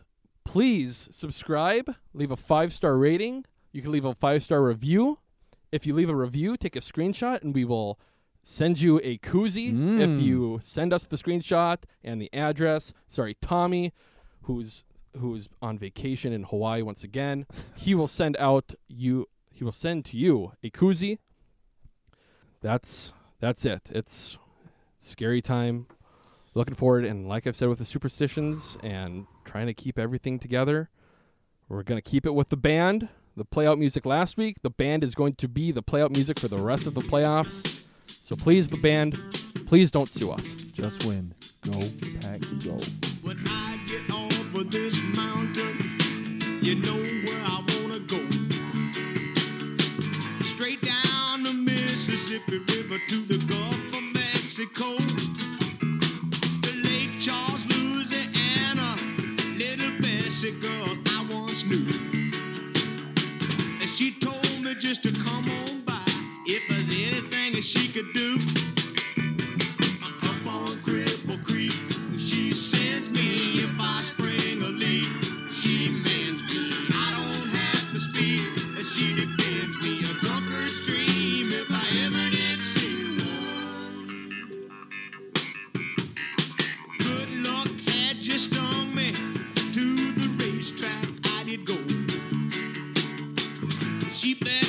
Please 0.47 1.09
subscribe, 1.11 1.93
leave 2.13 2.31
a 2.31 2.37
five 2.37 2.71
star 2.71 2.97
rating. 2.97 3.43
You 3.73 3.81
can 3.81 3.91
leave 3.91 4.05
a 4.05 4.13
five 4.13 4.41
star 4.41 4.63
review. 4.63 5.19
If 5.73 5.85
you 5.85 5.93
leave 5.93 6.09
a 6.09 6.15
review, 6.15 6.55
take 6.55 6.77
a 6.77 6.79
screenshot 6.79 7.41
and 7.41 7.53
we 7.53 7.65
will 7.65 7.99
send 8.43 8.79
you 8.79 9.01
a 9.03 9.17
koozie. 9.17 9.73
Mm. 9.73 9.99
If 9.99 10.23
you 10.23 10.59
send 10.63 10.93
us 10.93 11.03
the 11.03 11.17
screenshot 11.17 11.79
and 12.01 12.21
the 12.21 12.33
address, 12.33 12.93
sorry, 13.09 13.35
Tommy, 13.41 13.91
who's 14.43 14.85
who's 15.19 15.49
on 15.61 15.77
vacation 15.77 16.31
in 16.31 16.43
Hawaii 16.43 16.81
once 16.81 17.03
again, 17.03 17.45
he 17.75 17.93
will 17.93 18.07
send 18.07 18.37
out 18.37 18.73
you 18.87 19.27
he 19.51 19.65
will 19.65 19.73
send 19.73 20.05
to 20.05 20.17
you 20.17 20.53
a 20.63 20.69
koozie. 20.69 21.17
That's 22.61 23.11
that's 23.41 23.65
it. 23.65 23.91
It's 23.93 24.37
scary 25.01 25.41
time. 25.41 25.87
Looking 26.57 26.73
forward, 26.73 27.05
and 27.05 27.29
like 27.29 27.45
I've 27.45 27.55
said 27.55 27.69
with 27.69 27.77
the 27.77 27.85
superstitions 27.85 28.79
and 28.81 29.27
trying 29.45 29.67
to 29.67 29.75
keep 29.75 29.99
everything 29.99 30.39
together, 30.39 30.89
we're 31.69 31.83
gonna 31.83 32.01
keep 32.01 32.25
it 32.25 32.31
with 32.33 32.49
the 32.49 32.57
band. 32.57 33.09
The 33.35 33.45
playout 33.45 33.77
music 33.77 34.07
last 34.07 34.37
week. 34.37 34.63
The 34.63 34.71
band 34.71 35.03
is 35.03 35.13
going 35.13 35.35
to 35.35 35.47
be 35.47 35.71
the 35.71 35.83
playout 35.83 36.09
music 36.09 36.39
for 36.39 36.47
the 36.47 36.57
rest 36.57 36.87
of 36.87 36.95
the 36.95 37.01
playoffs. 37.01 37.83
So 38.23 38.35
please, 38.35 38.69
the 38.69 38.77
band, 38.77 39.19
please 39.67 39.91
don't 39.91 40.09
sue 40.09 40.31
us. 40.31 40.55
Just 40.73 41.05
win. 41.05 41.35
Go 41.61 41.79
pack. 42.21 42.41
Go. 42.65 42.81
When 43.21 43.37
I 43.47 43.79
get 43.85 44.09
over 44.09 44.63
this 44.63 44.99
mountain, 45.15 46.41
you 46.63 46.73
know 46.73 46.95
where 46.95 47.43
I 47.45 47.63
wanna 47.69 47.99
go. 47.99 48.17
Straight 50.41 50.81
down 50.81 51.43
the 51.43 51.53
Mississippi 51.53 52.57
River 52.57 52.97
to 53.09 53.25
the 53.27 53.37
Gulf 53.45 53.95
of 53.95 54.01
Mexico. 54.11 55.26
And 61.69 62.29
she 63.89 64.11
told 64.11 64.41
me 64.61 64.73
just 64.75 65.03
to 65.03 65.11
come 65.11 65.49
on 65.49 65.81
by 65.81 66.01
if 66.45 66.63
there's 66.69 66.87
anything 66.87 67.53
that 67.55 67.63
she 67.63 67.89
could 67.89 68.13
do. 68.13 68.56
keep 94.27 94.43
that 94.43 94.66